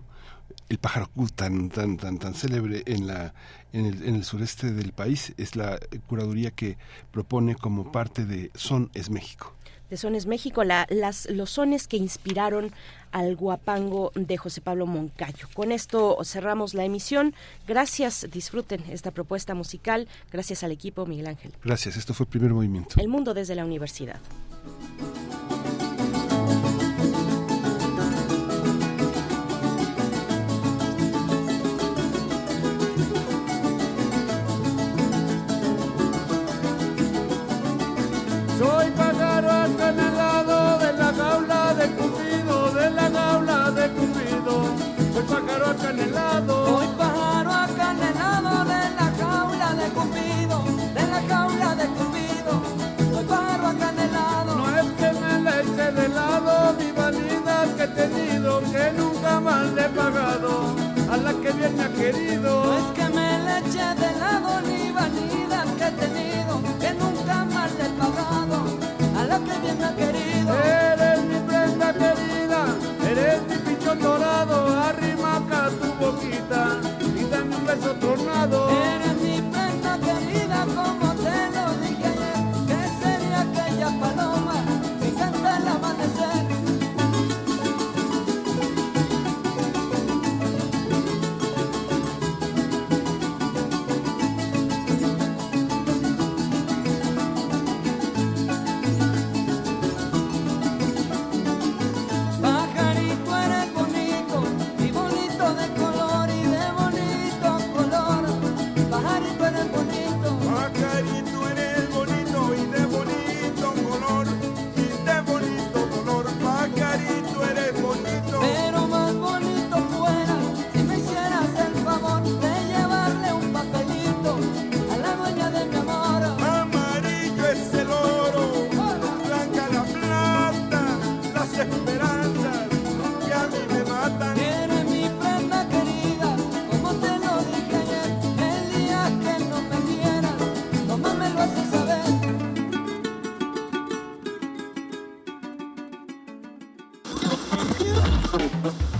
el 0.69 0.79
pájaro 0.79 1.09
Q 1.09 1.29
tan 1.29 1.69
tan 1.69 1.97
tan 1.97 2.19
tan 2.19 2.35
célebre 2.35 2.83
en 2.87 3.07
la 3.07 3.35
en 3.73 3.87
el, 3.87 4.03
en 4.03 4.15
el 4.15 4.25
sureste 4.25 4.73
del 4.73 4.93
país 4.93 5.35
es 5.37 5.57
la 5.57 5.79
curaduría 6.07 6.51
que 6.51 6.77
propone 7.11 7.55
como 7.55 7.91
parte 7.91 8.25
de 8.25 8.51
Son 8.55 8.91
es 8.95 9.11
México 9.11 9.55
de 9.91 9.97
Sones 9.97 10.27
México, 10.27 10.65
la, 10.65 10.87
las, 10.91 11.29
los 11.31 11.51
sones 11.51 11.87
que 11.89 11.97
inspiraron 11.97 12.73
al 13.13 13.37
guapango 13.37 14.11
de 14.15 14.37
José 14.37 14.61
Pablo 14.61 14.87
Moncayo. 14.87 15.49
Con 15.55 15.71
esto 15.71 16.19
cerramos 16.25 16.75
la 16.75 16.85
emisión. 16.85 17.35
Gracias, 17.67 18.27
disfruten 18.31 18.83
esta 18.91 19.13
propuesta 19.13 19.55
musical. 19.55 20.09
Gracias 20.33 20.65
al 20.65 20.73
equipo, 20.73 21.07
Miguel 21.07 21.29
Ángel. 21.29 21.53
Gracias, 21.63 21.97
esto 21.97 22.13
fue 22.13 22.25
el 22.25 22.31
primer 22.31 22.53
movimiento. 22.53 23.01
El 23.01 23.09
mundo 23.09 23.33
desde 23.33 23.55
la 23.55 23.65
universidad. 23.65 24.19
Soy 46.67 46.87
pájaro 46.99 47.51
acanelado 47.53 48.65
de 48.65 48.81
la 48.99 49.13
jaula 49.19 49.73
de 49.75 49.89
Cupido, 49.91 50.65
de 50.95 51.07
la 51.07 51.21
jaula 51.29 51.75
de 51.75 51.87
Cupido. 51.87 52.63
Soy 53.13 53.25
pájaro 53.25 53.67
acanelado. 53.69 54.55
No 54.57 54.77
es 54.79 54.91
que 54.93 55.13
me 55.21 55.41
le 55.41 55.61
eche 55.61 55.93
de 55.93 56.09
lado 56.09 56.75
mi 56.79 56.93
vanidad 56.93 57.67
que 57.77 57.85
he 57.85 57.89
tenido, 57.89 58.61
que 58.61 58.93
nunca 58.97 59.41
más 59.41 59.73
le 59.73 59.85
he 59.85 59.89
pagado 59.89 60.75
a 61.11 61.17
la 61.17 61.33
que 61.35 61.53
bien 61.53 61.77
me 61.77 61.85
ha 61.85 61.89
querido. 61.89 62.65
No 62.65 62.79
es 62.79 62.85
que 62.97 63.09
me 63.09 63.39
le 63.45 63.59
eche 63.59 63.95
de 64.03 64.19
lado 64.19 64.61
ni 64.63 64.91
vanidad 64.93 65.67
que 65.79 65.85
he 65.85 65.91
tenido, 65.93 66.63
que 66.81 66.95
nunca 66.95 67.45
más 67.45 67.73
le 67.75 67.87
he 67.87 67.91
pagado 67.91 68.74
la 69.39 69.45
que 69.45 69.59
bien 69.61 69.79
me 69.79 69.85
ha 69.85 69.97
querido. 69.97 70.55
Eres 70.65 71.25
mi 71.25 71.39
prenda 71.49 71.93
querida, 71.93 72.61
eres 73.11 73.41
mi 73.49 73.57
pichón 73.67 74.01
dorado, 74.01 74.57
arriba 74.81 75.41
tu 75.81 75.89
boquita 76.05 76.63
y 77.21 77.25
dame 77.31 77.57
un 77.57 77.67
beso 77.67 77.93
tornado. 77.95 78.69
Eres 78.71 79.15
mi 79.21 79.41
prenda 79.53 79.99
querida 79.99 80.67
como 80.75 81.04